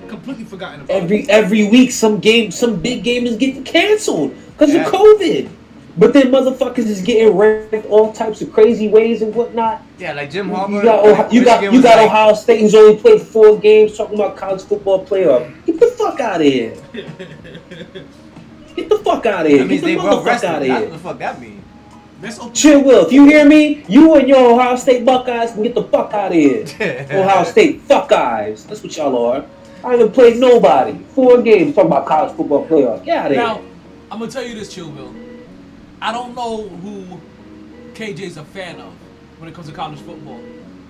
[0.09, 1.03] Completely forgotten about it.
[1.03, 4.85] Every every week, some game, some big game is getting canceled because Yeah.
[4.87, 5.49] of COVID.
[5.97, 9.83] But then motherfuckers is getting ranked all types of crazy ways and whatnot.
[9.99, 10.83] Yeah, like Jim You Harbaugh.
[10.83, 14.15] got, Ohio, you got you got like- Ohio State who's only played four games talking
[14.15, 15.53] about college football playoff.
[15.67, 16.75] Get the fuck out of here.
[18.77, 19.59] Get the fuck out of here.
[19.61, 20.49] That means Get they the well motherfucker rested.
[20.51, 20.89] out of That's here.
[20.91, 21.63] what the fuck that mean.
[22.21, 22.53] That's okay.
[22.53, 23.07] Chill, Will.
[23.07, 26.29] If you hear me, you and your Ohio State Buckeyes can get the fuck out
[26.31, 26.65] of here.
[27.11, 28.65] Ohio State Buckeyes.
[28.67, 29.45] That's what y'all are.
[29.85, 30.97] I haven't played nobody.
[31.15, 33.05] Four games talking about college football playoff.
[33.05, 33.65] Get out of Now, here.
[34.13, 35.13] I'm gonna tell you this, Chillville.
[36.01, 37.21] I don't know who
[37.95, 38.93] KJ's a fan of
[39.39, 40.41] when it comes to college football.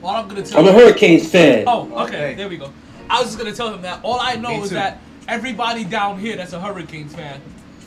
[0.03, 0.73] All I'm gonna tell I'm a.
[0.73, 1.65] Hurricanes fan.
[1.67, 2.17] Oh, okay.
[2.17, 2.35] Okay.
[2.35, 2.71] There we go.
[3.09, 4.01] I was just gonna tell him that.
[4.03, 4.75] All I know Me is too.
[4.75, 4.99] that
[5.29, 7.41] everybody down here that's a Hurricanes fan,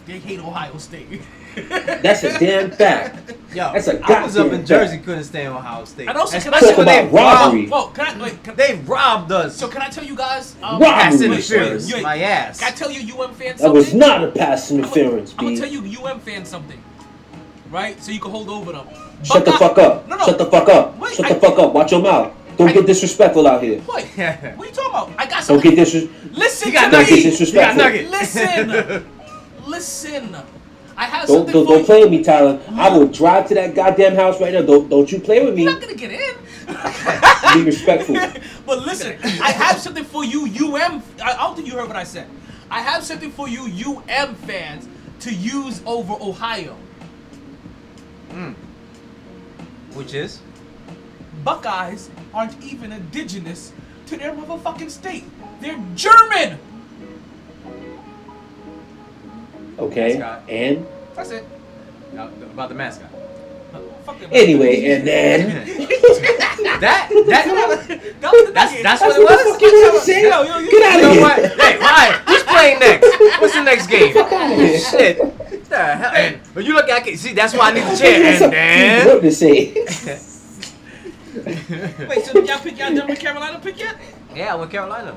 [0.05, 1.21] they hate Ohio State.
[1.55, 3.31] That's a damn fact.
[3.53, 5.05] Yo, That's a I was up in Jersey, fact.
[5.05, 6.09] couldn't stand Ohio State.
[6.09, 7.67] And also, can I Especially Talk when they robbed- robbery.
[7.67, 8.43] Whoa, can I wait?
[8.43, 9.55] Can, They robbed us.
[9.55, 10.55] so can I tell you guys?
[10.61, 10.87] Um, Robbery.
[10.89, 12.03] Pass interference, wait, wait.
[12.03, 12.59] my ass.
[12.59, 15.69] Can I tell you UM fans That was not a pass interference, I'm gonna tell
[15.69, 16.81] you UM fans something,
[17.71, 18.01] right?
[18.03, 18.87] So you can hold over them.
[19.23, 20.07] Shut the fuck up.
[20.09, 20.25] No, no.
[20.25, 20.97] Shut the fuck up.
[20.99, 21.73] Wait, Shut I- the fuck up.
[21.73, 22.33] Watch your mouth.
[22.57, 23.81] Don't I- get disrespectful out here.
[23.87, 25.11] Wait, what are you talking about?
[25.17, 26.31] I got Don't get disrespectful.
[26.37, 27.23] Listen You got to Don't get me.
[27.23, 27.83] disrespectful.
[27.83, 28.09] nugget.
[28.09, 29.11] Listen.
[29.65, 30.35] Listen.
[30.97, 31.85] I have Don't, something don't, for don't you.
[31.85, 32.61] play with me, Tyler.
[32.73, 34.61] I will drive to that goddamn house right now.
[34.61, 35.63] Don't don't you play with me.
[35.63, 36.35] You're not gonna get in.
[37.53, 38.15] Be respectful.
[38.65, 41.03] but listen, I have something for you, UM.
[41.21, 42.29] I I don't think you heard what I said.
[42.71, 44.87] I have something for you, UM fans,
[45.21, 46.77] to use over Ohio.
[49.93, 50.41] Which is?
[51.43, 53.73] Buckeyes aren't even indigenous
[54.07, 55.25] to their motherfucking state.
[55.61, 56.59] They're German.
[59.79, 60.17] Okay.
[60.17, 60.43] Scott.
[60.49, 60.85] And
[61.15, 61.45] That's it.
[62.13, 63.09] Now, about the mascot.
[64.05, 64.29] Fuck it.
[64.31, 65.65] anyway, and then
[66.79, 67.45] That that
[68.21, 68.83] That was the that's nugget.
[68.83, 69.53] that's That's what it what the was.
[69.53, 70.21] fuck you wanna?
[70.21, 70.65] Yo, yo, yo.
[70.71, 71.49] Get out You of know here.
[71.57, 73.07] Hey, Ryan, who's playing next?
[73.41, 74.13] What's the next game?
[74.13, 74.79] here.
[74.79, 75.17] Shit.
[75.23, 76.11] What The hell?
[76.15, 78.37] And when you look at it, see, that's why I need the chair.
[78.37, 79.73] something And good to say.
[82.07, 83.95] Wait, so y'all pick y'all Denver Carolina pick yet?
[84.29, 85.15] then, yeah, with Carolina.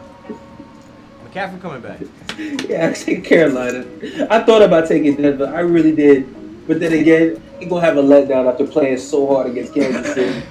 [1.24, 2.00] McCaffrey coming back.
[2.68, 3.84] yeah, I take Carolina.
[4.30, 5.46] I thought about taking Denver.
[5.46, 6.26] I really did.
[6.68, 10.42] But then again, he gonna have a letdown after playing so hard against Kansas City.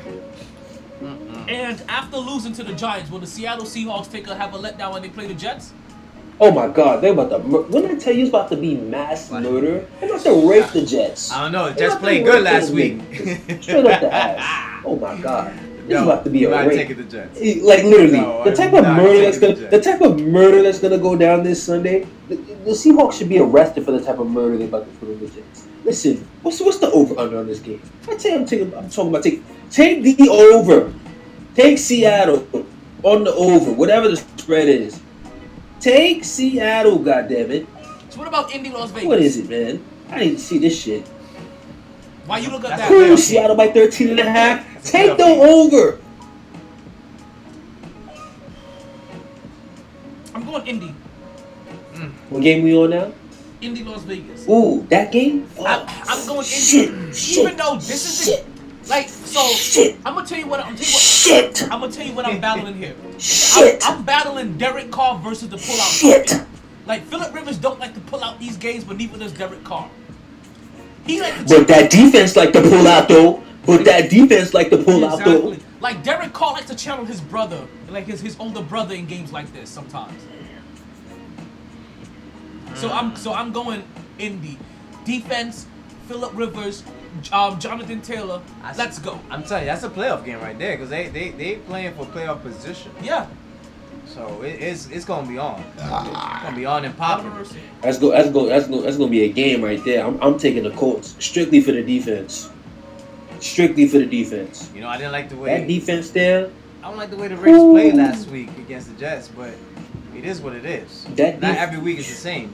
[1.47, 4.91] And after losing to the Giants, will the Seattle Seahawks take a have a letdown
[4.93, 5.71] when they play the Jets?
[6.41, 7.39] Oh my God, they're about to.
[7.39, 10.69] Mur- when I tell you it's about to be mass murder, they're about to rape
[10.71, 11.31] the Jets.
[11.31, 11.69] I don't know.
[11.69, 13.01] The They're Jets played good last week.
[13.61, 14.83] Straight up the ass.
[14.85, 15.53] Oh my God,
[15.87, 16.77] this is about to be you're a not rape.
[16.77, 17.39] taking the Jets.
[17.63, 20.61] Like literally, No, the I'm type of murder that's gonna, the the type of murder
[20.63, 22.05] that's gonna go down this Sunday.
[22.29, 25.09] The, the Seahawks should be arrested for the type of murder they're about to put
[25.09, 25.67] on the Jets.
[25.83, 27.81] Listen, what's what's the over under on this game?
[28.09, 29.41] I tell you, I'm, taking, I'm talking about take
[29.71, 30.93] take the over,
[31.55, 32.47] take Seattle
[33.03, 34.99] on the over, whatever the spread is.
[35.79, 37.67] Take Seattle, goddammit.
[38.09, 39.07] So what about Indy Las Vegas?
[39.07, 39.83] What is it, man?
[40.09, 41.07] I need to see this shit.
[42.27, 42.89] Why you look at That's that?
[42.89, 44.83] Cool, Seattle by 13 and a half.
[44.83, 45.97] Take the over.
[50.35, 50.93] I'm going Indy.
[51.93, 52.11] Mm.
[52.29, 53.13] What game we on now?
[53.61, 54.47] Indy Las Vegas.
[54.47, 55.49] Ooh, that game?
[55.57, 56.45] I, I'm going Indy.
[56.45, 58.45] Shit, shit, Even though this is shit,
[58.83, 61.79] the like so shit, I'm gonna tell you what I'm tell you what shit, I'm
[61.79, 62.95] gonna tell you what I'm battling here.
[63.17, 65.99] shit, I'm, I'm battling Derek Carr versus the pullout.
[65.99, 66.27] shit.
[66.27, 66.47] champion.
[66.85, 69.89] Like Philip Rivers don't like to pull out these games, but neither does Derek Carr.
[71.07, 73.43] He like But that defense like to pull out though.
[73.65, 75.49] But that defense like to pull out though.
[75.49, 75.59] Exactly.
[75.79, 79.31] Like Derek Carr likes to channel his brother, like his, his older brother in games
[79.31, 80.21] like this sometimes.
[82.75, 83.83] So I'm so I'm going
[84.19, 84.57] Indy.
[85.05, 85.65] Defense,
[86.07, 86.83] Philip Rivers,
[87.31, 88.41] um, Jonathan Taylor.
[88.61, 88.75] I.
[88.75, 89.19] Let's go.
[89.29, 92.05] I'm telling you, that's a playoff game right there because they they they playing for
[92.05, 92.91] playoff position.
[93.01, 93.27] Yeah.
[94.07, 95.63] So it, it's it's gonna be on.
[95.75, 97.31] It's gonna be on and popping.
[97.81, 98.11] That's go.
[98.11, 98.45] That's go.
[98.47, 98.81] That's go.
[98.81, 100.05] That's gonna be a game right there.
[100.05, 102.49] I'm, I'm taking the Colts strictly for the defense.
[103.39, 104.71] Strictly for the defense.
[104.73, 106.49] You know, I didn't like the way That defense there.
[106.83, 109.51] I don't like the way the Raiders played last week against the Jets, but
[110.15, 111.03] it is what it is.
[111.15, 112.53] That Not def- every week is the same.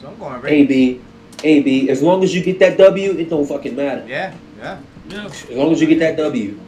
[0.00, 0.74] So I'm going Raiders.
[0.74, 1.00] AB,
[1.44, 1.90] AB.
[1.90, 4.04] As long as you get that W, it don't fucking matter.
[4.08, 4.78] Yeah, yeah.
[5.08, 6.58] Yeah, As long as you get that W.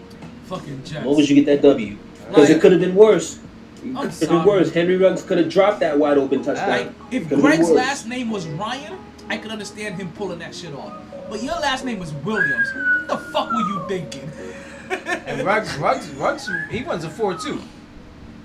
[0.44, 0.90] fucking Jets.
[0.90, 1.06] As Jets.
[1.06, 1.96] long as you get that W.
[2.28, 3.40] Because Like- it could have been worse.
[3.82, 4.38] If it I'm sorry.
[4.38, 4.70] been worse.
[4.72, 6.94] Henry Ruggs could have dropped that wide open Like, touchdown.
[7.10, 8.98] if Could've Gregg's last name was Ryan,
[9.28, 10.92] I could understand him pulling that shit off.
[11.28, 12.68] But your last name was Williams.
[12.74, 14.30] What the fuck were you thinking?
[14.90, 17.60] And Ruggs, Ruggs, Ruggs, he runs a four-two.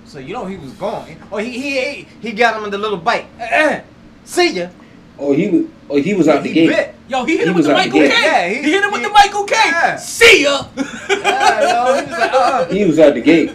[0.04, 1.20] So you know he was going.
[1.32, 3.26] Oh, he he he got him in the little bite.
[3.40, 3.80] Eh, eh.
[4.24, 4.68] See ya.
[5.18, 5.64] Oh, he was.
[5.90, 6.68] Oh, he was out the gate.
[6.68, 6.94] bit.
[7.08, 8.12] Yo, he hit He him with was the out the Michael gate.
[8.12, 8.22] K.
[8.22, 9.54] Yeah, he, he- hit him with he- the Michael Kay.
[9.66, 9.96] Yeah.
[9.96, 10.66] See ya.
[11.08, 13.50] Yeah, yo, he was like, uh, He was out the gate.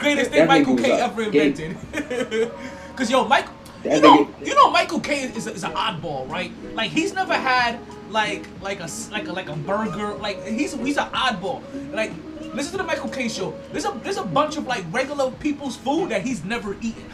[0.00, 1.60] Greatest thing Michael Kay ever out the gate.
[1.60, 2.52] invented.
[2.96, 3.54] Cause yo, Michael,
[3.84, 6.50] That you know, nigga- you know, Michael Kay is, a, is an oddball, right?
[6.74, 7.78] Like he's never had
[8.10, 10.14] like like a like a like a burger.
[10.14, 11.62] Like he's he's an oddball.
[11.92, 12.12] Like
[12.54, 13.54] listen to the Michael Kay show.
[13.72, 17.04] There's a there's a bunch of like regular people's food that he's never eaten.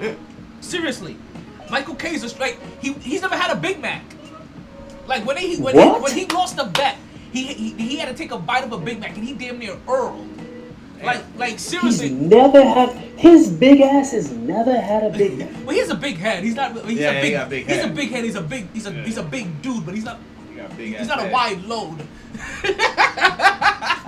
[0.60, 1.16] Seriously,
[1.70, 4.02] Michael Kay is just like he he's never had a Big Mac.
[5.06, 6.96] Like when he when he when he lost the bet,
[7.32, 9.58] he, he he had to take a bite of a Big Mac and he damn
[9.58, 10.26] near Earl.
[11.02, 12.10] Like like He's seriously.
[12.10, 12.90] never had.
[13.16, 15.48] His big ass has never had a big Mac.
[15.64, 16.42] Well, he has a big head.
[16.44, 16.74] He's not.
[16.86, 17.32] He's Yeah, a he big.
[17.32, 17.94] got a big he's a head.
[17.94, 18.24] big head.
[18.24, 18.72] He's a big.
[18.72, 18.92] He's a.
[18.92, 19.02] Yeah.
[19.04, 20.18] He's a big dude, but he's not.
[20.54, 21.98] he a He's ass not a wide load.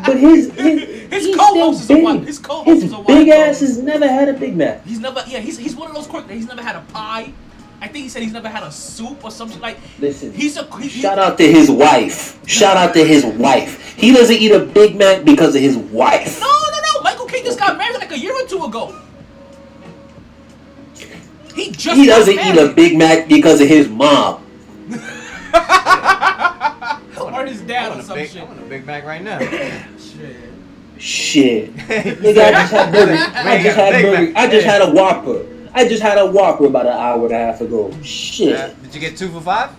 [0.04, 2.26] But his his, His co-host still is a wi- big.
[2.26, 3.06] his co-host His is a wide.
[3.06, 3.68] big white ass dog.
[3.68, 4.84] has never had a Big Mac.
[4.84, 5.22] He's never.
[5.28, 7.32] Yeah, he's he's one of those quirks that he's never had a pie.
[7.82, 9.76] I think he said he's never had a soup or something like.
[9.98, 10.64] Listen, He's a.
[10.76, 12.38] He, he- Shout out to his wife.
[12.48, 13.96] Shout out to his wife.
[13.96, 16.40] He doesn't eat a Big Mac because of his wife.
[16.40, 17.00] No, no, no.
[17.02, 18.96] Michael Kay just got married like a year or two ago.
[21.56, 21.96] He just.
[21.96, 22.72] He doesn't eat a.
[22.72, 24.36] Big Mac because of his mom.
[24.92, 24.98] or
[27.46, 28.42] his I dad or some big, shit.
[28.42, 29.38] I want a Big Mac right now.
[30.98, 30.98] Shit.
[30.98, 31.74] Shit.
[31.74, 33.16] Nigga, I just had burger.
[33.34, 34.20] I just had Big Mac.
[34.20, 34.32] burger.
[34.38, 35.46] I just had a Whopper.
[35.74, 37.88] I just had a Whopper about an hour and a half ago.
[37.90, 38.82] Uh, Shit.
[38.82, 39.70] did you get two for five?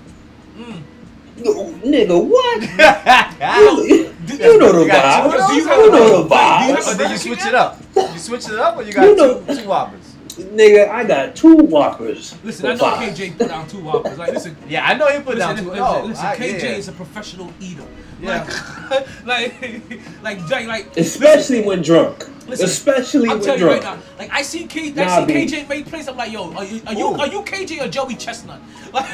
[1.37, 2.63] No, nigga, what?
[3.79, 5.49] or You, you know the You got vibes.
[5.49, 6.97] you You know the do you vibes.
[6.97, 7.79] did you switch it up?
[7.95, 10.12] You switch it up, or you got You know- two two whoppers?
[10.35, 12.35] Nigga, I got two Whoppers.
[12.43, 13.15] Listen, I know five.
[13.15, 14.17] KJ put down two whoppers.
[14.17, 15.69] Like, listen, Yeah, I know you put Listen, down two.
[15.69, 16.69] listen, oh, listen, I- KJ yeah.
[16.71, 17.83] is a professional eater.
[18.21, 18.43] Yeah.
[18.89, 22.27] Like, like, like, Jay, like, Especially when drunk.
[22.47, 23.97] Listen, Especially I'm when telling you right now.
[24.17, 25.45] Like, I see K, Nah, I see B.
[25.45, 26.07] KJ make plays.
[26.07, 27.19] I'm like, yo, are you, are you, Ooh.
[27.19, 28.59] are you KJ or Joey Chestnut?
[28.93, 29.05] Like,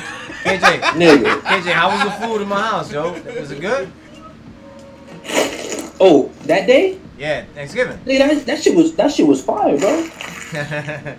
[0.43, 1.41] KJ, Nigga.
[1.41, 3.13] KJ, how was the food in my house, yo?
[3.39, 3.91] Was it good?
[5.99, 6.99] Oh, that day?
[7.17, 7.97] Yeah, Thanksgiving.
[8.05, 10.07] Nigga, that, that shit was that shit was fire, bro.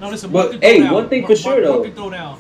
[0.01, 0.95] No, listen, But, hey, down.
[0.95, 1.73] one thing for Mark- sure, Mark- though.
[1.75, 2.39] Mark can throw down.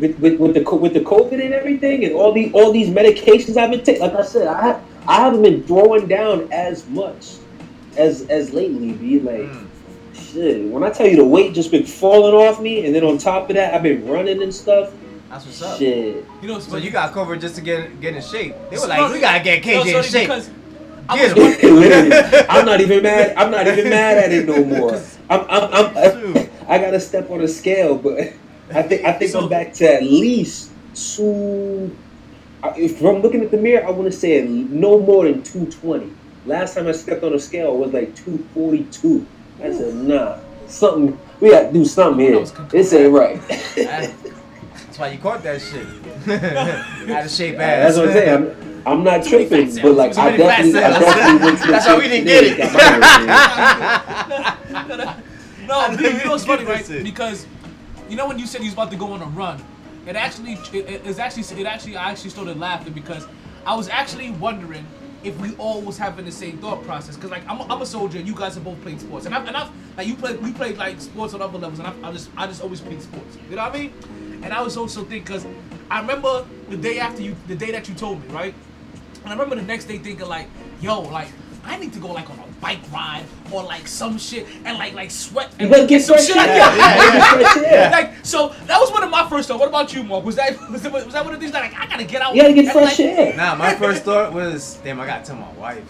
[0.00, 3.56] with, with, with the with the COVID and everything, and all the all these medications
[3.56, 4.02] I've been taking.
[4.02, 7.36] Like I said, I I haven't been throwing down as much
[7.96, 8.92] as as lately.
[8.92, 9.66] Be like, Mm.
[10.14, 10.64] shit.
[10.68, 13.50] When I tell you the weight just been falling off me, and then on top
[13.50, 14.92] of that, I've been running and stuff.
[15.28, 15.78] That's what's up.
[15.78, 16.24] Shit.
[16.42, 18.54] You know, So you got covered just to get get in shape.
[18.70, 20.28] They were like, we gotta get KJ so in shape.
[20.28, 20.50] Because
[21.08, 21.74] I Get was him.
[21.80, 23.34] Literally, I'm not even mad.
[23.36, 25.00] I'm not even mad at it no more.
[25.30, 26.50] I'm, I'm, I'm, Dude.
[26.68, 28.18] I gotta step on a scale, but
[28.74, 31.96] I think I think So- I'm back to at least two.
[32.76, 36.12] If I'm looking at the mirror, I want to say no more than 220.
[36.44, 39.26] Last time I stepped on a scale was like 242.
[39.62, 40.38] I said, nah,
[40.68, 41.18] something.
[41.40, 42.66] We got to do something That here.
[42.68, 43.40] This ain't right.
[43.76, 45.86] That's why you caught that shit.
[47.10, 47.94] Out of shape ass.
[47.94, 48.34] That's what I'm saying.
[48.34, 50.90] I'm, I'm not Too many tripping, fat but like Too I many fat definitely, I
[50.92, 51.04] cells.
[51.04, 52.58] definitely went to the That's why we didn't get it.
[52.58, 55.22] got my hair done.
[55.66, 56.84] No, dude, you know what's funny, right?
[56.84, 57.02] this.
[57.02, 57.46] Because
[58.08, 59.62] you know when you said he was about to go on a run,
[60.06, 63.26] it actually, it, it- it's actually, it actually, I actually started laughing because
[63.66, 64.86] I was actually wondering
[65.22, 67.14] if we all was having the same thought process.
[67.14, 69.34] Because like I'm, a, I'm a soldier, and you guys have both played sports, and
[69.34, 72.02] I've, and I've like you played, we played like sports on other levels, and I've,
[72.04, 73.36] I just, I just always played sports.
[73.48, 73.92] You know what I mean?
[74.42, 75.46] And I was also thinking because
[75.90, 78.54] I remember the day after you, the day that you told me, right?
[79.22, 80.48] And I remember the next day thinking like,
[80.80, 81.28] yo, like
[81.64, 84.94] I need to go like on a bike ride or like some shit and like
[84.94, 86.46] like sweat and You get some shit air.
[86.46, 87.92] like Yeah, yeah, get.
[87.92, 89.60] Like so that was one of my first thoughts.
[89.60, 90.24] What about you, Mark?
[90.24, 92.34] Was that was that, was that one of these that like I gotta get out?
[92.34, 93.36] You gotta get and, fresh like, air.
[93.36, 95.84] Nah, my first thought was, damn, I gotta tell my wife.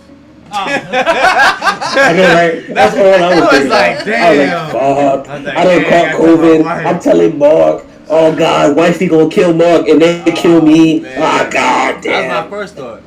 [0.52, 2.74] I know, right?
[2.74, 3.69] That's all I was I was thinking.
[3.70, 4.65] like, I was damn.
[4.65, 5.28] like, fuck.
[5.28, 6.86] I was like, I done damn, I caught gotta tell my COVID.
[6.86, 11.01] I'm telling Mark, oh God, wifey gonna kill Mark and then kill me.
[11.01, 11.23] man.
[11.23, 13.02] Ah, God That was my first thought.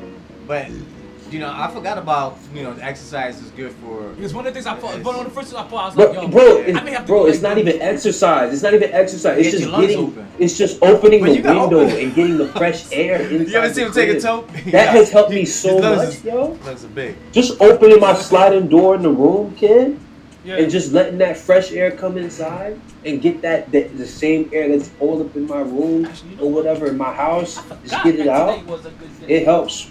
[0.48, 0.68] But
[1.32, 4.14] You know, I forgot about you know exercise is good for.
[4.20, 5.86] It's one of the things I thought, one of the first things I thought, I
[5.88, 7.82] was Bro, like, yo, bro, I may it's, have to bro, it's like, not even
[7.82, 8.54] exercise.
[8.54, 9.38] It's not even exercise.
[9.40, 10.00] It's Get just getting.
[10.06, 10.28] open.
[10.38, 13.48] It's just opening When the window open- and getting the fresh air inside.
[13.52, 14.22] You ever see the him take a crib.
[14.22, 14.48] toke?
[14.72, 16.58] That has helped me so much, is- yo.
[16.66, 17.16] Lungs are big.
[17.32, 19.98] Just opening my sliding door in the room, kid,
[20.46, 20.58] Yeah.
[20.58, 24.68] and just letting that fresh air come inside and get that, that the same air
[24.70, 27.56] that's all up in my room Actually, you know or whatever in my house.
[27.88, 28.54] Just get it out.
[28.60, 29.34] today was a good day.
[29.38, 29.90] It helps.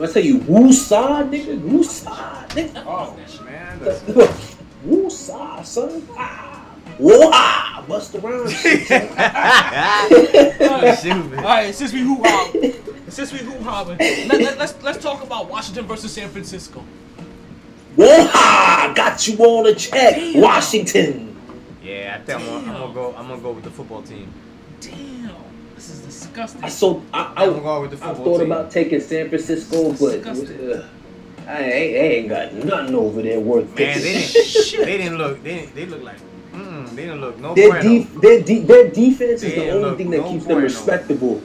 [0.00, 2.84] When I tell you woo-saw, nigga, woo-saw, nigga.
[2.86, 3.14] Oh
[3.44, 6.08] man, that's Woo-saw, son.
[6.16, 6.74] Ah.
[6.96, 8.48] Whoa-ah, bust around.
[8.50, 9.06] shit, son.
[11.02, 11.38] Shoot, man.
[11.40, 12.50] All right, since we hoo ha,
[13.08, 16.82] since we hoo ha, let, let, let's let's talk about Washington versus San Francisco.
[17.96, 20.40] Whoa-ha, got you on a check, Damn.
[20.40, 21.36] Washington.
[21.82, 23.14] Yeah, I think I'm gonna, I'm gonna go.
[23.18, 24.32] I'm gonna go with the football team.
[24.80, 25.19] Damn, this is
[26.30, 26.64] disgusting.
[26.64, 28.52] I so I, I, I'm go with the I thought team.
[28.52, 30.72] about taking San Francisco, but Disgusting.
[30.72, 30.88] uh,
[31.46, 34.02] I ain't, I ain't got nothing over there worth Man, picking.
[34.02, 34.86] they didn't.
[34.86, 35.42] they didn't look.
[35.42, 36.18] They didn't, they look like.
[36.52, 37.82] Mm, they didn't look no Their, bueno.
[37.98, 40.64] def- their, de- their defense is They the only thing that no keeps them bueno.
[40.66, 41.40] respectable.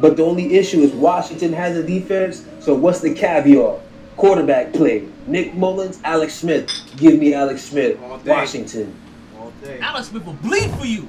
[0.00, 2.44] But the only issue is Washington has a defense.
[2.60, 3.80] So what's the caveat?
[4.16, 5.08] Quarterback play.
[5.26, 6.70] Nick Mullens, Alex Smith.
[6.96, 8.00] Give me Alex Smith.
[8.02, 8.18] All.
[8.18, 8.94] Washington.
[9.38, 9.52] All.
[9.80, 11.08] Alex Smith will bleed for you.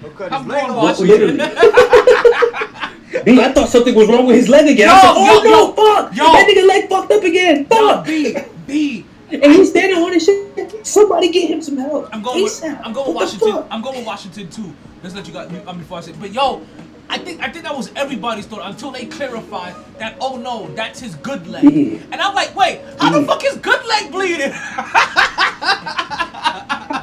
[0.00, 0.98] He'll I'm his leg going off.
[0.98, 1.36] Washington.
[3.24, 4.88] B, I thought something was wrong with his leg again.
[4.90, 6.16] I Yo, said, oh yo, no, yo, fuck!
[6.16, 6.24] yo.
[6.24, 7.66] That nigga leg fucked up again.
[7.70, 8.06] Yo, Fuck!
[8.06, 9.04] B, B.
[9.30, 10.86] And he's standing on his shit.
[10.86, 12.08] Somebody get him some help.
[12.12, 12.44] I'm going.
[12.44, 13.64] With, I'm going with What Washington.
[13.70, 14.72] I'm going with Washington too.
[15.02, 15.50] Let's let you guys.
[15.66, 16.62] Um, before I say, but yo,
[17.10, 20.16] I think I think that was everybody's thought until they clarified that.
[20.20, 21.64] Oh no, that's his good leg.
[21.64, 22.00] Yeah.
[22.12, 24.52] And I'm like, wait, how the fuck is good leg bleeding?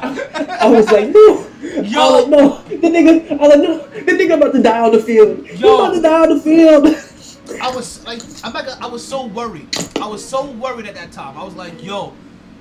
[0.62, 1.48] I was like, no.
[1.62, 2.00] Yo.
[2.00, 2.64] I was like, no.
[2.64, 3.88] The nigga, I was like, no.
[3.88, 5.46] The nigga about to die on the field.
[5.48, 5.76] He Yo.
[5.76, 6.88] about to die on the field.
[7.62, 9.68] I was like, I'm like, I was so worried.
[10.02, 11.38] I was so worried at that time.
[11.38, 12.14] I was like, yo,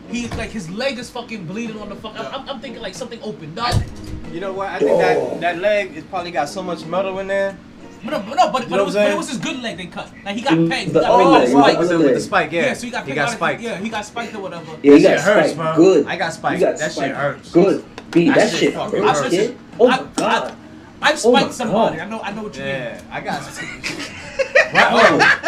[0.09, 2.18] he like his leg is fucking bleeding on the fuck.
[2.18, 3.74] I'm, I'm, I'm thinking like something opened up.
[4.31, 4.68] You know what?
[4.68, 4.98] I think Yo.
[4.98, 7.56] that that leg is probably got so much metal in there.
[8.05, 9.76] But no, but, no, but, but, know it was, but it was his good leg
[9.76, 10.10] they cut.
[10.24, 10.89] Like he got Mm, pegged.
[10.89, 12.05] He got other pegged leg, out the of other spikes.
[12.05, 12.62] with the, spike, yeah.
[12.66, 13.60] Yeah, so he got he pegged got out of- spiked.
[13.62, 14.70] Yeah, he got spiked or whatever.
[14.82, 15.76] Yeah, he got shit hurts, spiked.
[15.76, 15.85] bro.
[15.85, 16.06] Good.
[16.06, 16.60] I got spiked.
[16.60, 17.14] got that shit spiked.
[17.16, 17.51] hurts.
[17.52, 17.85] Good.
[18.10, 19.52] B, That that, shit shit hurts, hurts.
[19.81, 20.55] Oh my god.
[21.02, 21.96] I, I've Oh spiked somebody.
[21.98, 22.06] God.
[22.06, 22.20] I know.
[22.20, 22.96] I know what you mean.
[23.10, 23.42] I got.
[24.72, 25.18] Wow.
[25.18, 25.26] mean.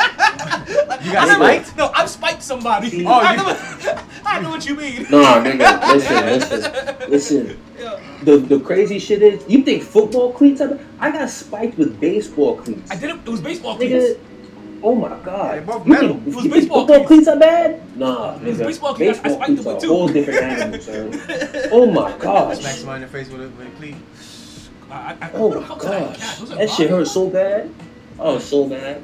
[0.89, 0.98] Oh.
[1.02, 1.77] You got spiked?
[1.77, 3.06] No, I've spiked somebody.
[3.06, 5.02] Oh, I, you- know, I know what you mean.
[5.10, 7.60] Nah, nigga, listen, listen, listen.
[7.78, 8.01] Yeah.
[8.24, 10.60] The the crazy shit is, you think football cleats?
[10.60, 12.90] Are, I got spiked with baseball cleats.
[12.90, 13.16] I did it.
[13.24, 14.20] It was baseball Nigga, cleats.
[14.82, 15.66] oh my god.
[15.66, 16.09] They're You metal.
[16.14, 17.27] think- It was you baseball football cleats.
[17.27, 17.97] cleats are bad?
[17.97, 18.66] Nah, It was nigga.
[18.66, 19.18] baseball cleats.
[19.18, 19.89] I Baseball spiked them cleats with two.
[19.89, 21.68] whole different animal, son.
[21.73, 22.59] Oh my gosh.
[22.59, 23.97] Smack somebody in the face with a, with a cleat.
[24.97, 26.40] I, I, Oh who the my fuck was that gosh.
[26.40, 27.70] Was That shit hurt so bad.
[28.18, 28.40] Oh, mm.
[28.40, 29.02] so bad.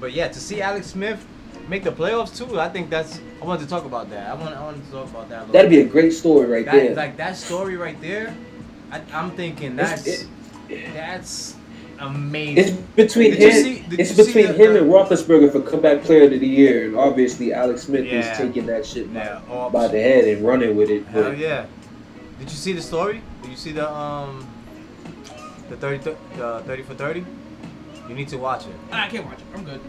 [0.00, 1.24] But yeah, to see Alex Smith
[1.68, 3.20] make the playoffs too, I think that's.
[3.40, 4.30] I wanted to talk about that.
[4.30, 4.54] I want.
[4.54, 5.48] I wanted to talk about that.
[5.48, 6.94] A That'd be a great story right that, there.
[6.94, 8.34] Like that story right there.
[8.90, 10.26] I, I'm thinking that's it-
[10.92, 11.56] that's
[11.98, 12.58] amazing.
[12.96, 13.62] It's between Did him.
[13.64, 17.52] see- it's between the- him and Roethlisberger for comeback player of the year, and obviously
[17.52, 18.30] Alex Smith Yeah.
[18.32, 21.06] is taking that shit by, Yeah, all- by the head and running with it.
[21.06, 21.66] Hell yeah!
[22.38, 23.22] Did you see the story?
[23.42, 24.46] Did you see the um
[25.70, 27.24] the 30 th- the 30 for 30?
[28.08, 28.74] You need to watch it.
[28.92, 29.44] I can't watch it.
[29.54, 29.80] I'm good.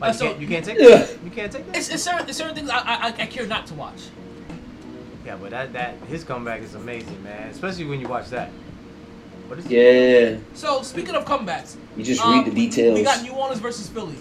[0.00, 0.96] Like, Uh, so- you, can't, you can't take Yeah.
[0.98, 1.24] that.
[1.24, 1.76] You can't take that.
[1.76, 4.02] It's, it's certain, it's certain things I, I, I care not to watch.
[5.24, 7.48] Yeah, but that that his comeback is amazing, man.
[7.48, 8.50] Especially when you watch that.
[9.48, 12.94] What is yeah, So speaking of comebacks, you just um, read the details.
[12.98, 14.14] We got New Orleans versus Philly.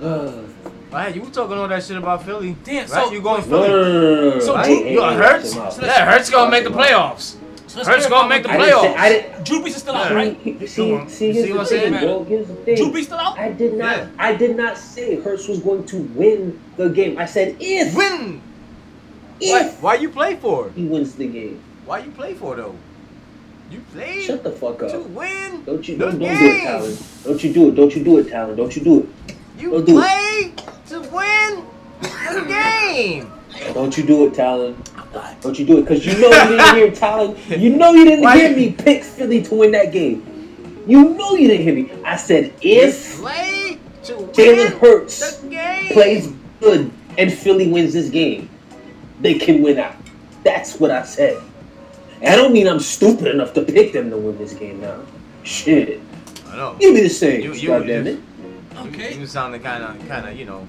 [0.00, 0.47] no,
[0.90, 2.56] Right, you were talking all that shit about Philly.
[2.64, 2.88] Damn, right?
[2.88, 3.68] so- you going no, Philly?
[3.68, 4.40] no, no, no.
[4.40, 5.44] So I Drew- You ain't got Hurts?
[5.54, 5.72] watch him out.
[5.74, 7.16] So That Hurts gonna make the Watch him out.
[7.16, 7.34] playoffs.
[7.66, 8.96] So Hurts gonna make the what- I didn't playoffs.
[8.96, 9.44] I didn't.
[9.44, 10.40] Drew Brees is still out, right?
[10.42, 11.92] See, see, see, here's see the what I'm saying?
[11.92, 12.24] bro.
[12.24, 12.76] Here's the thing.
[12.76, 13.38] Drew Brees still out?
[13.38, 13.96] I did not.
[13.98, 14.06] Yeah.
[14.18, 17.18] I did not say Hurts was going to win the game.
[17.18, 17.94] I said if.
[17.94, 18.40] Win.
[19.40, 20.70] Why, If why you play for?
[20.74, 21.60] he wins the game.
[21.84, 22.74] Why you play for though?
[23.70, 25.06] You played Shut the fuck to up.
[25.10, 25.62] win.
[25.64, 26.62] Don't you the don't, don't do it.
[26.64, 26.96] Talon.
[27.24, 27.74] Don't you do it.
[27.74, 28.56] Don't you do it, Talon.
[28.56, 29.34] Don't you do it.
[29.60, 30.62] You Don't do play to
[31.56, 33.32] win the game.
[33.74, 34.80] Don't you do it, Talon.
[35.40, 37.36] Don't you do it, cause you know you didn't hear Talon.
[37.48, 40.24] You know you didn't hear me pick Philly to win that game.
[40.86, 41.90] You know you didn't hear me.
[42.04, 45.40] I said if Play to Jalen Hurts
[45.92, 48.48] plays good and Philly wins this game,
[49.20, 49.94] they can win out.
[50.44, 51.42] That's what I said.
[52.20, 55.00] And I don't mean I'm stupid enough to pick them to win this game now.
[55.42, 56.00] Shit.
[56.48, 56.76] I know.
[56.78, 57.42] Give me the same.
[57.42, 58.20] You- you- goddamn you- it.
[58.86, 59.14] Okay.
[59.14, 60.66] You, you sounded kind of, kind of, you know,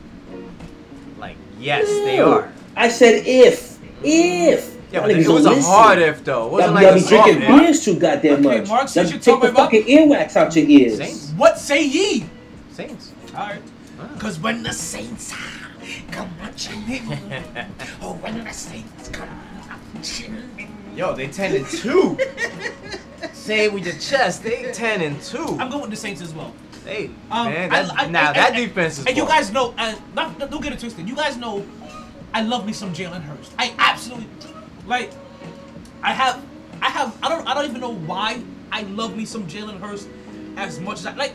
[1.60, 2.52] like yes, they are.
[2.76, 5.72] I said if, if Yeah, Y'all but it was don't a listen.
[5.72, 6.58] hard if though.
[6.58, 7.62] It Y'all, wasn't y'all like be a soft drinking if.
[7.62, 8.70] beers too goddamn Okay, much.
[8.70, 10.98] Mark, since Y'all you're take talking the about- fucking earwax out your ears.
[10.98, 11.32] Saints.
[11.38, 12.26] What say ye?
[12.72, 13.12] Saints.
[13.36, 13.62] All right.
[14.00, 14.10] Ah.
[14.20, 15.34] Cause when the saints
[16.12, 17.20] come marching in,
[18.02, 19.30] oh when the saints come
[19.94, 20.70] marching in.
[20.96, 22.18] Yo, they ten and two.
[23.34, 24.44] Say with your chest.
[24.44, 25.58] They ten and two.
[25.60, 26.54] I'm going with the Saints as well.
[26.90, 29.06] Hey, Um, man, that, I- now I- that I- defense is.
[29.06, 31.08] And you guys know, uh, not, not- don't get it twisted.
[31.08, 31.64] You guys know,
[32.34, 33.52] I love me some Jalen Hurts.
[33.60, 34.28] I absolutely
[34.88, 35.12] like.
[36.02, 36.42] I have,
[36.82, 38.42] I have, I don't, I don't even know why
[38.72, 40.08] I love me some Jalen Hurts
[40.58, 41.34] as much as I like.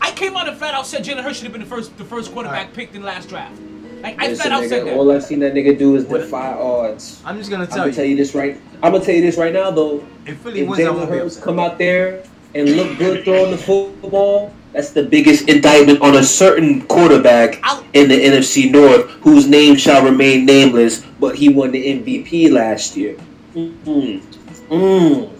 [0.00, 2.04] I came out and flat out said Jalen Hurts should have been the first, the
[2.04, 2.74] first quarterback Alright.
[2.74, 3.58] picked in the last draft.
[4.02, 4.96] Like I Listen, flat out said nigga, that.
[4.96, 7.20] all I've seen that nigga do is defy odds.
[7.24, 7.94] I'm just gonna I'm tell gonna you.
[7.94, 8.60] tell you this right.
[8.82, 10.06] I'm gonna tell you this right now, though.
[10.26, 12.22] If Philly If wins, Jalen won't be Hurts come out there
[12.56, 17.62] and look good throwing the football, that's the biggest indictment on a certain quarterback
[17.92, 22.96] in the NFC North, whose name shall remain nameless, but he won the MVP last
[22.96, 23.16] year.
[23.54, 24.20] Mm,
[24.68, 25.30] mm,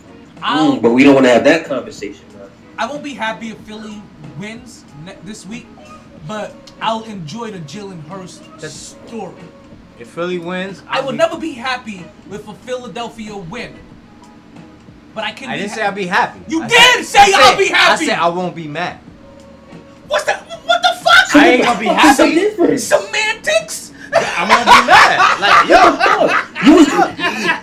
[0.43, 0.83] I'll, mm.
[0.83, 2.25] But we don't want to have that conversation.
[2.35, 2.51] Man.
[2.79, 4.03] I won't be happy if Philly
[4.39, 5.67] wins ne- this week,
[6.27, 9.35] but I'll enjoy the Jalen Hurts That's- story.
[9.99, 13.75] If Philly wins, I I'll will be- never be happy with a Philadelphia win.
[15.17, 15.49] But I can.
[15.49, 16.41] I didn't ha- say I'd be happy.
[16.47, 18.05] You I did say I I'll be happy.
[18.05, 19.01] I said I won't be mad.
[20.09, 20.43] What's that?
[20.45, 21.35] What the fuck?
[21.37, 22.35] I ain't gonna be What's the happy.
[22.35, 22.85] difference?
[22.85, 23.93] Semantics.
[24.13, 25.41] I'm gonna be mad.
[25.41, 25.81] Like yo,
[26.69, 26.87] You was,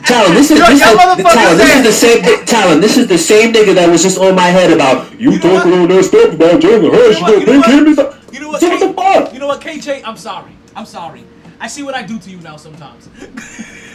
[0.09, 3.07] Talon, this is Yo, this y'all is, motherfuckers this is the same Talon, this is
[3.07, 5.79] the same nigga that was just on my head about you, You talking what?
[5.81, 7.19] all that stuff about Jalen Hurts.
[7.19, 7.67] You know You what?
[7.69, 8.33] You know know, what?
[8.33, 8.61] You know what?
[8.61, 9.33] So what K- the fuck?
[9.33, 10.01] You know what, KJ?
[10.03, 10.51] I'm sorry.
[10.75, 11.23] I'm sorry.
[11.59, 13.07] I see what I do to you now sometimes.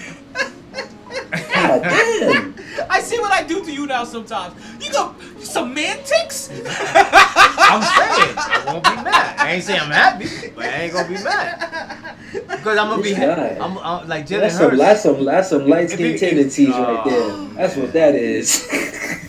[1.54, 2.54] God damn.
[2.90, 4.54] I see what I do to you now sometimes.
[4.84, 6.50] You go semantics.
[6.50, 9.34] I'm saying I won't be mad.
[9.38, 13.10] I ain't saying I'm happy, but I ain't gonna be mad because I'm gonna be.
[13.14, 13.56] This guy.
[13.60, 14.78] I'm, I'm like Jalen That's some, Hurts.
[14.82, 17.54] that's some, that's some light If skin tendencies Oh, right there.
[17.56, 18.68] That's what that is.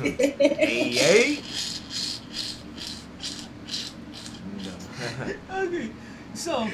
[0.00, 1.38] Hey, hey.
[5.52, 5.90] okay.
[6.34, 6.68] So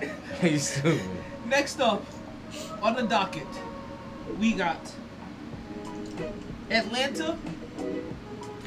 [0.42, 1.00] You stupid.
[1.46, 2.02] next up
[2.82, 3.46] on the docket,
[4.38, 4.78] we got
[6.70, 7.36] Atlanta.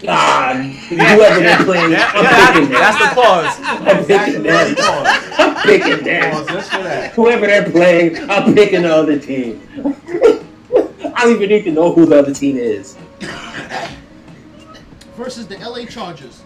[0.08, 0.54] ah,
[0.90, 3.16] whoever they're playing, Yeah, I'm yeah, picking that's the that.
[3.16, 3.60] pause.
[3.88, 5.36] I'm picking That's that.
[5.40, 6.48] I'm picking that.
[6.50, 7.14] Just for that.
[7.14, 9.62] Whoever they're playing, I'm picking the other team.
[11.16, 12.98] I don't even need to know who the other team is.
[15.16, 16.42] versus the LA Chargers.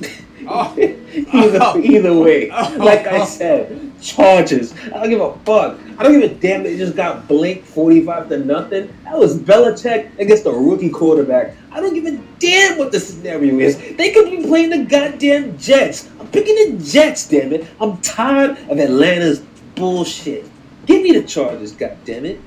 [0.48, 2.76] Oh, either, either way, oh.
[2.78, 4.74] like I said, Chargers.
[4.86, 5.78] I don't give a fuck.
[5.98, 6.62] I don't give a damn.
[6.62, 8.92] They just got blinked forty-five to nothing.
[9.04, 11.54] That was Belichick against a rookie quarterback.
[11.70, 13.76] I don't give a damn what the scenario is.
[13.96, 16.08] They could be playing the goddamn Jets.
[16.18, 17.28] I'm picking the Jets.
[17.28, 17.66] Damn it.
[17.80, 19.42] I'm tired of Atlanta's
[19.74, 20.48] bullshit.
[20.86, 21.72] Give me the Chargers.
[21.72, 22.40] God damn it.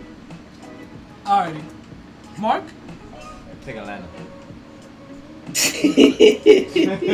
[1.26, 1.64] Alrighty,
[2.38, 2.64] Mark.
[3.64, 4.08] take Atlanta.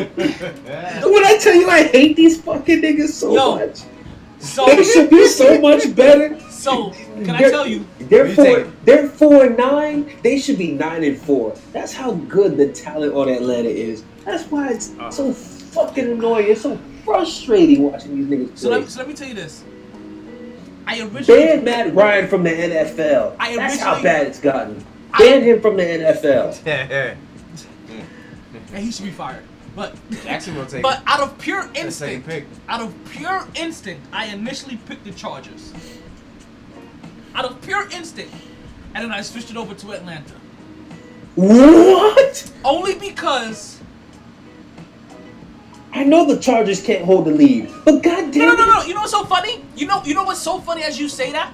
[0.01, 3.55] when I tell you I hate these fucking niggas so Yo.
[3.57, 3.81] much,
[4.39, 6.39] So they should be so much better.
[6.49, 7.85] so can I They're- tell you?
[7.99, 8.45] They're you four.
[8.45, 8.75] taking?
[8.85, 10.11] They're four and nine.
[10.23, 11.55] They should be nine and four.
[11.71, 14.03] That's how good the talent on Atlanta is.
[14.25, 15.11] That's why it's Uh.
[15.11, 16.47] so fucking annoying.
[16.49, 19.63] It's so frustrating watching these niggas So let, so let me tell you this.
[20.87, 23.35] I originally Ban Matt Ryan from the NFL.
[23.39, 24.83] I That's how bad it's gotten.
[25.17, 27.15] Ban him from the NFL.
[28.73, 29.43] and he should be fired.
[29.75, 30.83] But Jacksonville take.
[30.83, 32.45] but out of pure the second instinct, pick.
[32.67, 35.73] out of pure instinct, I initially picked the Chargers.
[37.35, 38.33] Out of pure instinct,
[38.93, 40.33] and then I switched it over to Atlanta.
[41.35, 42.51] What?
[42.65, 43.79] Only because
[45.93, 48.81] I know the Chargers can't hold the lead, but goddamn no, no, no, it, no.
[48.83, 49.63] You know what's so funny?
[49.75, 51.53] You know, you know what's so funny as you say that?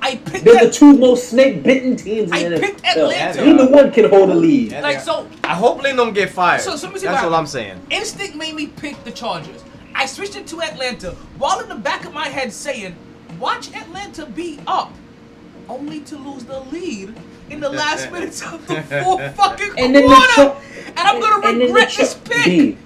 [0.00, 3.44] I picked they're the two most snake-bitten teams in I picked Atlanta.
[3.44, 4.72] Neither one can hold a lead.
[4.72, 5.26] Yeah, like so.
[5.44, 6.60] I hope Lynn don't get fired.
[6.60, 7.80] So- so let me see That's what all I- I'm saying.
[7.90, 9.62] Instinct made me pick the Chargers.
[9.94, 12.94] I switched it to Atlanta, while in the back of my head saying,
[13.40, 14.92] "Watch Atlanta be up,
[15.68, 17.14] only to lose the lead
[17.50, 20.56] in the last minutes of the fourth fucking And then the quarter."
[20.88, 22.44] And I'm gonna and then the regret Char- this pick.
[22.44, 22.76] B,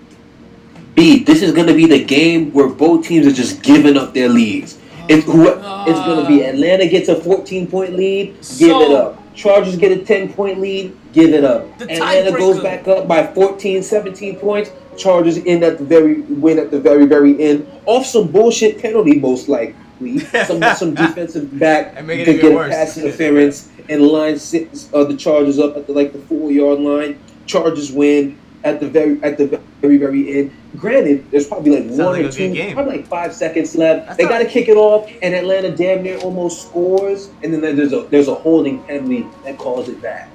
[0.94, 4.28] B, this is gonna be the game where both teams are just giving up their
[4.30, 4.78] leads.
[5.08, 9.18] If who, it's gonna be Atlanta gets a 14 point lead, give So- it up.
[9.34, 11.66] Chargers get a 10 point lead, give it up.
[11.80, 14.70] Atlanta goes back up by 14, 17 points.
[14.98, 19.18] Chargers end at the very win at the very very end off some bullshit penalty
[19.18, 20.18] most likely.
[20.46, 24.88] Some some defensive back And make it to get a pass interference and line six
[24.92, 27.18] uh, the Chargers up at the like the four yard line.
[27.46, 28.36] Chargers win.
[28.64, 30.50] At the very at the very very end.
[30.76, 32.74] Granted, there's probably like Sounds one like or two, game.
[32.74, 34.06] probably like five seconds left.
[34.06, 37.52] That's they not- got to kick it off, and Atlanta damn near almost scores, and
[37.52, 40.28] then there's a there's a holding penalty that calls it back.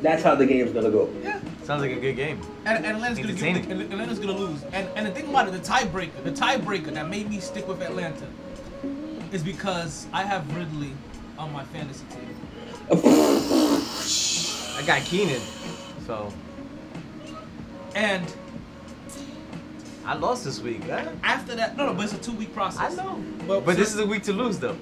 [0.00, 1.08] That's how the game's gonna go.
[1.22, 1.40] Yeah.
[1.62, 2.40] Sounds like a good game.
[2.64, 3.92] And, and Atlanta's gonna give, Entertaining.
[3.92, 4.62] Atlanta's gonna lose.
[4.72, 7.80] And and the thing about it, the tiebreaker, the tiebreaker that made me stick with
[7.82, 8.26] Atlanta
[9.32, 10.92] is because I have Ridley
[11.38, 12.28] on my fantasy team.
[14.78, 15.40] I got Keenan,
[16.06, 16.32] so
[17.94, 18.32] And
[20.04, 20.82] I lost this week.
[20.84, 21.08] Huh?
[21.22, 22.98] after that, no, no, but it's a two week process.
[22.98, 23.22] I know.
[23.46, 24.76] But, But so, this is a week to lose, though.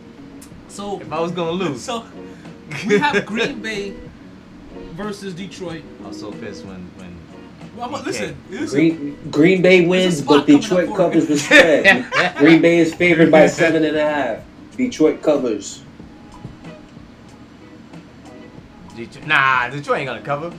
[0.69, 2.05] so If I was gonna lose, so
[2.87, 3.95] we have Green Bay
[4.93, 5.83] versus Detroit.
[6.05, 7.17] I was so pissed when when.
[7.77, 8.69] Well, I'm, listen, listen.
[8.79, 12.11] Green Green Bay wins, but Detroit covers the spread.
[12.37, 14.45] Green Bay is favored by seven and a half.
[14.77, 15.83] Detroit covers.
[18.97, 20.53] Detroit, nah, Detroit ain't gonna cover.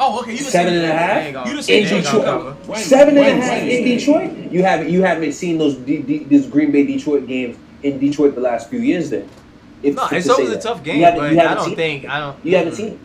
[0.00, 0.32] Oh, okay.
[0.32, 1.14] You just Seven and a half?
[1.20, 2.24] They ain't gonna, You in Detroit.
[2.24, 2.50] cover.
[2.66, 4.30] When- and a half in Detroit.
[4.52, 8.34] You haven't you haven't seen those D, D, this Green Bay Detroit games in Detroit
[8.34, 9.10] the last few years.
[9.10, 9.28] Then,
[9.82, 12.44] if, No, to it's always a tough game, but I don't think I don't.
[12.44, 12.98] You haven't seen it.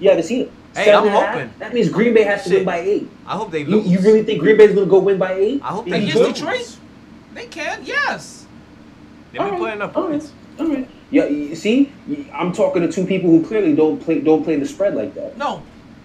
[0.00, 0.52] You haven't seen it.
[0.74, 1.34] Hey, Seven I'm a half?
[1.34, 1.50] hoping.
[1.58, 2.58] That means Green Bay has to Shit.
[2.60, 3.08] win by eight.
[3.26, 3.86] I hope they You, lose.
[3.88, 5.60] you really think Green Bay's gonna go win by eight?
[5.62, 6.14] I hope they lose.
[6.14, 6.76] Detroit?
[7.34, 8.46] They can, yes.
[9.32, 10.32] They've been Alright, putting up points.
[10.58, 10.88] All right.
[11.10, 11.26] Yeah.
[11.26, 11.92] You see,
[12.32, 15.36] I'm talking to two people who clearly don't play don't play the spread like that.
[15.38, 15.62] No,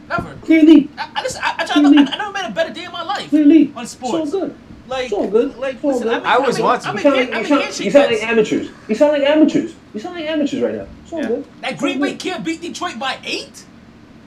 [0.10, 0.36] never.
[0.42, 2.86] Clearly, I, I, listen, I, I, try, I, I, I never made a better day
[2.86, 4.34] in my life clearly, on it's sports.
[4.34, 4.56] all good.
[4.88, 5.58] Like, It's all good.
[5.58, 6.18] like, It's all listen, good.
[6.18, 6.88] I'm, I always I mean, want to.
[6.90, 8.70] I'm, You sound like I'm you sound, you sound like amateurs.
[8.88, 9.76] You sound like amateurs.
[9.94, 10.88] You sound like amateurs right now.
[11.04, 11.28] It's all Yeah.
[11.28, 11.46] good.
[11.62, 13.66] That Green Bay can't beat Detroit by eight?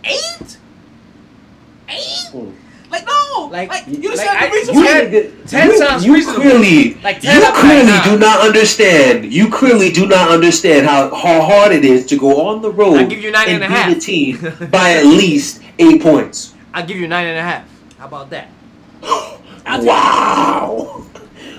[0.04, 0.58] Eight?
[1.88, 2.30] Eight?
[2.32, 2.52] Mm.
[2.90, 3.48] Like, no!
[3.52, 5.46] Like- Like, you like, understand I- the reason you why?
[5.46, 6.42] ten you- sounds you reasonable.
[6.42, 9.32] Clearly, Like, ten you clearly do not understand.
[9.32, 12.96] You clearly do not understand how, how hard it is to go on the road
[12.98, 13.96] I give you nine and a beat half.
[13.96, 14.38] a team
[14.72, 16.54] by at least eight points.
[16.72, 17.68] I'll give you nine and a half.
[17.98, 18.48] How about that?
[19.66, 21.06] Wow.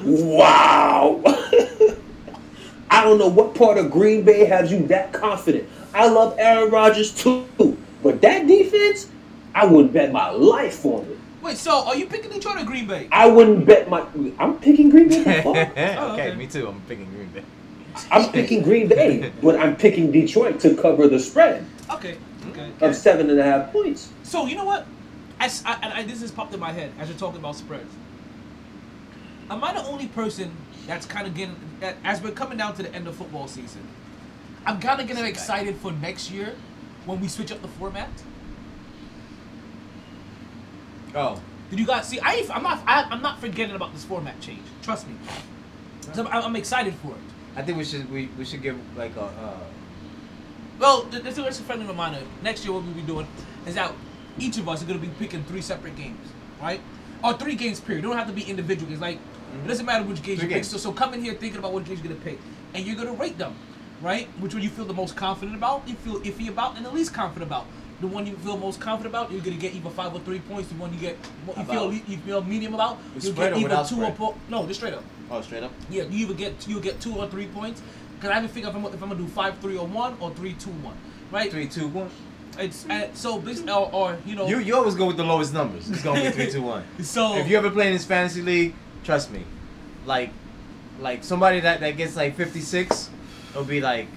[0.03, 1.21] Wow.
[2.89, 5.69] I don't know what part of Green Bay has you that confident.
[5.93, 7.47] I love Aaron Rodgers too,
[8.03, 9.09] but that defense,
[9.55, 11.17] I wouldn't bet my life on it.
[11.41, 13.07] Wait, so are you picking Detroit or Green Bay?
[13.11, 14.05] I wouldn't bet my.
[14.39, 15.23] I'm picking Green Bay.
[15.23, 16.35] the oh, okay, Oh, okay.
[16.35, 16.67] me too.
[16.67, 17.43] I'm picking Green Bay.
[18.11, 22.17] I'm picking Green Bay, but I'm picking Detroit to cover the spread Okay,
[22.49, 22.71] okay.
[22.81, 24.09] of seven and a half points.
[24.23, 24.85] So, you know what?
[25.39, 27.91] As, I, I, I- this has popped in my head as you're talking about spreads.
[29.49, 30.51] Am I the only person
[30.87, 33.81] that's kind of getting, that- as we're coming down to the end of football season,
[34.65, 36.55] I'm kind of getting excited for next year
[37.05, 38.09] when we switch up the format?
[41.15, 42.19] Oh, Did you guys see?
[42.21, 42.79] I, I'm not.
[42.87, 44.61] I, I'm not forgetting about this format change.
[44.81, 45.15] Trust me.
[46.05, 47.17] 'Cause I'm, I'm excited for it.
[47.55, 49.57] I think we should we, we should give like a uh,
[50.81, 52.17] Well, th- this is a friendly reminder.
[52.17, 53.27] Uh, next year, what we'll be doing
[53.67, 53.93] is that
[54.39, 56.27] each of us are going to be picking three separate games,
[56.59, 56.81] right?
[57.23, 58.03] Or three games, period.
[58.03, 58.99] They don't have to be individual games.
[58.99, 59.19] Like,
[59.63, 60.63] it doesn't matter which games Three you pick.
[60.63, 62.39] So, so come in here thinking about what games you're going to pick.
[62.73, 63.53] And you're going to rate them,
[64.01, 64.27] right?
[64.39, 67.13] Which one you feel the most confident about, you feel iffy about, and the least
[67.13, 67.67] confident about.
[67.99, 70.39] The one you feel most confident about, you're going to get either five or three
[70.39, 70.69] points.
[70.69, 73.77] The one you get, you feel, About- le- you feel medium about, you get either
[73.87, 74.13] two spread?
[74.13, 74.35] or four.
[74.49, 75.03] No, just straight up.
[75.29, 75.71] oh straight up.
[75.91, 77.83] Yeah, you either get you get two or three points.
[78.21, 80.15] Cause I haven't figured out if I'm, if I'm gonna do five, three, or one,
[80.19, 80.95] or three, two, one,
[81.31, 81.49] right?
[81.49, 82.09] Three, two, one.
[82.59, 84.45] It's uh, so this or, or you know.
[84.47, 85.89] You you always go with the lowest numbers.
[85.89, 86.83] It's gonna be three, two, one.
[87.01, 89.43] so If you ever play in this fantasy league, trust me,
[90.05, 90.29] like
[90.99, 93.09] like somebody that that gets like fifty six,
[93.51, 94.07] it'll be like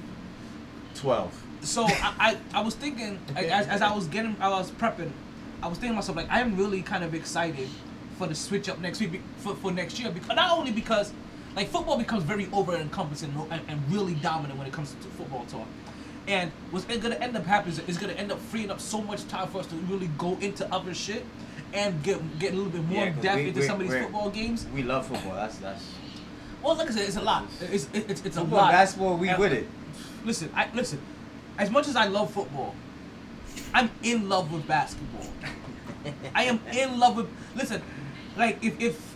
[0.94, 1.32] twelve.
[1.62, 5.12] so I, I, I was thinking like, as, as I was getting I was prepping,
[5.62, 7.68] I was thinking to myself like I am really kind of excited
[8.18, 11.12] for the switch up next week for, for next year because not only because
[11.56, 15.44] like football becomes very over encompassing and, and really dominant when it comes to football
[15.46, 15.66] talk.
[16.26, 18.80] And what's going to end up happening is it's going to end up freeing up
[18.80, 21.24] so much time for us to really go into other shit
[21.74, 24.02] and get get a little bit more Yeah, depth we- into we- some of these
[24.02, 24.66] football games.
[24.74, 25.34] We love football.
[25.34, 25.84] That's that's
[26.62, 27.44] Well, like I said, it's a lot.
[27.60, 28.72] It's it's, it's, it's a football, lot.
[28.72, 29.16] basketball.
[29.18, 29.66] We And- with it.
[30.24, 31.00] Listen, I listen.
[31.58, 32.74] As much as I love football,
[33.74, 35.26] I'm in love with basketball.
[36.34, 37.28] I am in love with.
[37.54, 37.82] Listen,
[38.36, 39.14] like if if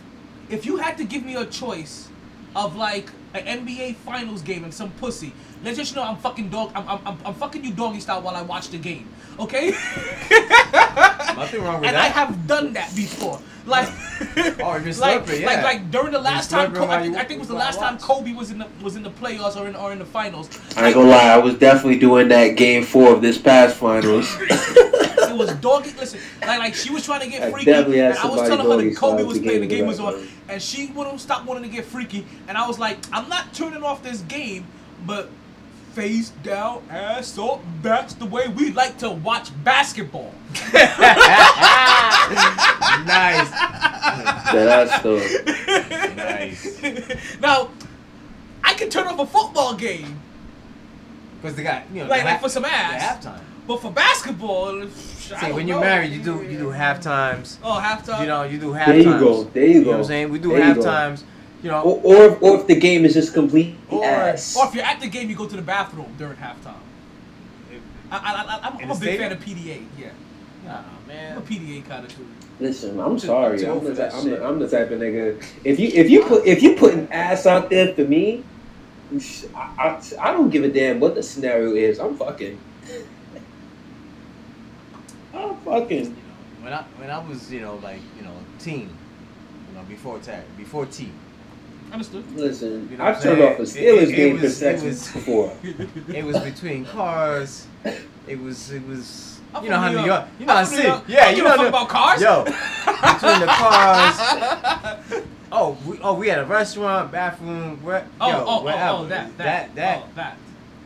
[0.49, 2.07] if you had to give me a choice
[2.55, 6.71] of like an NBA Finals game and some pussy, let's just know I'm fucking dog.
[6.75, 9.07] I'm I'm, I'm, I'm fucking you doggy style while I watch the game.
[9.39, 9.71] Okay.
[10.31, 11.93] Nothing wrong with that.
[11.93, 13.39] and I have done that before.
[13.65, 13.87] Like,
[14.61, 15.63] Oh, if you're like, slurping, like, yeah.
[15.63, 17.65] like during the last time, Co- I think, I think it was the while I
[17.67, 17.97] last time.
[17.97, 20.49] Kobe was in the was in the playoffs or in or in the finals.
[20.75, 24.27] I ain't gonna lie, I was definitely doing that game four of this past finals.
[24.41, 25.91] it was doggy.
[25.91, 28.69] Listen, like like she was trying to get freaky, definitely had and I was telling
[28.69, 31.45] her that Kobe was playing, the game game was was on, and she wouldn't stop
[31.45, 34.65] wanting to get freaky, and I was like, I'm not turning off this game,
[35.05, 35.29] but
[35.99, 37.61] face down, ass up.
[37.81, 40.33] That's the way we like to watch basketball.
[40.73, 41.03] nice.
[44.53, 47.41] That's the nice.
[47.41, 47.69] Now,
[48.63, 50.21] I can turn off a football game
[51.41, 53.41] because they got you know like, like for some ass halftime.
[53.67, 57.59] But for basketball, see when you're married, you do you do half times.
[57.61, 58.21] Oh, half times.
[58.21, 58.87] You know you do half.
[58.87, 59.43] There you go.
[59.43, 59.85] There you, you go.
[59.85, 61.23] Know what I'm saying we do there half times.
[61.23, 61.27] Go
[61.61, 61.63] times.
[61.63, 64.55] You know, or, or if, or if the game is just complete or, ass.
[64.57, 66.75] or if you're at the game, you go to the bathroom during halftime.
[68.11, 69.85] I, I, I, I'm, I'm a big fan of PDA.
[69.97, 70.09] Yeah,
[70.65, 71.41] nah, I'm a man.
[71.41, 72.27] PDA kind of dude.
[72.59, 73.65] Listen, I'm sorry.
[73.65, 75.43] I'm the, for I'm, the, I'm the type of nigga.
[75.63, 78.43] If you if you put if you put an ass out there for me,
[79.55, 81.99] I, I, I don't give a damn what the scenario is.
[81.99, 82.59] I'm fucking.
[85.33, 86.15] I'm fucking.
[86.61, 88.89] When I when I was you know like you know teen,
[89.69, 91.11] you know before tag before T,
[91.91, 92.31] Understood.
[92.35, 94.57] Listen, You know I've I'm turned off a It- Steelers it- it game for was-
[94.57, 95.53] sex before.
[96.13, 97.65] it was between cars.
[98.27, 100.19] It was it was I'm you know how New New York.
[100.21, 100.29] York.
[100.39, 100.83] You know ah, I'm how New.
[100.83, 101.03] York.
[101.07, 102.21] Yeah, don't you give a know fuck about cars.
[102.21, 105.23] Yo, between the cars.
[105.51, 107.81] Oh, we oh we had a restaurant, bathroom.
[107.83, 108.83] Where, Oh, yo, oh, wherever.
[108.83, 110.37] oh, oh, that, that, that that oh, that,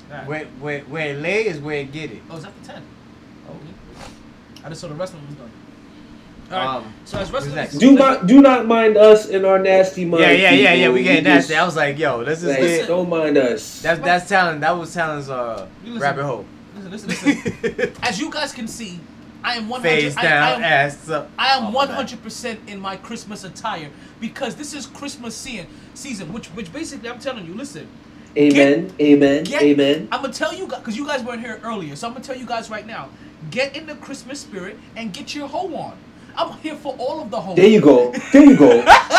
[0.07, 0.25] that.
[0.25, 2.21] where where where it lay is where it get it.
[2.30, 2.81] Oh, is that the ten?
[3.49, 4.07] Oh, okay.
[4.63, 5.51] I just saw the wrestling was done.
[6.53, 6.75] All right.
[6.77, 7.77] Um, so as who's wrestling, next?
[7.77, 10.23] Do not do not mind us in our nasty mind.
[10.23, 10.89] Yeah, yeah, yeah, yeah.
[10.89, 11.55] We getting just- nasty.
[11.55, 12.88] I was like, yo, let's just like, get.
[12.88, 13.81] don't mind us.
[13.81, 14.61] That's that's talent.
[14.61, 15.99] That was talent's uh listen.
[15.99, 16.45] rabbit hole.
[16.89, 17.93] listen, listen, listen.
[18.03, 18.99] as you guys can see,
[19.43, 20.27] I am one Face hundred.
[20.27, 21.30] I, down, I am, ass up.
[21.38, 21.95] I Oh, am my one bad.
[21.95, 23.89] hundred percent in my Christmas attire
[24.21, 27.88] because this is Christmas season, season, which which basically I'm telling you, listen,
[28.38, 28.93] Amen.
[29.01, 29.43] amen.
[29.43, 30.07] get- amen.
[30.11, 32.38] I'm gonna tell you guys because you guys weren't here earlier, so I'm gonna tell
[32.38, 33.09] you guys right now,
[33.51, 35.97] get in the Christmas spirit and get your hoe on.
[36.35, 37.55] I'm here for all of the hoes.
[37.55, 38.11] There you go.
[38.31, 38.69] There you go.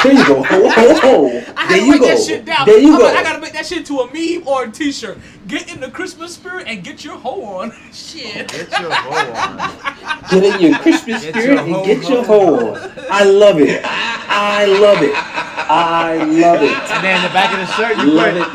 [0.03, 0.43] There you go.
[0.43, 1.27] Ho, ho, ho.
[1.57, 2.07] I had There to you write go.
[2.09, 2.66] that shit down.
[2.66, 3.05] There you I'm go.
[3.05, 5.19] like, I gotta make that shit to a meme or a t-shirt.
[5.47, 7.73] Get in the Christmas spirit and get your hoe on.
[7.93, 8.49] Shit.
[8.49, 10.31] Get your hoe on.
[10.31, 12.57] Get in your Christmas Get spirit your and hoe get your hoe.
[12.57, 12.91] hoe on.
[13.11, 13.82] I love it.
[13.85, 15.15] I love it.
[15.15, 16.73] I love it.
[16.93, 18.53] And then in the back of the shirt, you Love put it.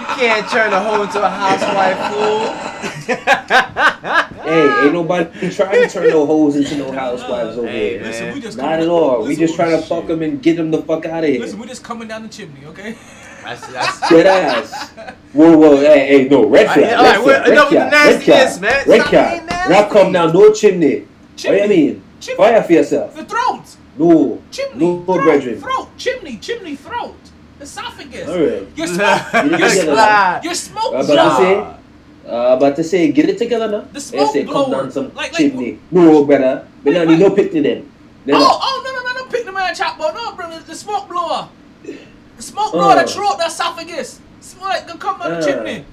[0.00, 2.99] you can't turn a hoe into a housewife fool.
[3.16, 8.02] Hey, ain't nobody trying to turn no hoes into no housewives over Hey, here.
[8.02, 9.24] Listen, we just Not coming- at all.
[9.24, 9.88] We just trying to shit.
[9.88, 11.40] fuck them and get them the fuck out of here.
[11.40, 12.96] Listen, we're just coming down the chimney, okay?
[13.44, 14.00] That's that's.
[14.10, 14.90] Dead ass.
[15.32, 16.84] Whoa, whoa, hey, hey, no, red All flag.
[16.84, 18.72] right, red all right, flag, well, red enough with the nastiness, man.
[18.88, 19.32] Red Stop flag.
[19.36, 19.72] being nasty.
[19.72, 21.06] Now come down, no chimney.
[21.36, 21.60] Chimney.
[21.60, 22.02] What do you mean?
[22.20, 22.36] Chimney.
[22.36, 23.14] Fire for yourself.
[23.14, 23.62] The throat.
[23.98, 24.42] No.
[24.50, 24.78] Chimney.
[24.86, 25.60] No, throat, brethren.
[25.60, 25.88] Throat.
[25.96, 26.36] Chimney.
[26.38, 26.76] Chimney.
[26.76, 27.16] Throat.
[27.60, 28.28] Esophagus.
[28.28, 28.68] All right.
[28.76, 29.22] Your smoke.
[29.44, 29.96] You your didn't get smoke.
[29.96, 30.44] that.
[30.44, 30.94] Your smoke.
[30.94, 31.79] I'm about to say,
[32.26, 33.80] uh, about to say, get it together now.
[33.92, 35.78] The smoke say, come down some Like- like- chimney.
[35.90, 36.66] no, brother.
[36.84, 37.90] We don't need no picnic then.
[38.26, 40.74] Then Oh, oh, no, no, no, no, pick the man chop, but no, brother, the
[40.74, 41.48] smoke blower.
[41.84, 43.02] The smoke blower, Uh.
[43.02, 44.20] the throat, the esophagus.
[44.40, 45.42] Smoke like come down the Uh.
[45.42, 45.84] chimney.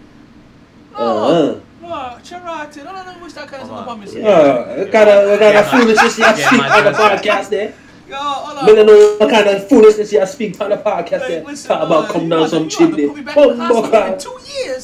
[0.93, 1.55] No, Uh-huh.
[1.81, 2.81] no, charity.
[2.83, 3.99] No, no, no, wish that kind of Come stuff on.
[4.01, 4.21] about me.
[4.21, 7.73] Uh, what kind of, what kind of foolishness you yeah, speak on the podcast there?
[8.09, 8.65] Yo, hold on.
[8.65, 11.43] Me don't know what kind of foolishness you speak on the podcast there.
[11.43, 13.07] Talk about uh, come down some you have to chimney.
[13.07, 14.83] put me back in the Bum hospital buck in two years.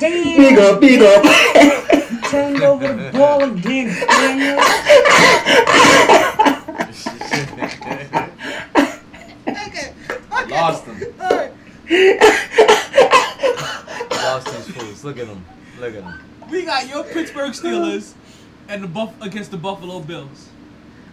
[0.00, 1.22] Big up, big up.
[2.30, 4.58] Turned over the ball again, Daniel.
[9.48, 9.94] Okay.
[10.32, 10.50] Okay.
[10.50, 11.02] Lost them.
[11.20, 11.52] All right.
[14.10, 15.04] Lost these fools.
[15.04, 15.44] Look at them.
[15.78, 16.20] Look at them.
[16.50, 18.12] We got your Pittsburgh Steelers
[18.68, 20.48] and the buff against the Buffalo Bills.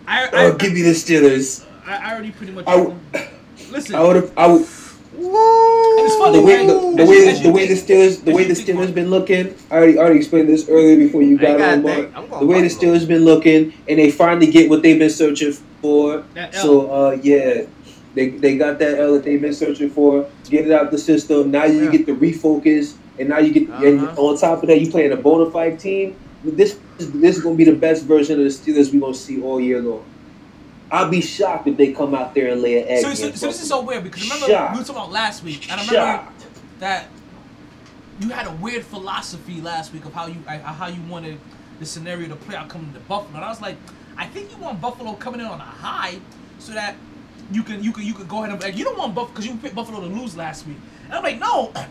[0.07, 1.65] I I, Oh, give me the Steelers.
[1.87, 2.67] I, I already pretty much.
[2.67, 2.95] I w-
[3.71, 4.31] Listen, I would have.
[4.37, 4.61] I would.
[4.61, 6.67] and it's funny The way, right?
[6.67, 9.09] the, the As you- way, as the way the Steelers, the way the Steelers been
[9.09, 9.55] looking.
[9.71, 11.95] I already, already explained this earlier before you I got on, gotta Mark.
[11.95, 12.17] think.
[12.17, 15.09] I'm going The way the Steelers been looking, and they finally get what they've been
[15.09, 16.23] searching for.
[16.53, 17.63] So, uh, yeah,
[18.15, 20.27] they they got that L that they've been searching for.
[20.49, 21.51] Get it out the system.
[21.51, 21.91] Now you Yeah.
[21.91, 23.69] get the refocus, and now you get.
[23.69, 24.21] Uh-huh.
[24.21, 26.15] on top of that, you playing a bona fide team.
[26.43, 29.41] This this is gonna be the best version of the Steelers we are gonna see
[29.41, 30.03] all year long.
[30.91, 33.01] I'll be shocked if they come out there and lay an egg.
[33.03, 34.73] So, so, so this is so weird because remember Shocked.
[34.73, 36.45] we were talking about last week, and I remember shocked.
[36.79, 37.07] that
[38.21, 41.39] you had a weird philosophy last week of how you I- how you wanted
[41.79, 43.75] the scenario to play out coming to Buffalo, and I was like,
[44.17, 46.19] I think you want Buffalo coming in on a high
[46.59, 46.95] so that
[47.51, 49.45] you can you can you can go ahead and like, you don't want Buffalo because
[49.45, 51.71] you picked Buffalo to lose last week, and I'm like, no,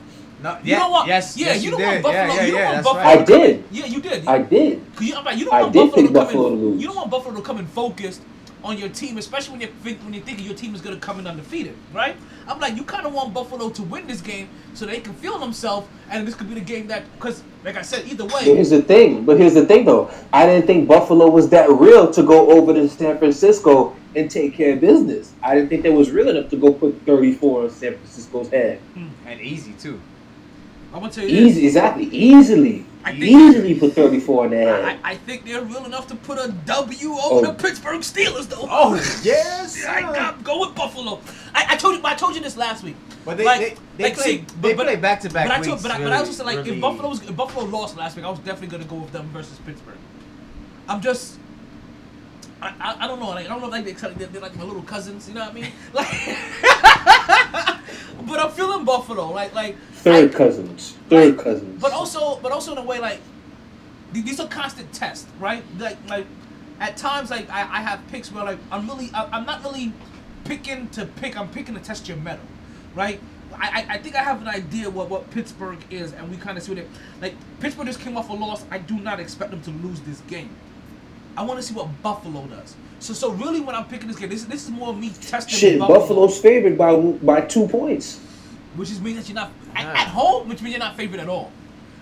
[0.43, 1.86] No, you yeah, don't want yes, yeah yes, you, you don't did.
[1.89, 3.18] want Buffalo Yeah, yeah, you don't yeah, want Buffalo right.
[3.18, 3.64] I to come did.
[3.70, 4.82] yeah you did I did.
[5.01, 6.81] You, I'm like, you don't I want did Buffalo to come Buffalo in, to lose.
[6.82, 8.20] You don't want Buffalo to come in focused
[8.67, 11.21] on your team, especially when you think when you're thinking your team is gonna come
[11.21, 12.17] in undefeated, right?
[12.49, 15.39] I'm like, you kind of want Buffalo to win this game so they can feel
[15.39, 18.71] themselves, and this could be the game that, because like I said, either way, here's
[18.71, 19.25] the thing.
[19.25, 20.11] But here's the thing, though.
[20.33, 24.55] I didn't think Buffalo was that real to go over to San Francisco and take
[24.55, 25.33] care of business.
[25.43, 28.79] I didn't think they was real enough to go put 34 on San Francisco's head.
[28.95, 29.09] Hmm.
[29.27, 30.01] And easy too.
[30.97, 31.59] I'm gonna tell you this.
[31.59, 34.98] Exactly, easily, I think- easily put 34 in their head.
[35.05, 37.43] I, I think they're real enough to put a W over Oh.
[37.43, 38.66] the Pittsburgh Steelers, though.
[38.68, 40.12] Oh, yes, I sir.
[40.14, 41.20] got go with Buffalo.
[41.55, 42.97] I, I told you, I told you this last week.
[43.27, 45.55] But they Like- they, they like, play see, they but- play back to back But
[45.55, 45.68] I weeks.
[45.68, 47.97] told, but, I, but I was just like, really- if Buffalo was, if Buffalo lost
[47.98, 49.98] last week, I was definitely gonna go with them versus Pittsburgh.
[50.89, 51.39] I'm just.
[52.62, 53.28] I, I, I don't know.
[53.31, 55.28] Like, I don't know if like they're, they're, they're like my little cousins.
[55.28, 55.73] You know what I mean?
[55.93, 56.09] Like,
[58.27, 59.31] but I'm feeling Buffalo.
[59.31, 61.81] Like like Third cousins, third cousins.
[61.81, 63.20] but also, but also in a way like
[64.12, 65.62] th- these are constant tests, right?
[65.78, 66.27] Like, like
[66.81, 69.93] at times, like I, I have picks where like I'm really, I, I'm not really
[70.45, 71.37] picking to pick.
[71.39, 72.45] I'm picking to test your mettle,
[72.95, 73.20] right?
[73.55, 76.57] I, I, I think I have an idea what, what Pittsburgh is, and we kind
[76.59, 76.89] of see what it
[77.20, 77.35] like.
[77.61, 78.65] Pittsburgh just came off a loss.
[78.70, 80.51] I do not expect them to lose this game.
[81.37, 82.75] I want to see what Buffalo does.
[82.99, 85.55] So, so really, when I'm picking this game, this, this is more of me testing
[85.59, 88.21] Shit, Buffalo, Buffalo's favored by by two points.
[88.77, 91.29] which is means that you're not at, at home, which means you're not favored at
[91.29, 91.51] all.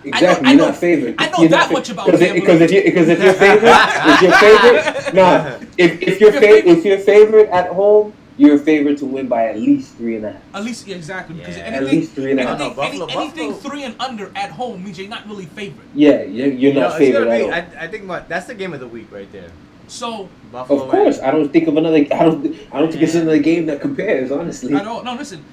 [0.05, 1.15] Exactly, I you're know- not favored.
[1.17, 2.41] I know You're that much about because gambling.
[2.41, 3.73] because if you because if you're favorite,
[4.13, 5.57] if you're favorite, nah.
[5.77, 9.57] If if you're fa- if you're favorite at home, you're favored to win by at
[9.57, 10.41] least three and a half.
[10.53, 11.35] At least, yeah, exactly.
[11.35, 11.63] Because Yeah.
[11.63, 12.59] anything, At least three and a half.
[12.59, 15.27] anything, No, no, Buffalo- any- anything Buffalo- three and under at home means you're not
[15.27, 15.85] really favored.
[15.93, 17.53] Yeah, you're, you're You know, not it's favored gonna at be, all.
[17.53, 19.49] I, I think my, that's the game of the week right there.
[19.87, 20.83] So Buffalo.
[20.83, 21.97] Of course, and- I don't think of another.
[21.97, 22.55] I don't.
[22.73, 23.21] I don't think it's Yeah.
[23.21, 24.31] another game that compares.
[24.31, 25.05] Honestly, I don't.
[25.05, 25.43] No, listen.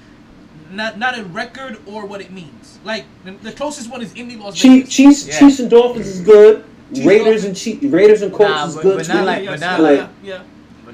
[0.73, 2.79] Not not in record or what it means.
[2.83, 4.95] Like the, the closest one is Indy Las Chiefs, Vegas.
[4.95, 5.39] Chiefs, Yeah.
[5.39, 6.65] Chiefs and Dolphins is good.
[6.95, 9.13] Chiefs, Raiders and Chiefs, Raiders and Colts Nah, is but- good but too.
[9.13, 10.39] not like- but yeah, not yeah, like- yeah.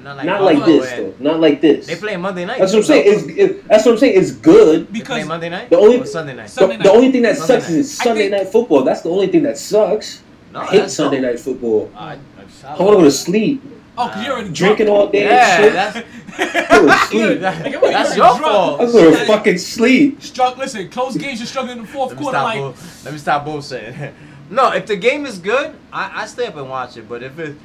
[0.03, 1.15] But not like not like this and- though.
[1.31, 1.87] Not like this.
[1.87, 2.59] They play Monday night.
[2.59, 3.05] That's what I'm saying.
[3.27, 3.29] though.
[3.33, 4.19] It's, it, that's what I'm saying.
[4.21, 4.81] It's good.
[4.89, 5.71] They play Because Monday night.
[5.71, 6.47] The only- or Sunday night.
[6.47, 7.79] The, Sunday the only thing that Sunday sucks night.
[7.79, 8.85] is Sunday think- night football.
[8.85, 10.23] That's the only thing that sucks.
[10.53, 11.31] No, I hate Sunday dope.
[11.31, 11.91] night football.
[11.95, 12.19] I, I,
[12.65, 13.63] I want to go to sleep,
[13.99, 14.99] oh, because you're already drinking drunk.
[15.01, 15.97] all day Yeah, and that's
[16.37, 16.69] shit.
[16.71, 17.41] Go to sleep.
[17.41, 18.43] that- Like, I'm that's already your drunk.
[18.43, 18.81] fault.
[18.81, 20.23] I go to fucking sleep.
[20.23, 20.57] Struck.
[20.57, 21.39] Listen, close games.
[21.41, 22.39] You're struggling in the fourth Let me quarter.
[22.39, 22.45] stop.
[22.47, 24.13] Like bull- let me stop bullshitting.
[24.51, 27.07] no, if the game is good, I, I stay up and watch it.
[27.09, 27.57] But if it,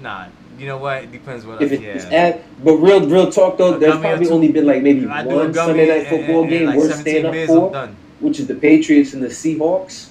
[0.00, 0.26] nah,
[0.58, 1.04] you know what?
[1.04, 1.62] It depends what.
[1.62, 2.18] If I, it's yeah.
[2.18, 4.32] at, but real, real talk though, there's probably two.
[4.32, 6.66] only been like maybe If I do a one Sunday night and- football and- game
[6.66, 10.10] like worth 17 staying up for, which is the Patriots and the Seahawks,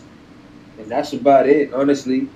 [0.79, 2.27] and that's about it, honestly.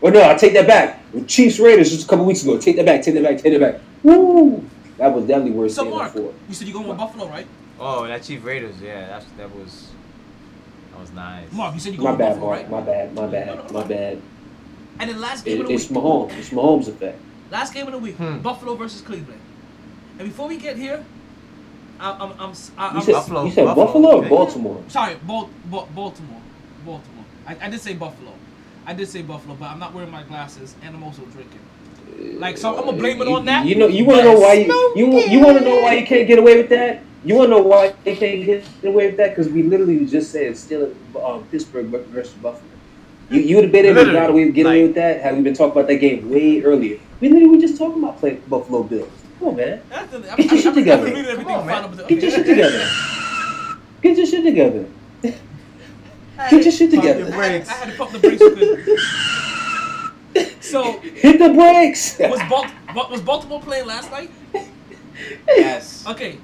[0.00, 1.00] Well, no, I take that back.
[1.26, 2.58] Chiefs Raiders just a couple weeks ago.
[2.58, 3.02] Take that back.
[3.02, 3.38] Take that back.
[3.38, 3.80] Take that back.
[4.02, 4.62] Woo!
[4.98, 6.34] That was definitely worth so, staying up for.
[6.48, 7.46] you said you're going with Buffalo, right?
[7.80, 8.80] Oh, that Chief Raiders.
[8.82, 9.88] Yeah, that's that was
[10.92, 11.50] that was nice.
[11.52, 12.60] Mark, you said you're My going with bad, Buffalo, Mark.
[12.60, 12.70] right?
[12.70, 13.14] My bad.
[13.14, 13.72] My No, no, bad.
[13.72, 13.80] no.
[13.80, 14.22] My bad.
[14.98, 15.98] And then last game It, of the it's week.
[15.98, 16.38] Mahomes.
[16.38, 17.18] It's Mahomes effect.
[17.50, 18.16] Last game of the week.
[18.16, 18.38] Hmm.
[18.38, 19.40] Buffalo versus Cleveland.
[20.18, 21.04] And before we get here,
[22.00, 24.28] I, I'm I'm I, You I'm said Buffalo, you said Buffalo, Buffalo or okay.
[24.28, 24.84] Baltimore?
[24.88, 26.40] Sorry, Bal- Bal- Baltimore.
[26.84, 27.24] Baltimore.
[27.46, 28.32] I, I did say Buffalo.
[28.86, 31.60] I did say Buffalo, but I'm not wearing my glasses and I'm also drinking.
[32.38, 33.66] Like, so I'm gonna blame it on that.
[33.66, 36.06] You know, you want to know why you you you want to know why you
[36.06, 37.02] can't get away with that?
[37.24, 39.30] You want to know why they can't get away with that?
[39.30, 40.94] Because we literally just said still
[41.24, 42.70] um, Pittsburgh versus Buffalo.
[43.34, 45.20] You you would have been able to Literally, get away, get away like- with that
[45.22, 46.98] had we been talking about that game way earlier.
[47.20, 49.08] We literally were just talking about playing Buffalo Bills.
[49.38, 49.80] Come on, man.
[49.90, 51.06] That's the- I'm- Get your I'm- shit I'm- together.
[51.06, 51.84] I'm reading everything Come on, man.
[51.84, 52.86] up to- Get your shit together.
[54.02, 54.84] Get your shit together.
[55.22, 57.32] Get your shit Pump your together.
[57.36, 57.68] brakes.
[57.68, 58.42] I had to pump the brakes.
[60.60, 62.18] so Hit the brakes.
[62.18, 64.30] was Bal- was Baltimore playing last night?
[65.48, 66.04] Yes.
[66.08, 66.38] Okay.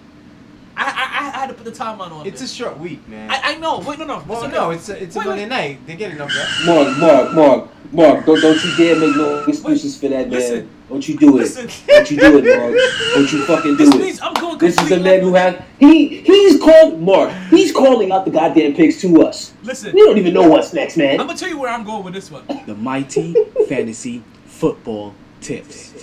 [0.81, 3.31] I, I, I had to put the timeline on It's a short week, man.
[3.31, 3.81] I, I know.
[3.81, 4.25] Wait, no, no.
[4.27, 4.53] well, okay.
[4.53, 5.49] no, it's a, it's a Monday wait.
[5.49, 5.87] night.
[5.87, 6.67] They get enough rest.
[6.67, 10.31] Mark, Mark, Mark, Mark, don't, don't you dare make no excuses for that, man.
[10.31, 10.71] Listen.
[10.89, 11.43] Don't you do it.
[11.43, 11.69] Listen.
[11.87, 12.75] Don't you do it, Mark.
[13.15, 14.01] Don't you fucking do This it.
[14.01, 17.33] means I'm going This is a complete man who has he he's called Mark.
[17.51, 19.53] He's calling out the goddamn pigs to us.
[19.63, 21.21] Listen, We don't even know what's next, man.
[21.21, 22.45] I'm gonna tell you where I'm going with this one.
[22.67, 23.35] The mighty
[23.69, 25.95] fantasy football tips.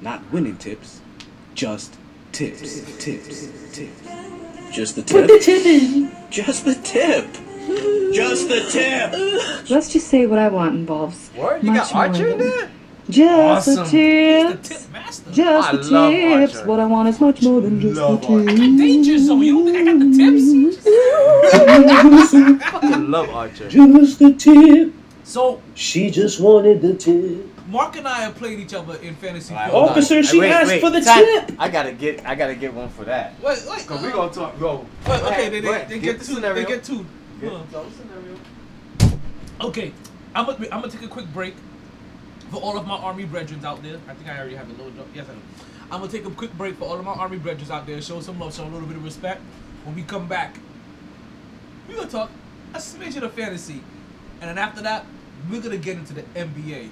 [0.00, 1.00] Not winning tips,
[1.54, 1.94] just
[2.32, 2.80] tips.
[2.98, 3.46] Tips.
[3.72, 4.00] Tips.
[4.72, 5.42] Just the Put the tip.
[5.42, 6.10] tip in.
[6.30, 7.26] Just the tip.
[8.12, 9.12] Just the tip.
[9.70, 11.62] Let's just say what I want involves What?
[11.62, 12.70] You got Archer more in there?
[13.10, 13.74] just Awesome.
[13.76, 14.68] the He's the tips.
[14.68, 15.30] tip master.
[15.32, 16.54] Just I the love tips.
[16.56, 16.68] Archer.
[16.68, 18.46] What I want is much more than just Love the Archer.
[18.48, 18.78] tips.
[18.78, 19.42] Danger zone.
[19.42, 20.86] You don't think I got the tips?
[22.82, 23.68] I love Archer.
[23.68, 24.92] Just the tip.
[25.32, 27.46] So She just wanted the tip.
[27.66, 29.80] Mark and I have played each other in fantasy Alright, football.
[29.88, 29.98] hold on.
[29.98, 31.56] Officer, she Wait, asked wait, for the time- tip.
[31.58, 33.32] I gotta get, I gotta get one for that.
[33.42, 33.86] Wait, wait.
[33.86, 34.60] Cause we uh, gonna talk.
[34.60, 34.76] Go.
[34.80, 35.88] Wait, Go okay, ahead, they, go they, ahead.
[35.88, 36.34] they Get get two.
[36.34, 36.54] scenario.
[36.62, 37.06] They get two.
[37.40, 37.86] Get Hold on.
[37.86, 39.18] the scenario.
[39.62, 39.92] Okay,
[40.34, 41.54] I'm gonna I'm gonna take a quick break
[42.50, 43.96] for all of my army brethren out there.
[44.06, 45.06] I think I already have a loaded up.
[45.14, 45.38] Yes, I do.
[45.90, 48.02] I'm gonna take a quick break for all of my army brethren out there.
[48.02, 49.40] Show some love, show a little bit of respect.
[49.84, 50.56] When we come back,
[51.88, 52.30] we're gonna talk
[52.74, 53.80] a smidgen of fantasy,
[54.42, 55.06] and then after that,
[55.50, 56.90] we're gonna get into the NBA.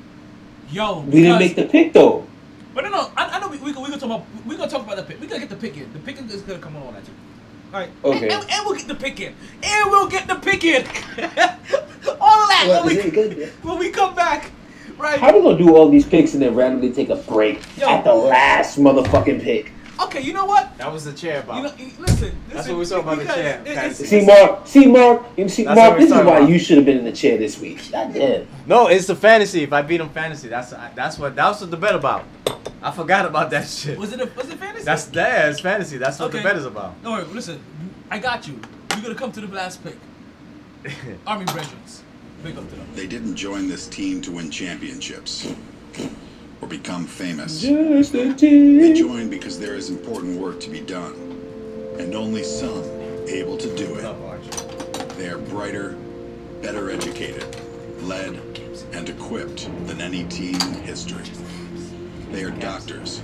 [0.70, 2.26] Yo, We didn't make the pick though.
[2.74, 4.82] But no, no, I, I know we we we gonna talk about we gonna talk
[4.82, 5.20] about the pick.
[5.20, 5.92] We gonna get the pick in.
[5.92, 7.12] The pick is gonna come on that too.
[7.72, 7.90] All right.
[8.04, 8.28] Okay.
[8.28, 9.34] And, and, and we'll get the pick in.
[9.62, 10.82] And we'll get the pick in.
[12.20, 14.50] all of that What, when, we, when we come back.
[14.98, 15.18] Right.
[15.18, 17.88] How we gonna do all these picks and then randomly take a break Yo.
[17.88, 19.72] at the last motherfucking pick?
[20.04, 20.76] Okay, you know what?
[20.78, 21.56] That was the chair about.
[21.56, 22.32] You know, you- listen.
[22.48, 23.60] That's what we saw about the because chair.
[23.64, 24.66] it- it's- See, Mark.
[24.66, 25.22] See, Mark.
[25.36, 25.90] You see, That's Mark.
[25.92, 26.48] we're This is talking why about.
[26.48, 27.90] you should have been in the chair this week.
[27.92, 28.46] God damn.
[28.66, 29.62] No, it's the fantasy.
[29.62, 32.24] If I beat him fantasy, that's that's what that's what the bet about.
[32.82, 33.98] I forgot about that shit.
[33.98, 34.84] Was it a, was it fantasy?
[34.84, 35.50] That's that.
[35.50, 35.98] It's fantasy.
[35.98, 36.38] That's what Okay.
[36.38, 37.02] the bet is about.
[37.02, 37.24] Don't worry.
[37.34, 37.60] Listen,
[38.10, 38.58] I got you.
[38.92, 39.96] You're gonna come to the last pick.
[41.26, 41.76] Army Brethren.
[42.42, 42.86] Big up to them.
[42.94, 45.46] They didn't join this team to win championships
[46.60, 47.60] or become famous.
[47.60, 51.14] Just a They join because there is important work to be done,
[51.98, 52.84] and only some
[53.28, 55.16] able to do it.
[55.16, 55.96] They are brighter,
[56.62, 57.44] better educated,
[58.02, 58.40] led,
[58.92, 61.24] and equipped than any team in history.
[62.30, 63.22] They are doctors,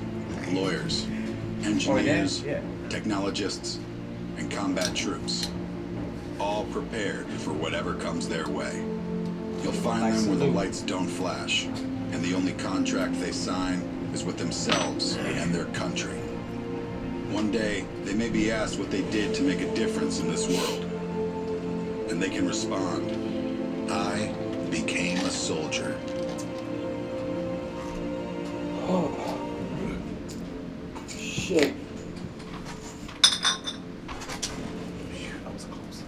[0.48, 1.06] lawyers,
[1.64, 3.78] engineers, oh, technologists,
[4.36, 5.50] and combat troops,
[6.38, 8.84] all prepared for whatever comes their way.
[9.62, 11.66] You'll find them where the lights don't flash,
[12.12, 13.80] and the only contract they sign
[14.12, 16.18] is with themselves and their country.
[17.30, 20.48] One day, they may be asked what they did to make a difference in this
[20.48, 20.84] world.
[22.08, 24.32] And they can respond, I
[24.70, 25.98] became a soldier.
[28.88, 29.12] Oh.
[31.08, 31.74] Shit.
[35.44, 36.02] That was close.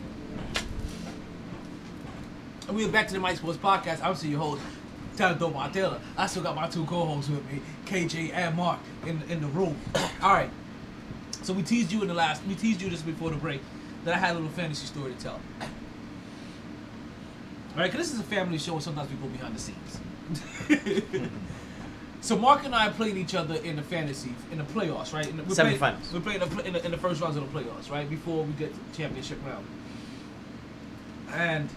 [2.68, 4.02] And we're back to the MyT Sports Podcast.
[4.02, 4.62] I'm still your host,
[5.18, 6.00] Tyler Dope Taylor.
[6.16, 9.76] I still got my two co-hosts with me, KJ and Mark, in in the room.
[10.22, 10.50] All right.
[11.42, 12.42] So we teased you in the last.
[12.46, 13.60] We teased you just before the break
[14.04, 15.40] that I had a little fantasy story to tell.
[17.72, 20.00] All right, because this is a family show, and sometimes we go behind the scenes.
[22.20, 25.28] so Mark and I played each other in the fantasy in the playoffs, right?
[25.28, 26.22] In the, we're playing- Semifinals.
[26.22, 28.08] Playing in the, in, the, in the first rounds of the playoffs, right?
[28.08, 29.66] Before we get to the championship round.
[31.32, 31.68] And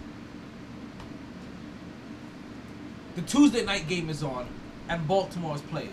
[3.14, 4.46] the Tuesday night game is on,
[4.88, 5.92] and Baltimore is playing.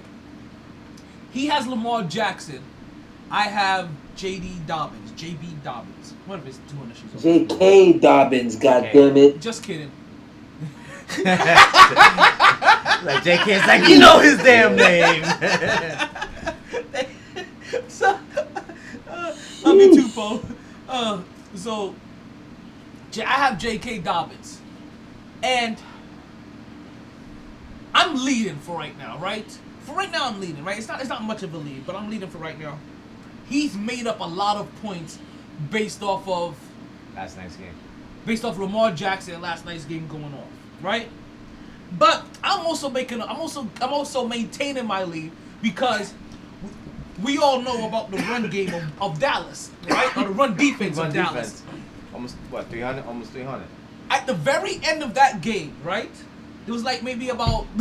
[1.31, 2.61] He has Lamar Jackson.
[3.31, 4.61] I have J.D.
[4.65, 5.47] Dobbins, J.B.
[5.63, 6.13] Dobbins.
[6.25, 7.21] One of his 200 shoes.
[7.21, 7.93] J.K.
[7.93, 8.55] Dobbins.
[8.55, 9.39] God damn it.
[9.39, 9.91] Just kidding.
[13.01, 15.23] Like is like, you know his damn name.
[17.87, 18.19] so,
[19.09, 20.41] uh, love you too, Poe.
[20.87, 21.21] Uh,
[21.55, 21.95] so,
[23.11, 23.99] J- I have J.K.
[23.99, 24.59] Dobbins,
[25.41, 25.77] and
[27.99, 29.45] I'm leading for right now, right?
[29.81, 30.77] For right now, I'm leading, right?
[30.77, 32.77] It's not, it's not much of a lead, but I'm leading for right now.
[33.49, 35.19] He's made up a lot of points
[35.69, 36.55] based off of
[37.13, 37.73] Last night's game.
[38.25, 40.47] based off Lamar Jackson last night's game going off,
[40.81, 41.09] right?
[41.97, 45.31] But I'm also making, I'm also, I'm also maintaining my lead
[45.61, 46.13] because
[47.21, 50.15] we all know about the run game of, of Dallas, right?
[50.15, 51.63] Or the run defense Run of Dallas.
[52.13, 52.69] Almost what?
[52.69, 53.05] 300?
[53.05, 53.65] Almost 300.
[54.09, 56.11] At the very end of that game, right?
[56.69, 57.65] It was like maybe about.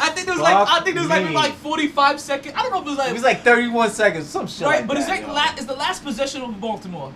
[0.00, 2.52] I think it was like I think it was like maybe like 45 seconds.
[2.58, 4.66] I don't know if it was like It was like 31 seconds, some shit.
[4.66, 5.32] right, like but it's that, like yo.
[5.32, 7.12] la- it's the last possession of Baltimore,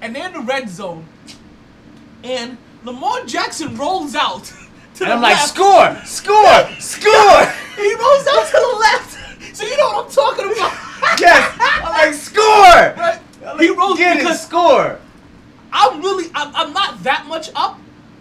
[0.00, 1.04] and they're in the red zone,
[2.24, 4.50] and Lamar Jackson rolls out.
[4.94, 7.40] To And the I'm like, score, score, score.
[7.76, 9.56] he rolls out to the left.
[9.56, 11.20] So you know what I'm talking about?
[11.20, 12.44] yes, I'm like score.
[12.98, 13.20] Right?
[13.60, 14.98] He rolls Get it, because score.
[15.72, 17.78] I'm really I'm, I'm not that much up,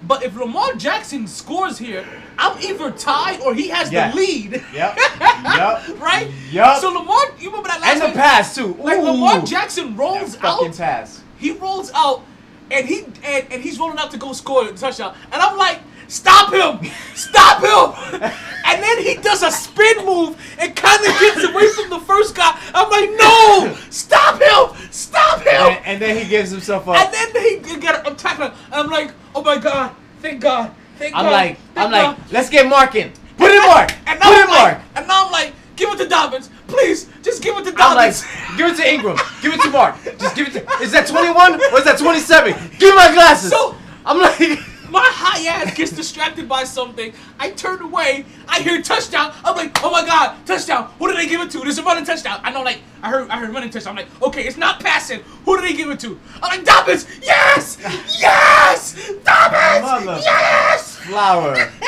[0.07, 2.05] but if Lamar Jackson scores here,
[2.37, 4.11] I'm either tied or he has Yeah.
[4.11, 4.63] the lead.
[4.73, 4.97] Yep.
[5.43, 5.99] Yep.
[6.01, 6.29] right?
[6.51, 6.79] Yup.
[6.81, 8.15] So Lamar, you remember that last And the night?
[8.15, 8.75] pass too.
[8.79, 10.77] Like Lamar Jackson rolls That fucking out.
[10.77, 11.21] pass.
[11.37, 12.23] He rolls out,
[12.71, 15.15] and he and, and he's rolling out to go score a touchdown.
[15.31, 15.79] And I'm like,
[16.09, 18.21] stop him, stop him.
[18.65, 22.35] and then he does a spin move and kind of gets away from the first
[22.35, 22.59] guy.
[22.73, 25.47] I'm like, no, stop him, stop him.
[25.47, 26.97] And, and then he gives himself up.
[26.97, 28.51] And then he get I'm tackling.
[28.71, 31.31] I'm like, oh my god, thank God, thank I'm God.
[31.31, 32.31] like, thank I'm like, God.
[32.31, 33.11] let's get Mark in.
[33.37, 33.91] Put in Mark.
[34.05, 34.81] and Put now in like, Mark.
[34.95, 38.13] and now I'm like, give it to Dobbins, please, just give it to I'm like,
[38.13, 38.57] Dobbins.
[38.57, 39.17] give it to Ingram.
[39.41, 39.95] Give it to Mark.
[40.19, 40.83] Just give it to.
[40.83, 42.51] Is that 21 or is that 27?
[42.77, 43.51] Give me my glasses.
[43.51, 47.13] So- I'm like, My high ass gets distracted by something.
[47.39, 48.25] I turn away.
[48.47, 49.33] I hear touchdown.
[49.43, 50.91] I'm like, oh my god, touchdown.
[50.99, 51.59] Who did they give it to?
[51.59, 52.39] There's a running touchdown.
[52.43, 53.97] I know, like, I heard, I heard running touchdown.
[53.97, 55.19] I'm like, okay, it's not passing.
[55.45, 56.19] Who did they give it to?
[56.41, 57.05] I'm like, Dobbins.
[57.21, 57.77] Yes,
[58.19, 60.05] yes, Dobbins.
[60.05, 60.95] Mother- Yes.
[60.97, 61.71] flower.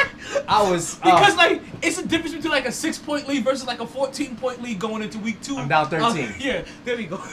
[0.48, 3.66] I was uh, Because like it's a difference between like a six point lead versus
[3.68, 5.58] like a fourteen point lead going into week two.
[5.58, 6.36] I'm down Uh, 13.
[6.40, 7.18] yeah, there we go.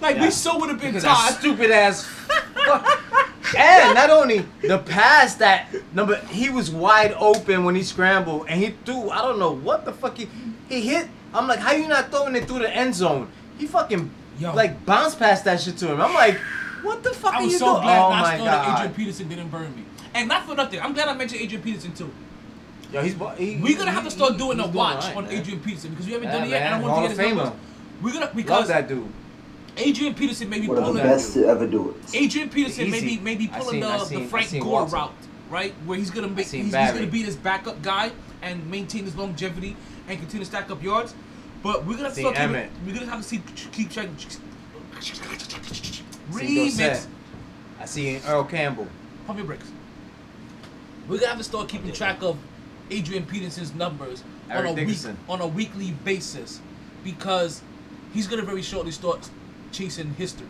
[0.00, 0.22] like Yeah.
[0.24, 1.34] we so would have been because tied.
[1.38, 2.08] stupid ass.
[3.56, 8.60] and not only the pass that number, he was wide open when he scrambled and
[8.62, 9.10] he threw.
[9.10, 10.28] I don't know what the fuck he
[10.68, 11.08] he hit.
[11.34, 13.28] I'm like, how you not throwing it through the end zone?
[13.58, 14.54] He fucking Yo.
[14.54, 16.00] like bounce past that shit to him.
[16.00, 16.36] I'm like,
[16.82, 17.82] what the fuck I are you so doing?
[17.82, 18.74] glad oh my that god.
[18.78, 19.84] Adrian Peterson didn't burn me.
[20.18, 20.80] And not for nothing.
[20.80, 22.10] I'm glad I mentioned Adrian Peterson too.
[22.92, 25.24] Yo, he's he, We're gonna have to start he- doing he's a watch alright, on
[25.24, 25.32] man.
[25.34, 27.10] Adrian Peterson because we haven't Yeah, done it yet, and I want Hall to get
[27.10, 27.48] his of numbers.
[27.50, 28.02] Famer.
[28.02, 29.12] We're gonna Love because that dude.
[29.76, 32.14] Adrian Peterson may be One of the pulling best to ever do it.
[32.16, 34.96] Adrian Peterson may be maybe pulling seen- the, seen- the Frank Gore Walter.
[34.96, 35.12] route,
[35.50, 35.72] right?
[35.86, 38.10] Where he's gonna be he's, he's gonna be this backup guy
[38.42, 39.76] and maintain his longevity
[40.08, 41.14] and continue to stack up yards.
[41.62, 44.16] But we're gonna have to Seen start keeping, we're gonna have to see keep checking.
[46.32, 47.06] Remix.
[47.80, 48.88] I see Earl Campbell.
[49.26, 49.70] Pump your brakes.
[51.08, 52.36] We're gonna have to start keeping track of
[52.90, 56.60] Adrian Peterson's numbers Eric on a week, on a weekly basis
[57.04, 57.62] because
[58.12, 59.28] he's gonna very shortly start
[59.72, 60.46] chasing history.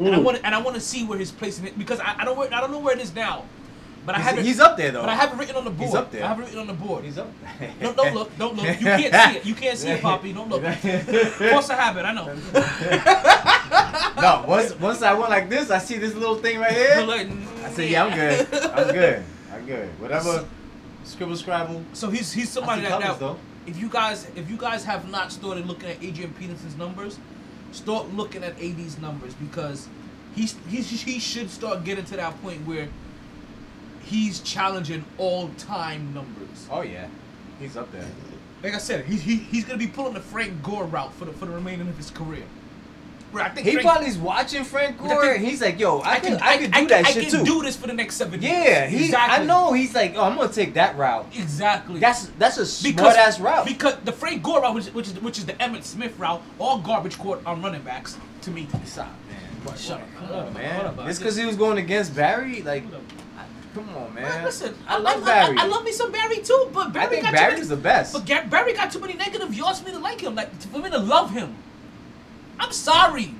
[0.00, 2.16] And I want and I want to see where his place in it because I,
[2.20, 3.44] I don't where, I don't know where it is now,
[4.06, 4.44] but I He's- have it.
[4.46, 5.00] he's up there, though.
[5.00, 5.86] But I have it written on the board.
[5.88, 6.24] He's up there.
[6.24, 7.04] I have it written on the board.
[7.04, 7.28] He's up.
[7.80, 8.66] No, don't look, don't look.
[8.66, 9.44] You can't see it.
[9.46, 10.32] You can't see it, Poppy.
[10.32, 10.62] Don't look.
[10.62, 12.04] Force a habit.
[12.04, 12.26] I know.
[14.20, 16.94] no, once once I went like this, I see this little thing right here.
[17.64, 18.54] I said, yeah, I'm good.
[18.54, 19.24] I'm good.
[19.52, 19.88] I'm good.
[20.00, 20.46] Whatever.
[21.04, 21.82] Scribble scrabble.
[21.92, 23.14] So he's he's somebody that colors, now.
[23.14, 23.36] though.
[23.66, 27.18] If you guys if you guys have not started looking at Adrian Peterson's numbers,
[27.72, 29.88] start looking at AD's numbers because
[30.34, 32.88] he's he's he should start getting to that point where
[34.02, 36.66] he's challenging all time numbers.
[36.70, 37.08] Oh yeah,
[37.58, 38.06] he's up there.
[38.62, 41.32] Like I said, he's he, he's gonna be pulling the Frank Gore route for the
[41.32, 42.44] for the remaining of his career.
[43.30, 45.20] Where I think He Frank, probably's watching Frank Gore.
[45.22, 47.30] think- and he's like, yo, I, can, I, can do I, that I shit I
[47.30, 47.44] can too.
[47.44, 48.52] do this for the next seven years.
[48.54, 49.04] Yeah, he.
[49.04, 49.42] exactly.
[49.42, 49.72] I know.
[49.74, 51.26] He's like, oh, I'm gonna take that route.
[51.36, 52.00] Exactly.
[52.00, 53.66] That's that's a smart ass route.
[53.66, 56.78] Because the Frank Gore route, which, which is which is the Emmitt Smith route, all
[56.78, 58.66] garbage court on running backs to me.
[58.86, 59.76] Stop, man.
[59.76, 60.86] Shut up, Come Hold on, up, man.
[60.86, 62.84] up, Just I because he was going against Barry, like,
[63.74, 64.44] come on, Man, man.
[64.44, 65.58] listen, I I, love I, Barry.
[65.58, 67.68] I, I love me some Barry too, but Barry I think got Barry's too many,
[67.68, 68.12] the best.
[68.14, 70.88] But Barry got too many negative yards for me to like him, like for me
[70.88, 71.54] to love him.
[72.58, 73.34] I'm sorry.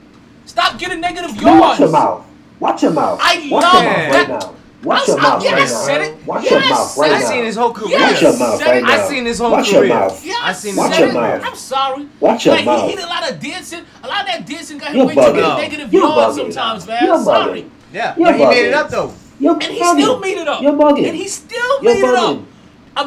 [0.46, 1.60] Stop getting negative You yards.
[1.60, 2.26] watch your mouth.
[2.60, 3.20] Watch your mouth.
[3.22, 3.82] I Watch love your mouth
[4.12, 4.12] that.
[4.12, 4.54] right now.
[4.84, 6.04] Watch I- your I- mouth right said now.
[6.04, 6.26] it.
[6.26, 7.14] Watch Yeah, your I mouth right it.
[7.14, 7.28] I now.
[7.28, 7.98] seen his whole career.
[7.98, 8.90] Yeah, Watch your mouth right now.
[8.92, 9.84] I seen his whole Watch career.
[9.84, 10.24] your mouth.
[10.24, 11.42] Yeah, I seen Watch said your mouth.
[11.44, 12.08] I'm sorry.
[12.20, 12.82] Watch your like, mouth.
[12.84, 13.80] He, he did a lot of dancing.
[14.04, 16.52] A lot of that dancing got him You're way too many negative You're yards bugging.
[16.52, 17.04] sometimes, man.
[17.04, 17.62] You're I'm sorry.
[17.62, 17.70] bugging.
[17.92, 19.14] Yeah, You're but he made it up though.
[19.40, 20.62] You're And he still made it up.
[20.62, 21.06] You're bugging.
[21.08, 22.38] And he still You're made it up.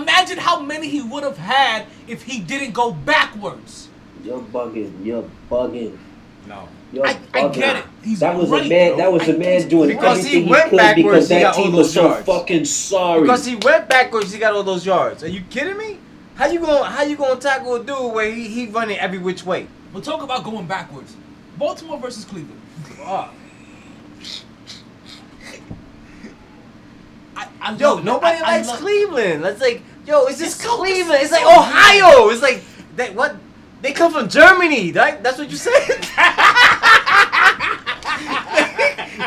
[0.02, 3.88] Imagine how many he would have had if he didn't go backwards.
[4.24, 5.06] You're bugging.
[5.06, 5.98] You're bugging.
[6.48, 6.68] No.
[6.94, 7.54] You're I- I bugging.
[7.54, 7.86] get it.
[8.04, 8.92] He's that was right, a man.
[8.92, 8.98] though.
[8.98, 11.42] That was a man doing Because he everything he, went could backwards, because he that
[11.42, 12.26] got all team those was so yards.
[12.26, 13.22] fucking sorry.
[13.22, 15.24] Because he went backwards, he got all those yards.
[15.24, 15.98] Are you kidding me?
[16.36, 19.46] How you gonna how you gonna tackle a dude where he, he running every which
[19.46, 19.68] way?
[19.94, 21.16] We'll talk about going backwards.
[21.58, 22.60] Baltimore versus Cleveland.
[22.98, 23.34] Fuck.
[27.36, 29.42] I, I Yo, love- nobody I- I likes Cleveland.
[29.44, 31.22] Let's like, yo, it's just It's so- Cleveland.
[31.24, 32.30] It's it's like Ohio.
[32.30, 32.64] It's like
[32.96, 33.14] that.
[33.16, 33.36] What?
[33.82, 35.22] They come from Germany, right?
[35.24, 35.74] That's what you said.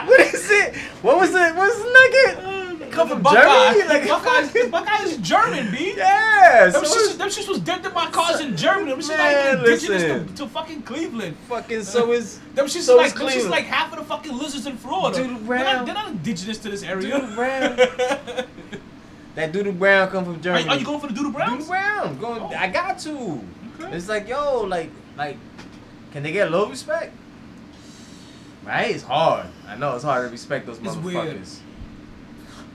[0.07, 0.75] what is it?
[1.03, 1.55] What was it?
[1.57, 2.39] What's the nugget?
[2.39, 3.23] Uh, come from.
[3.25, 3.89] Germany.
[3.89, 5.95] Like Buckeyes, the Buckeyes is German, B.
[6.45, 6.71] Yeah.
[6.71, 8.91] Them So shits, is, them shits was dented my cars in Germany.
[8.93, 11.37] Them shits Man, not indigenous to, to fucking Cleveland.
[11.49, 14.37] fucking so uh, is Them shits So like them shits like half of the fucking
[14.37, 15.17] lizards in Florida.
[15.17, 15.85] Doodle they're, not, Brown.
[15.87, 17.11] they're not indigenous to this area.
[17.19, 17.77] Doodle Brown.
[19.35, 20.69] that Doodle Brown come from Are, Germany.
[20.69, 21.53] are you going for the Doodle Browns?
[21.67, 22.19] Doodle Brown.
[22.19, 22.55] Going, Oh.
[22.57, 23.41] I got to.
[23.81, 23.97] Okay.
[23.97, 25.37] It's like, yo, like, like,
[26.13, 27.13] can they get a little respect?
[28.65, 28.95] Right?
[28.95, 29.47] It's hard.
[29.67, 31.03] I know it's hard to respect those It's motherfuckers.
[31.03, 31.47] weird.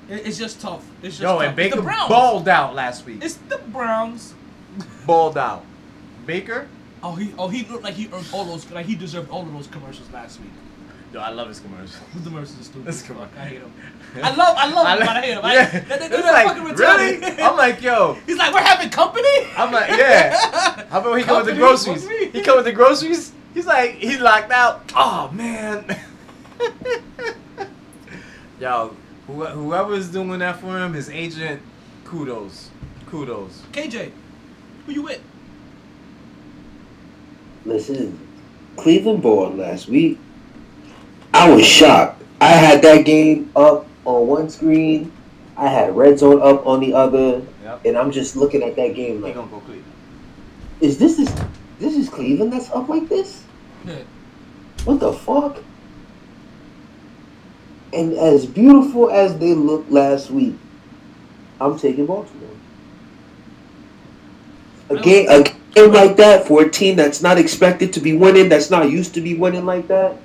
[0.10, 0.84] It's just tough.
[1.02, 1.44] It's just Yo, tough.
[1.48, 3.24] and Baker balled out last week.
[3.24, 4.34] It's the Browns.
[5.06, 5.64] balled out.
[6.26, 6.68] Baker?
[7.02, 9.54] Oh, he oh he looked like he earned all those like he deserved all of
[9.54, 10.50] those commercials last week.
[11.12, 12.00] Yo, I love his commercial.
[12.16, 12.86] The commercials are stupid.
[12.86, 13.16] This as fuck.
[13.18, 13.40] commercial.
[13.40, 13.74] I hate him.
[14.24, 15.40] I love I love him, but I hate him.
[15.44, 15.70] I, Yeah.
[15.72, 17.22] that, that, It's that's like, fucking retarded.
[17.22, 17.42] really?
[17.44, 18.14] I'm like, yo.
[18.28, 19.28] He's like, we're having company.
[19.58, 20.86] I'm like, yeah.
[20.90, 22.08] How about he come with the groceries?
[22.08, 23.32] He come with the groceries.
[23.54, 24.92] He's like, he's locked out.
[24.96, 25.84] Oh man.
[28.60, 31.62] Yo, who, whoever's doing that for him, his agent,
[32.04, 32.70] kudos,
[33.08, 33.64] kudos.
[33.72, 34.12] KJ,
[34.86, 35.22] who you with?
[37.66, 38.20] Listen,
[38.78, 40.20] Cleveland ball last week.
[41.34, 42.24] I was shocked.
[42.42, 45.12] I had that game up on one screen.
[45.58, 47.86] I had red zone up on the other, Yep.
[47.86, 49.84] and I'm just looking at that game like, gonna go Cleveland.
[50.80, 51.34] is this this
[51.80, 53.44] this is Cleveland that's up like this?
[54.86, 55.58] What the fuck?
[57.92, 60.56] And as beautiful as they looked last week,
[61.60, 62.50] I'm taking Baltimore.
[64.90, 65.44] A game, a
[65.74, 69.14] game like that for a team that's not expected to be winning, that's not used
[69.16, 70.18] to be winning like that,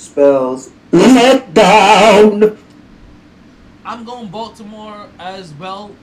[0.00, 2.58] spells let down.
[3.84, 5.94] I'm going Baltimore as well,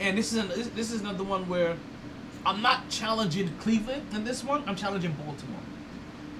[0.00, 1.76] and this is an, this, this is another one where
[2.46, 4.62] I'm not challenging Cleveland in this one.
[4.66, 5.60] I'm challenging Baltimore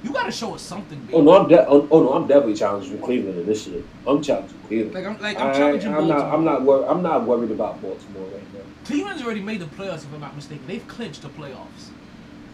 [0.03, 1.15] You gotta show us something, baby.
[1.15, 3.85] Oh no, I'm de- oh, oh no, I'm definitely challenging Cleveland in this shit.
[4.07, 4.95] I'm challenging Cleveland.
[4.95, 6.35] Like I'm like I'm I, challenging I'm not.
[6.35, 6.63] I'm not.
[6.63, 8.61] Wor- I'm not worried about Baltimore right now.
[8.87, 10.67] Cleveland's already made the playoffs, if I'm not mistaken.
[10.67, 11.91] They've clinched the playoffs.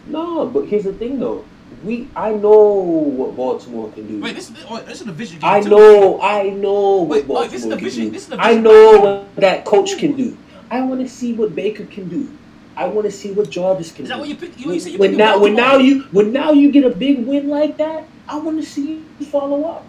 [0.07, 1.45] No, but here's the thing though.
[1.83, 4.19] We I know what Baltimore can do.
[4.21, 5.49] Wait, this is oh, this is a division game.
[5.49, 5.69] I too.
[5.69, 6.21] know.
[6.21, 8.11] I know Wait, what oh, this is Baltimore the can vision- do.
[8.11, 10.37] this is the I vision- know what that coach can do.
[10.71, 12.29] I want to see what Baker can do.
[12.75, 14.13] I want to see what Jarvis can Is do.
[14.15, 14.59] that what you pick?
[14.59, 17.25] You, you say you when now, when now you, when now you get a big
[17.25, 19.85] win like that, I want to see you follow up.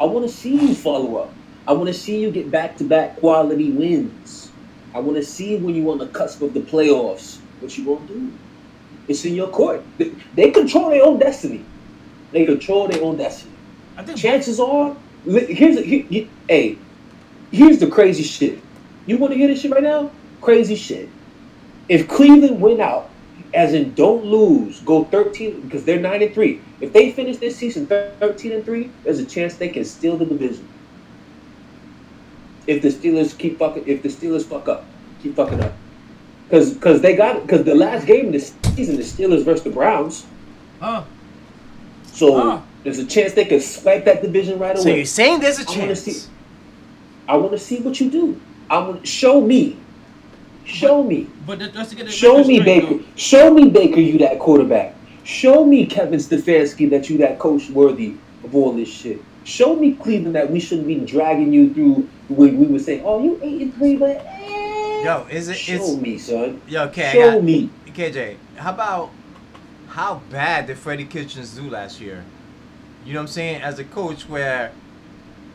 [0.00, 1.32] I want to see you follow up.
[1.66, 4.50] I want to see you get back to back quality wins.
[4.94, 8.06] I want to see when you're on the cusp of the playoffs what you gonna
[8.06, 8.32] do.
[9.08, 9.84] It's in your court.
[9.98, 11.64] They, they control their own destiny.
[12.32, 13.54] They control their own destiny.
[13.96, 16.78] I think Chances are, here's a, he, he- hey,
[17.50, 18.62] here's the crazy shit.
[19.06, 20.12] You want to hear this shit right now?
[20.40, 21.08] Crazy shit.
[21.88, 23.10] If Cleveland win out,
[23.54, 26.62] as in don't lose, go 13 because they're nine and three.
[26.80, 30.26] If they finish this season 13 and three, there's a chance they can steal the
[30.26, 30.68] division.
[32.66, 34.84] If the Steelers keep fucking, if the Steelers fuck up,
[35.18, 35.72] keep fucking up,
[36.48, 38.40] because because they got because the last game of the
[38.74, 40.24] season, the Steelers versus the Browns.
[40.80, 41.02] Huh?
[42.06, 42.62] So Ah.
[42.84, 44.82] there's a chance they could swipe that division right away.
[44.82, 46.00] So you're saying there's a I wanna chance?
[46.02, 46.28] see-
[47.28, 48.36] I want to see what you do.
[48.70, 49.76] I want show me,
[50.64, 54.38] show me, But that- that's to get show me Baker, show me Baker, you that
[54.38, 54.94] quarterback.
[55.24, 59.18] Show me Kevin Stefanski that you that coach worthy of all this shit.
[59.44, 63.22] Show me Cleveland that we shouldn't be dragging you through when we would say, "Oh,
[63.22, 65.56] you eight and three, but eh." Yo, is it?
[65.56, 66.60] show It's, me, son.
[66.68, 67.10] yo, okay.
[67.12, 67.70] Show got- me.
[67.88, 69.10] KJ, how about
[69.88, 72.24] how bad did Freddie Kitchens do last year?
[73.04, 73.62] You know what I'm saying?
[73.62, 74.70] As a coach, where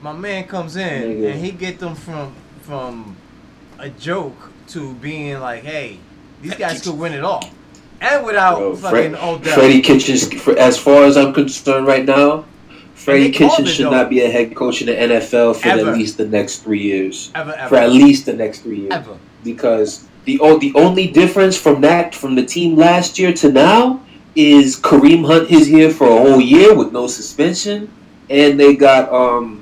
[0.01, 1.31] my man comes in Nigga.
[1.31, 3.15] and he get them from from
[3.79, 4.35] a joke
[4.69, 5.99] to being like, hey,
[6.41, 7.43] these guys could win it all,
[8.01, 9.53] and without Bro, fucking Odell.
[9.55, 12.45] Freddie Kitchens, as far as I'm concerned right now,
[12.95, 15.91] Freddie Kitchens should not be a head coach in the NFL for Ever.
[15.91, 17.31] at least the next three years.
[17.35, 17.69] Ever, ever.
[17.69, 18.93] For at least the next three years.
[18.93, 19.17] Ever.
[19.43, 24.01] Because the o- the only difference from that from the team last year to now
[24.35, 27.89] is Kareem Hunt is here for a whole year with no suspension,
[28.29, 29.61] and they got um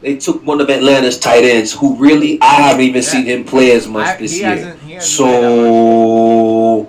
[0.00, 3.72] they took one of Atlanta's tight ends who really I haven't even seen him play
[3.72, 4.48] as much I- this year.
[4.48, 6.88] hasn't- he hasn't So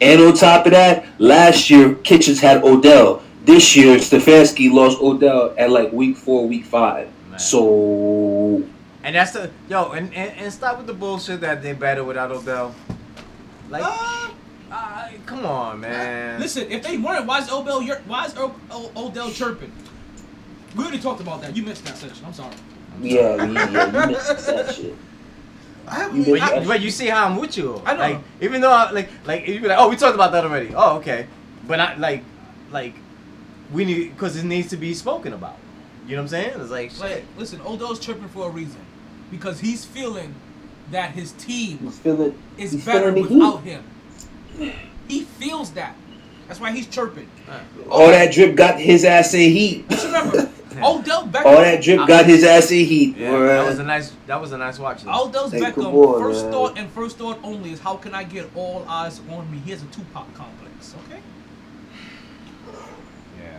[0.00, 3.22] and on top of that, last year Kitchens had Odell.
[3.44, 7.08] This year Stefanski lost Odell at like week four, week five.
[7.38, 8.62] So
[9.04, 12.30] And that's the yo, and, and and stop with the bullshit that they better without
[12.32, 12.74] Odell.
[13.70, 13.84] Like,
[14.72, 16.40] uh, come on, man.
[16.40, 19.72] Listen, if they weren't, why is Odell why is O- O- Odell chirping?
[20.76, 21.56] We already talked about that.
[21.56, 22.24] You missed that section.
[22.26, 22.54] I'm sorry.
[23.00, 24.94] Yeah, yeah, yeah, you missed that shit.
[25.88, 27.80] You But missed that you, but you see how I'm with you.
[27.86, 28.00] I know.
[28.00, 30.74] Like, even though, I, like, like you be like, oh, we talked about that already.
[30.74, 31.26] Oh, okay.
[31.66, 32.24] But I like,
[32.70, 32.92] like,
[33.72, 35.56] we need because it needs to be spoken about.
[36.06, 36.60] You know what I'm saying?
[36.60, 37.00] It's like, shit.
[37.00, 38.80] Like, listen, Odell's chirping for a reason,
[39.30, 40.34] because he's feeling
[40.90, 43.70] that his team He's feeling is he's better feeling without heat.
[44.58, 44.72] him.
[45.08, 45.94] He feels that.
[46.46, 47.28] That's why he's chirping.
[47.90, 49.88] All that drip got his ass in heat.
[49.90, 50.50] Just remember,
[50.82, 51.44] Odell Beckham.
[51.44, 53.16] All that drip got his ass in heat.
[53.18, 53.46] Yeah, boy.
[53.46, 54.12] that was a nice.
[54.26, 55.02] That was a nice watch.
[55.02, 55.24] though.
[55.26, 56.52] Odell's Hey, Beckham, good first man.
[56.52, 59.58] thought and first thought only is how can I get all eyes on me?
[59.58, 61.20] He has a Tupac complex, okay?
[63.38, 63.58] Yeah.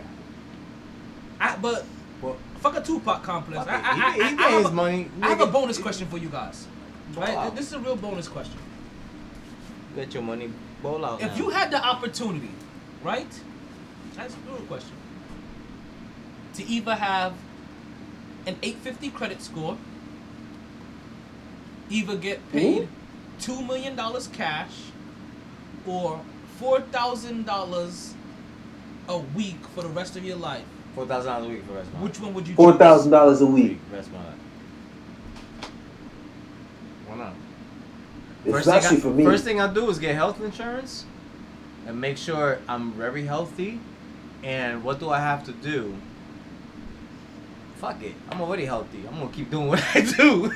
[1.40, 1.84] I, but
[2.22, 3.66] Well, fuck a Tupac complex.
[3.66, 3.74] I.
[3.74, 5.10] I, He- I, he I, I have his a- money.
[5.22, 6.66] I have a bonus question for you guys.
[7.14, 7.34] Right?
[7.34, 7.50] Wow.
[7.50, 8.58] This is a real bonus question.
[9.96, 11.20] Get your money, bowl out.
[11.20, 11.36] If now.
[11.36, 12.50] you had the opportunity,
[13.02, 13.26] right?
[14.16, 14.92] That's a real question.
[16.54, 17.32] To either have
[18.46, 19.76] an 850 credit score,
[21.88, 22.88] either get paid
[23.40, 23.96] $2 million
[24.32, 24.70] cash,
[25.86, 26.20] or
[26.60, 28.12] $4,000
[29.08, 31.74] a week for the rest of your life, four thousand dollars a week for the
[31.74, 32.78] rest of my which one would you Four choose?
[32.78, 33.78] thousand dollars a week.
[33.92, 34.34] Rest of my life.
[37.08, 37.34] Why not?
[38.44, 39.24] It's thing I, for me.
[39.24, 41.04] First thing I do is get health insurance
[41.86, 43.80] and make sure I'm very healthy.
[44.42, 45.94] And what do I have to do?
[47.76, 48.14] Fuck it.
[48.30, 49.04] I'm already healthy.
[49.06, 50.52] I'm gonna keep doing what I do.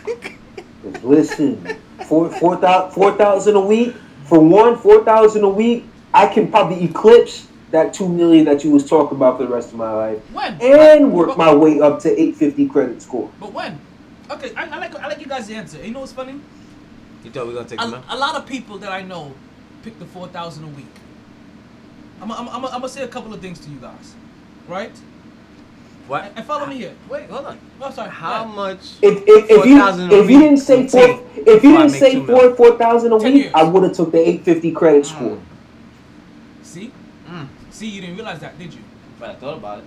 [1.03, 1.65] Listen,
[2.07, 5.85] four four thousand four thousand a week for one four thousand a week.
[6.13, 9.71] I can probably eclipse that two million that you was talking about for the rest
[9.73, 10.61] of my life, When?
[10.63, 13.31] and work my way up to eight fifty credit score.
[13.41, 13.79] But when?
[14.31, 15.85] Okay, I, I like I like you guys' answer.
[15.85, 16.41] You know what's funny?
[17.25, 18.05] you thought we were gonna take them A, out?
[18.09, 19.33] a lot of people that I know
[19.83, 20.87] pick the four thousand a week.
[22.23, 24.15] I'm I'm I'm I'm gonna say a couple of things to you guys,
[24.69, 24.97] right?
[26.07, 26.31] What?
[26.37, 26.95] And follow me here.
[27.09, 27.59] Wait, hold on.
[27.81, 28.11] Oh, sorry.
[28.11, 28.53] How Yeah.
[28.55, 28.83] much?
[29.03, 31.01] If if, if you 4,000 a if you didn't say four
[31.35, 32.57] if you didn't say two four million?
[32.57, 33.53] four thousand a Ten week, years.
[33.55, 35.37] I would have took the eight fifty credit score.
[35.37, 35.54] Hmm.
[37.75, 37.89] See?
[37.89, 38.81] You didn't realize that, did you?
[39.19, 39.85] But I thought about it.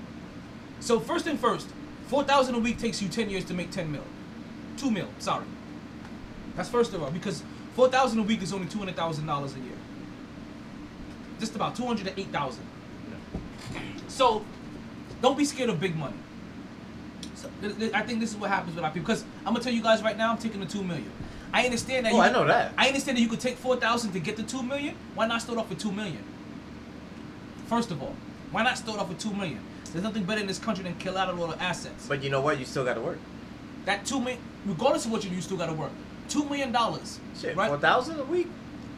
[0.82, 1.70] So first thing first,
[2.08, 4.04] four thousand a week takes you ten years to make ten mil.
[4.76, 5.46] Two mil, sorry.
[6.58, 7.44] That's first of all, because
[7.76, 9.78] four thousand a week is only two hundred thousand dollars a year.
[11.40, 12.66] Just about two hundred and eight thousand.
[14.10, 14.44] So,
[15.22, 16.16] don't be scared of big money.
[17.36, 19.08] So, th- th- I think this is what happens with our people.
[19.08, 21.12] Because I'm gonna tell you guys right now, I'm taking the two million.
[21.54, 22.12] I understand that.
[22.12, 22.74] Oh, you, I know that.
[22.78, 24.96] I understand that you could take four thousand to get the two million.
[25.16, 26.24] Why not start off with two million?
[27.68, 28.16] First of all,
[28.52, 29.60] why not start off with two million?
[29.92, 32.08] There's nothing better in this country than collateral assets.
[32.08, 32.60] But you know what?
[32.60, 33.20] You still got to work.
[33.86, 35.92] That two million, regardless of what you do, you still gotta work.
[36.30, 37.20] Two million dollars.
[37.40, 37.70] Shit, right?
[37.70, 38.48] four thousand a week.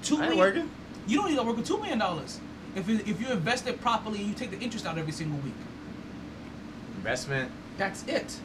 [0.03, 0.71] Two I ain't million- working.
[1.07, 2.39] You don't need to work with two million dollars.
[2.75, 5.39] If it, if you invest it properly and you take the interest out every single
[5.39, 5.53] week,
[6.97, 7.51] Investment.
[7.77, 8.35] that's it.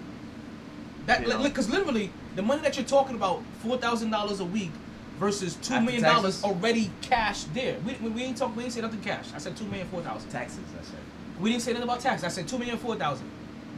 [1.07, 4.71] That because literally the money that you're talking about, four thousand dollars a week
[5.19, 7.77] versus two After million dollars already cash there.
[7.87, 8.55] We, we, we ain't talk.
[8.57, 9.27] We ain't say nothing cash.
[9.35, 10.31] I said two million four thousand.
[10.31, 10.61] Taxes.
[10.79, 10.99] I said.
[11.41, 12.25] We didn't say nothing about tax.
[12.25, 13.29] I said two million four thousand.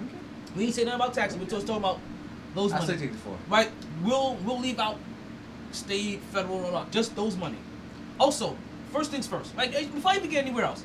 [0.06, 0.16] Okay.
[0.56, 1.38] We didn't say nothing about taxes.
[1.38, 2.00] We're just talking about
[2.54, 2.86] those I money.
[2.86, 3.36] still take the four.
[3.48, 3.70] Right?
[4.02, 4.98] We'll we'll leave out
[5.72, 6.90] state, federal, or not.
[6.90, 7.58] Just those money.
[8.18, 8.56] Also,
[8.92, 9.56] first things first.
[9.56, 10.84] Like eh, before I even get anywhere else,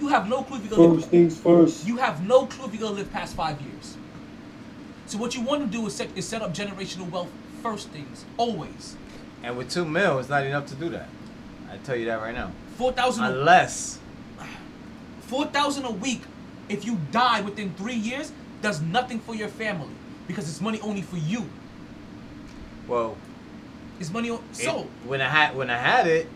[0.00, 1.86] you have no clue if you're gonna First things first.
[1.86, 3.96] you have no clue if you're gonna live past five years.
[5.06, 7.28] So what you want to do is set is set up generational wealth
[7.62, 8.96] first things always.
[9.42, 11.08] And with two mil, it's not enough to do that.
[11.72, 12.52] I tell you that right now.
[12.76, 13.24] Four thousand.
[13.24, 13.98] Unless
[15.22, 16.22] Four thousand a week.
[16.68, 19.94] If you die within three years, does nothing for your family
[20.26, 21.48] because it's money only for you.
[22.86, 23.16] Well,
[23.98, 24.30] It's money.
[24.30, 26.28] On, so it- when I had when I had it,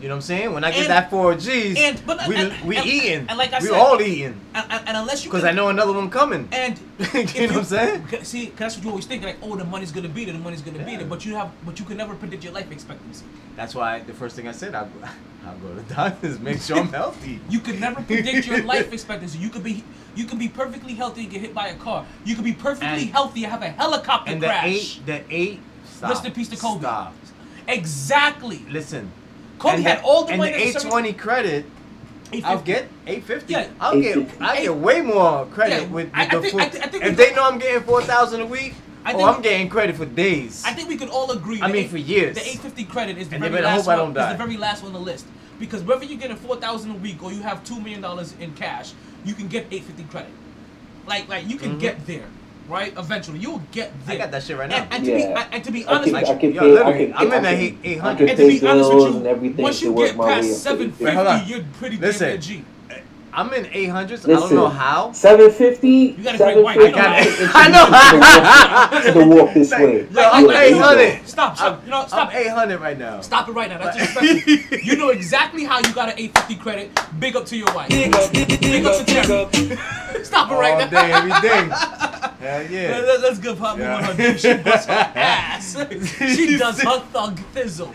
[0.00, 0.52] you know what I'm saying?
[0.52, 3.26] When I get And- that four G's, and- but- we and- we and- eating.
[3.28, 4.38] and like I we said- all eating.
[4.54, 6.48] and, unless you Because I know another one coming.
[6.52, 6.78] And
[7.14, 8.06] you know what I'm saying?
[8.22, 10.62] See, that's what you always think, like, oh, the money's gonna be there, the money's
[10.62, 13.24] gonna be there, but you have, but you can never predict your life expectancy.
[13.56, 14.88] That's why the first thing I said, I'll,
[15.46, 17.40] I'll go to the doctors, make sure I'm healthy.
[17.48, 19.38] You can never predict your life expectancy.
[19.38, 19.84] You could be,
[20.16, 22.04] you could be perfectly healthy and get hit by a car.
[22.24, 24.64] You could be perfectly healthy and have a helicopter And the crash.
[24.66, 25.60] eight, the eight.
[25.86, 26.10] Stop.
[26.10, 26.80] Rest in peace to Kobe.
[26.80, 27.14] Stop.
[27.68, 28.64] Exactly.
[28.70, 29.10] Listen.
[29.64, 31.64] Kobe and had the, all the and money the 820 credit.
[32.44, 33.52] I'll get 850.
[33.52, 33.68] Yeah.
[33.80, 34.44] I'll get 850.
[34.44, 36.60] I get way more credit Yeah, with, with I- I the think- full.
[36.60, 39.42] I I think if they know I'm getting 4,000 a week, I oh, think- I'm
[39.42, 40.62] getting credit for days.
[40.66, 41.60] I think we could all agree.
[41.60, 42.34] I the mean, eight- for years.
[42.36, 44.16] The 850 credit is the very last I one.
[44.16, 45.26] Is the very last one on the list
[45.60, 48.92] because whether you're getting 4,000 a week or you have two million dollars in cash,
[49.24, 50.32] you can get 850 credit.
[51.06, 51.80] Like, like you can Mhm.
[51.80, 52.26] get there,
[52.68, 52.92] right?
[52.96, 54.14] Eventually, you'll get there.
[54.16, 54.82] I got that shit right now.
[54.84, 55.48] And, and to Yeah.
[55.48, 56.66] be and to be I honest, can, with I you, can yo, pay.
[56.66, 58.28] I literally, can, I'm I in that can, eight- I 800.
[58.30, 61.04] and to be honest with you, once you get past 750, 850.
[61.04, 61.48] Wait, hold on.
[61.48, 62.30] you're pretty damn Listen.
[62.30, 62.64] good G.
[63.36, 64.24] I'm in 800s.
[64.28, 65.10] I don't know how.
[65.10, 65.88] 750.
[65.88, 66.78] You got a great wife.
[66.78, 67.50] I 750 know.
[67.54, 69.12] I know.
[69.12, 70.06] To the walk this way.
[70.08, 71.26] Yo, I'm Like, like, 800.
[71.28, 71.84] Stop, stop.
[71.84, 72.28] You know, stop.
[72.30, 73.20] I'm 800 right now.
[73.22, 73.78] Stop it right now.
[73.78, 74.78] That's disrespectful.
[74.84, 77.00] you know exactly how you got an 850 credit.
[77.18, 77.88] Big up to your wife.
[77.88, 80.24] Big up, big up to Terry.
[80.24, 81.02] Stop it right All now.
[81.02, 81.68] day, every day.
[82.40, 83.00] Hell yeah.
[83.04, 83.94] let- Let's give her Yeah.
[83.94, 84.38] one her due.
[84.38, 85.76] She busts her ass.
[86.36, 87.92] she does her thug thizzle.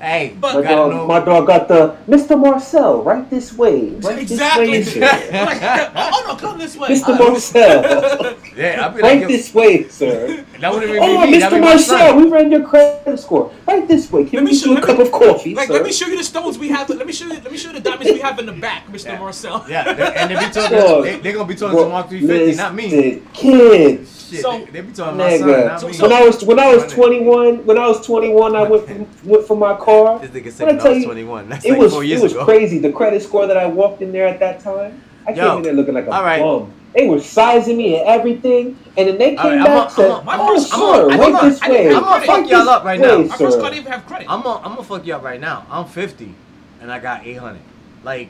[0.00, 1.06] Hey, But- My dog, know.
[1.06, 2.38] my dog got the Mr.
[2.38, 3.90] Marcel right this way.
[4.00, 4.82] Right Exactly.
[4.82, 5.00] this way,
[5.32, 5.92] like, sir.
[5.96, 6.88] oh no, come this way.
[6.88, 7.18] Mr.
[7.18, 8.36] Marcel.
[8.56, 10.42] Yeah, I'll be right like, this way, sir.
[10.60, 11.38] that wouldn't even Oh, me.
[11.38, 11.50] Mr.
[11.50, 11.60] be.
[11.60, 13.52] Marcel, we ran your credit score.
[13.68, 14.24] Right this way.
[14.24, 15.74] Can Let me show- you a let cup me- of coffee, Like, sir?
[15.74, 16.88] let me show you the stones we have.
[16.88, 17.34] Let me show you.
[17.34, 19.06] Let me show you the diamonds we have in the back, Mr.
[19.06, 19.18] Yeah.
[19.18, 19.66] Marcel.
[19.68, 20.78] Yeah, they- and they be talking.
[20.78, 21.04] Dog.
[21.04, 22.90] They, they gonna be talking Well, to Mark 350, not me.
[22.90, 24.26] listen, Kids.
[24.30, 25.98] Shit, So- they, they be talking my son, not So- me.
[25.98, 29.46] when I was when I was 21, when I was 21, I went for, went
[29.46, 30.18] for my car.
[30.18, 31.48] This nigga When said I when I tell was you, 21.
[31.50, 32.44] That's It like was four it was ago.
[32.44, 32.78] crazy.
[32.78, 35.72] The credit score that I walked in there at that time, I came in there
[35.72, 36.40] looking like a all right.
[36.42, 36.72] bum.
[36.94, 40.20] They were sizing me and everything, and then they came right, back and said, I'm
[40.20, 41.94] a- my "Oh, first- I'm sir, a- I right didn't- this I didn't way.
[41.94, 42.16] have credit.
[42.16, 43.18] right Fuck y'all up right way, now.
[43.18, 44.26] My first sir." card didn't even have credit.
[44.30, 45.66] I'm gonna I'm gonna fuck you up right now.
[45.70, 46.34] I'm 50,
[46.80, 47.60] and I got 800.
[48.02, 48.28] Like,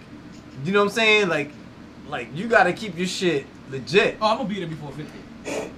[0.64, 1.28] you know what I'm saying?
[1.28, 1.50] Like,
[2.08, 4.16] like you gotta keep your shit legit.
[4.20, 5.70] Oh, I'm gonna be there before 50.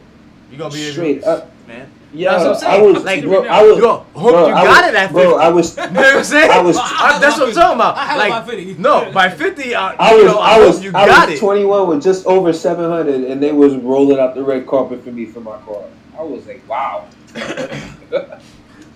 [0.50, 1.50] You gonna be Straight up.
[1.66, 1.90] man.
[2.12, 2.80] Yeah, That's what I'm saying.
[2.80, 5.08] I was Like, bro, I was, Yo, hope bro, you I got was- it at
[5.10, 5.12] 50.
[5.14, 6.50] Bro, I was, You know what I'm saying?
[6.50, 7.96] I was- I- that's what I'm talking about.
[7.98, 8.74] I have like, about 50.
[8.78, 11.36] no, by 50, I, I you was, know, I hope was, you I got was
[11.36, 11.40] it.
[11.40, 15.26] 21 with just over 700, and they was rolling out the red carpet for me
[15.26, 15.82] for my car.
[16.18, 17.06] I was like, wow.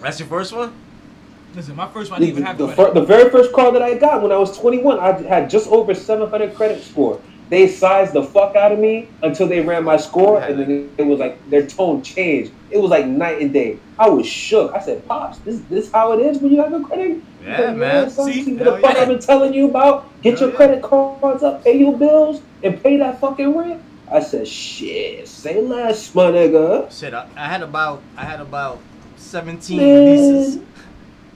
[0.00, 0.72] That's your first one?
[1.54, 3.82] Listen, my first one I didn't even have the, fir- the very first car that
[3.82, 7.20] I got when I was 21, I had just over 700 credit score.
[7.52, 11.02] They sized the fuck out of me until they ran my score, and then it
[11.02, 12.50] was like their tone changed.
[12.70, 13.78] It was like night and day.
[13.98, 14.72] I was shook.
[14.72, 18.08] I said, "Pops, this this how it is when you have a credit." Yeah, man.
[18.08, 18.42] See?
[18.44, 19.02] see what the fuck yeah.
[19.02, 20.08] I've been telling you about?
[20.22, 20.56] Get Hell your yeah.
[20.56, 23.82] credit cards up, pay your bills, and pay that fucking rent.
[24.10, 28.78] I said, "Shit, say less, my nigga." Shit, I, I had about I had about
[29.16, 30.04] 17 Man.
[30.06, 30.62] leases.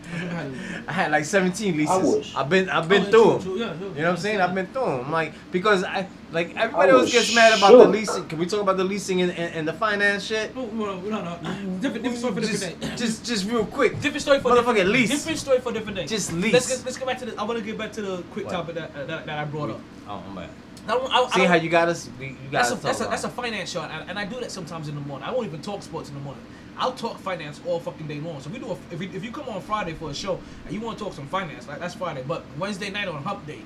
[0.89, 1.91] I had like 17 leases.
[1.91, 2.35] I wish.
[2.37, 3.43] I've been I've been Oh, through them.
[3.43, 4.41] true, yeah, You know what I'm saying?
[4.41, 5.11] I've been through them.
[5.13, 7.93] Like because I like everybody I always was gets mad about the shook.
[7.93, 8.29] leasing.
[8.29, 10.55] Can we talk about the leasing and, and, and the finance shit?
[10.55, 11.39] No, no, no, no.
[11.81, 12.97] Different, different story for different Just, day.
[12.97, 14.01] just just real quick.
[14.01, 15.11] Different story for Motherfucking different, lease.
[15.11, 16.07] Different story for different day.
[16.07, 16.53] Just lease.
[16.53, 17.41] Let's get, let's go back to the.
[17.41, 18.53] I want to get back to the quick What?
[18.53, 19.81] topic that, uh, that that I brought up.
[20.09, 20.45] Oh my.
[20.89, 22.09] I don't, I, I See don't- how you got us?
[22.21, 24.53] You got That's a, that's, a, that's a finance show, and, and I do that
[24.53, 25.27] sometimes in the morning.
[25.29, 26.45] I won't even talk sports in the morning.
[26.79, 28.41] I'll talk finance all fucking day long.
[28.41, 30.75] So we do a, if, we, if you come on Friday for a show and
[30.75, 32.23] you want to talk some finance, like that's Friday.
[32.27, 33.61] But Wednesday night on Hump Day,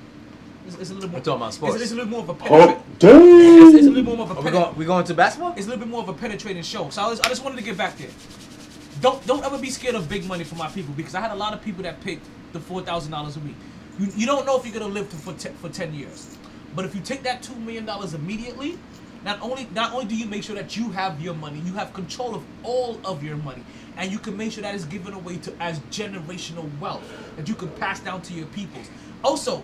[0.67, 1.19] it's, it's a little more.
[1.19, 1.75] We're talking about sports.
[1.75, 3.95] It's, it's a little more of a Hump penetra- It's, it's a day.
[3.95, 4.75] little more of a Are we penetra- going?
[4.75, 5.53] We going to basketball?
[5.57, 6.89] it's a little bit more of a penetrating show.
[6.89, 8.09] So I, was, I just wanted to get back there.
[9.01, 11.35] Don't don't ever be scared of big money for my people because I had a
[11.35, 13.55] lot of people that picked the four thousand dollars a week.
[13.99, 16.37] You, you don't know if you're gonna live to, for te- for ten years,
[16.75, 18.77] but if you take that two million dollars immediately,
[19.23, 21.93] not only not only do you make sure that you have your money, you have
[21.93, 23.63] control of all of your money,
[23.97, 27.03] and you can make sure that is given away to as generational wealth
[27.37, 28.87] that you can pass down to your peoples.
[29.23, 29.63] Also,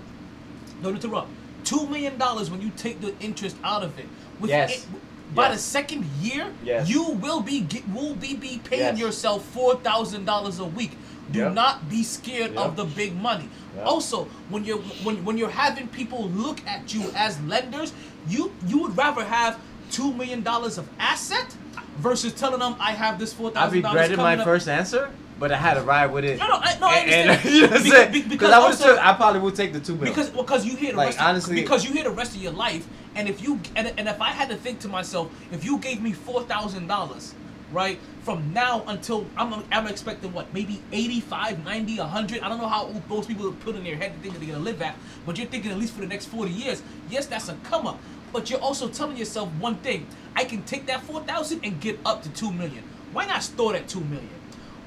[0.83, 1.29] don't interrupt.
[1.63, 4.05] Two million dollars when you take the interest out of it.
[4.39, 4.83] With Yes.
[4.83, 6.87] it- by the second year, Yes.
[6.87, 8.99] you will be will be, be paying Yes.
[8.99, 10.91] yourself four thousand dollars a week.
[11.31, 11.53] Do Yep.
[11.53, 12.63] not be scared Yep.
[12.63, 13.49] of the big money.
[13.75, 13.85] Yep.
[13.85, 17.93] Also, when you're when, when you're having people look at you as lenders,
[18.29, 19.59] you you would rather have
[19.91, 21.55] two million dollars of asset
[21.99, 23.85] versus telling them I have this four thousand.
[23.85, 24.45] I regretted my up.
[24.45, 26.39] first answer, but I had to ride with it.
[26.39, 27.29] No, no, I, no, I understand.
[27.29, 28.29] and- you know what I'm Because- saying?
[28.29, 29.05] Because I would took.
[29.05, 30.13] I probably would take the two million.
[30.13, 32.41] because because you hear the Like, rest honestly- of, because you hear the rest of
[32.41, 35.65] your life and if you and, and if I had to think to myself if
[35.65, 37.33] you gave me four thousand dollars
[37.71, 42.67] right from now until I'm I'm expecting what maybe 85 90 100 I don't know
[42.67, 44.95] how old those people put in their head to think that they're gonna live at
[45.25, 47.99] but you're thinking at least for the next 40 years yes that's a come up
[48.31, 52.23] but you're also telling yourself one thing I can take that 4000 and get up
[52.23, 54.29] to 2 million why not store that 2 million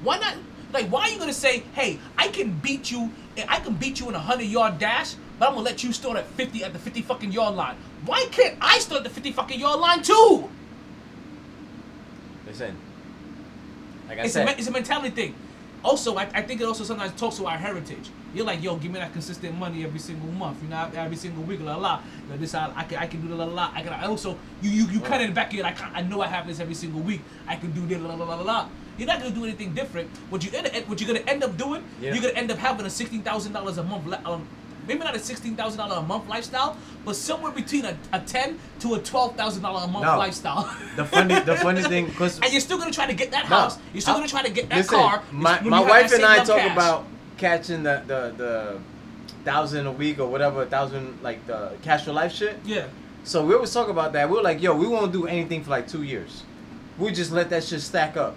[0.03, 0.35] why not?
[0.73, 3.11] Like, why are you gonna say, "Hey, I can beat you.
[3.37, 5.93] And I can beat you in a hundred yard dash, but I'm gonna let you
[5.93, 7.75] start at fifty at the fifty fucking yard line.
[8.05, 10.49] Why can't I start at the fifty fucking yard line too?
[12.51, 12.75] Listen.
[14.09, 15.35] Like I It's a, said, me- it's a mentality thing.
[15.83, 18.09] Also, I, I think it also sometimes talks to our heritage.
[18.35, 20.61] You're like, yo, give me that consistent money every single month.
[20.61, 22.01] You know, every single week, la la.
[22.23, 23.71] You know, this I, I can I can do la la la.
[23.73, 25.81] I can I also you you you kind of in the back of your like
[25.81, 27.21] I know I have this every single week.
[27.47, 28.69] I can do this la la la la la.
[28.97, 30.09] You're not gonna do anything different.
[30.29, 32.13] What you end what you're gonna end up doing, Yeah.
[32.13, 34.05] you're gonna end up having a sixteen thousand dollars a month.
[34.27, 34.47] Um,
[34.87, 38.59] maybe not a sixteen thousand dollar a month lifestyle, but somewhere between a, a ten
[38.79, 40.17] to a twelve thousand dollar a month No.
[40.17, 40.63] lifestyle.
[40.95, 43.55] the funny the funny thing because and you're still gonna try to get that No,
[43.57, 43.77] house.
[43.93, 45.23] You're still I- gonna try to get that Listen, car.
[45.31, 46.71] My, my wife and I talk cash.
[46.73, 47.05] about
[47.37, 48.79] catching the, the the
[49.43, 52.57] thousand a week or whatever thousand like the cash for life shit.
[52.65, 52.87] Yeah.
[53.23, 54.29] So we always talk about that.
[54.29, 56.43] We are like, yo, we won't do anything for like two years.
[56.97, 58.35] We just let that shit stack up.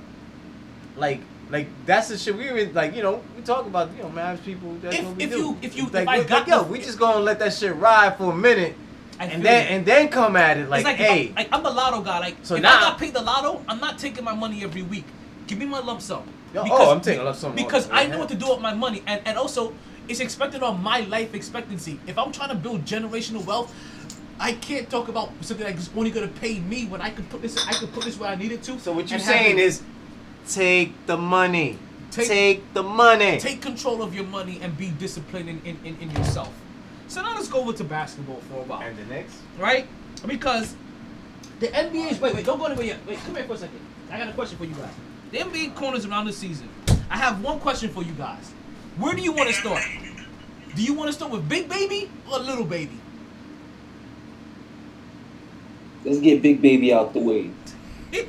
[0.96, 2.94] Like like that's the shit we even like.
[2.94, 4.74] You know, we talk about you know marriage people.
[4.82, 5.36] That's If- what we if do.
[5.38, 7.52] you- if you- like, if I got like, yo, the- we just gonna let that
[7.54, 8.74] shit ride for a minute,
[9.20, 9.76] I and then you.
[9.76, 12.18] and then come at it like, like hey, I'm, like I'm the lotto guy.
[12.20, 14.82] Like So if now- I got paid the lotto, I'm not taking my money every
[14.82, 15.04] week.
[15.46, 16.22] Give me my lump sum.
[16.54, 18.74] Yo, oh, I'm taking a lump sum because I know what to do with my
[18.74, 19.72] money, and and also
[20.08, 21.98] it's expected on my life expectancy.
[22.06, 23.72] If I'm trying to build generational wealth.
[24.36, 27.56] I can't talk about something that's only gonna pay me when I can put this.
[27.68, 28.80] I can put this where I need it to.
[28.80, 29.80] so what you're saying is,
[30.48, 31.78] take the money,
[32.10, 33.38] Take- take, the money.
[33.38, 36.52] Take control of your money and be disciplined in, in, in, in yourself.
[37.08, 38.80] So now let's go over to basketball for a while.
[38.82, 39.36] and the next.
[39.58, 39.86] right?
[40.26, 40.74] Because
[41.60, 42.98] the NBA is wait, wait, don't go anywhere yet.
[43.06, 43.80] Wait, come here for a second.
[44.10, 44.92] I got a question for you guys.
[45.30, 46.68] The NBA corners around the season.
[47.10, 48.52] I have one question for you guys.
[48.96, 49.82] Where do you want to start?
[50.74, 52.98] Do you want to start with Big Baby or Little Baby?
[56.04, 57.50] Let's get Big Baby out the way.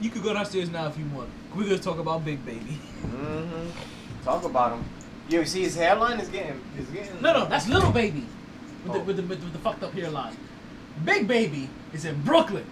[0.00, 1.28] You could go downstairs now if you want.
[1.54, 2.78] We're gonna talk about Big Baby.
[3.04, 4.24] Mm-hmm.
[4.24, 4.84] Talk about him.
[5.28, 7.20] You see his hairline is getting is getting.
[7.20, 8.24] No, no, that's Little Baby
[8.86, 8.98] with, Oh.
[8.98, 10.36] the, with, the, with the fucked up hairline.
[11.04, 12.64] Big Baby is in Brooklyn.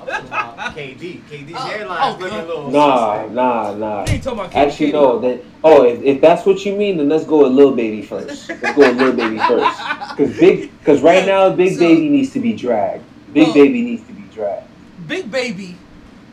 [0.00, 1.22] I'm talking about KD.
[1.28, 2.70] KD's Oh, hairline oh, is looking a little.
[2.70, 4.04] Nah, nah, nah.
[4.04, 5.18] We ain't talking about Actually, no.
[5.18, 8.48] That oh, if, if that's what you mean, then let's go with Lil Baby first.
[8.48, 9.78] Let's go with Lil Baby first.
[10.16, 13.04] Cause big, cause right now Big So- Baby needs to be dragged.
[13.32, 13.54] Big Oh.
[13.54, 14.66] Baby needs to be dragged.
[15.10, 15.76] Big Baby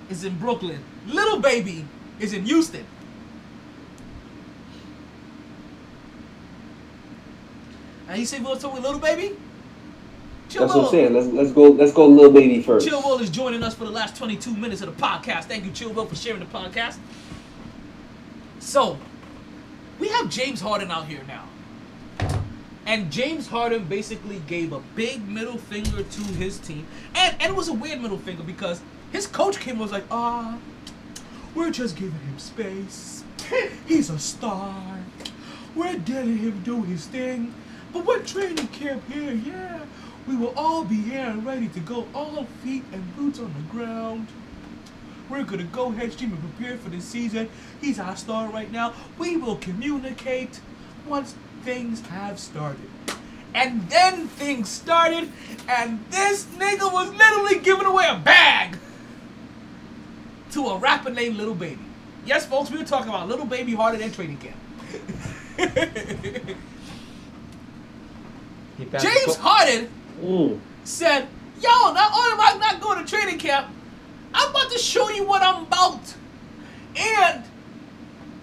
[0.07, 0.79] is in Brooklyn.
[1.07, 1.83] Little Baby
[2.19, 2.85] is in Houston.
[8.07, 9.35] And you say we'll talk with Little Baby?
[10.49, 11.13] Chill That's what I'm saying.
[11.15, 12.87] Let's let's go let's go Lil Baby first.
[12.87, 15.45] Chill Will is joining us for the last 22 minutes of the podcast.
[15.45, 16.99] Thank you, Chill Will, for sharing the podcast.
[18.59, 18.99] So,
[19.97, 21.46] we have James Harden out here now.
[22.87, 26.87] And James Harden basically gave a big middle finger to his team.
[27.13, 30.05] And, and it was a weird middle finger because his coach came and was like,
[30.09, 30.57] ah,
[31.53, 33.25] We're just giving him space.
[33.87, 34.99] He's a star.
[35.75, 37.53] We're letting him do his thing.
[37.91, 39.79] But we're training camp here, yeah,
[40.27, 43.61] we will all be here and ready to go, all feet and boots on the
[43.71, 44.27] ground.
[45.29, 47.49] We're gonna go ahead, stream and prepare for the season.
[47.81, 48.93] He's our star right now.
[49.17, 50.59] We will communicate
[51.05, 52.89] once things have started.
[53.53, 55.31] And then things started,
[55.67, 58.77] and this nigga was literally giving away a bag
[60.51, 61.79] to a rapper named Little Baby.
[62.25, 64.55] Yes, folks, we were talking about Little Baby harder than training camp.
[68.99, 69.89] James Harden
[70.21, 70.59] Mm.
[70.83, 71.27] said,
[71.61, 73.67] Yo, not only am I not going to training camp,
[74.33, 76.13] I'm about to show you what I'm about.
[76.95, 77.43] And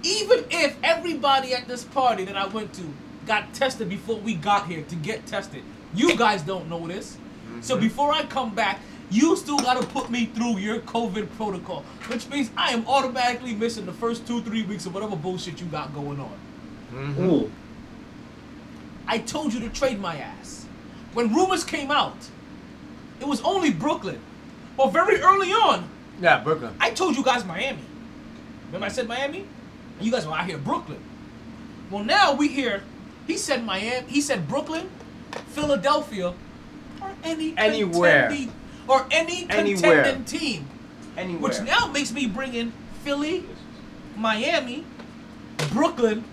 [0.02, 2.82] even if everybody at this party that I went to
[3.26, 5.62] got tested before we got here to get tested,
[5.94, 7.18] you guys don't know this.
[7.60, 8.80] So before I come back,
[9.10, 13.86] you still gotta put me through your COVID protocol, which means I am automatically missing
[13.86, 16.36] the first two, three weeks of whatever bullshit you got going on.
[16.92, 17.50] Mm.
[19.06, 20.66] I told you to trade my ass.
[21.12, 22.16] When rumors came out,
[23.20, 24.20] it was only Brooklyn.
[24.76, 25.88] Well, very early on,
[26.20, 26.74] Yeah, Brooklyn.
[26.80, 27.78] I told you guys Miami.
[28.66, 29.46] Remember I said Miami?
[29.98, 30.98] And you guys were out here Brooklyn.
[31.90, 32.82] Well, now we hear
[33.26, 34.88] he said Miami, he said Brooklyn,
[35.48, 36.34] Philadelphia,
[37.00, 38.36] or any Anywhere.
[38.88, 40.02] or any Anywhere.
[40.04, 40.66] contending team.
[41.16, 41.42] Anywhere.
[41.42, 42.72] Which now makes me bring in
[43.02, 43.44] Philly,
[44.16, 44.84] Miami,
[45.72, 46.24] Brooklyn.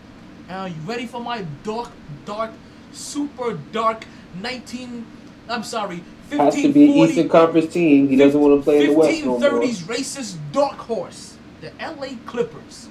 [0.50, 1.90] Are you ready for my dark,
[2.26, 2.52] dark,
[2.92, 4.06] super dark
[4.42, 5.06] 19?
[5.50, 8.08] I'm sorry, Has to be an Eastern Conference team.
[8.10, 9.50] He doesn't want to play in the West no more.
[9.61, 12.90] 1530s racist dark horse, the LA Clippers.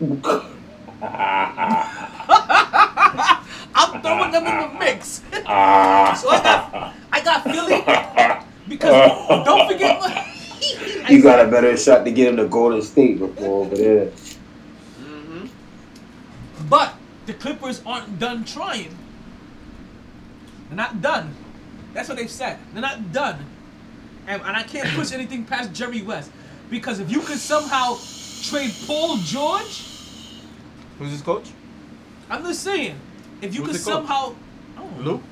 [3.74, 5.20] I'm throwing them in the mix.
[5.32, 7.82] so I got, I got Philly
[8.68, 10.00] because don't forget.
[11.10, 14.06] You got a better shot to get him to Golden State before over there.
[15.00, 15.46] Mm-hmm.
[16.68, 16.94] But
[17.26, 18.96] the Clippers aren't done trying.
[20.68, 21.34] They're not done.
[21.92, 22.58] That's what they've said.
[22.72, 23.44] They're not done.
[24.26, 26.30] And, and I can't push anything past Jerry West.
[26.70, 27.98] Because if you could somehow
[28.42, 29.84] trade Paul George,
[30.98, 31.50] Who's his coach?
[32.30, 32.98] I'm just saying,
[33.40, 33.94] if you Who's could the coach?
[33.94, 34.34] somehow.
[34.78, 35.22] Oh, Lou.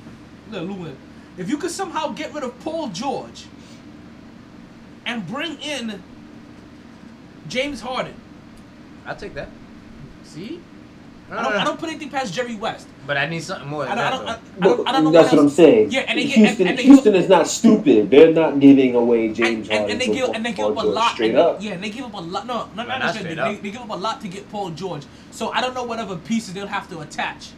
[0.51, 0.95] No, Lou Will.
[1.37, 3.45] If you could somehow get rid of Paul George
[5.05, 6.01] and bring in
[7.47, 8.13] James Harden.
[9.05, 9.49] I'll take that.
[10.23, 10.61] See?
[11.31, 12.87] I don't, I don't put anything past Jerry West.
[13.05, 14.31] But I need something more I don't, I don't, I.
[14.33, 15.91] I don't, I don't know That's what what I'm saying.
[15.91, 18.09] Yeah, and they get Houston, and, and they Houston is not stupid.
[18.09, 20.87] They're not giving away James and, Harden and they give and they give up a
[20.87, 21.13] lot.
[21.13, 21.61] straight and, up.
[21.61, 22.47] Yeah, and they give up a lot.
[22.47, 24.49] No, not, No, not not straight straight they, they give up a lot to get
[24.49, 25.03] Paul George.
[25.31, 27.51] So I don't know whatever pieces they'll have to attach.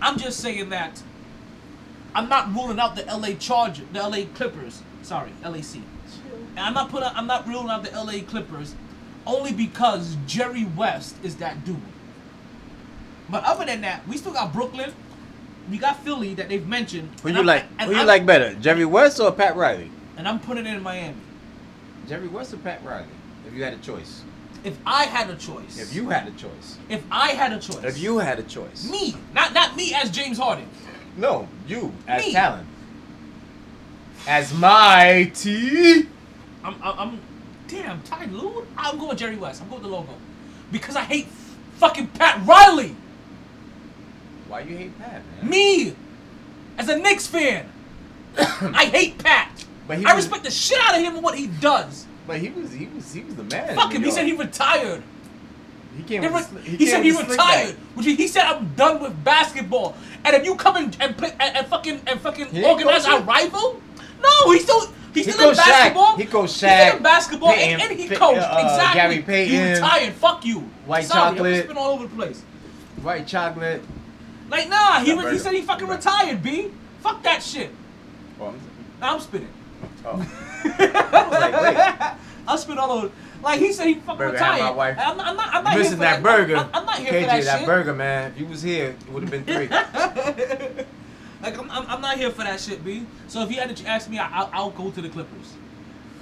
[0.00, 1.00] I'm just saying that
[2.14, 4.82] I'm not ruling out the LA Charger, the LA Clippers.
[5.02, 5.76] Sorry, LAC.
[5.76, 7.08] And I'm not putting.
[7.14, 8.74] I'm not ruling out the LA Clippers,
[9.26, 11.76] only because Jerry West is that dude.
[13.30, 14.92] But other than that, we still got Brooklyn.
[15.70, 17.10] We got Philly that they've mentioned.
[17.22, 17.64] Who you I'm- like?
[17.82, 19.90] Who you I'm- like better, Jerry West or Pat Riley?
[20.16, 21.16] And I'm putting it in Miami.
[22.08, 23.04] Jerry West or Pat Riley?
[23.46, 24.22] If you had a choice.
[24.64, 25.78] If I had a choice.
[25.78, 26.78] If you had a choice.
[26.88, 27.84] If I had a choice.
[27.84, 28.90] If you had a choice.
[28.90, 30.68] Me, not not me as James Harden.
[31.16, 32.32] No, you as Me.
[32.32, 32.66] talent.
[34.26, 36.00] As mighty.
[36.64, 37.20] I'm, I'm, I'm
[37.68, 38.66] damn Ty Lue.
[38.76, 39.62] I'm going Jerry West.
[39.62, 40.14] I'm going with the logo
[40.72, 41.26] because I hate
[41.76, 42.96] fucking Pat Riley.
[44.48, 45.50] Why you hate Pat, man?
[45.50, 45.94] Me,
[46.78, 47.66] as a Knicks fan,
[48.38, 49.64] I hate Pat.
[49.86, 52.06] But he I was- respect the shit out of him and what he does.
[52.26, 53.74] But he was he was he was the man.
[53.74, 54.02] Fuck him.
[54.02, 55.02] He said he retired.
[55.96, 58.42] he came He, re- the sli- he came said he retired, which he, he said
[58.44, 59.96] I'm done with basketball.
[60.24, 63.22] And if you come in and play and, and fucking and fucking He organize our
[63.22, 63.80] rival,
[64.22, 65.72] no, he's still he's He still in coached Shaq.
[65.72, 66.16] basketball.
[66.18, 69.22] He coached He's still in basketball, Payton, and, and he coached uh, exactly.
[69.22, 70.12] Gary He retired.
[70.12, 70.58] Fuck you.
[70.84, 71.56] White Sorry, chocolate.
[71.56, 72.42] I'm spin all over the place.
[73.00, 73.82] White chocolate.
[74.48, 76.42] Like nah, he, re- he said he fucking retired.
[76.42, 76.70] B.
[77.00, 77.70] Fuck that shit.
[78.40, 78.60] Oh, I'm-
[79.00, 79.48] I'm spinning.
[80.04, 80.10] oh.
[80.64, 82.16] I was like, wait.
[82.48, 83.10] I'll spin all over.
[83.42, 84.60] Like he said he fucking Burger retired.
[84.60, 84.98] my wife.
[84.98, 85.26] I'm not.
[85.28, 86.56] I'm not, I'm not here Missing for that burger.
[86.56, 87.66] I'm, I'm not here KJ, for that, that shit.
[87.66, 88.32] burger, man.
[88.32, 89.68] If you was here, it would have been three.
[91.42, 93.06] like I'm, I'm, I'm not here for that shit, B.
[93.28, 95.54] So if you had to ask me, I, I'll, I'll go to the Clippers.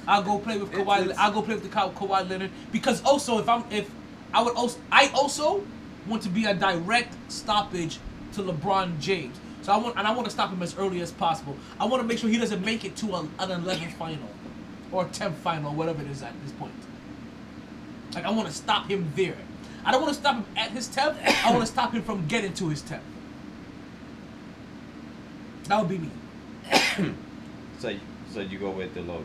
[0.06, 1.02] I'll go play with Kawhi.
[1.04, 3.90] it's- I'll go play with the Ka- Kawhi Leonard because also if I'm if
[4.34, 5.64] I would also I also
[6.06, 7.98] want to be a direct stoppage
[8.36, 9.36] to LeBron James.
[9.62, 11.56] So I want and I want to stop him as early as possible.
[11.80, 14.28] I want to make sure he doesn't make it to a, an 11th final
[14.92, 16.72] or 10th final, whatever it is at this point.
[18.14, 19.36] Like I want to stop him there.
[19.84, 21.16] I don't want to stop him at his 10th.
[21.44, 23.00] I want to stop him from getting to his 10th.
[25.64, 26.10] That would be me.
[27.78, 28.00] so, you-
[28.32, 29.24] so you go with the logo.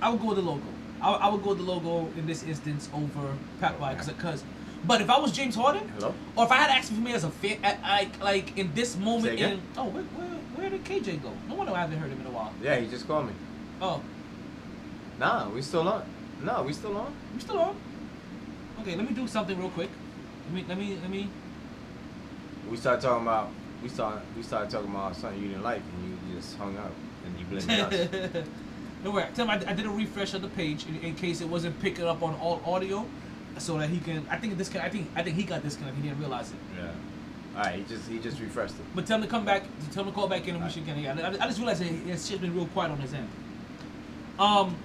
[0.00, 0.62] I would go with the logo.
[1.02, 4.42] I, I would go with the logo in this instance over Pat Riley because.
[4.86, 6.14] But if I was James Harden, Hello?
[6.36, 9.38] or if I had asked for me as a fan, like like in this moment,
[9.38, 11.32] in oh where, where where did KJ go?
[11.48, 12.52] No wonder I haven't heard him in a while.
[12.62, 13.32] Yeah, he just called me.
[13.80, 14.00] Oh,
[15.18, 16.04] Nah, we still on.
[16.42, 17.12] No, we still on.
[17.34, 17.76] we still on?
[18.80, 19.88] Okay, let me do something real quick.
[20.46, 21.28] Let me let me let me.
[22.70, 23.48] We started talking about
[23.82, 26.92] we started we started talking about something you didn't like, and you just hung up
[27.24, 28.46] and you blamed us.
[29.04, 29.26] Don't worry.
[29.34, 31.80] Tell him I, I did a refresh of the page in, in case it wasn't
[31.80, 33.06] picking up on all audio,
[33.58, 34.26] so that he can.
[34.30, 34.80] I think this can.
[34.80, 36.02] I think I think he got disconnected.
[36.02, 36.56] He didn't realize it.
[36.76, 36.90] Yeah.
[37.56, 38.84] All right, he just he just refreshed it.
[38.94, 39.64] But tell him to come back.
[39.92, 41.06] Tell him to call back in and we should get it.
[41.06, 43.28] I, I just realized that his shit's been real quiet on his end.
[44.38, 44.76] Um.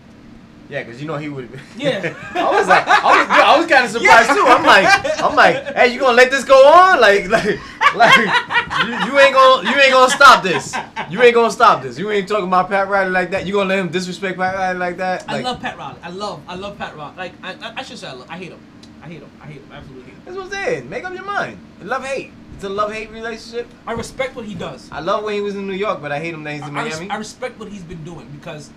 [0.70, 1.50] Yeah, cause you know he would.
[1.76, 2.16] Yeah.
[2.34, 4.46] I was like, I was, I was kind of surprised too.
[4.48, 7.02] I'm like, I'm like, hey, you gonna let this go on?
[7.02, 7.60] Like, like,
[7.94, 10.76] like, you, you ain't gonna, you ain't gonna stop this.
[11.10, 11.98] You ain't gonna stop this.
[12.00, 13.46] You ain't talking about Pat Riley like that.
[13.46, 15.26] You gonna let him disrespect Pat Riley like that?
[15.28, 16.00] I love Pat Riley.
[16.04, 16.42] I love.
[16.48, 17.16] I love Pat Riley.
[17.18, 18.60] Like I, I, I should say I, love, I hate him.
[19.04, 19.30] I hate him.
[19.42, 19.70] I hate him.
[19.72, 20.22] I absolutely hate him.
[20.26, 20.90] That's what I'm saying.
[20.90, 21.58] Make up your mind.
[21.82, 22.32] Love hate.
[22.56, 23.68] It's a love hate relationship.
[23.88, 24.90] I respect what he does.
[24.92, 26.78] I love when he was in New York, but I hate him that he's in
[26.78, 27.10] I, I res- Miami.
[27.12, 28.70] I respect what he's been doing because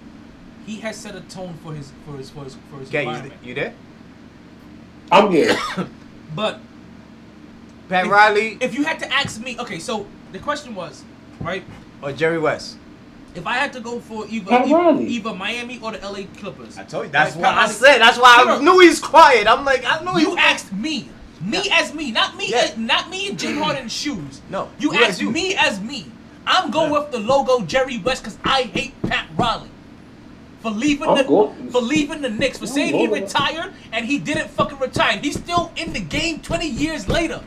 [0.67, 3.09] he has set a tone for his for his for his for his Okay, you,
[3.11, 3.41] environment.
[3.45, 3.75] you there?
[5.13, 5.57] I'm here.
[6.35, 6.61] But
[7.89, 11.05] Pat if, Riley if you had to ask me, okay, so the question was,
[11.41, 11.63] right?
[12.03, 12.77] or Jerry West?
[13.35, 16.85] If I had to go for either either, either Miami or the LA Clippers, I
[16.85, 17.11] told you.
[17.13, 17.99] That's Like, what Pat I Riley- said.
[17.99, 18.73] That's why I No, no.
[18.73, 19.47] knew he's quiet.
[19.49, 21.09] I'm like, I know you he's asked me,
[21.41, 21.81] me Yeah.
[21.81, 22.59] as me, not me, Yeah.
[22.59, 23.63] as, not me in Jim mm-hmm.
[23.63, 24.41] Harden's shoes.
[24.51, 25.31] No, you you as asked you.
[25.33, 26.07] me as me.
[26.47, 27.01] I'm going Yeah.
[27.01, 29.69] with the logo Jerry West because I hate Pat Riley.
[30.61, 34.07] For leaving I'm the going- for leaving the Knicks, for I'm saying he retired and
[34.07, 35.19] he didn't fucking retire.
[35.19, 37.41] He's still in the game 20 years later.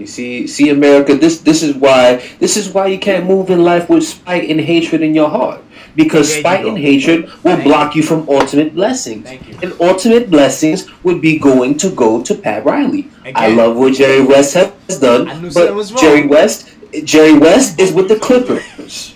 [0.00, 1.14] You see, see, America.
[1.14, 4.58] This, this is why, this is why you can't move in life with spite and
[4.58, 5.60] hatred in your heart.
[5.94, 9.58] Because There spite and hatred will Thank block you from ultimate blessings, Thank you.
[9.62, 13.10] and ultimate blessings would be going to go to Pat Riley.
[13.34, 15.86] I love what Jerry West has done, but.
[15.98, 16.70] Jerry West,
[17.04, 19.14] Jerry West is with the Clippers.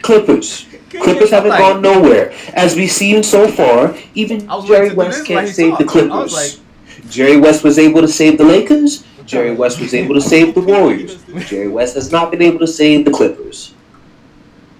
[0.00, 0.66] Clippers.
[0.88, 2.32] Clippers haven't like- gone nowhere.
[2.54, 5.96] As we've seen so far, even Jerry waiting to do West can't save the talked.
[5.96, 6.32] I was Clippers.
[6.32, 9.04] like- Jerry West was able to save the Lakers.
[9.26, 11.22] Jerry West was able to save the Warriors.
[11.48, 13.74] Jerry West has not been able to save the Clippers.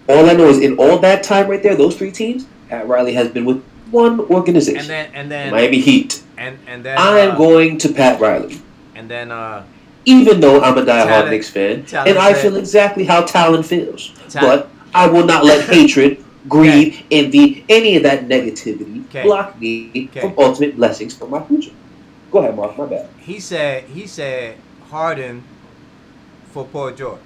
[0.08, 3.12] All I know is in all that time right there, those three teams, Pat Riley
[3.14, 6.22] has been with one organization, And then and then Miami Heat.
[6.38, 8.60] and and then I am uh, going to Pat Riley,
[8.94, 9.64] and then uh
[10.04, 14.10] even though I'm a diehard Knicks fan, Talent and I feel exactly how Talon feels.
[14.28, 19.22] Talent- But I will not let hatred, greed, envy, any of that negativity Okay.
[19.22, 20.20] block me Okay.
[20.20, 21.70] from ultimate blessings for my future.
[22.32, 22.76] Go ahead, Mark.
[22.78, 23.08] My bad.
[23.18, 24.56] he said he said
[24.90, 25.44] Harden
[26.52, 27.20] for Paul George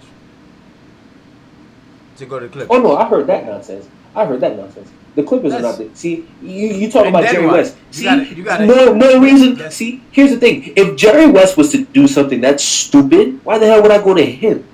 [2.17, 2.69] to go to Clippers.
[2.71, 3.89] Oh no, I heard that nonsense.
[4.15, 4.91] I heard that nonsense.
[5.15, 5.79] The Clippers are not.
[5.79, 7.47] That's- The, see, you you talk about Jerry?
[7.47, 7.77] West.
[7.77, 9.55] You See, gotta- you gotta- more more reason.
[9.55, 13.59] That's- See, here's the thing: if Jerry West was to do something that's stupid, why
[13.59, 14.65] the hell would I go to him?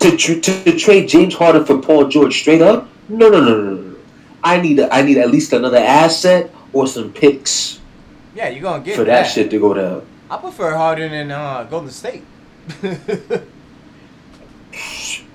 [0.00, 2.88] To to, to trade James Harden for Paul George straight up?
[3.08, 3.80] No, no, no, no, no.
[3.82, 3.96] no.
[4.42, 7.80] I need a, I need at least another asset or some picks
[8.34, 10.06] Yeah, you're gonna get for that shit to go down.
[10.30, 12.24] I prefer Harden and uh, Golden State.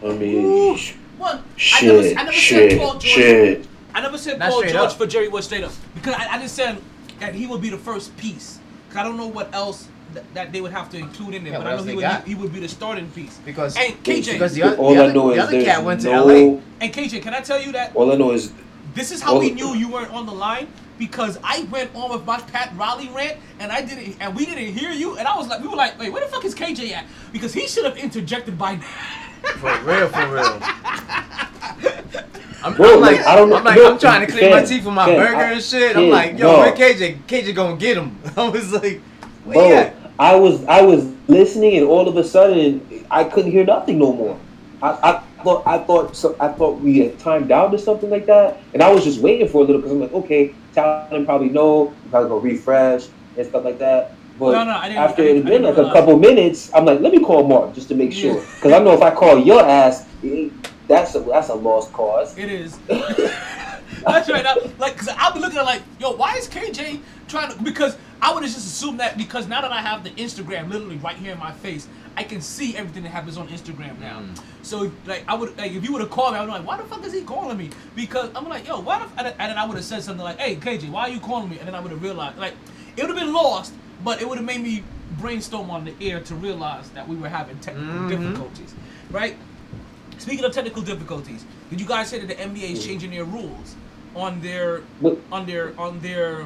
[0.04, 0.72] I mean,
[1.18, 2.40] One, I shit, never, I never said
[2.72, 3.04] shit, Paul George.
[3.04, 3.68] shit.
[3.94, 4.92] I never said Not Paul George up.
[4.94, 6.82] for Jerry West straight up because I, I just said
[7.20, 8.60] that he would be the first piece.
[8.90, 11.54] 'Cause I don't know what else th- that they would have to include in there,
[11.54, 12.26] Yeah, but I know he would got?
[12.26, 13.38] he, would be the starting piece.
[13.46, 14.34] Because Hey, KJ.
[14.34, 16.10] because the other, All the I know the is other cat went to.
[16.10, 16.60] LA.
[16.82, 18.52] And KJ, can I tell you that All I know is
[18.96, 20.68] this is how All we knew you weren't on the line
[21.00, 24.74] because I went on with my Pat Riley rant and I didn't and we didn't
[24.74, 26.92] hear you and I was like we were like wait where the fuck is KJ
[26.92, 28.82] at because he should have interjected by now.
[29.58, 30.60] For real, for real.
[32.62, 34.52] I'm, Bro, I'm like, like, I don't know- I'm like, bro, I'm trying to clean
[34.52, 35.96] my teeth with my Ken, burger I- and shit.
[35.96, 36.60] I'm like, yo, no.
[36.60, 37.20] where KJ?
[37.26, 38.18] KJ gonna get him.
[38.38, 39.00] I was like,
[39.46, 39.96] where Bro, at?
[40.20, 44.12] I was I was listening, and all of a sudden, I couldn't hear nothing no
[44.12, 44.38] more.
[44.84, 48.26] I, I thought I thought so, I thought we had timed out or something like
[48.26, 51.50] that, and I was just waiting for a little because I'm like, okay, Talon probably
[51.50, 53.04] know, I'm probably gonna refresh
[53.38, 54.16] and stuff like that.
[54.38, 57.20] But No, no, after it had been like a couple minutes, I'm like, let me
[57.24, 58.34] call Mark just to make Yeah.
[58.34, 60.50] sure, because I know if I call your ass, eh,
[60.88, 62.38] that's a that's a lost cause.
[62.38, 62.80] It is.
[64.06, 64.44] That's right.
[64.44, 67.62] Now, like, cause I'll be looking at like, yo, why is KJ trying to?
[67.62, 70.98] Because I would have just assumed that because now that I have the Instagram literally
[70.98, 74.22] right here in my face, I can see everything that happens on Instagram now.
[74.62, 76.66] So like, I would like if you would have called me, I would be like,
[76.68, 77.70] why the fuck is he calling me?
[77.96, 79.00] Because I'm like, yo, why?
[79.00, 81.10] The, and then- and then I would have said something like, hey, KJ, why are
[81.10, 81.58] you calling me?
[81.60, 82.54] And then I would have realized, like,
[82.98, 83.74] it would have been lost,
[84.04, 84.84] but it would have made me
[85.20, 88.10] brainstorm on the air to realize that we were having technical Mhm.
[88.10, 88.74] difficulties,
[89.12, 89.36] right?
[90.18, 93.76] Speaking of technical difficulties, did you guys say that the NBA is changing their rules
[94.16, 94.82] on their
[95.32, 96.46] on their on their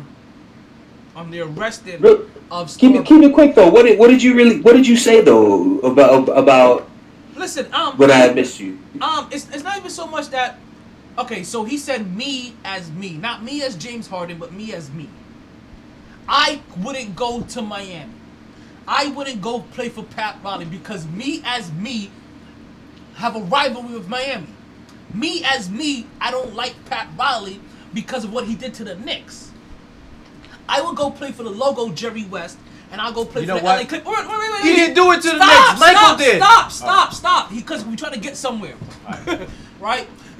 [1.16, 3.70] on their resting Look, of Keep it keep it quick though.
[3.70, 6.90] What did what did you really what did you say though about about
[7.36, 8.80] Listen, um, when I missed you?
[9.02, 10.60] Um, it's, it's not even so much that.
[11.18, 14.92] Okay, so he said me as me, not me as James Harden, but me as
[14.92, 15.10] me.
[16.28, 18.12] I wouldn't go to Miami.
[18.88, 22.12] I wouldn't go play for Pat Riley because me as me
[23.16, 24.48] have a rivalry with Miami.
[25.14, 27.60] Me as me, I don't like Pat Riley
[27.94, 29.52] because of what he did to the Knicks.
[30.68, 32.58] I would go play for the logo Jerry West,
[32.92, 33.80] and I'll go play You for know the what?
[33.82, 34.08] LA Clippers.
[34.08, 35.80] Wait, wait, wait, wait, He didn't do it to the Stop, Knicks.
[35.80, 36.38] Michael stop, did.
[36.38, 36.70] Stop, oh.
[36.70, 37.50] stop, stop.
[37.52, 38.76] Because we're trying to get somewhere,
[39.80, 40.08] right?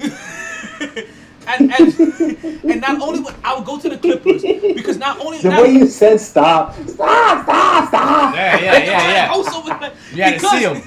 [1.46, 1.98] and and
[2.64, 5.62] and not only would I would go to the Clippers because not only The not,
[5.62, 8.34] way you said stop, stop, stop, stop.
[8.34, 9.30] Yeah, yeah, yeah, yeah.
[9.30, 10.82] Also with my- You had to see him.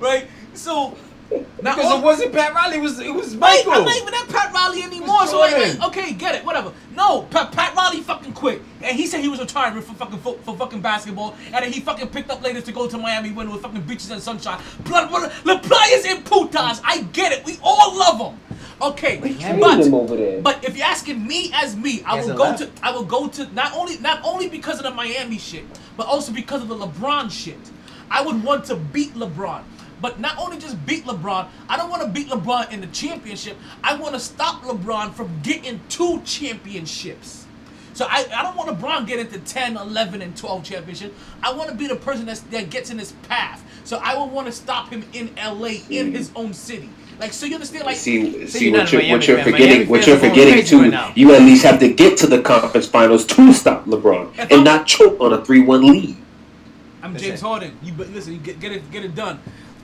[0.00, 0.26] right?
[0.54, 0.96] So
[1.30, 2.00] not Because it oh.
[2.00, 3.72] wasn't Pat Riley, it was it was Wait, Michael.
[3.72, 5.26] I'm not even at Pat Riley anymore.
[5.26, 6.72] So like, okay, get it, whatever.
[6.94, 10.38] No, Pat, Pat Riley fucking quit, and he said he was retiring for fucking for,
[10.38, 13.50] for fucking basketball, and then he fucking picked up later to go to Miami when
[13.50, 14.60] with fucking beaches and sunshine.
[14.84, 15.54] Blah, blah, blah.
[15.54, 17.44] The players in putas, I get it.
[17.44, 18.40] We all love them.
[18.80, 20.42] Okay, but him over there.
[20.42, 22.58] but if you're asking me as me, I He will go left.
[22.58, 25.64] to I will go to not only not only because of the Miami shit,
[25.96, 27.58] but also because of the LeBron shit.
[28.10, 29.62] I would want to beat LeBron.
[30.00, 33.56] But not only just beat LeBron, I don't want to beat LeBron in the championship.
[33.82, 37.46] I want to stop LeBron from getting two championships.
[37.94, 41.18] So I, I don't want LeBron get into 10, 11, and 12 championships.
[41.42, 43.62] I want to be the person that's, that gets in his path.
[43.84, 46.90] So I would want to stop him in LA, in his own city.
[47.18, 47.86] Like, so you understand?
[47.86, 49.44] Like, See, So see what you're, a what you're fan.
[49.46, 49.68] forgetting.
[49.68, 51.20] Miami What you're forgetting crazy right too.
[51.20, 54.48] You at least have to get to the conference finals to stop LeBron If I'm-
[54.50, 56.16] and not choke on a three-one lead.
[57.02, 57.44] I'm That's James it.
[57.46, 57.78] Harden.
[57.82, 59.38] You but listen, you get, get it get it done.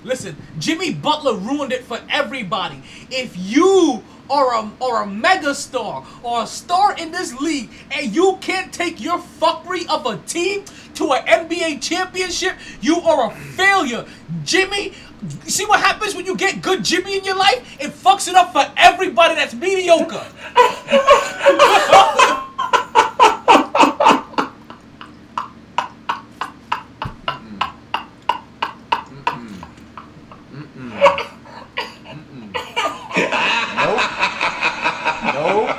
[0.04, 2.82] Listen, Jimmy Butler ruined it for everybody.
[3.10, 8.14] If you are a or a mega star or a star in this league and
[8.14, 10.64] you can't take your fuckery of a team
[10.94, 14.04] to an NBA championship, you are a failure.
[14.44, 14.94] Jimmy,
[15.44, 17.80] see what happens when you get good Jimmy in your life?
[17.80, 20.26] It fucks it up for everybody that's mediocre.
[35.24, 35.70] Nope.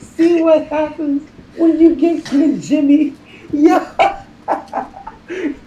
[0.00, 1.22] See what happens
[1.56, 3.14] when you get good Jimmy.
[3.52, 4.24] Yeah.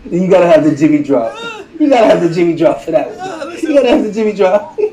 [0.10, 1.38] you gotta have the Jimmy drop.
[1.80, 3.58] You gotta have the Jimmy drop for that one.
[3.60, 4.78] You gotta have the Jimmy drop.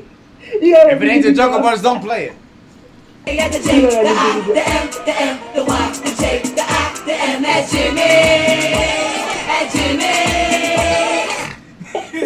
[0.60, 1.62] You gotta If it ain't the Jungle drop.
[1.62, 2.34] Brothers, don't play it.
[3.26, 4.92] You gotta have
[5.54, 7.98] the act the message.
[9.50, 9.98] And Jimmy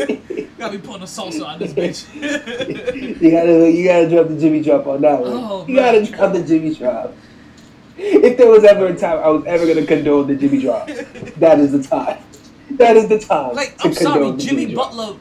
[0.06, 0.48] drop.
[0.58, 2.06] Gotta be putting a salsa on this bitch.
[3.20, 5.32] You gotta, you gotta drop the Jimmy drop on that one.
[5.32, 7.12] Oh, you gotta drop the Jimmy drop.
[8.28, 10.88] If there was ever a time I was ever gonna condone the Jimmy drop,
[11.36, 12.18] that is the time.
[12.72, 13.54] That is the time.
[13.54, 14.74] like, I'm sorry, the Jimmy.
[14.74, 15.16] Butler.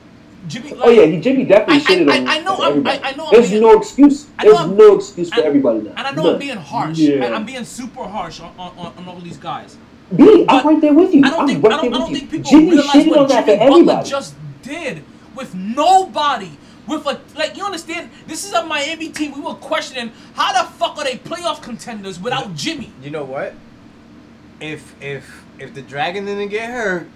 [0.48, 0.72] Jimmy.
[0.72, 3.00] Like, Oh yeah, he, Jimmy definitely I- shitted I- on, I know on I'm- everybody.
[3.04, 4.26] I- I know I'm There's being- no excuse.
[4.42, 5.94] There's I'm- no excuse for everybody now.
[5.98, 6.34] And I know None.
[6.34, 6.98] I'm being harsh.
[6.98, 7.26] Yeah.
[7.26, 9.78] I, I'm being super harsh on, on, on, all these guys.
[10.16, 11.24] B, But I'm right there with you.
[11.24, 12.40] I don't I'm think right I don't, there I don't think you.
[12.40, 15.04] people Jimmy realize what Jimmy Butler just did
[15.36, 16.50] with nobody.
[16.92, 18.10] With a like, you understand?
[18.28, 19.32] This is a Miami team.
[19.32, 22.92] We were questioning how the fuck are they playoff contenders without Jimmy?
[23.02, 23.54] You know what?
[24.60, 27.08] If if if the Dragon didn't get hurt,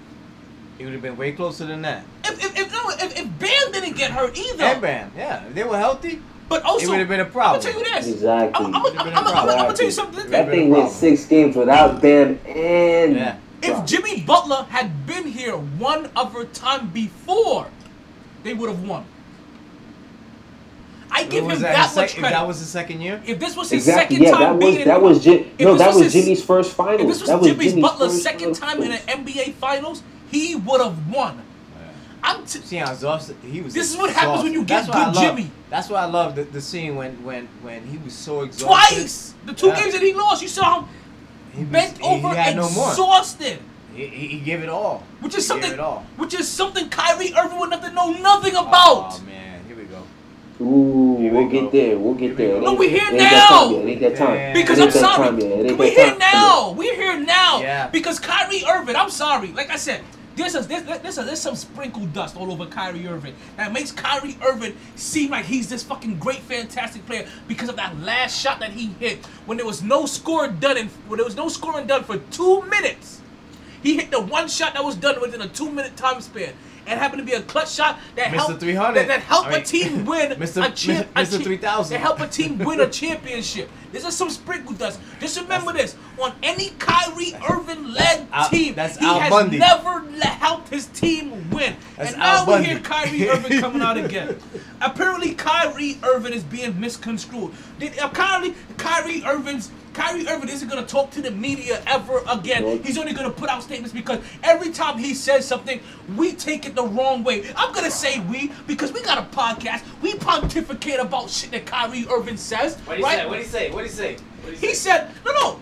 [0.80, 2.06] it would have been way closer than that.
[2.24, 5.54] If if if, no, if, if Bam didn't get hurt either, And Bam, yeah, if
[5.54, 7.62] they were healthy, but also it would have been a I'm problem.
[7.62, 8.14] gonna tell you this.
[8.14, 8.66] Exactly.
[8.66, 10.30] I'm, I'm, I'm, I'm, I'm, I'm gonna tell you something.
[10.30, 13.38] That thing went six games without Bam and Yeah.
[13.62, 17.68] If Jimmy Butler had been here one other time before,
[18.44, 19.06] they would have won.
[21.18, 22.36] I give was him that that, his much sec- if credit.
[22.36, 23.22] that was the second year.
[23.26, 24.18] If this was his Exactly.
[24.18, 25.52] second Yeah, time that was being in, that was Jim.
[25.60, 27.02] No, that was was his- Jimmy's first finals.
[27.02, 29.00] if this was that was Jimmy's Butler's first second finals time in an.
[29.26, 31.42] NBA Finals, he would have won.
[32.24, 33.74] I'm t- See how exhausted he was.
[33.74, 35.52] This is what happens when you get That's good Jimmy.
[35.70, 38.66] That's why I love the, the scene when when when he was so exhausted.
[38.96, 39.80] twice the two Yeah.
[39.80, 40.42] games that he lost.
[40.42, 40.86] You saw him
[41.54, 42.90] He was- bent over, he had no more.
[42.90, 43.60] exhausted.
[43.94, 45.04] He, he, he gave it all.
[45.22, 46.04] Which is He gave something, it all.
[46.18, 49.14] which is something Kyrie Irving would have to know nothing oh, about.
[49.14, 49.45] Oh man, here we go.
[50.62, 51.62] Ooh, Here we we'll go.
[51.62, 51.98] get there.
[52.00, 52.56] We'll get there.
[52.56, 53.76] It No, ain't- we here it ain't that now.
[53.76, 54.54] It ain't that time.
[54.54, 55.18] Because I'm sorry.
[55.28, 55.52] time yet.
[55.52, 56.72] It ain't We're here now.
[56.72, 57.90] We're here now.
[57.92, 59.50] Because Kyrie Irving, I'm sorry.
[59.52, 60.02] Like I said,
[60.38, 63.92] there's a, there's, there's, a, there's some sprinkled dust all over Kyrie Irving that makes
[63.92, 68.60] Kyrie Irving seem like he's this fucking great, fantastic player because of that last shot
[68.60, 71.88] that he hit when there was no score done in when there was no scoring
[71.88, 73.22] done for two minutes.
[73.82, 76.54] He hit the one shot that was done within a two minute time span.
[76.88, 78.36] And happened to be a clutch shot that Mr.
[78.36, 78.94] helped 300.
[79.00, 80.70] that, that helped I mean, a team win Mr.
[80.70, 81.44] a champ, Mr.
[81.44, 81.94] 3000.
[81.94, 83.70] That helped a team win a championship.
[83.92, 85.00] This is some sprinkle dust.
[85.20, 89.58] Just remember this: on any Kyrie Irving led team, that's he Al has Bundy.
[89.58, 90.06] never
[90.46, 91.76] helped his team win.
[91.98, 92.70] That's and now Al we Bundy.
[92.70, 94.40] hear Kyrie Irving coming out again.
[94.82, 97.52] Apparently, Kyrie Irving is being misconstrued.
[97.80, 102.84] Did apparently Kyrie Irving's Kyrie Irving isn't gonna talk to the media ever again.
[102.84, 105.80] He's only gonna put out statements because every time he says something,
[106.18, 107.46] we take it the wrong way.
[107.56, 109.84] I'm gonna say we because we got a podcast.
[110.02, 112.76] We pontificate about shit that Kyrie Irving says.
[112.80, 113.24] What do right?
[113.24, 113.30] you say?
[113.30, 113.72] What do you say?
[113.72, 114.14] What do you say?
[114.42, 115.60] What do you He said, no, no.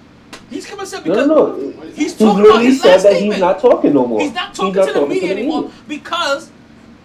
[0.49, 1.81] He's coming said No, because no, no.
[1.91, 3.33] he's He talking about his said last that statement.
[3.33, 4.19] he's not talking no more.
[4.19, 6.49] He's not talking to the media anymore because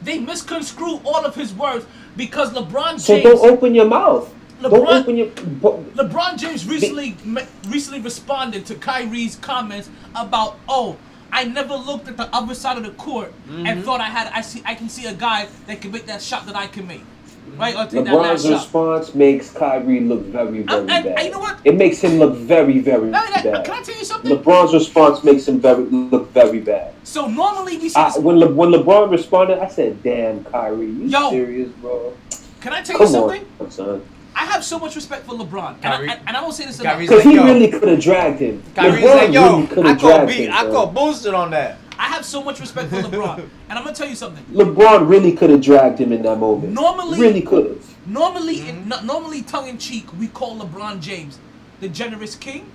[0.02, 1.84] they misconstrue all of his words
[2.16, 3.04] because LeBron James.
[3.04, 4.34] So don't open your mouth.
[4.60, 5.26] Don't LeBron- open your.
[5.28, 10.96] LeBron James recently me- recently responded to Kyrie's comments about, "Oh,
[11.32, 13.84] I never looked at the other side of the court and Mhm.
[13.84, 16.46] thought I had I see I can see a guy that can make that shot
[16.46, 17.02] that I can make."
[17.56, 17.74] Right?
[17.74, 18.52] Or take that last LeBron's shot.
[18.52, 21.24] response makes Kyrie look very, very and- and bad.
[21.24, 21.56] you know what?
[21.64, 23.64] It makes him look very, very No, no, bad.
[23.64, 24.36] can I tell you something?
[24.36, 26.92] LeBron's response makes him very look very bad.
[27.04, 31.06] So normally we see I, when Le, when LeBron responded, I said, "Damn, Kyrie, you
[31.06, 31.30] Yo.
[31.30, 32.12] serious, bro?
[32.60, 33.44] Can I tell you something?
[33.60, 34.02] on, son."
[34.38, 36.78] I have so much respect for LeBron, and, I, and, and I don't say this
[36.78, 37.00] enough.
[37.00, 38.62] Because he really could have dragged him.
[38.76, 40.52] Kyrie's LeBron like, yo, really could I have call dragged B, him.
[40.54, 41.78] I call bullshit on that.
[41.98, 44.44] I have so much respect for LeBron, and I'm gonna tell you something.
[44.52, 46.72] LeBron really could have dragged him in that moment.
[46.72, 48.06] Normally- really could have.
[48.06, 51.40] Normally, in, no- normally tongue in cheek, we call LeBron James
[51.80, 52.70] the generous king.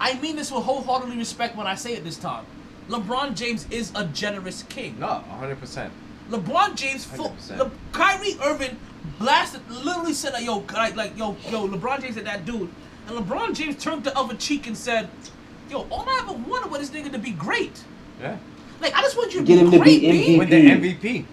[0.00, 2.44] I mean this with wholeheartedly respect when I say it this time.
[2.88, 4.98] LeBron James is a generous king.
[5.00, 5.90] No, 100%.
[6.30, 7.58] LeBron James, 100%.
[7.58, 8.76] Le, Kyrie Irving
[9.18, 12.68] blasted, literally said like, yo, like, like, yo, yo, LeBron James is that dude,
[13.08, 15.08] and LeBron James turned the other cheek and said,
[15.70, 17.82] yo, all I ever wanted was this nigga to be great.
[18.20, 18.36] Yeah.
[18.80, 20.38] Like, I just want you to Get be him to great, be B.
[20.38, 21.24] Win the MVP.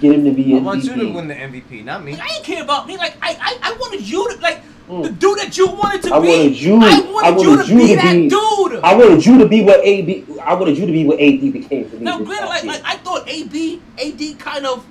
[0.00, 0.56] Get him to be MVP.
[0.58, 2.12] I want you to win the MVP, not me.
[2.12, 2.96] Like, I didn't care about me.
[2.96, 6.12] Like, I, I, I wanted you to, like, the dude that you wanted to Mm.
[6.12, 6.28] I be.
[6.28, 6.74] wanted you.
[6.82, 8.80] I wanted, you to be that dude.
[8.84, 10.26] I wanted you to be what AB.
[10.42, 12.02] I wanted you to be what AD became for me.
[12.02, 14.84] Now, granted, like, like I thought AB, AD kind of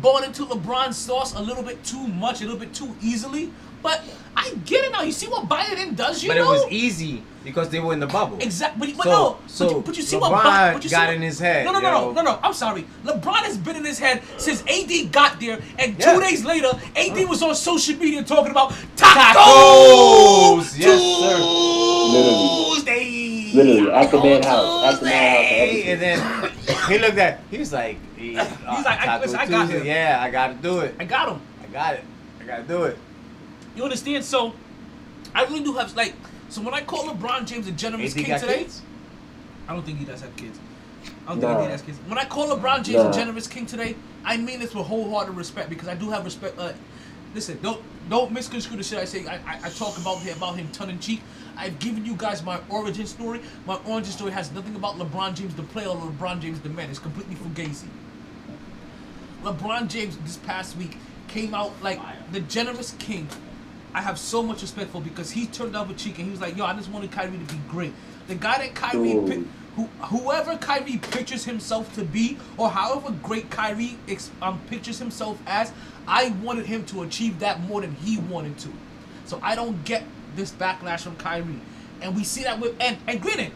[0.00, 3.50] bought into LeBron's sauce a little bit too much, a little bit too easily.
[3.82, 4.02] But
[4.36, 5.02] I get it now.
[5.02, 6.52] You see what Biden does, you but know?
[6.52, 8.38] it was easy because they were in the bubble.
[8.40, 9.38] Exactly, but, but So- no.
[9.46, 11.22] so but, you, but you see LeBron what Bi- but you see got what- in
[11.22, 12.12] his head, No, no, no, yo.
[12.12, 12.38] no, no, no.
[12.42, 12.84] I'm sorry.
[13.04, 16.14] LeBron has been in his head since AD got there, and Yeah.
[16.14, 19.36] two days later, AD was on social media talking about Tacos!
[19.36, 20.78] tacos.
[20.78, 22.74] Yes, sir.
[22.74, 23.50] Tuesday.
[23.54, 25.12] Literally, at the man house, at the man
[25.44, 25.92] Hey, house.
[25.92, 26.52] and then
[26.88, 27.40] he looked at.
[27.50, 29.84] He was like, he, He's like, I- listen, I got him.
[29.86, 30.94] Yeah, I got to do it.
[30.98, 31.40] I got him.
[31.62, 32.04] I got it.
[32.40, 32.98] I got to do it.
[33.74, 34.24] You understand?
[34.24, 34.52] So,
[35.34, 36.14] I really do have like.
[36.48, 38.82] So when I call LeBron James a generous AD king got today, kids?
[39.68, 40.58] I don't think he does have kids.
[41.26, 41.62] I don't think Nah.
[41.64, 41.98] AD has kids.
[42.06, 43.10] When I call LeBron James Nah.
[43.10, 46.58] a generous king today, I mean this with wholehearted respect because I do have respect.
[46.58, 46.72] Uh,
[47.34, 49.26] listen, don't don't misconstrue the shit I say.
[49.26, 51.20] I, I, I talk about him about him tongue in cheek.
[51.56, 53.40] I've given you guys my origin story.
[53.66, 56.90] My origin story has nothing about LeBron James the player or LeBron James the man.
[56.90, 57.88] It's completely fugazi.
[59.42, 60.96] LeBron James this past week
[61.28, 62.00] came out like
[62.32, 63.28] the generous king.
[63.94, 66.40] I have so much respect for because he turned the other cheek and he was
[66.40, 67.94] like, "Yo, I just wanted Kyrie to be great."
[68.28, 69.44] The guy that Kyrie, pi-
[69.76, 75.38] who, whoever Kyrie pictures himself to be, or however great Kyrie ex, um, pictures himself
[75.46, 75.72] as,
[76.06, 78.68] I wanted him to achieve that more than he wanted to.
[79.24, 80.02] So I don't get
[80.36, 81.60] this backlash from Kyrie,
[82.00, 83.52] and we see that with and and granted,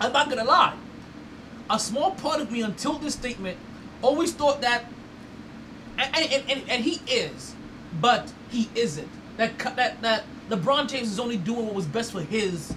[0.00, 0.74] I'm not gonna lie.
[1.70, 3.58] A small part of me until this statement
[4.02, 4.86] always thought that
[5.98, 7.54] and, and, and, and he is,
[8.00, 9.08] but he isn't.
[9.36, 12.74] That that that LeBron James is only doing what was best for his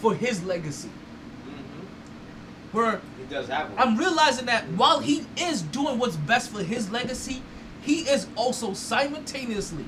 [0.00, 0.88] for his legacy.
[0.88, 2.76] Mm-hmm.
[2.76, 3.78] Where He does have one.
[3.78, 7.42] I'm realizing that while he is doing what's best for his legacy,
[7.82, 9.84] he is also simultaneously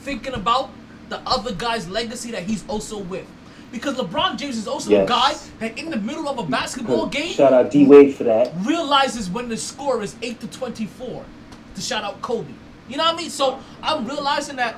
[0.00, 0.70] thinking about
[1.08, 3.26] the other guy's legacy that he's also with.
[3.72, 5.08] Because LeBron James is also a Yes.
[5.08, 8.52] guy that in the middle of a basketball game Shout out D Wade for that.
[8.64, 11.24] realizes when the score is 8 to 24
[11.74, 12.52] to shout out Kobe.
[12.88, 13.30] You know what I mean?
[13.30, 14.76] So I'm realizing that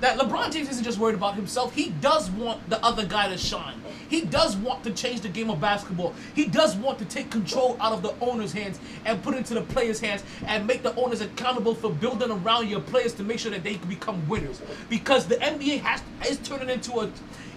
[0.00, 1.74] that LeBron James isn't just worried about himself.
[1.74, 3.80] He does want the other guy to shine.
[4.08, 6.14] He does want to change the game of basketball.
[6.34, 9.54] He does want to take control out of the owner's hands and put it into
[9.54, 13.38] the players' hands and make the owners accountable for building around your players to make
[13.38, 14.60] sure that they can become winners.
[14.88, 17.10] Because the NBA has is turning into a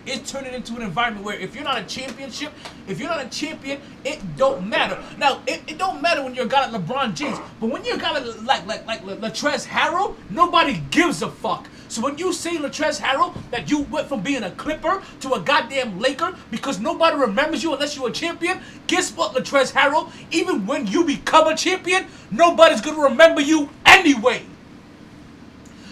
[0.06, 2.52] it's turning into an environment where if you're not a championship,
[2.88, 5.02] if you're not a champion, it don't matter.
[5.18, 7.96] Now, it, it don't matter when you're a guy like LeBron James, but when you're
[7.96, 11.68] a guy like like like, like Latrez Harrell, nobody gives a fuck.
[11.90, 15.40] So when you say Latrez Harrell that you went from being a Clipper to a
[15.40, 20.12] goddamn Laker because nobody remembers you unless you're a champion, guess what, Latrez Harrell?
[20.30, 24.44] Even when you become a champion, nobody's gonna remember you anyway.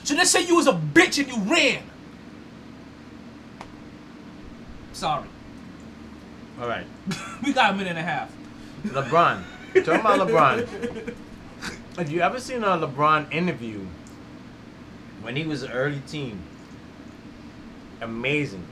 [0.04, 1.84] So let's say you was a bitch and you ran.
[4.98, 5.28] Sorry.
[6.60, 6.88] All right.
[7.46, 8.34] we got a minute and a half.
[8.84, 9.44] LeBron.
[9.76, 11.14] Talking about LeBron.
[11.98, 13.86] Have you ever seen a LeBron interview
[15.22, 16.42] when he was an early teen?
[18.02, 18.64] Amazing.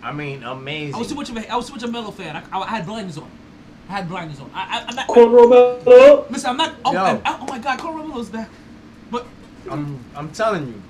[0.00, 0.94] I mean, amazing.
[0.94, 2.36] I was too much of a I was too much of a Melo fan.
[2.36, 3.28] I, I, I had blinders on.
[3.88, 4.52] I had blinders on.
[4.54, 5.08] I, I, I'm not.
[5.08, 6.76] Cornrow Listen, I'm not.
[6.84, 7.04] Oh, Yo.
[7.04, 8.48] and- oh my God, Cornrow Melo's back.
[9.10, 9.26] But
[9.68, 10.80] I'm, I'm telling you,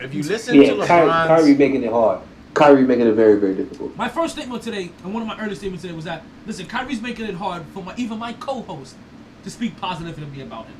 [0.00, 2.20] if you listen Yeah, to Kyrie, LeBron's, Kyrie making it hard.
[2.54, 3.96] Kyrie making it very, very difficult.
[3.96, 7.02] my first statement today, and one of my early statements today was that listen, Kyrie's
[7.02, 8.94] making it hard for my even my co-host
[9.42, 10.74] to speak positively about him.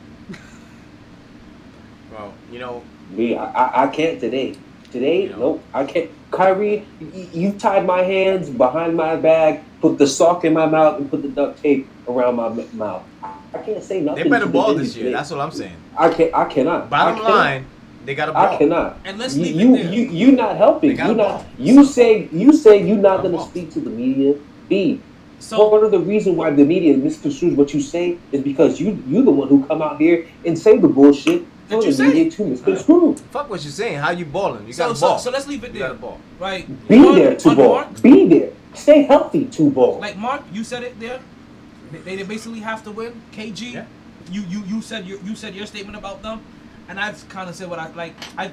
[2.13, 4.57] well, you know, Me, I, I, I can't today.
[4.91, 6.09] Today, nope, I can't.
[6.31, 11.01] Kyrie, y- you tied my hands behind my back, put the sock in my mouth,
[11.01, 13.03] and put the duct tape around my m- mouth.
[13.21, 14.23] I, I can't say nothing.
[14.25, 15.07] they better to ball this year.
[15.07, 15.17] today.
[15.17, 15.77] That's what I'm saying.
[15.99, 16.33] I can't.
[16.33, 16.91] I cannot.
[16.91, 17.35] Bottom I cannot.
[17.37, 17.67] line,
[18.05, 18.47] they got to ball.
[18.55, 18.99] I cannot.
[19.05, 19.93] And let's you, leave you, it there.
[19.93, 20.91] you, you not helping.
[20.91, 21.29] They gotta You not.
[21.29, 21.47] ball.
[21.59, 24.35] You say you say you not gonna speak to the media.
[24.69, 25.01] B.
[25.41, 29.03] So Part of the reason why the media misconstrues what you say is because you
[29.07, 32.07] you the one who come out here and say the bullshit That you the say.
[32.09, 33.17] media to misconstrue.
[33.31, 33.99] Fuck what you're saying.
[33.99, 34.67] How you balling?
[34.67, 35.19] You so, got to so ball.
[35.19, 35.89] so let's leave it you there.
[35.89, 36.21] got to ball.
[36.41, 36.65] Right.
[36.89, 37.75] Be On- there to on ball.
[37.75, 38.53] Mark, Be there.
[38.75, 39.99] Stay healthy to ball.
[40.01, 41.21] Like Mark, you said it there.
[41.93, 43.21] They, they basically have to win.
[43.33, 43.85] KG, Yeah.
[44.33, 46.41] you you you said your you said your statement about them,
[46.89, 48.15] and I've kind of said what I like.
[48.39, 48.51] I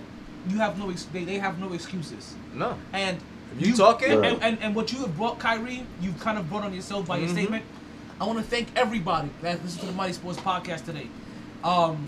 [0.50, 2.34] you have no ex- they, they have no excuses.
[2.53, 2.77] No.
[2.93, 3.18] And
[3.60, 6.50] If you talking- and, and, and, and what you have brought Kyrie, you've kind of
[6.50, 7.34] brought on yourself by your Mhm.
[7.34, 7.66] statement.
[8.19, 11.08] I want to thank everybody that listened to the MyT Sports podcast today.
[11.64, 12.08] Um,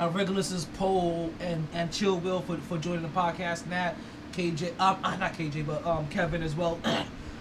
[0.00, 3.66] our regular listeners, Poe and and Chill Will for, for joining the podcast.
[3.66, 3.94] Nat,
[4.32, 6.78] KJ, um, uh, not KJ, but um, Kevin as well.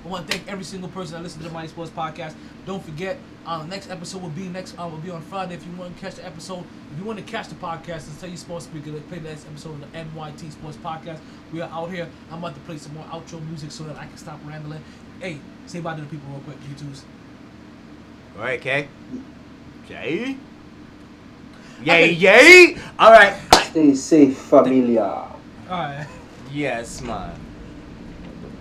[0.04, 2.34] I want to thank every single person that listened to the MyT Sports podcast.
[2.66, 4.76] Don't forget, uh, next episode will be next.
[4.80, 5.54] Uh, will be on Friday.
[5.56, 8.20] If you want to catch the episode, if you want to catch the podcast, and
[8.20, 11.20] tell your sports speaker to play the next episode of the MyT Sports Podcast.
[11.54, 12.10] We are out here.
[12.32, 14.84] I'm about to play some more outro music so that I can stop rambling.
[15.20, 16.58] Hey, say bye to the people real quick.
[16.68, 17.04] You twos.
[18.38, 18.88] All right, Kay.
[19.88, 20.38] Kay.
[21.84, 22.78] Yay, yay.
[22.98, 23.40] All right.
[23.66, 25.04] Stay safe, familia.
[25.04, 25.34] All
[25.70, 26.08] right.
[26.52, 27.40] Yes, man.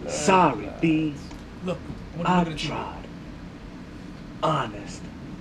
[0.06, 1.14] Sorry, B.
[1.64, 1.78] Look,
[2.14, 2.68] I want to look I at you.
[2.68, 3.04] tried.
[4.42, 4.99] Honest.